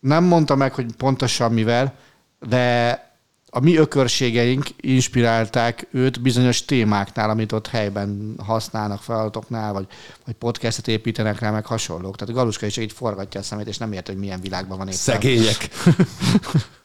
nem 0.00 0.24
mondta 0.24 0.54
meg, 0.54 0.74
hogy 0.74 0.94
pontosan 0.96 1.52
mivel, 1.52 1.94
de 2.48 3.02
a 3.56 3.60
mi 3.60 3.76
ökörségeink 3.76 4.66
inspirálták 4.76 5.86
őt 5.90 6.20
bizonyos 6.20 6.64
témáknál, 6.64 7.30
amit 7.30 7.52
ott 7.52 7.66
helyben 7.66 8.34
használnak 8.44 9.02
feladatoknál, 9.02 9.72
vagy, 9.72 9.86
vagy 10.24 10.34
podcastet 10.34 10.88
építenek 10.88 11.38
rá, 11.38 11.50
meg 11.50 11.66
hasonlók. 11.66 12.16
Tehát 12.16 12.34
Galuska 12.34 12.66
is 12.66 12.76
így 12.76 12.92
forgatja 12.92 13.40
a 13.40 13.42
szemét, 13.42 13.66
és 13.66 13.78
nem 13.78 13.92
ért, 13.92 14.06
hogy 14.06 14.16
milyen 14.16 14.40
világban 14.40 14.78
van 14.78 14.86
éppen. 14.86 14.98
Szegények. 14.98 15.68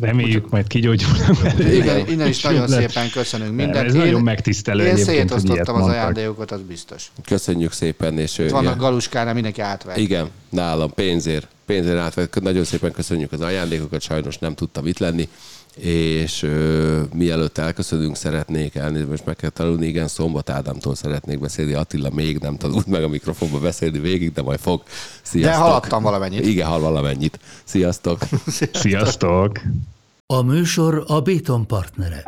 Reméljük, 0.00 0.50
majd 0.50 0.66
kigyógyulnak 0.66 1.36
belőle. 1.42 1.74
Igen, 1.74 2.08
innen 2.08 2.28
is 2.28 2.42
nagyon 2.42 2.68
szépen 2.68 3.10
köszönünk 3.10 3.56
Nem, 3.56 3.64
mindent. 3.64 3.86
ez 3.86 3.94
nagyon 3.94 4.22
megtisztelő 4.22 4.86
Én 4.86 4.96
szétosztottam 4.96 5.82
az 5.82 5.86
ajándékokat, 5.88 6.50
az 6.50 6.60
biztos. 6.60 7.10
Köszönjük 7.24 7.72
szépen. 7.72 8.18
És, 8.18 8.38
Itt 8.38 8.46
ö, 8.46 8.50
vannak 8.50 8.74
ja. 8.74 8.80
galuskánál, 8.80 9.34
mindenki 9.34 9.60
átvett. 9.60 9.96
Igen, 9.96 10.30
nálam 10.48 10.94
pénzért. 10.94 11.48
Pénzért 11.66 11.98
átvett. 11.98 12.40
Nagyon 12.40 12.64
szépen 12.64 12.92
köszönjük 12.92 13.32
az 13.32 13.40
ajándékokat, 13.40 14.00
sajnos 14.00 14.38
nem 14.38 14.54
tudtam 14.54 14.86
itt 14.86 14.98
lenni. 14.98 15.28
És 15.76 16.42
ö, 16.42 17.02
mielőtt 17.14 17.58
elköszönünk, 17.58 18.16
szeretnék 18.16 18.74
elnézni, 18.74 19.10
most 19.10 19.26
meg 19.26 19.36
kell 19.36 19.50
tanulni, 19.50 19.86
igen, 19.86 20.08
Szombat 20.08 20.50
Ádámtól 20.50 20.94
szeretnék 20.94 21.40
beszélni, 21.40 21.72
Attila 21.72 22.10
még 22.10 22.38
nem 22.38 22.56
tanult 22.56 22.86
meg 22.86 23.02
a 23.02 23.08
mikrofonba 23.08 23.58
beszélni 23.58 23.98
végig, 23.98 24.32
de 24.32 24.42
majd 24.42 24.58
fog. 24.58 24.82
Sziasztok. 25.22 25.54
De 25.54 25.58
haladtam 25.58 26.02
valamennyit. 26.02 26.46
Igen, 26.46 26.68
hall 26.68 26.80
valamennyit. 26.80 27.38
Sziasztok. 27.64 28.18
Sziasztok! 28.72 29.60
A 30.26 30.42
műsor 30.42 31.04
a 31.06 31.20
Béton 31.20 31.66
partnere. 31.66 32.24